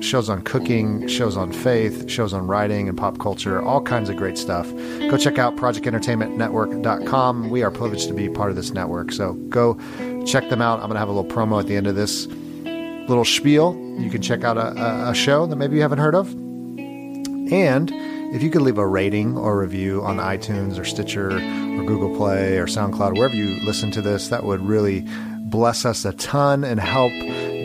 shows 0.00 0.28
on 0.28 0.42
cooking, 0.42 1.08
shows 1.08 1.36
on 1.36 1.52
faith, 1.52 2.08
shows 2.08 2.32
on 2.32 2.46
writing 2.46 2.88
and 2.88 2.96
pop 2.96 3.18
culture, 3.18 3.62
all 3.62 3.80
kinds 3.80 4.08
of 4.08 4.16
great 4.16 4.38
stuff. 4.38 4.70
Go 5.10 5.16
check 5.16 5.38
out 5.38 5.56
projectentertainmentnetwork.com. 5.56 7.50
We 7.50 7.62
are 7.62 7.70
privileged 7.70 8.08
to 8.08 8.14
be 8.14 8.28
part 8.28 8.50
of 8.50 8.56
this 8.56 8.72
network. 8.72 9.12
So 9.12 9.32
go 9.48 9.78
check 10.26 10.48
them 10.48 10.60
out. 10.60 10.80
I'm 10.80 10.86
going 10.86 10.94
to 10.94 10.98
have 10.98 11.08
a 11.08 11.12
little 11.12 11.30
promo 11.30 11.60
at 11.60 11.66
the 11.66 11.76
end 11.76 11.86
of 11.86 11.94
this 11.94 12.26
little 13.08 13.24
spiel. 13.24 13.74
You 13.98 14.10
can 14.10 14.20
check 14.22 14.44
out 14.44 14.56
a, 14.58 14.72
a, 14.80 15.10
a 15.10 15.14
show 15.14 15.46
that 15.46 15.56
maybe 15.56 15.76
you 15.76 15.82
haven't 15.82 15.98
heard 15.98 16.14
of 16.14 16.32
And 16.32 17.90
if 18.34 18.42
you 18.42 18.50
could 18.50 18.62
leave 18.62 18.78
a 18.78 18.86
rating 18.86 19.36
or 19.36 19.58
review 19.58 20.02
on 20.02 20.18
iTunes 20.18 20.78
or 20.78 20.84
Stitcher 20.84 21.30
or 21.30 21.84
Google 21.84 22.14
Play 22.16 22.58
or 22.58 22.66
SoundCloud, 22.66 23.16
wherever 23.16 23.34
you 23.34 23.64
listen 23.64 23.90
to 23.92 24.02
this, 24.02 24.28
that 24.28 24.44
would 24.44 24.60
really 24.60 25.06
bless 25.42 25.84
us 25.84 26.04
a 26.04 26.12
ton 26.12 26.64
and 26.64 26.80
help 26.80 27.12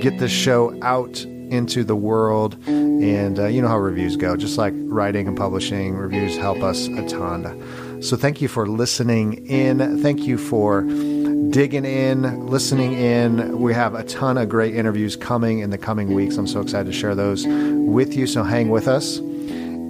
get 0.02 0.20
this 0.20 0.32
show 0.32 0.78
out 0.82 1.26
into 1.26 1.84
the 1.84 1.96
world. 1.96 2.58
And 2.68 3.40
uh, 3.40 3.48
you 3.48 3.62
know 3.62 3.68
how 3.68 3.78
reviews 3.78 4.16
go, 4.16 4.38
just 4.38 4.58
like 4.58 4.74
writing 4.78 5.28
and 5.28 5.36
publishing, 5.36 5.96
reviews 5.96 6.38
help 6.38 6.62
us 6.62 6.88
a 6.88 7.08
ton. 7.08 8.02
So 8.02 8.16
thank 8.16 8.42
you 8.42 8.48
for 8.48 8.68
listening 8.68 9.46
in. 9.48 10.02
Thank 10.02 10.22
you 10.22 10.38
for 10.38 10.82
digging 10.82 11.86
in, 11.86 12.48
listening 12.48 12.94
in. 12.94 13.60
We 13.60 13.74
have 13.74 13.94
a 13.94 14.04
ton 14.04 14.38
of 14.38 14.48
great 14.48 14.76
interviews 14.76 15.16
coming 15.16 15.60
in 15.60 15.70
the 15.70 15.78
coming 15.78 16.14
weeks. 16.14 16.38
I'm 16.38 16.48
so 16.48 16.62
excited 16.62 16.86
to 16.86 16.98
share 16.98 17.16
those 17.16 17.46
with 17.46 18.16
you. 18.16 18.26
So 18.26 18.44
hang 18.44 18.70
with 18.70 18.88
us. 18.88 19.20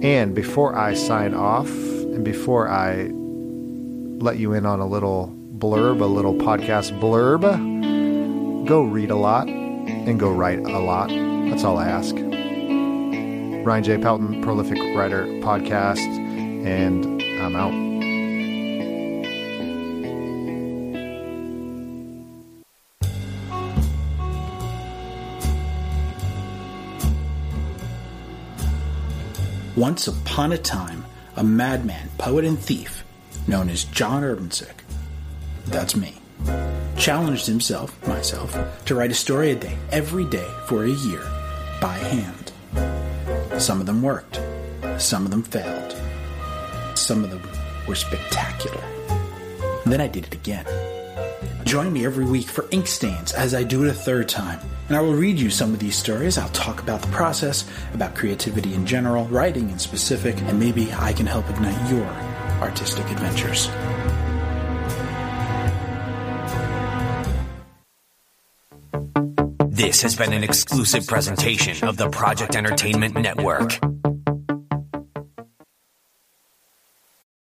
And 0.02 0.34
before 0.34 0.76
I 0.76 0.94
sign 0.94 1.32
off, 1.32 1.68
and 1.70 2.24
before 2.24 2.68
I 2.68 3.08
let 4.22 4.36
you 4.36 4.52
in 4.52 4.66
on 4.66 4.80
a 4.80 4.86
little 4.86 5.32
blurb, 5.58 6.00
a 6.00 6.06
little 6.06 6.34
podcast 6.34 6.98
blurb, 6.98 7.42
go 8.66 8.82
read 8.82 9.10
a 9.10 9.16
lot 9.16 9.48
and 9.48 10.18
go 10.18 10.32
write 10.32 10.58
a 10.58 10.78
lot. 10.80 11.08
That's 11.08 11.62
all 11.62 11.78
I 11.78 11.86
ask. 11.86 12.16
Ryan 13.64 13.84
J. 13.84 13.98
Pelton, 13.98 14.42
Prolific 14.42 14.78
Writer 14.96 15.24
Podcast, 15.40 15.98
and 16.66 17.22
I'm 17.40 17.54
out. 17.54 17.91
Once 29.82 30.06
upon 30.06 30.52
a 30.52 30.58
time, 30.58 31.04
a 31.34 31.42
madman, 31.42 32.08
poet, 32.16 32.44
and 32.44 32.56
thief 32.56 33.02
known 33.48 33.68
as 33.68 33.82
John 33.82 34.22
Urbancic, 34.22 34.84
that's 35.66 35.96
me, 35.96 36.20
challenged 36.96 37.48
himself, 37.48 37.90
myself, 38.06 38.56
to 38.84 38.94
write 38.94 39.10
a 39.10 39.14
story 39.14 39.50
a 39.50 39.56
day, 39.56 39.76
every 39.90 40.24
day, 40.24 40.46
for 40.68 40.84
a 40.84 40.88
year, 40.88 41.24
by 41.80 41.96
hand. 41.98 42.52
Some 43.60 43.80
of 43.80 43.86
them 43.86 44.02
worked, 44.02 44.40
some 44.98 45.24
of 45.24 45.32
them 45.32 45.42
failed, 45.42 45.96
some 46.94 47.24
of 47.24 47.30
them 47.30 47.42
were 47.88 47.96
spectacular. 47.96 48.84
And 49.82 49.92
then 49.92 50.00
I 50.00 50.06
did 50.06 50.26
it 50.26 50.34
again. 50.34 50.64
Join 51.64 51.92
me 51.92 52.04
every 52.04 52.24
week 52.24 52.48
for 52.48 52.66
Ink 52.70 52.86
Stains 52.86 53.32
as 53.32 53.54
I 53.54 53.62
do 53.62 53.84
it 53.84 53.90
a 53.90 53.94
third 53.94 54.28
time 54.28 54.60
and 54.92 54.98
I 54.98 55.00
will 55.00 55.14
read 55.14 55.38
you 55.38 55.48
some 55.48 55.72
of 55.72 55.78
these 55.78 55.96
stories. 55.96 56.36
I'll 56.36 56.50
talk 56.50 56.82
about 56.82 57.00
the 57.00 57.08
process, 57.08 57.64
about 57.94 58.14
creativity 58.14 58.74
in 58.74 58.84
general, 58.84 59.24
writing 59.28 59.70
in 59.70 59.78
specific, 59.78 60.38
and 60.42 60.60
maybe 60.60 60.92
I 60.92 61.14
can 61.14 61.24
help 61.24 61.48
ignite 61.48 61.90
your 61.90 62.04
artistic 62.60 63.06
adventures. 63.10 63.68
This 69.70 70.02
has 70.02 70.14
been 70.14 70.34
an 70.34 70.44
exclusive 70.44 71.06
presentation 71.06 71.88
of 71.88 71.96
the 71.96 72.10
Project 72.10 72.54
Entertainment 72.54 73.14
Network. 73.14 73.78